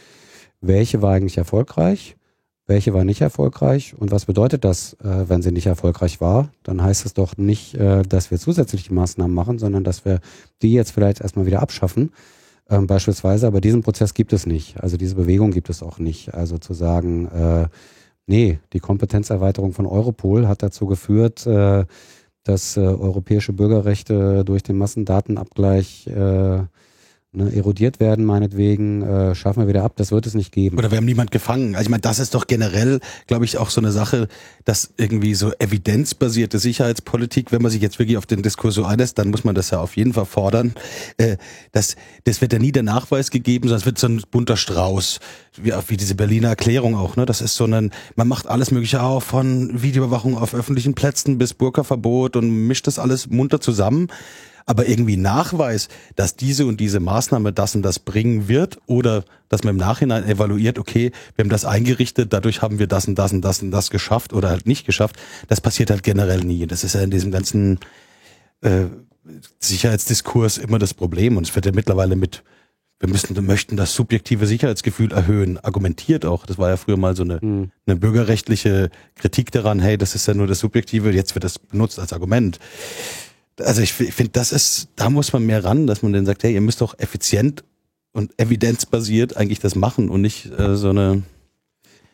welche 0.59 1.01
war 1.01 1.13
eigentlich 1.13 1.39
erfolgreich, 1.39 2.17
welche 2.67 2.93
war 2.93 3.03
nicht 3.03 3.21
erfolgreich 3.21 3.95
und 3.97 4.11
was 4.11 4.25
bedeutet 4.25 4.63
das, 4.63 4.93
äh, 5.03 5.27
wenn 5.27 5.41
sie 5.41 5.51
nicht 5.51 5.65
erfolgreich 5.65 6.21
war? 6.21 6.51
Dann 6.61 6.83
heißt 6.83 7.03
es 7.07 7.15
doch 7.15 7.35
nicht, 7.37 7.73
äh, 7.73 8.03
dass 8.03 8.29
wir 8.29 8.37
zusätzliche 8.37 8.93
Maßnahmen 8.93 9.33
machen, 9.33 9.57
sondern 9.57 9.83
dass 9.83 10.05
wir 10.05 10.19
die 10.61 10.73
jetzt 10.73 10.91
vielleicht 10.91 11.21
erstmal 11.21 11.47
wieder 11.47 11.63
abschaffen. 11.63 12.11
Ähm, 12.69 12.85
beispielsweise, 12.85 13.47
aber 13.47 13.59
diesen 13.59 13.81
Prozess 13.81 14.13
gibt 14.13 14.33
es 14.33 14.45
nicht. 14.45 14.79
Also 14.79 14.97
diese 14.97 15.15
Bewegung 15.15 15.49
gibt 15.49 15.71
es 15.71 15.81
auch 15.81 15.97
nicht. 15.97 16.35
Also 16.35 16.59
zu 16.59 16.75
sagen, 16.75 17.27
äh, 17.27 17.67
Nee, 18.27 18.59
die 18.73 18.79
Kompetenzerweiterung 18.79 19.73
von 19.73 19.85
Europol 19.85 20.47
hat 20.47 20.63
dazu 20.63 20.85
geführt, 20.85 21.45
äh, 21.47 21.85
dass 22.43 22.77
äh, 22.77 22.81
europäische 22.81 23.53
Bürgerrechte 23.53 24.43
durch 24.45 24.63
den 24.63 24.77
Massendatenabgleich 24.77 26.07
äh, 26.07 26.63
ne, 27.33 27.53
erodiert 27.53 27.99
werden, 27.99 28.25
meinetwegen, 28.25 29.01
äh, 29.01 29.35
schaffen 29.35 29.61
wir 29.63 29.67
wieder 29.67 29.83
ab. 29.83 29.93
Das 29.95 30.11
wird 30.11 30.25
es 30.25 30.33
nicht 30.33 30.51
geben. 30.51 30.77
Oder 30.77 30.91
wir 30.91 30.97
haben 30.97 31.05
niemand 31.05 31.31
gefangen. 31.31 31.75
Also 31.75 31.83
ich 31.83 31.89
meine, 31.89 32.01
das 32.01 32.19
ist 32.19 32.35
doch 32.35 32.47
generell, 32.47 32.99
glaube 33.27 33.45
ich, 33.45 33.57
auch 33.57 33.69
so 33.69 33.79
eine 33.81 33.91
Sache, 33.91 34.27
dass 34.65 34.93
irgendwie 34.97 35.33
so 35.33 35.51
evidenzbasierte 35.57 36.59
Sicherheitspolitik, 36.59 37.51
wenn 37.51 37.61
man 37.61 37.71
sich 37.71 37.81
jetzt 37.81 37.99
wirklich 37.99 38.17
auf 38.17 38.25
den 38.25 38.41
Diskurs 38.41 38.75
so 38.75 38.85
einlässt, 38.85 39.17
dann 39.17 39.29
muss 39.29 39.43
man 39.43 39.55
das 39.55 39.69
ja 39.69 39.79
auf 39.79 39.95
jeden 39.95 40.13
Fall 40.13 40.25
fordern. 40.25 40.73
Äh, 41.17 41.37
das, 41.71 41.95
das 42.25 42.41
wird 42.41 42.53
ja 42.53 42.59
nie 42.59 42.71
der 42.71 42.83
Nachweis 42.83 43.31
gegeben, 43.31 43.67
sondern 43.67 43.79
es 43.79 43.85
wird 43.85 43.97
so 43.97 44.07
ein 44.07 44.21
bunter 44.29 44.57
Strauß, 44.57 45.19
wie, 45.61 45.73
wie 45.87 45.97
diese 45.97 46.15
Berliner 46.15 46.49
Erklärung 46.49 46.95
auch. 46.95 47.15
Ne? 47.15 47.25
Das 47.25 47.41
ist 47.41 47.55
so 47.55 47.65
ein, 47.65 47.91
man 48.15 48.27
macht 48.27 48.47
alles 48.47 48.71
Mögliche 48.71 49.01
auf, 49.01 49.23
von 49.23 49.81
Videoüberwachung 49.81 50.37
auf 50.37 50.53
öffentlichen 50.53 50.95
Plätzen 50.95 51.37
bis 51.37 51.53
Burka-Verbot 51.53 52.35
und 52.35 52.67
mischt 52.67 52.87
das 52.87 52.99
alles 52.99 53.29
munter 53.29 53.61
zusammen 53.61 54.09
aber 54.65 54.87
irgendwie 54.87 55.17
Nachweis, 55.17 55.87
dass 56.15 56.35
diese 56.35 56.65
und 56.65 56.79
diese 56.79 56.99
Maßnahme 56.99 57.53
das 57.53 57.75
und 57.75 57.81
das 57.81 57.99
bringen 57.99 58.47
wird 58.47 58.79
oder 58.85 59.23
dass 59.49 59.63
man 59.63 59.75
im 59.75 59.79
Nachhinein 59.79 60.23
evaluiert, 60.23 60.79
okay, 60.79 61.11
wir 61.35 61.43
haben 61.43 61.49
das 61.49 61.65
eingerichtet, 61.65 62.33
dadurch 62.33 62.61
haben 62.61 62.79
wir 62.79 62.87
das 62.87 63.07
und 63.07 63.15
das 63.15 63.33
und 63.33 63.41
das 63.41 63.61
und 63.61 63.71
das 63.71 63.89
geschafft 63.89 64.33
oder 64.33 64.49
halt 64.49 64.65
nicht 64.65 64.85
geschafft, 64.85 65.17
das 65.47 65.61
passiert 65.61 65.89
halt 65.89 66.03
generell 66.03 66.41
nie. 66.41 66.67
Das 66.67 66.83
ist 66.83 66.93
ja 66.93 67.01
in 67.01 67.11
diesem 67.11 67.31
ganzen 67.31 67.79
äh, 68.61 68.85
Sicherheitsdiskurs 69.59 70.57
immer 70.57 70.79
das 70.79 70.93
Problem 70.93 71.37
und 71.37 71.47
es 71.47 71.55
wird 71.55 71.65
ja 71.65 71.71
mittlerweile 71.73 72.15
mit 72.15 72.43
wir 73.01 73.09
müssen, 73.09 73.35
wir 73.35 73.41
möchten 73.41 73.77
das 73.77 73.95
subjektive 73.95 74.45
Sicherheitsgefühl 74.45 75.11
erhöhen, 75.11 75.57
argumentiert 75.57 76.23
auch. 76.23 76.45
Das 76.45 76.59
war 76.59 76.69
ja 76.69 76.77
früher 76.77 76.97
mal 76.97 77.15
so 77.15 77.23
eine, 77.23 77.39
mhm. 77.41 77.71
eine 77.87 77.95
bürgerrechtliche 77.95 78.91
Kritik 79.15 79.51
daran, 79.51 79.79
hey, 79.79 79.97
das 79.97 80.13
ist 80.13 80.27
ja 80.27 80.35
nur 80.35 80.45
das 80.45 80.59
Subjektive, 80.59 81.11
jetzt 81.11 81.33
wird 81.33 81.43
das 81.43 81.57
benutzt 81.57 81.97
als 81.97 82.13
Argument 82.13 82.59
also 83.65 83.81
ich, 83.81 83.93
finde, 83.93 84.31
das 84.31 84.51
ist, 84.51 84.89
da 84.95 85.09
muss 85.09 85.33
man 85.33 85.45
mehr 85.45 85.63
ran, 85.63 85.87
dass 85.87 86.03
man 86.03 86.13
dann 86.13 86.25
sagt, 86.25 86.43
hey, 86.43 86.53
ihr 86.53 86.61
müsst 86.61 86.81
doch 86.81 86.97
effizient 86.99 87.63
und 88.13 88.37
evidenzbasiert 88.39 89.37
eigentlich 89.37 89.59
das 89.59 89.75
machen 89.75 90.09
und 90.09 90.21
nicht 90.21 90.51
äh, 90.57 90.75
so 90.75 90.89
eine 90.89 91.23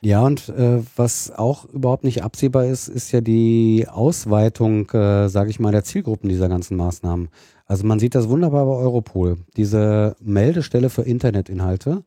ja, 0.02 0.24
und 0.24 0.50
äh, 0.50 0.84
was 0.96 1.32
auch 1.32 1.66
überhaupt 1.66 2.04
nicht 2.04 2.24
absehbar 2.24 2.66
ist, 2.66 2.88
ist 2.88 3.12
ja 3.12 3.20
die 3.20 3.88
Ausweitung, 3.90 4.88
äh, 4.92 5.28
sage 5.28 5.50
ich 5.50 5.60
mal, 5.60 5.72
der 5.72 5.84
Zielgruppen 5.84 6.30
dieser 6.30 6.50
ganzen 6.50 6.78
Maßnahmen. 6.78 7.30
Also 7.66 7.86
man 7.86 7.98
sieht 7.98 8.14
das 8.14 8.30
wunderbar 8.30 8.66
bei 8.66 8.74
Europol. 8.74 9.38
Diese 9.58 10.16
Meldestelle 10.22 10.92
für 10.92 11.02
Internetinhalte 11.02 12.04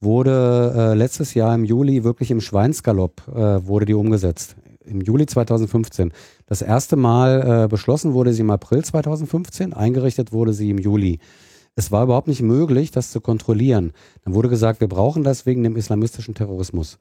wurde 0.00 0.72
äh, 0.76 0.94
letztes 0.94 1.34
Jahr 1.34 1.54
im 1.54 1.64
Juli 1.64 2.04
wirklich 2.04 2.30
im 2.30 2.40
Schweinsgalopp 2.40 3.26
äh, 3.28 3.66
wurde 3.66 3.86
die 3.86 3.94
umgesetzt 3.94 4.54
im 4.84 5.00
Juli 5.00 5.26
2015. 5.26 6.12
Das 6.46 6.62
erste 6.62 6.96
Mal 6.96 7.64
äh, 7.64 7.68
beschlossen 7.68 8.14
wurde 8.14 8.32
sie 8.32 8.42
im 8.42 8.50
April 8.50 8.84
2015, 8.84 9.72
eingerichtet 9.72 10.32
wurde 10.32 10.52
sie 10.52 10.70
im 10.70 10.78
Juli. 10.78 11.18
Es 11.76 11.90
war 11.90 12.04
überhaupt 12.04 12.28
nicht 12.28 12.42
möglich, 12.42 12.90
das 12.90 13.10
zu 13.10 13.20
kontrollieren. 13.20 13.92
Dann 14.24 14.34
wurde 14.34 14.48
gesagt, 14.48 14.80
wir 14.80 14.88
brauchen 14.88 15.24
das 15.24 15.44
wegen 15.46 15.62
dem 15.62 15.76
islamistischen 15.76 16.34
Terrorismus. 16.34 16.98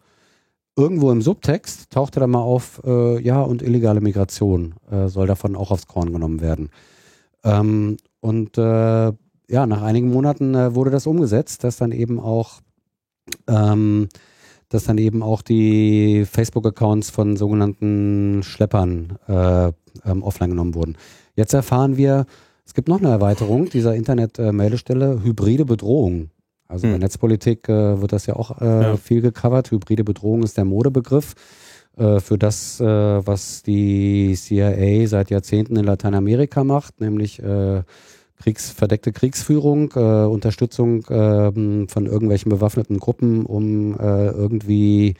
Irgendwo 0.75 1.11
im 1.11 1.21
Subtext 1.21 1.91
tauchte 1.91 2.19
da 2.19 2.25
mal 2.25 2.41
auf, 2.41 2.81
äh, 2.83 3.21
ja, 3.21 3.41
und 3.41 3.61
illegale 3.61 4.01
Migration 4.01 4.73
äh, 4.89 5.07
soll 5.07 5.27
davon 5.27 5.55
auch 5.55 5.69
aufs 5.69 5.85
Korn 5.85 6.11
genommen 6.11 6.41
werden. 6.41 6.69
Ähm, 7.43 7.97
und 8.21 8.57
äh, 8.57 9.11
ja, 9.49 9.67
nach 9.67 9.83
einigen 9.83 10.09
Monaten 10.09 10.55
äh, 10.55 10.73
wurde 10.73 10.89
das 10.89 11.05
umgesetzt, 11.05 11.63
dass 11.63 11.77
dann 11.77 11.91
eben 11.91 12.19
auch 12.19 12.61
ähm, 13.47 14.09
dass 14.73 14.85
dann 14.85 14.97
eben 14.97 15.21
auch 15.21 15.41
die 15.41 16.25
Facebook-Accounts 16.25 17.09
von 17.09 17.37
sogenannten 17.37 18.41
Schleppern 18.43 19.17
äh, 19.27 19.67
ähm, 20.05 20.23
offline 20.23 20.49
genommen 20.49 20.73
wurden. 20.73 20.97
Jetzt 21.35 21.53
erfahren 21.53 21.97
wir, 21.97 22.25
es 22.65 22.73
gibt 22.73 22.87
noch 22.87 22.99
eine 22.99 23.09
Erweiterung 23.09 23.69
dieser 23.69 23.95
Internet-Meldestelle, 23.95 25.21
hybride 25.23 25.65
Bedrohung. 25.65 26.29
Also 26.67 26.83
hm. 26.83 26.93
in 26.93 26.99
der 26.99 27.07
Netzpolitik 27.07 27.69
äh, 27.69 28.01
wird 28.01 28.13
das 28.13 28.25
ja 28.25 28.35
auch 28.35 28.61
äh, 28.61 28.65
ja. 28.65 28.97
viel 28.97 29.21
gecovert. 29.21 29.69
Hybride 29.69 30.03
Bedrohung 30.03 30.43
ist 30.43 30.57
der 30.57 30.65
Modebegriff 30.65 31.35
äh, 31.97 32.19
für 32.19 32.39
das, 32.39 32.79
äh, 32.79 32.85
was 32.85 33.61
die 33.61 34.35
CIA 34.35 35.07
seit 35.07 35.29
Jahrzehnten 35.29 35.75
in 35.75 35.85
Lateinamerika 35.85 36.63
macht, 36.63 36.99
nämlich 36.99 37.41
äh, 37.43 37.83
Kriegs, 38.43 38.71
verdeckte 38.71 39.13
Kriegsführung, 39.13 39.91
äh, 39.95 40.25
Unterstützung 40.25 41.05
äh, 41.05 41.87
von 41.87 42.05
irgendwelchen 42.05 42.49
bewaffneten 42.49 42.99
Gruppen, 42.99 43.45
um 43.45 43.97
äh, 43.97 44.27
irgendwie 44.27 45.13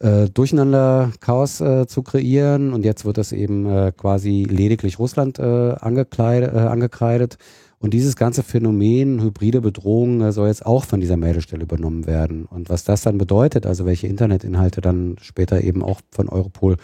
äh, 0.00 0.28
Durcheinander, 0.28 1.12
Chaos 1.20 1.60
äh, 1.60 1.86
zu 1.86 2.02
kreieren. 2.02 2.72
Und 2.72 2.84
jetzt 2.84 3.04
wird 3.04 3.18
das 3.18 3.30
eben 3.30 3.64
äh, 3.66 3.92
quasi 3.96 4.42
lediglich 4.42 4.98
Russland 4.98 5.38
angekreidet. 5.38 7.38
Und 7.78 7.94
dieses 7.94 8.16
ganze 8.16 8.42
Phänomen 8.42 9.22
hybride 9.22 9.60
Bedrohung 9.60 10.32
soll 10.32 10.48
jetzt 10.48 10.66
auch 10.66 10.84
von 10.84 11.00
dieser 11.00 11.16
Meldestelle 11.16 11.62
übernommen 11.62 12.06
werden. 12.06 12.46
Und 12.46 12.70
was 12.70 12.82
das 12.82 13.02
dann 13.02 13.18
bedeutet, 13.18 13.66
also 13.66 13.86
welche 13.86 14.08
Internetinhalte 14.08 14.80
dann 14.80 15.14
später 15.20 15.62
eben 15.62 15.84
auch 15.84 16.00
von 16.10 16.28
Europol 16.28 16.76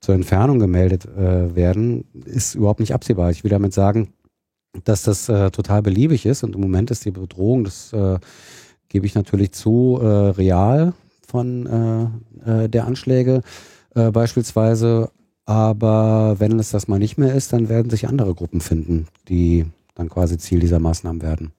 zur 0.00 0.16
Entfernung 0.16 0.58
gemeldet 0.58 1.06
äh, 1.06 1.54
werden, 1.54 2.04
ist 2.24 2.56
überhaupt 2.56 2.80
nicht 2.80 2.94
absehbar. 2.94 3.30
Ich 3.30 3.44
will 3.44 3.50
damit 3.50 3.72
sagen, 3.72 4.08
dass 4.84 5.02
das 5.02 5.28
äh, 5.28 5.50
total 5.50 5.82
beliebig 5.82 6.26
ist 6.26 6.42
und 6.42 6.54
im 6.54 6.60
Moment 6.60 6.90
ist 6.90 7.04
die 7.04 7.10
Bedrohung, 7.10 7.64
das 7.64 7.92
äh, 7.92 8.18
gebe 8.88 9.06
ich 9.06 9.14
natürlich 9.14 9.52
zu, 9.52 9.98
äh, 10.00 10.06
real 10.06 10.94
von 11.26 12.12
äh, 12.44 12.64
äh, 12.64 12.68
der 12.68 12.86
Anschläge 12.86 13.42
äh, 13.94 14.10
beispielsweise. 14.10 15.10
Aber 15.44 16.36
wenn 16.38 16.58
es 16.58 16.70
das 16.70 16.88
mal 16.88 16.98
nicht 16.98 17.18
mehr 17.18 17.34
ist, 17.34 17.52
dann 17.52 17.68
werden 17.68 17.90
sich 17.90 18.06
andere 18.06 18.34
Gruppen 18.34 18.60
finden, 18.60 19.08
die 19.28 19.66
dann 19.94 20.08
quasi 20.08 20.38
Ziel 20.38 20.60
dieser 20.60 20.78
Maßnahmen 20.78 21.20
werden. 21.20 21.52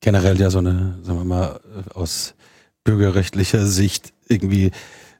Generell 0.00 0.38
ja 0.40 0.50
so 0.50 0.58
eine, 0.58 0.98
sagen 1.02 1.18
wir 1.18 1.24
mal, 1.24 1.60
aus 1.94 2.34
bürgerrechtlicher 2.82 3.64
Sicht 3.66 4.12
irgendwie 4.28 4.70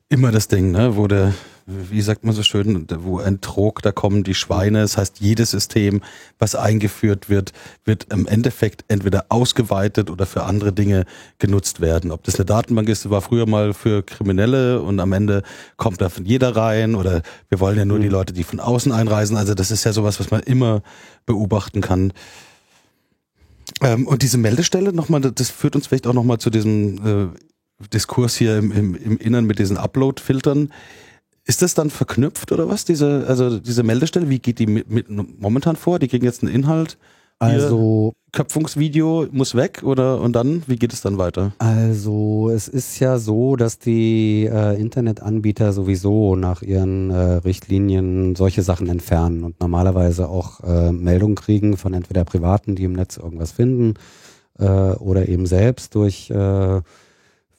immer 0.09 0.31
das 0.32 0.48
Ding, 0.48 0.70
ne, 0.70 0.97
wo 0.97 1.06
der 1.06 1.35
wie 1.66 2.02
sagt 2.02 2.24
man 2.24 2.35
so 2.35 2.43
schön, 2.43 2.86
wo 2.90 3.18
ein 3.18 3.40
Trog, 3.40 3.81
da 3.81 3.90
kommen 3.90 4.22
die 4.22 4.35
Schweine. 4.35 4.82
Das 4.82 4.98
heißt, 4.98 5.20
jedes 5.20 5.51
System, 5.51 6.02
was 6.39 6.55
eingeführt 6.55 7.31
wird, 7.31 7.52
wird 7.85 8.12
im 8.12 8.26
Endeffekt 8.26 8.85
entweder 8.89 9.26
ausgeweitet 9.31 10.10
oder 10.10 10.26
für 10.26 10.43
andere 10.43 10.72
Dinge 10.72 11.06
genutzt 11.39 11.81
werden. 11.81 12.10
Ob 12.10 12.22
das 12.24 12.35
eine 12.35 12.44
Datenbank 12.44 12.89
ist, 12.89 13.09
war 13.09 13.22
früher 13.22 13.47
mal 13.47 13.72
für 13.72 14.02
Kriminelle 14.02 14.82
und 14.82 15.01
am 15.01 15.12
Ende 15.12 15.43
kommt 15.76 16.02
da 16.02 16.10
von 16.10 16.26
jeder 16.26 16.55
rein 16.55 16.94
oder 16.97 17.22
wir 17.48 17.60
wollen 17.60 17.78
ja 17.78 17.86
nur 17.86 17.98
mhm. 17.98 18.02
die 18.02 18.09
Leute, 18.09 18.35
die 18.35 18.44
von 18.44 18.60
außen 18.60 18.93
einreisen. 18.93 19.39
Also 19.39 19.55
das 19.55 19.70
ist 19.70 19.85
ja 19.85 19.93
sowas, 19.93 20.20
was 20.20 20.31
man 20.31 20.43
immer 20.43 20.82
beobachten 21.24 21.81
kann. 21.81 22.12
Ähm, 23.81 24.06
und 24.06 24.22
diese 24.22 24.36
Meldestelle 24.36 24.93
nochmal, 24.93 25.22
das 25.22 25.48
führt 25.48 25.76
uns 25.76 25.86
vielleicht 25.86 26.06
auch 26.06 26.12
nochmal 26.12 26.39
zu 26.39 26.51
diesem 26.51 27.32
äh, 27.32 27.39
Diskurs 27.92 28.36
hier 28.36 28.59
im, 28.59 28.72
im, 28.72 28.94
im 28.94 29.18
Innern 29.18 29.44
mit 29.44 29.59
diesen 29.59 29.76
Upload-Filtern. 29.76 30.72
Ist 31.44 31.62
das 31.62 31.74
dann 31.74 31.90
verknüpft 31.90 32.52
oder 32.52 32.68
was, 32.68 32.84
diese, 32.84 33.26
also 33.28 33.59
diese 33.59 33.82
Meldestelle? 33.82 34.30
Wie 34.30 34.38
geht 34.38 34.59
die 34.59 34.66
mit, 34.66 34.90
mit 34.90 35.10
momentan 35.10 35.76
vor? 35.76 35.98
Die 35.98 36.09
kriegen 36.09 36.24
jetzt 36.24 36.42
einen 36.42 36.55
Inhalt 36.55 36.96
Also 37.38 38.14
Köpfungsvideo 38.32 39.26
muss 39.30 39.55
weg 39.55 39.82
oder 39.84 40.20
und 40.20 40.34
dann, 40.34 40.62
wie 40.66 40.76
geht 40.76 40.92
es 40.92 41.02
dann 41.02 41.18
weiter? 41.18 41.52
Also 41.59 42.51
es 42.51 42.68
ist 42.68 42.98
ja 42.98 43.18
so, 43.18 43.56
dass 43.56 43.78
die 43.78 44.48
äh, 44.51 44.80
Internetanbieter 44.80 45.72
sowieso 45.72 46.36
nach 46.36 46.62
ihren 46.62 47.10
äh, 47.10 47.16
Richtlinien 47.16 48.34
solche 48.34 48.62
Sachen 48.62 48.88
entfernen 48.88 49.44
und 49.44 49.60
normalerweise 49.60 50.28
auch 50.28 50.60
äh, 50.60 50.92
Meldungen 50.92 51.36
kriegen 51.36 51.76
von 51.76 51.94
entweder 51.94 52.24
Privaten, 52.24 52.74
die 52.74 52.84
im 52.84 52.92
Netz 52.92 53.16
irgendwas 53.16 53.52
finden 53.52 53.94
äh, 54.59 54.64
oder 54.64 55.28
eben 55.28 55.46
selbst 55.46 55.94
durch 55.94 56.30
äh, 56.30 56.80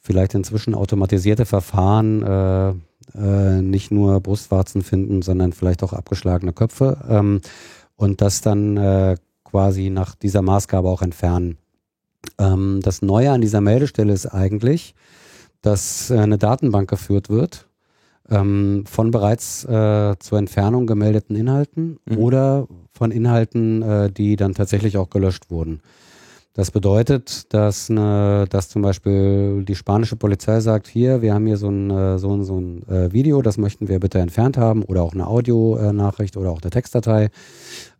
vielleicht 0.05 0.35
inzwischen 0.35 0.75
automatisierte 0.75 1.45
Verfahren 1.45 2.21
äh, 2.21 2.69
äh, 3.17 3.61
nicht 3.61 3.91
nur 3.91 4.19
Brustwarzen 4.21 4.83
finden, 4.83 5.23
sondern 5.23 5.51
vielleicht 5.51 5.81
auch 5.81 5.93
abgeschlagene 5.93 6.53
Köpfe 6.53 6.97
ähm, 7.09 7.41
und 7.95 8.21
das 8.21 8.41
dann 8.41 8.77
äh, 8.77 9.17
quasi 9.43 9.89
nach 9.89 10.13
dieser 10.13 10.43
Maßgabe 10.43 10.87
auch 10.87 11.01
entfernen. 11.01 11.57
Ähm, 12.37 12.81
das 12.83 13.01
Neue 13.01 13.31
an 13.31 13.41
dieser 13.41 13.61
Meldestelle 13.61 14.13
ist 14.13 14.27
eigentlich, 14.27 14.93
dass 15.61 16.11
äh, 16.11 16.19
eine 16.19 16.37
Datenbank 16.37 16.87
geführt 16.87 17.29
wird 17.29 17.67
ähm, 18.29 18.83
von 18.85 19.09
bereits 19.09 19.65
äh, 19.65 20.15
zur 20.19 20.37
Entfernung 20.37 20.85
gemeldeten 20.85 21.35
Inhalten 21.35 21.97
mhm. 22.05 22.17
oder 22.17 22.67
von 22.91 23.09
Inhalten, 23.09 23.81
äh, 23.81 24.11
die 24.11 24.35
dann 24.35 24.53
tatsächlich 24.53 24.97
auch 24.97 25.09
gelöscht 25.09 25.49
wurden. 25.49 25.81
Das 26.55 26.71
bedeutet, 26.71 27.53
dass, 27.53 27.89
eine, 27.89 28.45
dass 28.49 28.69
zum 28.69 28.81
Beispiel 28.81 29.65
die 29.65 29.75
spanische 29.75 30.15
Polizei 30.15 30.61
sagt, 30.61 30.87
hier, 30.87 31.21
wir 31.21 31.33
haben 31.33 31.45
hier 31.45 31.57
so 31.57 31.67
ein, 31.67 31.91
äh, 31.91 32.17
so 32.17 32.33
ein, 32.33 32.45
so 32.45 32.57
ein 32.57 32.87
äh, 32.87 33.11
Video, 33.11 33.41
das 33.41 33.57
möchten 33.57 33.89
wir 33.89 33.99
bitte 33.99 34.19
entfernt 34.19 34.55
haben 34.57 34.81
oder 34.83 35.03
auch 35.03 35.13
eine 35.13 35.27
Audionachricht 35.27 36.37
oder 36.37 36.51
auch 36.51 36.61
eine 36.61 36.71
Textdatei. 36.71 37.29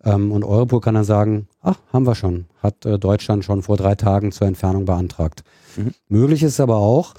Ähm, 0.06 0.32
und 0.32 0.46
Europol 0.46 0.80
kann 0.80 0.96
dann 0.96 1.04
sagen, 1.04 1.50
ach, 1.62 1.80
haben 1.92 2.08
wir 2.08 2.16
schon, 2.16 2.46
hat 2.64 2.86
äh, 2.86 2.98
Deutschland 2.98 3.44
schon 3.44 3.62
vor 3.62 3.76
drei 3.76 3.96
Tagen 3.96 4.32
zur 4.32 4.48
Entfernung 4.48 4.86
beantragt. 4.86 5.44
Mhm. 5.76 5.94
Möglich 6.08 6.42
ist 6.42 6.62
aber 6.62 6.78
auch, 6.78 7.14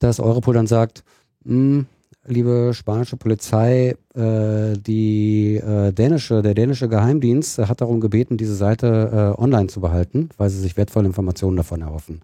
dass 0.00 0.18
Europol 0.18 0.54
dann 0.54 0.66
sagt, 0.66 1.04
mh, 1.44 1.54
hm, 1.54 1.86
liebe 2.26 2.72
spanische 2.74 3.16
Polizei, 3.16 3.96
äh, 4.14 4.78
die 4.78 5.56
äh, 5.56 5.92
dänische, 5.92 6.42
der 6.42 6.54
dänische 6.54 6.88
Geheimdienst 6.88 7.58
hat 7.58 7.80
darum 7.80 8.00
gebeten, 8.00 8.36
diese 8.36 8.54
Seite 8.54 9.34
äh, 9.36 9.40
online 9.40 9.66
zu 9.66 9.80
behalten, 9.80 10.28
weil 10.36 10.50
sie 10.50 10.60
sich 10.60 10.76
wertvolle 10.76 11.06
Informationen 11.06 11.56
davon 11.56 11.82
erhoffen. 11.82 12.20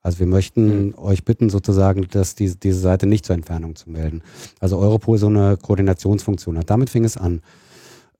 Also 0.00 0.18
wir 0.18 0.26
möchten 0.26 0.88
mhm. 0.88 0.94
euch 0.98 1.24
bitten, 1.24 1.50
sozusagen, 1.50 2.06
dass 2.10 2.34
die, 2.34 2.54
diese 2.58 2.78
Seite 2.78 3.06
nicht 3.06 3.24
zur 3.24 3.34
Entfernung 3.34 3.74
zu 3.74 3.90
melden. 3.90 4.22
Also 4.60 4.78
Europol 4.78 5.18
so 5.18 5.28
eine 5.28 5.56
Koordinationsfunktion 5.56 6.58
hat. 6.58 6.70
Damit 6.70 6.90
fing 6.90 7.04
es 7.04 7.16
an. 7.16 7.40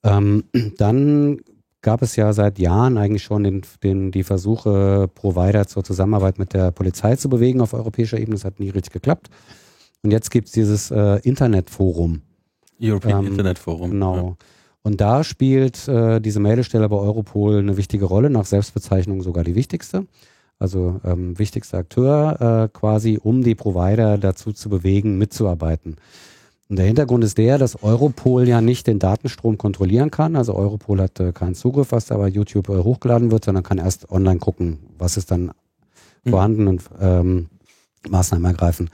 Ähm, 0.03 0.45
dann 0.77 1.39
gab 1.81 2.01
es 2.01 2.15
ja 2.15 2.33
seit 2.33 2.57
Jahren 2.57 2.97
eigentlich 2.97 3.23
schon 3.23 3.43
den, 3.43 3.61
den, 3.83 4.11
die 4.11 4.23
Versuche, 4.23 5.07
Provider 5.13 5.67
zur 5.67 5.83
Zusammenarbeit 5.83 6.39
mit 6.39 6.53
der 6.53 6.71
Polizei 6.71 7.15
zu 7.15 7.29
bewegen 7.29 7.61
auf 7.61 7.73
europäischer 7.73 8.17
Ebene. 8.17 8.35
Das 8.35 8.45
hat 8.45 8.59
nie 8.59 8.69
richtig 8.69 8.93
geklappt. 8.93 9.29
Und 10.05 10.11
jetzt 10.11 10.29
gibt 10.29 10.47
es 10.47 10.53
dieses 10.53 10.91
äh, 10.91 11.19
Internetforum. 11.23 12.21
European 12.79 13.25
ähm, 13.25 13.31
Internet 13.31 13.57
Forum. 13.57 13.89
Genau. 13.89 14.15
Ja. 14.15 14.35
Und 14.83 15.01
da 15.01 15.23
spielt 15.23 15.87
äh, 15.87 16.21
diese 16.21 16.39
Meldestelle 16.39 16.87
bei 16.87 16.95
Europol 16.95 17.57
eine 17.57 17.75
wichtige 17.75 18.05
Rolle, 18.05 18.29
nach 18.29 18.45
Selbstbezeichnung 18.45 19.23
sogar 19.23 19.43
die 19.43 19.55
wichtigste. 19.55 20.05
Also 20.59 21.01
ähm, 21.03 21.39
wichtigster 21.39 21.79
Akteur 21.79 22.67
äh, 22.69 22.77
quasi, 22.77 23.19
um 23.21 23.43
die 23.43 23.55
Provider 23.55 24.19
dazu 24.19 24.53
zu 24.53 24.69
bewegen, 24.69 25.17
mitzuarbeiten. 25.17 25.95
Und 26.69 26.75
der 26.77 26.85
Hintergrund 26.85 27.23
ist 27.23 27.39
der, 27.39 27.57
dass 27.57 27.81
Europol 27.81 28.47
ja 28.47 28.61
nicht 28.61 28.85
den 28.85 28.99
Datenstrom 28.99 29.57
kontrollieren 29.57 30.11
kann. 30.11 30.35
Also 30.35 30.53
Europol 30.53 31.01
hat 31.01 31.19
äh, 31.19 31.33
keinen 31.33 31.55
Zugriff, 31.55 31.91
was 31.91 32.05
da 32.05 32.17
bei 32.17 32.27
YouTube 32.27 32.69
äh, 32.69 32.77
hochgeladen 32.77 33.31
wird, 33.31 33.45
sondern 33.45 33.63
kann 33.63 33.79
erst 33.79 34.11
online 34.11 34.37
gucken, 34.37 34.77
was 34.99 35.17
ist 35.17 35.31
dann 35.31 35.51
mhm. 36.23 36.29
vorhanden 36.29 36.67
und 36.67 36.83
ähm, 37.01 37.47
Maßnahmen 38.07 38.45
ergreifen. 38.45 38.89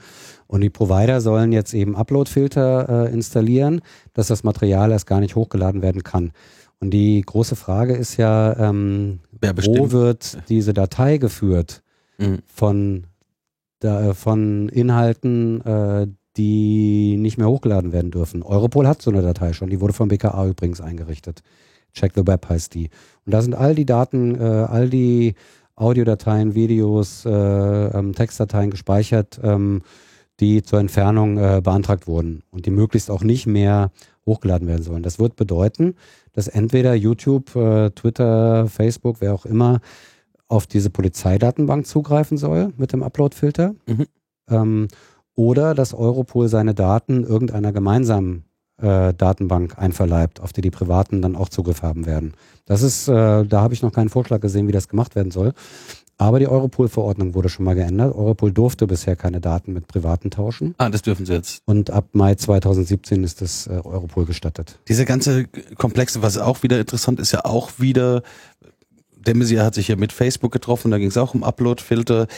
Und 0.52 0.60
die 0.60 0.68
Provider 0.68 1.22
sollen 1.22 1.50
jetzt 1.50 1.72
eben 1.72 1.96
Upload-Filter 1.96 3.06
äh, 3.06 3.12
installieren, 3.14 3.80
dass 4.12 4.26
das 4.26 4.44
Material 4.44 4.90
erst 4.90 5.06
gar 5.06 5.20
nicht 5.20 5.34
hochgeladen 5.34 5.80
werden 5.80 6.04
kann. 6.04 6.32
Und 6.78 6.90
die 6.90 7.22
große 7.22 7.56
Frage 7.56 7.94
ist 7.94 8.18
ja, 8.18 8.54
ähm, 8.58 9.20
wo 9.40 9.92
wird 9.92 10.36
diese 10.50 10.74
Datei 10.74 11.16
geführt 11.16 11.82
mhm. 12.18 12.40
von, 12.44 13.06
da, 13.78 14.10
äh, 14.10 14.14
von 14.14 14.68
Inhalten, 14.68 15.62
äh, 15.62 16.08
die 16.36 17.16
nicht 17.16 17.38
mehr 17.38 17.48
hochgeladen 17.48 17.92
werden 17.92 18.10
dürfen. 18.10 18.42
Europol 18.42 18.86
hat 18.86 19.00
so 19.00 19.10
eine 19.10 19.22
Datei 19.22 19.54
schon, 19.54 19.70
die 19.70 19.80
wurde 19.80 19.94
vom 19.94 20.08
BKA 20.08 20.46
übrigens 20.46 20.82
eingerichtet. 20.82 21.40
Check 21.94 22.12
the 22.14 22.26
Web 22.26 22.46
heißt 22.50 22.74
die. 22.74 22.90
Und 23.24 23.32
da 23.32 23.40
sind 23.40 23.54
all 23.54 23.74
die 23.74 23.86
Daten, 23.86 24.38
äh, 24.38 24.42
all 24.44 24.90
die 24.90 25.34
Audiodateien, 25.76 26.54
Videos, 26.54 27.24
äh, 27.24 27.30
ähm, 27.30 28.12
Textdateien 28.12 28.70
gespeichert. 28.70 29.40
Ähm, 29.42 29.80
die 30.42 30.62
zur 30.62 30.80
Entfernung 30.80 31.38
äh, 31.38 31.60
beantragt 31.62 32.06
wurden 32.06 32.42
und 32.50 32.66
die 32.66 32.70
möglichst 32.70 33.10
auch 33.10 33.22
nicht 33.22 33.46
mehr 33.46 33.92
hochgeladen 34.26 34.68
werden 34.68 34.82
sollen. 34.82 35.02
Das 35.02 35.18
wird 35.18 35.36
bedeuten, 35.36 35.94
dass 36.32 36.48
entweder 36.48 36.94
YouTube, 36.94 37.54
äh, 37.54 37.90
Twitter, 37.90 38.66
Facebook, 38.66 39.16
wer 39.20 39.34
auch 39.34 39.46
immer, 39.46 39.80
auf 40.48 40.66
diese 40.66 40.90
Polizeidatenbank 40.90 41.86
zugreifen 41.86 42.36
soll 42.36 42.72
mit 42.76 42.92
dem 42.92 43.02
Upload-Filter. 43.02 43.74
Mhm. 43.86 44.06
Ähm, 44.50 44.88
oder 45.34 45.74
dass 45.74 45.94
Europol 45.94 46.48
seine 46.48 46.74
Daten 46.74 47.24
irgendeiner 47.24 47.72
gemeinsamen 47.72 48.44
äh, 48.82 49.14
Datenbank 49.14 49.78
einverleibt, 49.78 50.40
auf 50.40 50.52
die 50.52 50.60
die 50.60 50.70
Privaten 50.70 51.22
dann 51.22 51.36
auch 51.36 51.48
Zugriff 51.48 51.82
haben 51.82 52.04
werden. 52.04 52.34
Das 52.66 52.82
ist, 52.82 53.08
äh, 53.08 53.44
da 53.44 53.60
habe 53.62 53.74
ich 53.74 53.82
noch 53.82 53.92
keinen 53.92 54.08
Vorschlag 54.08 54.40
gesehen, 54.40 54.68
wie 54.68 54.72
das 54.72 54.88
gemacht 54.88 55.14
werden 55.14 55.30
soll. 55.30 55.52
Aber 56.22 56.38
die 56.38 56.46
Europol-Verordnung 56.46 57.34
wurde 57.34 57.48
schon 57.48 57.64
mal 57.64 57.74
geändert. 57.74 58.14
Europol 58.14 58.52
durfte 58.52 58.86
bisher 58.86 59.16
keine 59.16 59.40
Daten 59.40 59.72
mit 59.72 59.88
Privaten 59.88 60.30
tauschen. 60.30 60.76
Ah, 60.78 60.88
das 60.88 61.02
dürfen 61.02 61.26
sie 61.26 61.32
jetzt. 61.32 61.62
Und 61.64 61.90
ab 61.90 62.10
Mai 62.12 62.36
2017 62.36 63.24
ist 63.24 63.40
das 63.40 63.66
äh, 63.66 63.70
Europol 63.70 64.24
gestattet. 64.24 64.78
Diese 64.86 65.04
ganze 65.04 65.48
Komplexe, 65.76 66.22
was 66.22 66.38
auch 66.38 66.62
wieder 66.62 66.78
interessant 66.78 67.18
ist, 67.18 67.32
ja 67.32 67.44
auch 67.44 67.72
wieder, 67.78 68.22
Demisier 69.16 69.64
hat 69.64 69.74
sich 69.74 69.88
ja 69.88 69.96
mit 69.96 70.12
Facebook 70.12 70.52
getroffen, 70.52 70.92
da 70.92 70.98
ging 70.98 71.08
es 71.08 71.16
auch 71.16 71.34
um 71.34 71.42
Upload-Filter. 71.42 72.28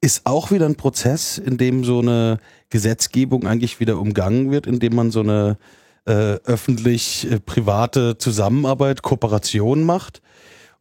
Ist 0.00 0.26
auch 0.26 0.52
wieder 0.52 0.66
ein 0.66 0.76
Prozess, 0.76 1.36
in 1.36 1.58
dem 1.58 1.82
so 1.82 1.98
eine 1.98 2.38
Gesetzgebung 2.70 3.48
eigentlich 3.48 3.80
wieder 3.80 3.98
umgangen 3.98 4.52
wird, 4.52 4.68
indem 4.68 4.94
man 4.94 5.10
so 5.10 5.20
eine 5.20 5.58
äh, 6.06 6.38
öffentlich-private 6.44 8.10
äh, 8.10 8.18
Zusammenarbeit, 8.18 9.02
Kooperation 9.02 9.82
macht 9.82 10.22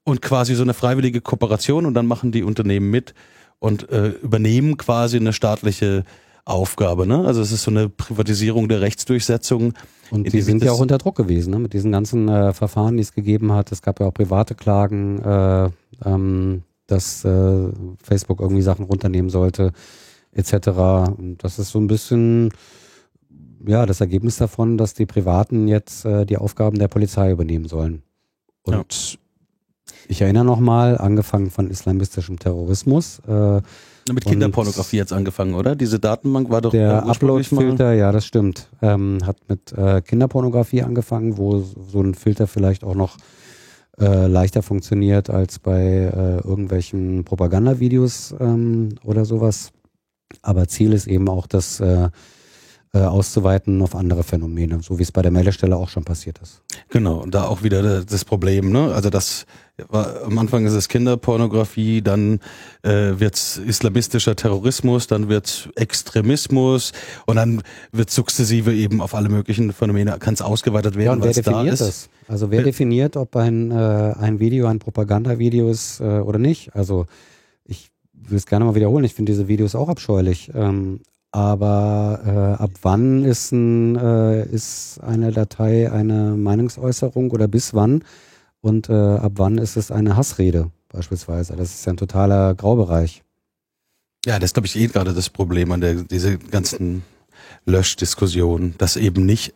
und 0.04 0.22
quasi 0.22 0.56
so 0.56 0.64
eine 0.64 0.74
freiwillige 0.74 1.22
Kooperation 1.22 1.86
und 1.86 1.94
dann 1.94 2.06
machen 2.06 2.32
die 2.32 2.44
Unternehmen 2.44 2.90
mit 2.90 3.14
und 3.60 3.90
äh, 3.90 4.10
übernehmen 4.10 4.78
quasi 4.78 5.18
eine 5.18 5.34
staatliche 5.34 6.04
Aufgabe. 6.46 7.08
Ne? 7.08 7.26
Also 7.26 7.42
es 7.42 7.52
ist 7.52 7.64
so 7.64 7.72
eine 7.72 7.88
Privatisierung 7.88 8.68
der 8.68 8.82
Rechtsdurchsetzung. 8.82 9.74
Und 10.12 10.32
die 10.34 10.42
sind 10.42 10.62
ja 10.64 10.74
auch 10.74 10.80
unter 10.80 10.98
Druck 10.98 11.16
gewesen, 11.16 11.52
ne? 11.52 11.60
mit 11.60 11.74
diesen 11.74 11.92
ganzen 11.92 12.28
äh, 12.28 12.52
Verfahren, 12.54 12.98
die 12.98 13.04
es 13.04 13.14
gegeben 13.14 13.54
hat. 13.54 13.72
Es 13.72 13.82
gab 13.82 14.00
ja 14.00 14.08
auch 14.08 14.14
private 14.14 14.56
Klagen, 14.56 15.22
äh, 15.24 15.70
ähm, 16.06 16.64
dass 16.88 17.24
äh, 17.24 17.70
Facebook 18.04 18.42
irgendwie 18.42 18.62
Sachen 18.62 18.86
runternehmen 18.86 19.30
sollte, 19.30 19.72
etc. 20.34 20.54
Und 21.18 21.38
das 21.40 21.60
ist 21.60 21.70
so 21.70 21.80
ein 21.80 21.88
bisschen 21.88 22.52
ja 23.66 23.86
das 23.86 24.02
Ergebnis 24.02 24.38
davon, 24.38 24.78
dass 24.78 24.94
die 24.94 25.06
Privaten 25.06 25.70
jetzt 25.70 26.06
äh, 26.06 26.26
die 26.26 26.38
Aufgaben 26.38 26.78
der 26.78 26.90
Polizei 26.90 27.32
übernehmen 27.32 27.68
sollen. 27.68 28.04
Und 28.64 29.20
ich 30.08 30.22
erinnere 30.22 30.46
nochmal, 30.46 30.98
angefangen 30.98 31.50
von 31.50 31.70
islamistischem 31.70 32.40
Terrorismus. 32.40 33.20
Äh, 33.28 33.62
mit 34.12 34.26
Kinderpornografie 34.26 34.98
jetzt 34.98 35.14
angefangen, 35.14 35.54
oder? 35.54 35.76
Diese 35.76 35.98
Datenbank 35.98 36.50
war 36.50 36.62
doch 36.62 36.72
der 36.72 37.06
Upload-Filter, 37.06 37.94
ja, 37.94 38.12
das 38.12 38.26
stimmt. 38.26 38.68
Ähm, 38.82 39.20
hat 39.26 39.38
mit 39.48 39.72
äh, 39.72 40.02
Kinderpornografie 40.02 40.82
angefangen, 40.82 41.38
wo 41.38 41.60
so 41.62 42.02
ein 42.02 42.14
Filter 42.14 42.48
vielleicht 42.48 42.84
auch 42.84 42.96
noch 42.96 43.18
äh, 44.00 44.28
leichter 44.28 44.62
funktioniert 44.62 45.30
als 45.30 45.60
bei 45.60 45.82
äh, 45.82 46.48
irgendwelchen 46.48 47.24
Propagandavideos 47.24 48.36
ähm, 48.40 48.90
oder 49.06 49.24
sowas. 49.24 49.72
Aber 50.42 50.68
Ziel 50.68 50.92
ist 50.92 51.08
eben 51.08 51.30
auch, 51.30 51.48
das 51.48 51.80
äh, 51.80 52.06
äh, 52.06 52.10
auszuweiten 52.99 53.82
auf 53.82 53.95
andere 53.95 54.24
Phänomene, 54.24 54.80
so 54.84 54.99
wie 54.99 55.03
es 55.03 55.11
bei 55.11 55.24
der 55.24 55.32
Meldestelle 55.32 55.76
auch 55.76 55.90
schon 55.90 56.03
passiert 56.03 56.40
ist. 56.40 56.61
Genau, 56.90 57.18
und 57.18 57.34
da 57.34 57.45
auch 57.45 57.64
wieder 57.64 58.03
das 58.03 58.24
Problem, 58.24 58.72
ne? 58.72 58.94
Also 58.94 59.10
das 59.10 59.45
war, 59.90 60.24
am 60.24 60.38
Anfang 60.38 60.68
ist 60.68 60.74
es 60.74 60.88
Kinderpornografie, 60.88 62.03
dann 62.03 62.40
äh, 62.84 63.20
wird's 63.20 63.57
islamistischer 63.57 64.36
Terrorismus, 64.36 65.07
dann 65.07 65.30
wird's 65.30 65.70
Extremismus 65.76 66.91
und 67.26 67.38
dann 67.38 67.64
wird 67.91 68.11
sukzessive 68.11 68.74
eben 68.74 69.02
auf 69.02 69.15
alle 69.15 69.30
möglichen 69.30 69.74
Phänomene 69.74 70.18
kann 70.20 70.36
es 70.36 70.44
ausgeweitet 70.44 70.95
werden. 70.95 71.06
Ja, 71.06 71.14
und 71.14 71.24
wer 71.24 71.34
definiert 71.34 71.82
da 71.82 71.86
das? 71.86 72.10
Also 72.28 72.52
wer 72.52 72.61
definiert, 72.61 73.18
ob 73.18 73.36
ein, 73.36 73.72
äh, 73.72 73.74
ein 74.20 74.40
Video 74.40 74.68
ein 74.68 74.78
Propagandavideo 74.78 75.70
ist 75.70 75.99
äh, 75.99 76.20
oder 76.20 76.38
nicht? 76.38 76.76
Also 76.76 77.07
ich 77.65 77.90
will 78.14 78.38
es 78.38 78.45
gerne 78.45 78.65
mal 78.65 78.76
wiederholen, 78.76 79.03
ich 79.03 79.15
finde 79.15 79.32
diese 79.32 79.48
Videos 79.48 79.74
auch 79.74 79.90
abscheulich. 79.90 80.52
Ähm, 80.53 80.99
aber 81.34 82.22
äh, 82.26 82.64
ab 82.64 82.72
wann 82.84 83.26
ist, 83.26 83.51
ein, 83.51 83.97
äh, 83.97 84.45
ist 84.45 84.99
eine 85.01 85.31
Datei 85.31 85.91
eine 85.91 86.38
Meinungsäußerung 86.38 87.31
oder 87.31 87.49
bis 87.49 87.73
wann? 87.73 88.03
und 88.64 88.89
äh, 88.89 88.93
ab 88.93 89.34
wann 89.35 89.57
ist 89.57 89.76
es 89.76 89.91
eine 89.91 90.15
Hassrede 90.15 90.72
beispielsweise. 90.89 91.55
Das 91.55 91.73
ist 91.73 91.85
ja 91.85 91.93
ein 91.93 91.97
totaler 91.97 92.55
Graubereich. 92.55 93.23
Ja, 94.26 94.39
das 94.39 94.49
ist, 94.49 94.53
glaube 94.53 94.68
ich, 94.68 94.76
eh 94.77 94.88
gerade 94.88 95.14
das 95.14 95.30
Problem 95.30 95.72
an 95.73 95.81
der 95.81 95.95
diese 95.95 96.38
ganzen 96.38 97.03
Löschdiskussionen, 97.65 98.76
dass 98.77 98.95
eben 98.95 99.26
nicht 99.26 99.53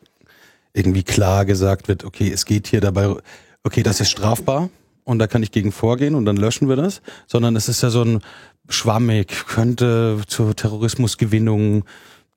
irgendwie 0.74 1.04
klar 1.04 1.46
gesagt 1.46 1.88
wird, 1.88 2.04
okay, 2.04 2.30
es 2.32 2.46
geht 2.46 2.68
hier 2.68 2.82
dabei, 2.82 3.16
okay, 3.64 3.82
das 3.82 4.02
ist 4.02 4.12
strafbar 4.12 4.70
und 5.06 5.20
da 5.20 5.28
kann 5.28 5.42
ich 5.42 5.52
gegen 5.52 5.72
vorgehen 5.72 6.14
und 6.14 6.26
dann 6.26 6.36
löschen 6.36 6.68
wir 6.68 6.76
das, 6.76 7.02
sondern 7.28 7.56
es 7.56 7.70
ist 7.70 7.82
ja 7.82 7.90
so 7.90 8.04
ein 8.04 8.20
schwammig, 8.70 9.46
könnte 9.48 10.20
zur 10.28 10.56
Terrorismusgewinnung 10.56 11.84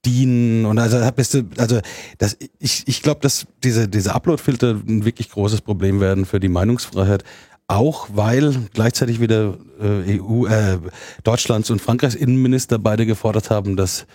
dienen 0.05 0.65
und 0.65 0.79
also 0.79 0.97
also 0.97 1.81
das 2.17 2.39
ich 2.59 2.85
ich 2.87 3.03
glaube, 3.03 3.21
dass 3.21 3.47
diese 3.63 3.87
diese 3.87 4.15
Uploadfilter 4.15 4.71
ein 4.71 5.05
wirklich 5.05 5.31
großes 5.31 5.61
Problem 5.61 6.01
werden 6.01 6.25
für 6.25 6.41
die 6.41 6.49
Meinungsfreiheit, 6.49 7.23
auch 7.67 8.09
weil 8.13 8.69
gleichzeitig 8.73 9.21
wieder 9.21 9.59
äh, 9.81 10.19
EU 10.19 10.47
äh, 10.47 10.79
Deutschlands 11.23 11.71
und 11.71 11.83
Frankreichs 11.83 12.15
Innenminister 12.15 12.79
beide 12.79 13.05
gefordert 13.05 13.51
haben, 13.51 13.77
dass 13.77 14.07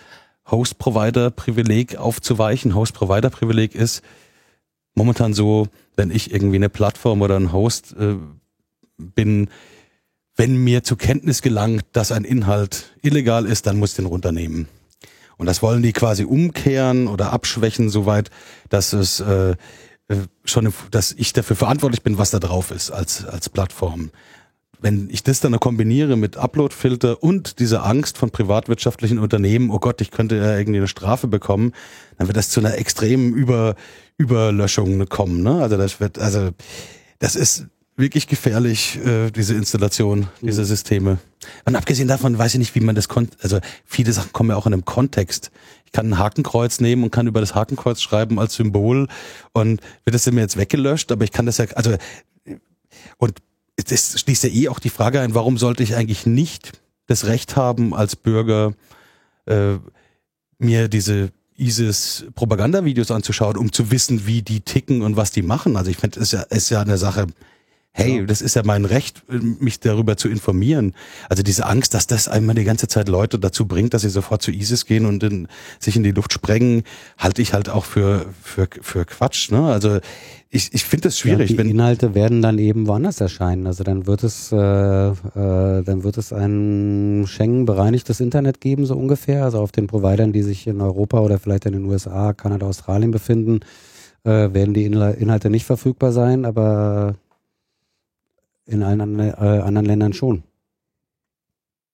Host-Provider-Privileg 0.50 1.96
aufzuweichen. 1.96 2.74
Host-Provider-Privileg 2.74 3.74
ist 3.74 4.02
momentan 4.94 5.34
so, 5.34 5.68
wenn 5.96 6.10
ich 6.10 6.32
irgendwie 6.32 6.56
eine 6.56 6.68
Plattform 6.68 7.22
oder 7.22 7.36
ein 7.36 7.52
Host 7.52 7.94
äh, 7.98 8.16
bin, 8.98 9.48
wenn 10.36 10.56
mir 10.56 10.84
zur 10.84 10.98
Kenntnis 10.98 11.42
gelangt, 11.42 11.84
dass 11.92 12.12
ein 12.12 12.24
Inhalt 12.24 12.94
illegal 13.02 13.46
ist, 13.46 13.66
dann 13.66 13.78
muss 13.78 13.90
ich 13.90 13.96
den 13.96 14.06
runternehmen. 14.06 14.68
Und 15.38 15.46
das 15.46 15.62
wollen 15.62 15.82
die 15.82 15.92
quasi 15.92 16.24
umkehren 16.24 17.08
oder 17.08 17.32
abschwächen, 17.32 17.88
soweit, 17.88 18.30
dass 18.68 18.92
es 18.92 19.20
äh, 19.20 19.50
äh 19.50 19.56
schon, 20.44 20.72
dass 20.90 21.12
ich 21.12 21.32
dafür 21.32 21.56
verantwortlich 21.56 22.02
bin, 22.02 22.18
was 22.18 22.30
da 22.30 22.38
drauf 22.38 22.70
ist 22.70 22.90
als 22.90 23.24
als 23.24 23.48
Plattform. 23.48 24.10
Wenn 24.78 25.08
ich 25.10 25.22
das 25.22 25.40
dann 25.40 25.58
kombiniere 25.58 26.16
mit 26.16 26.36
Uploadfilter 26.36 27.22
und 27.22 27.60
dieser 27.60 27.86
Angst 27.86 28.18
von 28.18 28.30
privatwirtschaftlichen 28.30 29.18
Unternehmen, 29.18 29.70
oh 29.70 29.78
Gott, 29.78 30.02
ich 30.02 30.10
könnte 30.10 30.36
ja 30.36 30.58
irgendwie 30.58 30.78
eine 30.78 30.88
Strafe 30.88 31.28
bekommen, 31.28 31.72
dann 32.18 32.26
wird 32.26 32.36
das 32.36 32.50
zu 32.50 32.60
einer 32.60 32.76
extremen 32.76 33.32
Über 33.32 33.74
Überlöschung 34.18 35.08
kommen. 35.08 35.42
Ne? 35.42 35.62
Also 35.62 35.78
das 35.78 35.98
wird, 35.98 36.18
also 36.18 36.50
das 37.18 37.36
ist 37.36 37.66
wirklich 37.96 38.26
gefährlich, 38.26 38.98
äh, 39.04 39.30
diese 39.30 39.54
Installation 39.54 40.28
dieser 40.42 40.62
mhm. 40.62 40.66
Systeme. 40.66 41.18
Und 41.64 41.76
abgesehen 41.76 42.08
davon 42.08 42.36
weiß 42.36 42.54
ich 42.54 42.58
nicht, 42.58 42.74
wie 42.74 42.80
man 42.80 42.94
das 42.94 43.08
konnte. 43.08 43.36
Also 43.40 43.60
viele 43.84 44.12
Sachen 44.12 44.32
kommen 44.32 44.50
ja 44.50 44.56
auch 44.56 44.66
in 44.66 44.72
einem 44.72 44.84
Kontext. 44.84 45.50
Ich 45.86 45.92
kann 45.92 46.10
ein 46.10 46.18
Hakenkreuz 46.18 46.80
nehmen 46.80 47.04
und 47.04 47.10
kann 47.10 47.26
über 47.26 47.40
das 47.40 47.54
Hakenkreuz 47.54 48.02
schreiben 48.02 48.38
als 48.38 48.54
Symbol 48.54 49.08
und 49.52 49.80
wird 50.04 50.14
das 50.14 50.30
mir 50.30 50.40
jetzt 50.40 50.56
weggelöscht, 50.56 51.10
aber 51.10 51.24
ich 51.24 51.32
kann 51.32 51.46
das 51.46 51.58
ja, 51.58 51.66
also 51.74 51.96
und 53.18 53.38
das 53.76 54.20
schließt 54.20 54.44
ja 54.44 54.50
eh 54.50 54.68
auch 54.68 54.78
die 54.78 54.90
Frage 54.90 55.20
ein, 55.20 55.34
warum 55.34 55.58
sollte 55.58 55.82
ich 55.82 55.94
eigentlich 55.94 56.26
nicht 56.26 56.80
das 57.06 57.26
Recht 57.26 57.56
haben, 57.56 57.94
als 57.94 58.16
Bürger 58.16 58.74
äh, 59.46 59.76
mir 60.58 60.88
diese 60.88 61.30
ISIS-Propagandavideos 61.56 63.10
anzuschauen, 63.10 63.56
um 63.56 63.72
zu 63.72 63.90
wissen, 63.90 64.26
wie 64.26 64.42
die 64.42 64.60
ticken 64.60 65.02
und 65.02 65.16
was 65.16 65.30
die 65.30 65.42
machen. 65.42 65.76
Also 65.76 65.90
ich 65.90 65.96
finde, 65.96 66.20
es 66.20 66.32
ist 66.32 66.32
ja, 66.32 66.42
ist 66.42 66.70
ja 66.70 66.80
eine 66.80 66.98
Sache, 66.98 67.26
hey, 67.96 68.26
das 68.26 68.42
ist 68.42 68.54
ja 68.54 68.62
mein 68.62 68.84
Recht, 68.84 69.22
mich 69.28 69.80
darüber 69.80 70.18
zu 70.18 70.28
informieren. 70.28 70.92
Also 71.30 71.42
diese 71.42 71.64
Angst, 71.64 71.94
dass 71.94 72.06
das 72.06 72.28
einmal 72.28 72.54
die 72.54 72.64
ganze 72.64 72.88
Zeit 72.88 73.08
Leute 73.08 73.38
dazu 73.38 73.66
bringt, 73.66 73.94
dass 73.94 74.02
sie 74.02 74.10
sofort 74.10 74.42
zu 74.42 74.50
ISIS 74.50 74.84
gehen 74.84 75.06
und 75.06 75.22
in, 75.22 75.48
sich 75.80 75.96
in 75.96 76.02
die 76.02 76.10
Luft 76.10 76.34
sprengen, 76.34 76.82
halte 77.16 77.40
ich 77.40 77.54
halt 77.54 77.70
auch 77.70 77.86
für, 77.86 78.26
für, 78.42 78.68
für 78.82 79.06
Quatsch. 79.06 79.50
Ne? 79.50 79.62
Also 79.72 79.98
ich, 80.50 80.74
ich 80.74 80.84
finde 80.84 81.08
das 81.08 81.18
schwierig. 81.18 81.50
Ja, 81.50 81.62
die 81.62 81.70
Inhalte 81.70 82.14
werden 82.14 82.42
dann 82.42 82.58
eben 82.58 82.86
woanders 82.86 83.18
erscheinen. 83.22 83.66
Also 83.66 83.82
dann 83.82 84.06
wird 84.06 84.24
es, 84.24 84.52
äh, 84.52 84.56
äh, 84.56 85.14
dann 85.82 86.04
wird 86.04 86.18
es 86.18 86.34
ein 86.34 87.24
Schengen 87.26 87.64
bereinigtes 87.64 88.20
Internet 88.20 88.60
geben, 88.60 88.84
so 88.84 88.94
ungefähr. 88.94 89.42
Also 89.44 89.60
auf 89.60 89.72
den 89.72 89.86
Providern, 89.86 90.34
die 90.34 90.42
sich 90.42 90.66
in 90.66 90.82
Europa 90.82 91.20
oder 91.20 91.38
vielleicht 91.38 91.64
in 91.64 91.72
den 91.72 91.86
USA, 91.86 92.34
Kanada, 92.34 92.66
Australien 92.66 93.10
befinden, 93.10 93.60
äh, 94.24 94.52
werden 94.52 94.74
die 94.74 94.84
Inhalte 94.84 95.48
nicht 95.48 95.64
verfügbar 95.64 96.12
sein, 96.12 96.44
aber 96.44 97.14
in 98.66 98.82
allen 98.82 99.18
äh, 99.18 99.32
anderen 99.32 99.86
Ländern 99.86 100.12
schon. 100.12 100.42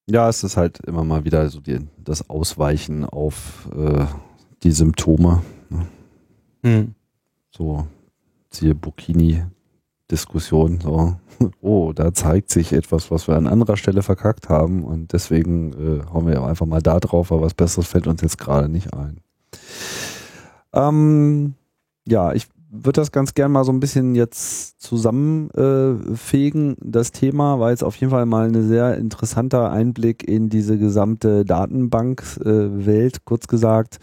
Ja, 0.07 0.29
es 0.29 0.43
ist 0.43 0.57
halt 0.57 0.81
immer 0.81 1.05
mal 1.05 1.25
wieder 1.25 1.49
so 1.49 1.61
die, 1.61 1.79
das 1.99 2.29
Ausweichen 2.29 3.05
auf 3.05 3.69
äh, 3.75 4.07
die 4.63 4.73
Symptome. 4.73 5.43
Ne? 5.71 5.87
Hm. 6.65 6.95
So, 7.51 7.87
siehe 8.51 8.75
Burkini-Diskussion. 8.75 10.81
So, 10.81 11.17
oh, 11.61 11.93
da 11.93 12.13
zeigt 12.13 12.51
sich 12.51 12.73
etwas, 12.73 13.11
was 13.11 13.29
wir 13.29 13.37
an 13.37 13.47
anderer 13.47 13.77
Stelle 13.77 14.03
verkackt 14.03 14.49
haben 14.49 14.85
und 14.85 15.13
deswegen 15.13 15.73
äh, 15.73 16.05
hauen 16.13 16.27
wir 16.27 16.43
einfach 16.43 16.67
mal 16.67 16.83
da 16.83 16.99
drauf, 16.99 17.31
aber 17.31 17.43
was 17.43 17.55
Besseres 17.55 17.87
fällt 17.87 18.07
uns 18.07 18.23
jetzt 18.23 18.39
gerade 18.39 18.69
nicht 18.69 18.95
ein. 18.95 19.21
Ähm, 20.73 21.55
ja, 22.07 22.33
ich 22.33 22.49
würde 22.73 23.03
das 23.03 23.13
ganz 23.13 23.35
gern 23.35 23.53
mal 23.53 23.65
so 23.65 23.73
ein 23.73 23.81
bisschen 23.81 24.15
jetzt 24.15 24.81
zusammenfegen. 24.81 26.73
Äh, 26.73 26.77
das 26.81 27.13
Thema 27.13 27.61
war 27.61 27.71
jetzt 27.71 27.85
auf 27.85 27.97
jeden 27.97 28.11
Fall 28.11 28.25
mal 28.25 28.49
ein 28.49 28.67
sehr 28.67 28.97
interessanter 28.97 29.71
Einblick 29.71 30.27
in 30.27 30.49
diese 30.49 30.79
gesamte 30.79 31.45
Datenbankwelt, 31.45 33.17
äh, 33.17 33.21
kurz 33.25 33.47
gesagt 33.47 33.99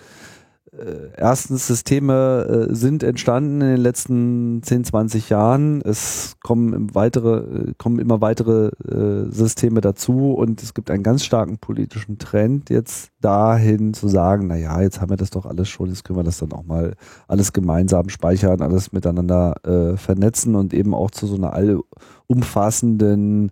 erstens 1.16 1.68
Systeme 1.68 2.68
äh, 2.70 2.76
sind 2.76 3.04
entstanden 3.04 3.62
in 3.62 3.68
den 3.68 3.82
letzten 3.82 4.62
10, 4.64 4.86
20 4.86 5.30
Jahren. 5.30 5.82
Es 5.82 6.36
kommen 6.42 6.94
weitere, 6.96 7.70
äh, 7.70 7.74
kommen 7.78 8.00
immer 8.00 8.22
weitere 8.22 8.68
äh, 8.88 9.30
Systeme 9.32 9.82
dazu 9.82 10.34
und 10.34 10.64
es 10.64 10.74
gibt 10.74 10.92
einen 10.92 11.04
ganz 11.04 11.24
starken 11.24 11.58
politischen 11.58 12.18
Trend 12.18 12.70
jetzt 12.70 13.12
dahin 13.22 13.94
zu 13.94 14.08
sagen, 14.08 14.48
na 14.48 14.56
ja, 14.56 14.82
jetzt 14.82 15.02
haben 15.02 15.10
wir 15.10 15.18
das 15.18 15.30
doch 15.30 15.46
alles 15.46 15.70
schon, 15.70 15.90
jetzt 15.90 16.04
können 16.04 16.20
wir 16.20 16.24
das 16.24 16.40
dann 16.40 16.52
auch 16.54 16.64
mal 16.64 16.96
alles 17.28 17.54
gemeinsam 17.54 18.10
speichern, 18.10 18.62
alles 18.62 18.92
miteinander 18.92 19.56
äh, 19.66 19.98
vernetzen 19.98 20.56
und 20.56 20.74
eben 20.74 20.94
auch 20.94 21.12
zu 21.12 21.28
so 21.28 21.36
einer 21.36 21.54
allumfassenden 21.54 23.52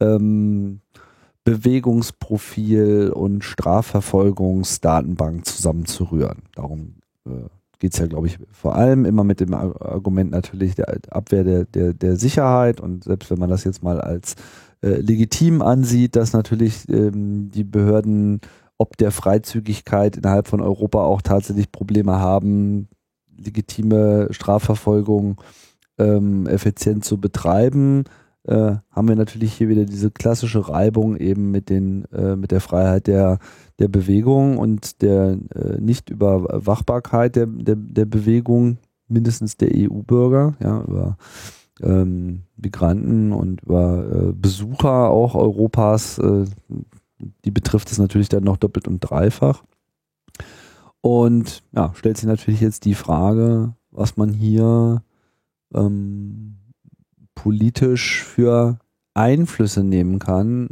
ähm, 0.00 0.80
Bewegungsprofil 1.46 3.10
und 3.14 3.44
Strafverfolgungsdatenbank 3.44 5.46
zusammenzurühren. 5.46 6.42
Darum 6.56 6.96
äh, 7.24 7.44
geht 7.78 7.92
es 7.92 8.00
ja, 8.00 8.06
glaube 8.06 8.26
ich, 8.26 8.40
vor 8.50 8.74
allem 8.74 9.04
immer 9.04 9.22
mit 9.22 9.38
dem 9.38 9.54
Argument 9.54 10.32
natürlich 10.32 10.74
der 10.74 10.98
Abwehr 11.08 11.44
der, 11.44 11.64
der, 11.64 11.94
der 11.94 12.16
Sicherheit 12.16 12.80
und 12.80 13.04
selbst 13.04 13.30
wenn 13.30 13.38
man 13.38 13.48
das 13.48 13.62
jetzt 13.62 13.84
mal 13.84 14.00
als 14.00 14.34
äh, 14.82 14.96
legitim 14.96 15.62
ansieht, 15.62 16.16
dass 16.16 16.32
natürlich 16.32 16.88
ähm, 16.88 17.52
die 17.52 17.64
Behörden 17.64 18.40
ob 18.76 18.96
der 18.96 19.12
Freizügigkeit 19.12 20.16
innerhalb 20.16 20.48
von 20.48 20.60
Europa 20.60 21.04
auch 21.04 21.22
tatsächlich 21.22 21.70
Probleme 21.70 22.18
haben, 22.18 22.88
legitime 23.38 24.26
Strafverfolgung 24.32 25.40
ähm, 25.96 26.48
effizient 26.48 27.04
zu 27.04 27.20
betreiben 27.20 28.02
äh, 28.46 28.76
haben 28.90 29.08
wir 29.08 29.16
natürlich 29.16 29.52
hier 29.52 29.68
wieder 29.68 29.84
diese 29.84 30.10
klassische 30.10 30.68
Reibung 30.68 31.16
eben 31.16 31.50
mit 31.50 31.68
den 31.68 32.04
äh, 32.12 32.36
mit 32.36 32.50
der 32.50 32.60
Freiheit 32.60 33.06
der 33.06 33.38
der 33.78 33.88
Bewegung 33.88 34.58
und 34.58 35.02
der 35.02 35.38
äh, 35.54 35.80
Nichtüberwachbarkeit 35.80 37.36
der, 37.36 37.46
der 37.46 37.76
der 37.76 38.04
Bewegung 38.06 38.78
mindestens 39.08 39.56
der 39.56 39.70
EU-Bürger, 39.74 40.54
ja 40.60 40.82
über 40.82 41.16
ähm, 41.82 42.42
Migranten 42.56 43.32
und 43.32 43.62
über 43.62 44.28
äh, 44.28 44.32
Besucher 44.32 45.10
auch 45.10 45.34
Europas. 45.34 46.18
Äh, 46.18 46.46
die 47.44 47.50
betrifft 47.50 47.90
es 47.90 47.98
natürlich 47.98 48.28
dann 48.28 48.44
noch 48.44 48.56
doppelt 48.56 48.88
und 48.88 49.00
dreifach. 49.00 49.62
Und 51.00 51.62
ja, 51.72 51.92
stellt 51.94 52.16
sich 52.16 52.26
natürlich 52.26 52.60
jetzt 52.60 52.84
die 52.84 52.94
Frage, 52.94 53.74
was 53.90 54.16
man 54.16 54.32
hier 54.32 55.02
ähm, 55.74 56.56
politisch 57.36 58.24
für 58.24 58.80
Einflüsse 59.14 59.84
nehmen 59.84 60.18
kann, 60.18 60.70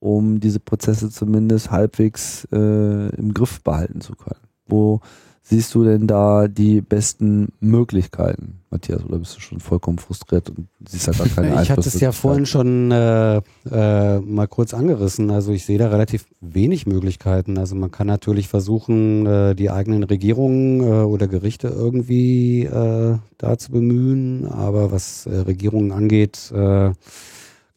um 0.00 0.40
diese 0.40 0.58
Prozesse 0.58 1.10
zumindest 1.10 1.70
halbwegs 1.70 2.48
äh, 2.52 3.08
im 3.16 3.32
Griff 3.32 3.62
behalten 3.62 4.00
zu 4.00 4.16
können. 4.16 4.40
Wo 4.66 5.00
siehst 5.48 5.72
du 5.76 5.84
denn 5.84 6.08
da 6.08 6.48
die 6.48 6.80
besten 6.80 7.52
Möglichkeiten, 7.60 8.62
Matthias? 8.70 9.04
Oder 9.04 9.20
bist 9.20 9.36
du 9.36 9.40
schon 9.40 9.60
vollkommen 9.60 9.98
frustriert 9.98 10.50
und 10.50 10.66
siehst 10.84 11.06
da 11.06 11.12
gar 11.12 11.28
keine? 11.28 11.46
Ich 11.62 11.70
hatte 11.70 11.88
es 11.88 12.00
ja 12.00 12.10
vorhin 12.10 12.46
schon 12.46 12.90
äh, 12.90 13.36
äh, 13.70 14.18
mal 14.18 14.48
kurz 14.48 14.74
angerissen. 14.74 15.30
Also 15.30 15.52
ich 15.52 15.64
sehe 15.64 15.78
da 15.78 15.88
relativ 15.88 16.26
wenig 16.40 16.86
Möglichkeiten. 16.86 17.58
Also 17.58 17.76
man 17.76 17.92
kann 17.92 18.08
natürlich 18.08 18.48
versuchen, 18.48 19.24
äh, 19.24 19.54
die 19.54 19.70
eigenen 19.70 20.02
Regierungen 20.02 20.80
äh, 20.80 21.04
oder 21.04 21.28
Gerichte 21.28 21.68
irgendwie 21.68 22.64
äh, 22.64 23.18
da 23.38 23.56
zu 23.56 23.70
bemühen. 23.70 24.48
Aber 24.48 24.90
was 24.90 25.26
äh, 25.26 25.36
Regierungen 25.36 25.92
angeht, 25.92 26.50
äh, 26.52 26.90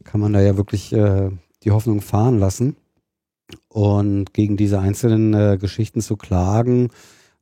kann 0.04 0.20
man 0.20 0.34
da 0.34 0.42
ja 0.42 0.58
wirklich 0.58 0.92
äh, 0.92 1.30
die 1.64 1.72
Hoffnung 1.72 2.02
fahren 2.02 2.40
lassen. 2.40 2.78
Und 3.68 4.34
gegen 4.34 4.58
diese 4.58 4.80
einzelnen 4.80 5.36
äh, 5.36 5.58
Geschichten 5.60 6.02
zu 6.02 6.18
klagen, 6.18 6.90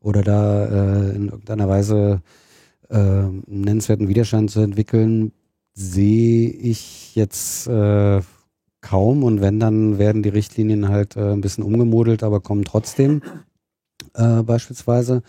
oder 0.02 0.22
da 0.22 0.66
äh, 0.66 1.16
in 1.16 1.30
irgendeiner 1.30 1.68
Weise 1.68 2.22
äh, 2.90 2.96
einen 2.96 3.44
nennenswerten 3.48 4.08
Widerstand 4.08 4.52
zu 4.52 4.62
entwickeln, 4.62 5.32
sehe 5.74 6.50
ich 6.50 7.16
jetzt 7.16 7.68
äh, 7.68 8.22
kaum 8.82 9.24
und 9.24 9.42
wenn, 9.42 9.60
dann 9.60 9.98
werden 9.98 10.24
die 10.24 10.30
Richtlinien 10.30 10.90
halt 10.90 11.16
äh, 11.16 11.34
ein 11.34 11.42
bisschen 11.42 11.64
umgemodelt, 11.64 12.24
aber 12.24 12.40
kommen 12.40 12.64
trotzdem 12.64 13.22
äh, 14.14 14.44
beispielsweise. 14.44 15.24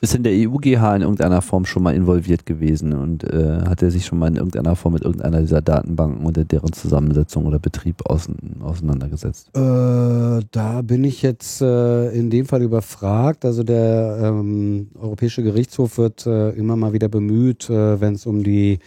Ist 0.00 0.14
denn 0.14 0.22
der 0.22 0.32
EUGH 0.32 0.94
in 0.94 1.02
irgendeiner 1.02 1.42
Form 1.42 1.64
schon 1.64 1.82
mal 1.82 1.92
involviert 1.92 2.46
gewesen 2.46 2.92
und 2.92 3.24
äh, 3.24 3.62
hat 3.66 3.82
er 3.82 3.90
sich 3.90 4.06
schon 4.06 4.20
mal 4.20 4.28
in 4.28 4.36
irgendeiner 4.36 4.76
Form 4.76 4.94
mit 4.94 5.02
irgendeiner 5.02 5.40
dieser 5.40 5.60
Datenbanken 5.60 6.24
oder 6.24 6.44
deren 6.44 6.72
Zusammensetzung 6.72 7.46
oder 7.46 7.58
Betrieb 7.58 8.04
auseinandergesetzt? 8.06 9.48
Äh, 9.56 10.44
da 10.52 10.82
bin 10.82 11.02
ich 11.02 11.22
jetzt 11.22 11.62
äh, 11.62 12.10
in 12.10 12.30
dem 12.30 12.46
Fall 12.46 12.62
überfragt. 12.62 13.44
Also 13.44 13.64
der 13.64 14.20
ähm, 14.22 14.90
Europäische 14.94 15.42
Gerichtshof 15.42 15.98
wird 15.98 16.26
äh, 16.26 16.50
immer 16.50 16.76
mal 16.76 16.92
wieder 16.92 17.08
bemüht, 17.08 17.68
äh, 17.68 18.00
wenn 18.00 18.14
es 18.14 18.24
um 18.24 18.44
die, 18.44 18.78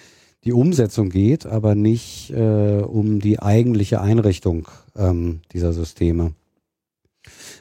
die 0.45 0.53
Umsetzung 0.53 1.09
geht, 1.09 1.45
aber 1.45 1.75
nicht 1.75 2.31
äh, 2.31 2.83
um 2.83 3.19
die 3.19 3.41
eigentliche 3.41 3.99
Einrichtung 3.99 4.69
ähm, 4.95 5.41
dieser 5.51 5.73
Systeme. 5.73 6.31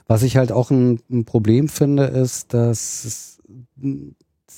Was 0.06 0.22
ich 0.22 0.36
halt 0.36 0.52
auch 0.52 0.70
ein, 0.70 1.00
ein 1.10 1.24
Problem 1.24 1.68
finde, 1.68 2.04
ist, 2.04 2.54
dass 2.54 3.04
es 3.04 3.29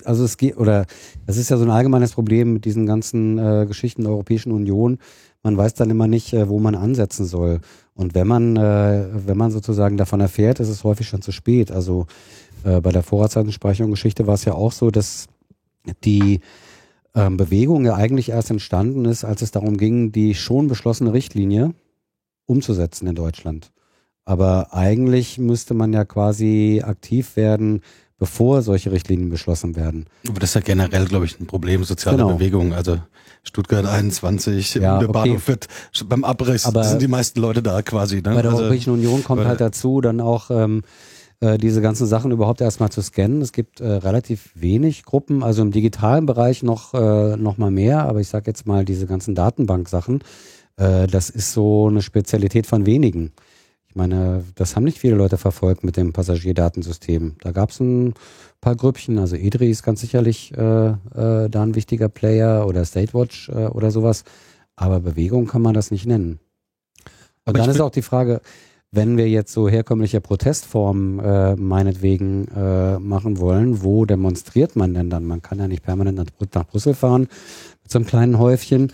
also 0.04 0.24
es 0.24 0.36
geht, 0.36 0.56
oder 0.56 0.86
das 1.26 1.36
ist 1.36 1.50
ja 1.50 1.56
so 1.56 1.64
ein 1.64 1.70
allgemeines 1.70 2.12
Problem 2.12 2.54
mit 2.54 2.64
diesen 2.64 2.86
ganzen 2.86 3.38
äh, 3.38 3.66
Geschichten 3.66 4.02
der 4.02 4.12
Europäischen 4.12 4.52
Union. 4.52 4.98
Man 5.42 5.56
weiß 5.56 5.74
dann 5.74 5.90
immer 5.90 6.06
nicht, 6.06 6.32
äh, 6.32 6.48
wo 6.48 6.58
man 6.58 6.74
ansetzen 6.74 7.26
soll. 7.26 7.60
Und 7.94 8.14
wenn 8.14 8.26
man, 8.26 8.56
äh, 8.56 9.06
wenn 9.12 9.36
man 9.36 9.50
sozusagen 9.50 9.96
davon 9.96 10.20
erfährt, 10.20 10.60
ist 10.60 10.68
es 10.68 10.84
häufig 10.84 11.08
schon 11.08 11.22
zu 11.22 11.32
spät. 11.32 11.70
Also 11.70 12.06
äh, 12.64 12.80
bei 12.80 12.90
der 12.90 13.02
Vorratsdatenspeicherung-Geschichte 13.02 14.26
war 14.26 14.34
es 14.34 14.44
ja 14.44 14.54
auch 14.54 14.72
so, 14.72 14.90
dass 14.90 15.26
die 16.04 16.40
ähm, 17.14 17.36
Bewegung 17.36 17.84
ja 17.84 17.94
eigentlich 17.94 18.30
erst 18.30 18.50
entstanden 18.50 19.04
ist, 19.04 19.24
als 19.24 19.42
es 19.42 19.50
darum 19.50 19.76
ging, 19.76 20.12
die 20.12 20.34
schon 20.34 20.68
beschlossene 20.68 21.12
Richtlinie 21.12 21.74
umzusetzen 22.46 23.06
in 23.06 23.14
Deutschland. 23.14 23.72
Aber 24.24 24.72
eigentlich 24.72 25.38
müsste 25.38 25.74
man 25.74 25.92
ja 25.92 26.04
quasi 26.04 26.82
aktiv 26.84 27.36
werden, 27.36 27.80
bevor 28.22 28.62
solche 28.62 28.92
Richtlinien 28.92 29.30
beschlossen 29.30 29.74
werden. 29.74 30.06
Aber 30.28 30.38
das 30.38 30.50
ist 30.50 30.54
ja 30.54 30.60
generell, 30.60 31.06
glaube 31.06 31.24
ich, 31.24 31.40
ein 31.40 31.48
Problem 31.48 31.82
sozialer 31.82 32.18
genau. 32.18 32.34
Bewegung. 32.34 32.72
Also 32.72 33.00
Stuttgart 33.42 33.84
21, 33.84 34.74
ja, 34.76 35.00
der 35.00 35.08
okay. 35.08 35.12
Bahnhof 35.12 35.48
wird 35.48 35.66
beim 36.06 36.22
Abriss 36.22 36.64
Aber 36.64 36.84
sind 36.84 37.02
die 37.02 37.08
meisten 37.08 37.40
Leute 37.40 37.64
da 37.64 37.82
quasi. 37.82 38.18
Ne? 38.18 38.22
Bei 38.22 38.42
der 38.42 38.52
also, 38.52 38.62
Europäischen 38.62 38.90
Union 38.92 39.24
kommt 39.24 39.44
halt 39.44 39.60
dazu, 39.60 40.00
dann 40.00 40.20
auch 40.20 40.52
ähm, 40.52 40.82
äh, 41.40 41.58
diese 41.58 41.80
ganzen 41.80 42.06
Sachen 42.06 42.30
überhaupt 42.30 42.60
erstmal 42.60 42.90
zu 42.90 43.02
scannen. 43.02 43.42
Es 43.42 43.50
gibt 43.50 43.80
äh, 43.80 43.88
relativ 43.88 44.50
wenig 44.54 45.04
Gruppen, 45.04 45.42
also 45.42 45.62
im 45.62 45.72
digitalen 45.72 46.24
Bereich 46.24 46.62
noch, 46.62 46.94
äh, 46.94 47.36
noch 47.36 47.58
mal 47.58 47.72
mehr, 47.72 48.04
aber 48.04 48.20
ich 48.20 48.28
sage 48.28 48.44
jetzt 48.46 48.68
mal 48.68 48.84
diese 48.84 49.06
ganzen 49.08 49.34
Datenbanksachen, 49.34 50.22
äh, 50.76 51.08
das 51.08 51.28
ist 51.28 51.52
so 51.54 51.88
eine 51.88 52.02
Spezialität 52.02 52.68
von 52.68 52.86
wenigen. 52.86 53.32
Ich 53.92 53.96
meine, 53.96 54.42
das 54.54 54.74
haben 54.74 54.84
nicht 54.84 54.98
viele 54.98 55.16
Leute 55.16 55.36
verfolgt 55.36 55.84
mit 55.84 55.98
dem 55.98 56.14
Passagierdatensystem. 56.14 57.34
Da 57.42 57.52
gab 57.52 57.68
es 57.68 57.80
ein 57.80 58.14
paar 58.62 58.74
Grüppchen, 58.74 59.18
also 59.18 59.36
EDRI 59.36 59.68
ist 59.68 59.82
ganz 59.82 60.00
sicherlich 60.00 60.56
äh, 60.56 60.86
äh, 60.86 61.50
da 61.50 61.62
ein 61.62 61.74
wichtiger 61.74 62.08
Player 62.08 62.66
oder 62.66 62.86
Statewatch 62.86 63.50
äh, 63.50 63.66
oder 63.66 63.90
sowas. 63.90 64.24
Aber 64.76 65.00
Bewegung 65.00 65.46
kann 65.46 65.60
man 65.60 65.74
das 65.74 65.90
nicht 65.90 66.06
nennen. 66.06 66.40
Und 67.44 67.58
dann 67.58 67.68
ist 67.68 67.82
auch 67.82 67.90
die 67.90 68.00
Frage, 68.00 68.40
wenn 68.92 69.18
wir 69.18 69.28
jetzt 69.28 69.52
so 69.52 69.68
herkömmliche 69.68 70.22
Protestformen 70.22 71.18
äh, 71.18 71.56
meinetwegen 71.56 72.48
äh, 72.48 72.98
machen 72.98 73.40
wollen, 73.40 73.82
wo 73.82 74.06
demonstriert 74.06 74.74
man 74.74 74.94
denn 74.94 75.10
dann? 75.10 75.26
Man 75.26 75.42
kann 75.42 75.58
ja 75.58 75.68
nicht 75.68 75.82
permanent 75.82 76.16
nach, 76.16 76.24
nach 76.54 76.66
Brüssel 76.66 76.94
fahren 76.94 77.28
mit 77.82 77.92
so 77.92 77.98
einem 77.98 78.06
kleinen 78.06 78.38
Häufchen. 78.38 78.90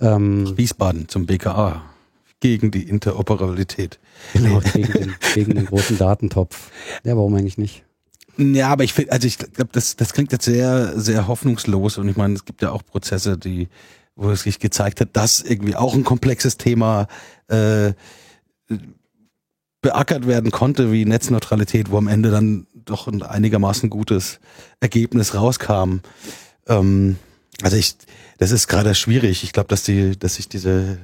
Ähm, 0.00 0.56
Wiesbaden 0.56 1.08
zum 1.08 1.26
BKA 1.26 1.95
gegen 2.40 2.70
die 2.70 2.82
Interoperabilität. 2.82 3.98
Genau, 4.32 4.60
gegen 4.60 4.92
den, 4.92 5.14
gegen 5.34 5.54
den 5.54 5.66
großen 5.66 5.98
Datentopf. 5.98 6.70
Ja, 7.04 7.16
warum 7.16 7.34
eigentlich 7.34 7.58
nicht? 7.58 7.84
Ja, 8.36 8.68
aber 8.68 8.84
ich 8.84 8.92
finde, 8.92 9.12
also 9.12 9.26
ich 9.26 9.38
glaube, 9.38 9.70
das, 9.72 9.96
das 9.96 10.12
klingt 10.12 10.32
jetzt 10.32 10.44
sehr, 10.44 10.98
sehr 11.00 11.26
hoffnungslos 11.26 11.96
und 11.96 12.08
ich 12.08 12.16
meine, 12.16 12.34
es 12.34 12.44
gibt 12.44 12.60
ja 12.60 12.70
auch 12.70 12.84
Prozesse, 12.84 13.38
die, 13.38 13.68
wo 14.14 14.30
es 14.30 14.42
sich 14.42 14.58
gezeigt 14.58 15.00
hat, 15.00 15.10
dass 15.14 15.40
irgendwie 15.40 15.74
auch 15.74 15.94
ein 15.94 16.04
komplexes 16.04 16.58
Thema 16.58 17.06
äh, 17.48 17.92
beackert 19.80 20.26
werden 20.26 20.50
konnte, 20.50 20.92
wie 20.92 21.04
Netzneutralität, 21.04 21.90
wo 21.90 21.96
am 21.96 22.08
Ende 22.08 22.30
dann 22.30 22.66
doch 22.74 23.06
ein 23.06 23.22
einigermaßen 23.22 23.88
gutes 23.88 24.40
Ergebnis 24.80 25.34
rauskam. 25.34 26.00
Ähm, 26.66 27.16
also 27.62 27.76
ich, 27.76 27.96
das 28.38 28.50
ist 28.50 28.68
gerade 28.68 28.94
schwierig. 28.94 29.44
Ich 29.44 29.52
glaube, 29.52 29.68
dass 29.68 29.82
die, 29.82 30.18
dass 30.18 30.34
sich 30.34 30.48
diese 30.48 30.98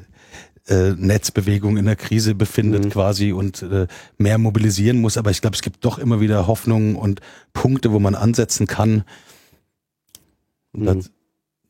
äh, 0.72 0.94
Netzbewegung 0.96 1.76
in 1.76 1.84
der 1.84 1.96
Krise 1.96 2.34
befindet 2.34 2.86
mhm. 2.86 2.90
quasi 2.90 3.32
und 3.32 3.62
äh, 3.62 3.86
mehr 4.16 4.38
mobilisieren 4.38 5.00
muss. 5.00 5.18
Aber 5.18 5.30
ich 5.30 5.40
glaube, 5.40 5.54
es 5.54 5.62
gibt 5.62 5.84
doch 5.84 5.98
immer 5.98 6.20
wieder 6.20 6.46
Hoffnungen 6.46 6.96
und 6.96 7.20
Punkte, 7.52 7.92
wo 7.92 7.98
man 7.98 8.14
ansetzen 8.14 8.66
kann. 8.66 9.04
Mhm. 10.72 10.84
Das, 10.86 11.10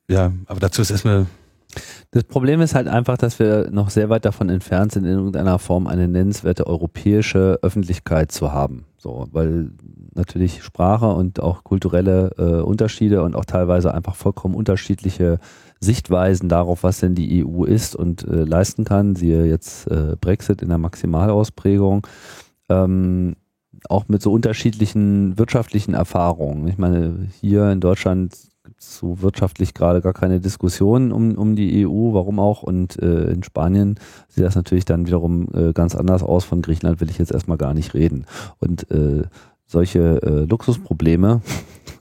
ja, 0.09 0.33
aber 0.47 0.61
dazu 0.61 0.83
ist 0.83 0.91
erstmal 0.91 1.27
das 2.11 2.25
Problem 2.25 2.61
ist 2.61 2.75
halt 2.75 2.89
einfach, 2.89 3.17
dass 3.17 3.39
wir 3.39 3.71
noch 3.71 3.89
sehr 3.89 4.11
weit 4.11 4.27
davon 4.27 4.51
entfernt 4.51 4.93
sind, 4.93 5.05
in 5.05 5.13
irgendeiner 5.13 5.59
Form 5.59 5.87
eine 5.87 6.09
nennenswerte 6.09 6.67
europäische 6.67 7.59
Öffentlichkeit 7.63 8.31
zu 8.31 8.53
haben. 8.53 8.85
So, 8.99 9.29
weil 9.33 9.71
natürlich 10.15 10.63
Sprache 10.63 11.07
und 11.07 11.41
auch 11.41 11.65
kulturelle 11.65 12.33
äh, 12.37 12.61
Unterschiede 12.61 13.23
und 13.23 13.35
auch 13.35 13.47
teilweise 13.47 13.95
einfach 13.95 14.15
vollkommen 14.15 14.55
unterschiedliche 14.55 15.39
Sichtweisen 15.83 16.49
darauf, 16.49 16.85
was 16.85 17.01
denn 17.01 17.15
die 17.15 17.45
EU 17.45 17.65
ist 17.65 17.97
und 17.97 18.27
äh, 18.27 18.45
leisten 18.45 18.85
kann, 18.85 19.17
siehe 19.17 19.47
jetzt 19.47 19.91
äh, 19.91 20.17
Brexit 20.21 20.63
in 20.63 20.69
der 20.69 20.79
Maximalausprägung, 20.79 22.07
ähm, 22.69 23.35
auch 23.89 24.07
mit 24.09 24.23
so 24.23 24.33
unterschiedlichen 24.33 25.39
wirtschaftlichen 25.39 25.95
Erfahrungen. 25.95 26.69
Ich 26.69 26.79
meine, 26.79 27.29
hier 27.41 27.71
in 27.71 27.81
Deutschland 27.81 28.37
gibt 28.65 28.81
es 28.81 28.99
so 28.99 29.23
wirtschaftlich 29.23 29.75
gerade 29.75 30.01
gar 30.01 30.13
keine 30.13 30.39
Diskussion 30.39 31.11
um, 31.11 31.37
um 31.37 31.57
die 31.57 31.85
EU, 31.85 32.13
warum 32.13 32.39
auch. 32.39 32.63
Und 32.63 33.01
äh, 33.03 33.33
in 33.33 33.43
Spanien 33.43 33.99
sieht 34.29 34.45
das 34.45 34.55
natürlich 34.55 34.85
dann 34.85 35.07
wiederum 35.07 35.49
äh, 35.53 35.73
ganz 35.73 35.97
anders 35.97 36.23
aus. 36.23 36.45
Von 36.45 36.63
Griechenland 36.63 37.01
will 37.01 37.11
ich 37.11 37.19
jetzt 37.19 37.33
erstmal 37.33 37.59
gar 37.59 37.75
nicht 37.75 37.95
reden. 37.95 38.25
Und 38.61 38.89
äh, 38.93 39.25
solche 39.73 40.23
äh, 40.23 40.45
Luxusprobleme, 40.45 41.41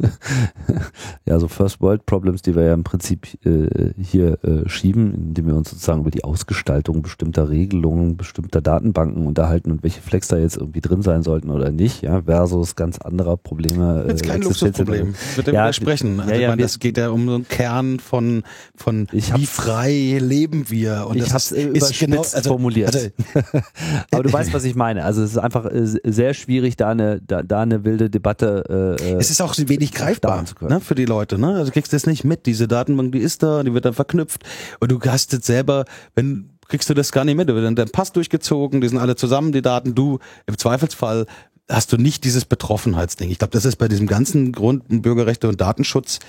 ja, 1.25 1.39
so 1.39 1.47
First 1.47 1.81
World 1.81 2.05
Problems, 2.05 2.41
die 2.41 2.55
wir 2.55 2.63
ja 2.63 2.73
im 2.73 2.83
Prinzip 2.83 3.27
äh, 3.45 3.93
hier 4.01 4.43
äh, 4.43 4.67
schieben, 4.67 5.13
indem 5.13 5.47
wir 5.47 5.55
uns 5.55 5.69
sozusagen 5.69 6.01
über 6.01 6.11
die 6.11 6.23
Ausgestaltung 6.23 7.01
bestimmter 7.01 7.49
Regelungen, 7.49 8.17
bestimmter 8.17 8.61
Datenbanken 8.61 9.25
unterhalten 9.25 9.71
und 9.71 9.83
welche 9.83 10.01
Flex 10.01 10.27
da 10.27 10.37
jetzt 10.37 10.57
irgendwie 10.57 10.81
drin 10.81 11.01
sein 11.01 11.23
sollten 11.23 11.49
oder 11.49 11.71
nicht, 11.71 12.01
ja, 12.01 12.23
versus 12.23 12.75
ganz 12.75 12.99
anderer 12.99 13.37
Probleme. 13.37 14.03
Äh, 14.03 14.07
das 14.07 14.21
ist 14.21 14.27
kein 14.27 14.41
Luxusproblem. 14.41 15.13
Wird 15.35 15.47
ja, 15.47 15.53
widersprechen. 15.53 16.19
Also 16.19 16.33
ja, 16.33 16.39
ja, 16.39 16.49
meine, 16.49 16.61
das 16.61 16.79
geht 16.79 16.97
ja 16.97 17.09
um 17.09 17.27
so 17.27 17.35
einen 17.35 17.47
Kern 17.47 17.99
von, 17.99 18.43
von 18.75 19.07
wie 19.11 19.45
frei 19.45 20.17
leben 20.19 20.69
wir. 20.69 21.07
Und 21.07 21.17
ich 21.17 21.29
habe 21.29 21.37
es 21.37 21.51
ist 21.51 21.99
genau, 21.99 22.19
also, 22.21 22.41
formuliert. 22.41 22.95
Also, 22.95 23.09
Aber 24.11 24.23
du 24.23 24.33
weißt, 24.33 24.53
was 24.53 24.63
ich 24.63 24.75
meine. 24.75 25.03
Also 25.03 25.23
es 25.23 25.31
ist 25.31 25.37
einfach 25.37 25.65
äh, 25.65 25.85
sehr 25.85 26.33
schwierig, 26.33 26.75
da 26.75 26.89
eine, 26.89 27.21
da, 27.21 27.43
da 27.43 27.60
eine 27.61 27.83
wilde 27.83 28.09
Debatte. 28.09 28.97
Äh, 28.99 29.13
es 29.13 29.29
ist 29.29 29.41
auch 29.41 29.55
wenig 29.57 29.93
greifbar 29.93 30.45
ne, 30.61 30.79
für 30.79 30.95
die 30.95 31.05
Leute. 31.05 31.37
Ne? 31.37 31.53
Also 31.53 31.65
du 31.65 31.71
kriegst 31.71 31.93
das 31.93 32.05
nicht 32.05 32.23
mit. 32.23 32.45
Diese 32.45 32.67
Datenbank, 32.67 33.11
die 33.11 33.19
ist 33.19 33.43
da, 33.43 33.63
die 33.63 33.73
wird 33.73 33.85
dann 33.85 33.93
verknüpft. 33.93 34.43
Und 34.79 34.91
du 34.91 34.99
hast 35.01 35.33
jetzt 35.33 35.45
selber, 35.45 35.85
wenn 36.15 36.49
kriegst 36.71 36.89
du 36.89 36.93
das 36.93 37.11
gar 37.11 37.25
nicht 37.25 37.35
mit. 37.35 37.49
Da 37.49 37.53
wird 37.53 37.65
dann 37.65 37.75
dein 37.75 37.89
Pass 37.89 38.13
durchgezogen, 38.13 38.79
die 38.79 38.87
sind 38.87 38.97
alle 38.97 39.17
zusammen, 39.17 39.51
die 39.51 39.61
Daten. 39.61 39.93
Du 39.93 40.19
im 40.47 40.57
Zweifelsfall 40.57 41.25
hast 41.69 41.91
du 41.91 41.97
nicht 41.97 42.23
dieses 42.23 42.45
Betroffenheitsding. 42.45 43.29
Ich 43.29 43.39
glaube, 43.39 43.51
das 43.51 43.65
ist 43.65 43.75
bei 43.75 43.89
diesem 43.89 44.07
ganzen 44.07 44.53
Grund 44.53 44.83
Bürgerrechte 44.87 45.49
und 45.49 45.59
Datenschutz 45.59 46.19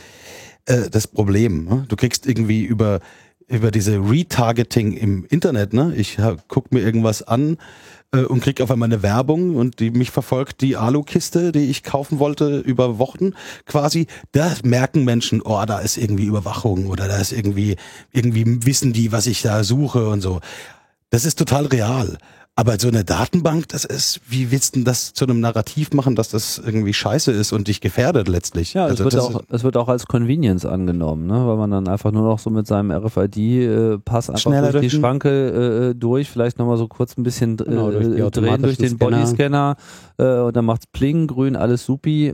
äh, 0.67 0.91
das 0.91 1.07
Problem. 1.07 1.65
Ne? 1.65 1.85
Du 1.89 1.97
kriegst 1.97 2.27
irgendwie 2.27 2.65
über 2.65 3.01
über 3.49 3.71
diese 3.71 3.99
Retargeting 3.99 4.93
im 4.93 5.27
Internet, 5.27 5.75
ne? 5.75 5.93
Ich 5.97 6.17
guck 6.49 6.73
mir 6.73 6.81
irgendwas 6.81 7.23
an, 7.23 7.59
äh, 8.13 8.25
und 8.25 8.41
krieg 8.41 8.61
auf 8.61 8.71
einmal 8.71 8.89
eine 8.89 9.03
Werbung 9.03 9.57
und 9.57 9.81
die 9.81 9.91
mich 9.91 10.11
verfolgt 10.11 10.61
die 10.61 10.77
Alu-Kiste, 10.77 11.53
die 11.53 11.71
ich 11.71 11.83
kaufen 11.83 12.19
wollte 12.19 12.59
über 12.59 12.99
Wochen 12.99 13.33
quasi. 13.67 14.07
Da 14.33 14.53
merken 14.63 15.05
Menschen, 15.05 15.43
oh, 15.43 15.65
da 15.67 15.79
ist 15.79 15.97
irgendwie 15.97 16.25
Überwachung 16.25 16.87
oder 16.87 17.09
da 17.09 17.17
ist 17.17 17.33
irgendwie 17.33 17.77
irgendwie 18.13 18.67
wissen 18.67 18.93
die, 18.93 19.13
was 19.13 19.27
ich 19.27 19.43
da 19.43 19.65
suche 19.65 20.09
und 20.09 20.21
so. 20.21 20.41
Das 21.11 21.25
ist 21.25 21.39
total 21.39 21.67
real. 21.67 22.19
Aber 22.55 22.79
so 22.79 22.89
eine 22.89 23.03
Datenbank, 23.03 23.69
das 23.69 23.87
ist, 23.87 24.21
wie 24.29 24.51
willst 24.51 24.75
du 24.75 24.81
denn 24.81 24.85
das 24.85 25.15
zu 25.15 25.25
einem 25.25 25.41
Narrativ 25.41 25.93
machen, 25.95 26.17
dass 26.17 26.29
das 26.29 26.59
irgendwie 26.59 26.93
scheiße 26.93 27.33
ist 27.33 27.53
und 27.53 27.67
dich 27.67 27.81
gefährdet 27.81 28.29
letztlich? 28.29 28.75
Ja, 28.75 28.85
also 28.85 29.07
es, 29.07 29.15
wird 29.15 29.25
auch, 29.25 29.43
es 29.49 29.65
wird 29.65 29.79
auch 29.79 29.89
als 29.89 30.07
Convenience 30.07 30.67
angenommen, 30.67 31.27
ne? 31.27 31.47
weil 31.47 31.57
man 31.57 31.71
dann 31.71 31.89
einfach 31.89 32.13
nur 32.13 32.25
noch 32.25 32.39
so 32.39 32.51
mit 32.51 32.67
seinem 32.67 32.91
RFID-Pass 32.91 34.29
äh, 34.29 34.33
einfach 34.33 34.43
Schneller 34.43 34.71
durch 34.71 34.83
die 34.83 34.91
Schranke 34.91 35.31
äh, 35.31 35.91
äh, 35.91 35.95
durch, 35.95 36.29
vielleicht 36.29 36.59
nochmal 36.59 36.77
so 36.77 36.89
kurz 36.89 37.17
ein 37.17 37.23
bisschen 37.23 37.55
äh, 37.59 37.65
genau, 37.65 37.91
durch 37.91 38.07
äh, 38.07 38.31
drehen 38.31 38.61
durch 38.63 38.77
den 38.77 38.99
Bodyscanner 38.99 39.77
äh, 40.19 40.41
und 40.41 40.55
dann 40.55 40.67
macht's 40.67 40.87
Pling, 40.89 41.29
grün, 41.29 41.57
alles 41.57 41.87
supi, 41.87 42.27
äh, 42.27 42.33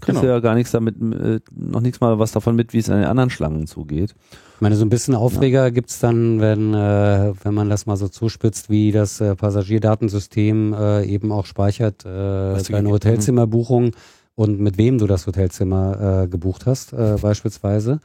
kriegst 0.00 0.20
genau. 0.20 0.34
ja 0.34 0.38
gar 0.38 0.54
nichts 0.54 0.70
damit, 0.70 0.94
äh, 1.02 1.40
noch 1.52 1.80
nichts 1.80 2.00
mal 2.00 2.20
was 2.20 2.30
davon 2.30 2.54
mit, 2.54 2.72
wie 2.72 2.78
es 2.78 2.88
an 2.88 2.98
den 2.98 3.06
anderen 3.06 3.30
Schlangen 3.30 3.66
zugeht. 3.66 4.14
Ich 4.58 4.60
meine, 4.60 4.74
so 4.74 4.84
ein 4.84 4.88
bisschen 4.88 5.14
Aufreger 5.14 5.62
ja. 5.62 5.70
gibt's 5.70 6.00
dann, 6.00 6.40
wenn, 6.40 6.74
äh, 6.74 7.32
wenn 7.44 7.54
man 7.54 7.70
das 7.70 7.86
mal 7.86 7.96
so 7.96 8.08
zuspitzt, 8.08 8.68
wie 8.68 8.90
das 8.90 9.20
äh, 9.20 9.36
Passagierdatensystem 9.36 10.74
äh, 10.74 11.04
eben 11.04 11.30
auch 11.30 11.46
speichert, 11.46 12.04
äh, 12.04 12.60
deine 12.64 12.90
Hotelzimmerbuchung 12.90 13.92
und 14.34 14.58
mit 14.58 14.76
wem 14.76 14.98
du 14.98 15.06
das 15.06 15.28
Hotelzimmer 15.28 16.24
äh, 16.24 16.26
gebucht 16.26 16.66
hast, 16.66 16.92
äh, 16.92 17.18
beispielsweise. 17.22 18.00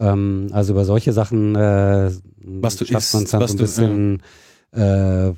Ähm, 0.00 0.48
also 0.50 0.72
über 0.72 0.84
solche 0.84 1.12
Sachen 1.12 1.54
äh, 1.54 2.10
was 2.44 2.74
du 2.74 2.86
schafft 2.86 3.14
man 3.14 3.22
es 3.22 3.30
dann 3.30 3.46
so 3.46 3.54
ein 3.54 3.56
bisschen, 3.56 4.22
äh, 4.72 5.32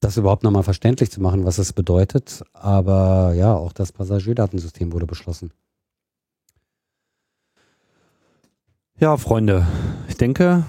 das 0.00 0.16
überhaupt 0.16 0.44
nochmal 0.44 0.62
verständlich 0.62 1.10
zu 1.10 1.20
machen, 1.20 1.44
was 1.44 1.58
es 1.58 1.74
bedeutet. 1.74 2.42
Aber 2.54 3.34
ja, 3.34 3.54
auch 3.54 3.74
das 3.74 3.92
Passagierdatensystem 3.92 4.94
wurde 4.94 5.04
beschlossen. 5.04 5.50
Ja, 9.00 9.16
Freunde, 9.16 9.66
ich 10.08 10.18
denke. 10.18 10.64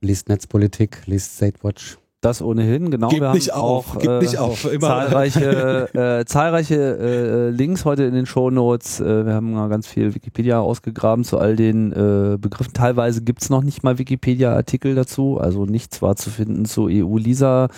Liest 0.00 0.30
Netzpolitik, 0.30 1.06
liest 1.06 1.36
Statewatch. 1.36 1.98
Das 2.20 2.42
ohnehin, 2.42 2.90
genau. 2.90 3.10
Gib 3.10 3.20
wir 3.20 3.32
nicht 3.32 3.52
haben 3.52 3.60
auf, 3.60 3.96
auch 3.96 4.02
äh, 4.02 4.18
nicht 4.18 4.38
auf. 4.38 4.64
Immer. 4.64 4.88
zahlreiche, 4.88 5.94
äh, 6.20 6.24
zahlreiche 6.24 6.98
äh, 6.98 7.50
Links 7.50 7.84
heute 7.84 8.02
in 8.02 8.14
den 8.14 8.26
Shownotes. 8.26 8.98
Äh, 8.98 9.24
wir 9.24 9.34
haben 9.34 9.54
ganz 9.70 9.86
viel 9.86 10.16
Wikipedia 10.16 10.58
ausgegraben 10.58 11.22
zu 11.22 11.38
all 11.38 11.54
den 11.54 11.92
äh, 11.92 12.36
Begriffen. 12.36 12.72
Teilweise 12.72 13.22
gibt's 13.22 13.50
noch 13.50 13.62
nicht 13.62 13.84
mal 13.84 13.98
Wikipedia-Artikel 13.98 14.96
dazu, 14.96 15.38
also 15.38 15.64
nichts 15.64 16.02
war 16.02 16.16
zu 16.16 16.30
finden 16.30 16.64
zu 16.64 16.88
EU-LISA, 16.90 17.68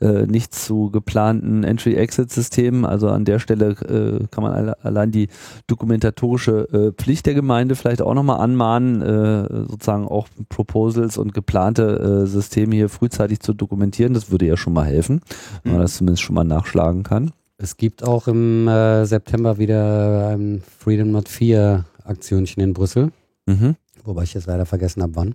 äh, 0.00 0.26
nichts 0.26 0.64
zu 0.64 0.92
geplanten 0.92 1.64
Entry-Exit-Systemen. 1.64 2.84
Also 2.84 3.08
an 3.08 3.24
der 3.24 3.40
Stelle 3.40 3.70
äh, 3.70 4.28
kann 4.30 4.44
man 4.44 4.52
alle, 4.52 4.84
allein 4.84 5.10
die 5.10 5.26
dokumentatorische 5.66 6.68
äh, 6.72 6.92
Pflicht 6.92 7.26
der 7.26 7.34
Gemeinde 7.34 7.74
vielleicht 7.74 8.02
auch 8.02 8.14
nochmal 8.14 8.38
anmahnen, 8.38 9.02
äh, 9.02 9.66
sozusagen 9.68 10.06
auch 10.06 10.28
Proposals 10.48 11.18
und 11.18 11.34
geplante 11.34 12.22
äh, 12.22 12.26
Systeme 12.28 12.76
hier 12.76 12.88
frühzeitig 12.88 13.40
zu 13.40 13.54
dokumentieren 13.54 13.87
dokumentieren. 13.88 14.14
Das 14.14 14.30
würde 14.30 14.46
ja 14.46 14.56
schon 14.56 14.72
mal 14.72 14.86
helfen, 14.86 15.20
wenn 15.62 15.72
man 15.72 15.80
mhm. 15.80 15.84
das 15.84 15.96
zumindest 15.96 16.22
schon 16.22 16.34
mal 16.34 16.44
nachschlagen 16.44 17.02
kann. 17.02 17.32
Es 17.56 17.76
gibt 17.76 18.04
auch 18.04 18.28
im 18.28 18.68
äh, 18.68 19.04
September 19.04 19.58
wieder 19.58 20.28
ein 20.28 20.62
Freedom 20.78 21.10
Not 21.10 21.28
4 21.28 21.84
Aktionchen 22.04 22.62
in 22.62 22.72
Brüssel. 22.72 23.10
Mhm. 23.46 23.74
Wobei 24.04 24.22
ich 24.22 24.34
jetzt 24.34 24.46
leider 24.46 24.64
vergessen 24.64 25.02
habe, 25.02 25.16
wann. 25.16 25.34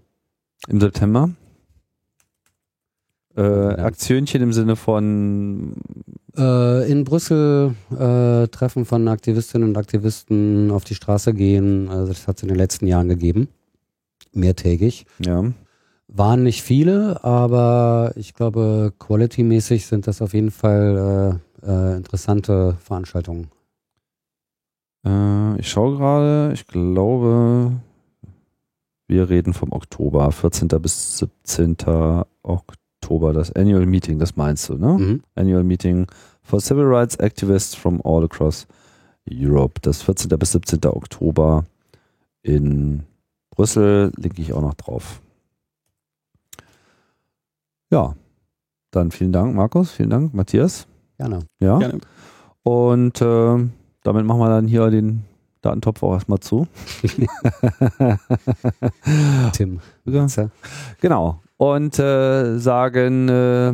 Im 0.68 0.80
September? 0.80 1.32
Äh, 3.36 3.42
Aktionchen 3.42 4.42
im 4.42 4.54
Sinne 4.54 4.76
von 4.76 5.74
äh, 6.38 6.90
in 6.90 7.04
Brüssel 7.04 7.76
äh, 7.92 8.48
Treffen 8.48 8.86
von 8.86 9.08
Aktivistinnen 9.08 9.70
und 9.70 9.78
Aktivisten 9.78 10.72
auf 10.72 10.84
die 10.84 10.96
Straße 10.96 11.34
gehen. 11.34 11.90
Also 11.90 12.08
das 12.08 12.28
hat 12.28 12.38
es 12.38 12.44
in 12.44 12.50
den 12.50 12.58
letzten 12.58 12.88
Jahren 12.88 13.10
gegeben. 13.10 13.50
Mehrtägig. 14.32 15.06
Ja. 15.20 15.52
Waren 16.15 16.44
nicht 16.44 16.61
viele, 16.61 17.23
aber 17.23 18.14
ich 18.15 18.35
glaube, 18.35 18.94
quality-mäßig 18.99 19.88
sind 19.88 20.06
das 20.06 20.22
auf 20.22 20.35
jeden 20.35 20.52
Fall 20.52 21.41
äh, 21.64 21.68
äh, 21.68 21.98
interessante 21.98 22.77
Veranstaltungen. 22.84 23.48
Äh, 25.03 25.60
ich 25.60 25.68
schaue 25.68 25.98
gerade, 25.98 26.53
ich 26.53 26.68
glaube, 26.68 27.72
wir 29.07 29.27
reden 29.27 29.56
vom 29.56 29.72
Oktober, 29.72 30.31
14. 30.31 30.68
bis 30.80 31.18
17. 31.18 31.77
Oktober, 32.44 33.34
das 33.34 33.52
Annual 33.52 33.88
Meeting, 33.88 34.19
das 34.19 34.35
meinst 34.35 34.69
du, 34.69 34.76
ne? 34.76 34.98
Mhm. 34.99 35.23
Annual 35.34 35.64
Meeting 35.64 36.06
for 36.44 36.61
Civil 36.61 36.85
Rights 36.85 37.15
Activists 37.19 37.73
from 37.73 37.99
all 38.03 38.23
across 38.23 38.68
Europe. 39.27 39.81
Das 39.81 40.03
14. 40.03 40.30
bis 40.38 40.52
17. 40.52 40.85
Oktober 40.85 41.65
in 42.44 43.02
Brüssel, 43.49 44.11
linke 44.15 44.44
ich 44.44 44.53
auch 44.53 44.61
noch 44.61 44.76
drauf. 44.76 45.19
Ja, 47.94 48.15
dann 48.90 49.11
vielen 49.11 49.32
Dank, 49.32 49.53
Markus. 49.53 49.91
Vielen 49.91 50.10
Dank, 50.10 50.34
Matthias. 50.34 50.88
Gerne. 51.20 51.41
Ja. 51.60 51.78
Gerne. 51.78 51.99
Und 52.64 53.22
äh, 53.22 53.70
damit 54.02 54.26
machen 54.26 54.40
wir 54.40 54.49
dann 54.49 54.68
hier 54.68 54.90
den 54.90 55.26
Datentopf 55.61 56.02
auch 56.02 56.14
erstmal 56.14 56.40
zu. 56.40 56.65
Tim. 59.53 59.80
Ja. 60.06 60.26
Genau. 61.02 61.40
Und 61.57 61.99
äh, 61.99 62.57
sagen 62.57 63.30
äh, 63.30 63.74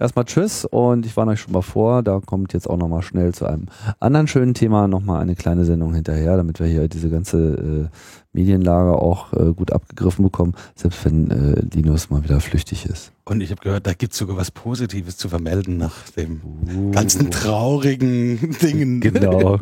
erstmal 0.00 0.24
Tschüss 0.24 0.64
und 0.64 1.06
ich 1.06 1.16
warne 1.16 1.32
euch 1.32 1.40
schon 1.40 1.52
mal 1.52 1.62
vor, 1.62 2.02
da 2.02 2.20
kommt 2.20 2.52
jetzt 2.52 2.68
auch 2.68 2.76
nochmal 2.76 3.02
schnell 3.02 3.32
zu 3.34 3.46
einem 3.46 3.66
anderen 4.00 4.26
schönen 4.26 4.54
Thema 4.54 4.88
nochmal 4.88 5.22
eine 5.22 5.36
kleine 5.36 5.64
Sendung 5.64 5.94
hinterher, 5.94 6.36
damit 6.36 6.58
wir 6.58 6.66
hier 6.66 6.88
diese 6.88 7.10
ganze 7.10 7.90
äh, 7.92 7.96
Medienlage 8.32 8.94
auch 8.94 9.32
äh, 9.32 9.52
gut 9.52 9.72
abgegriffen 9.72 10.24
bekommen, 10.24 10.54
selbst 10.74 11.04
wenn 11.04 11.30
äh, 11.30 11.60
Linus 11.74 12.10
mal 12.10 12.24
wieder 12.24 12.40
flüchtig 12.40 12.86
ist. 12.86 13.12
Und 13.24 13.40
ich 13.42 13.50
habe 13.50 13.60
gehört, 13.62 13.86
da 13.86 13.92
gibt 13.92 14.12
es 14.14 14.18
sogar 14.18 14.36
was 14.36 14.50
Positives 14.50 15.16
zu 15.16 15.28
vermelden 15.28 15.76
nach 15.76 16.08
dem 16.16 16.40
uh. 16.74 16.90
ganzen 16.90 17.30
traurigen 17.30 18.56
Dingen. 18.62 19.00
Genau, 19.00 19.58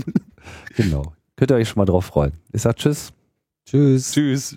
genau. 0.77 1.13
Könnt 1.37 1.51
ihr 1.51 1.57
euch 1.57 1.69
schon 1.69 1.81
mal 1.81 1.87
drauf 1.87 2.07
freuen. 2.07 2.33
Ich 2.53 2.63
sag 2.63 2.77
Tschüss. 2.77 3.13
Tschüss. 3.67 4.13
Tschüss. 4.13 4.57